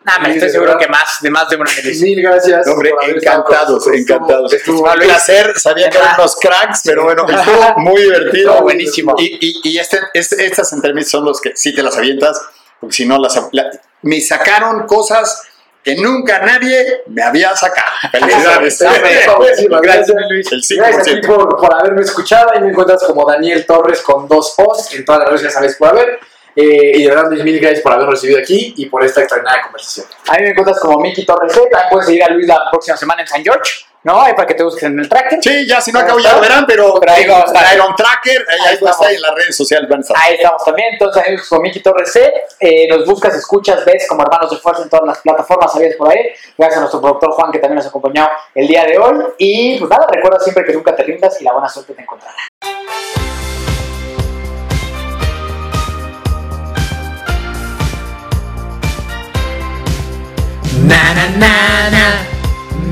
Nada, 0.04 0.24
Sí, 0.24 0.30
estoy 0.32 0.50
seguro 0.50 0.76
que 0.76 0.88
más, 0.88 1.18
de 1.20 1.30
más 1.30 1.48
de 1.48 1.54
una 1.56 1.70
Milis. 1.70 2.02
Mil 2.02 2.20
gracias. 2.20 2.66
Hombre, 2.66 2.92
encantados, 3.06 3.86
encantados. 3.86 4.52
Estuvo- 4.52 4.88
Estuvo 4.88 4.92
un 4.92 4.98
placer, 5.06 5.52
sabía 5.56 5.88
que 5.88 5.98
eran 5.98 6.16
unos 6.18 6.34
cracks, 6.34 6.80
pero 6.84 7.04
bueno, 7.04 7.24
estuvo 7.28 7.74
muy 7.78 8.02
divertido. 8.02 8.50
Estuvo 8.50 8.62
buenísimo. 8.64 9.14
Y, 9.18 9.38
y, 9.40 9.60
y 9.70 9.78
este, 9.78 10.00
este- 10.14 10.44
estas 10.46 10.72
entrevistas 10.72 11.12
son 11.12 11.24
los 11.24 11.40
que 11.40 11.56
sí 11.56 11.72
te 11.72 11.82
las 11.84 11.96
avientas, 11.96 12.40
porque 12.80 12.96
si 12.96 13.06
no 13.06 13.18
las... 13.18 13.40
la- 13.52 13.70
me 14.02 14.20
sacaron 14.20 14.86
cosas 14.86 15.42
que 15.82 15.96
nunca 15.96 16.40
nadie 16.40 17.02
me 17.06 17.22
había 17.22 17.54
sacado. 17.56 17.92
Felicidades. 18.12 18.78
Gracias. 18.78 19.62
El 19.62 20.76
Gracias 20.76 20.98
a 20.98 21.02
ti 21.02 21.10
5%. 21.10 21.26
por, 21.26 21.56
por 21.56 21.74
haberme 21.74 22.02
escuchado. 22.02 22.50
Ahí 22.52 22.60
me 22.60 22.70
encuentras 22.70 23.04
como 23.04 23.24
Daniel 23.26 23.64
Torres 23.66 24.02
con 24.02 24.28
dos 24.28 24.54
O's 24.58 24.92
en 24.94 25.04
todas 25.04 25.20
las 25.20 25.28
redes 25.28 25.42
que 25.42 25.50
sabes 25.50 25.76
por 25.76 25.88
haber. 25.88 26.18
Eh, 26.60 26.92
y 26.96 27.02
de 27.04 27.08
verdad, 27.08 27.30
Luis, 27.30 27.44
mil 27.44 27.60
gracias 27.60 27.82
por 27.82 27.92
habernos 27.92 28.14
recibido 28.14 28.40
aquí 28.40 28.74
y 28.76 28.86
por 28.86 29.04
esta 29.04 29.20
extraordinaria 29.20 29.62
conversación. 29.62 30.06
A 30.28 30.32
mí 30.34 30.42
me 30.42 30.50
encuentras 30.50 30.80
como 30.80 30.98
Miki 30.98 31.24
Torres 31.24 31.52
Z. 31.52 31.68
También 31.70 31.88
puedes 31.90 32.06
seguir 32.06 32.24
a 32.24 32.30
Luis 32.30 32.48
la 32.48 32.68
próxima 32.70 32.96
semana 32.96 33.20
en 33.22 33.28
San 33.28 33.44
George, 33.44 33.84
¿no? 34.08 34.22
Ahí 34.22 34.32
para 34.32 34.46
que 34.46 34.54
te 34.54 34.62
busques 34.62 34.84
en 34.84 34.98
el 34.98 35.08
tracker. 35.08 35.38
Sí, 35.42 35.66
ya 35.66 35.80
si 35.80 35.92
no 35.92 36.00
acabo 36.00 36.18
ya 36.18 36.32
lo 36.32 36.40
verán, 36.40 36.64
pero, 36.66 36.94
Pero 36.98 37.12
ahí 37.12 37.26
vamos 37.26 37.44
a 37.44 37.46
estar. 37.52 37.74
Iron 37.74 37.94
Tracker, 37.94 38.46
ahí, 38.48 38.58
Ahí 38.60 38.78
ahí 39.06 39.14
en 39.16 39.22
las 39.22 39.34
redes 39.34 39.56
sociales 39.56 39.88
van 39.88 39.98
a 39.98 40.00
estar. 40.00 40.16
Ahí 40.18 40.34
estamos 40.34 40.64
también. 40.64 40.88
Entonces, 40.94 41.22
ahí 41.24 41.36
con 41.36 41.62
Miki 41.62 41.80
Torres 41.80 42.10
C. 42.12 42.32
Eh, 42.58 42.88
nos 42.88 43.04
buscas, 43.04 43.34
escuchas, 43.34 43.84
ves 43.84 44.06
como 44.08 44.22
hermanos 44.22 44.50
de 44.50 44.56
fuerza 44.56 44.82
en 44.82 44.88
todas 44.88 45.06
las 45.06 45.18
plataformas, 45.18 45.72
sabías 45.72 45.94
por 45.96 46.10
ahí. 46.10 46.30
Gracias 46.56 46.78
a 46.78 46.80
nuestro 46.80 47.00
productor 47.00 47.32
Juan, 47.32 47.52
que 47.52 47.58
también 47.58 47.76
nos 47.76 47.86
acompañó 47.86 48.28
el 48.54 48.66
día 48.66 48.84
de 48.84 48.98
hoy. 48.98 49.24
Y 49.36 49.78
pues 49.78 49.90
nada, 49.90 50.06
recuerda 50.10 50.40
siempre 50.40 50.64
que 50.64 50.72
nunca 50.72 50.96
te 50.96 51.02
rindas 51.02 51.40
y 51.40 51.44
la 51.44 51.52
buena 51.52 51.68
suerte 51.68 51.92
te 51.92 52.02
encontrará. 52.02 52.34
Na 60.88 61.12
na 61.12 61.26
na 61.36 61.90
na 61.90 62.37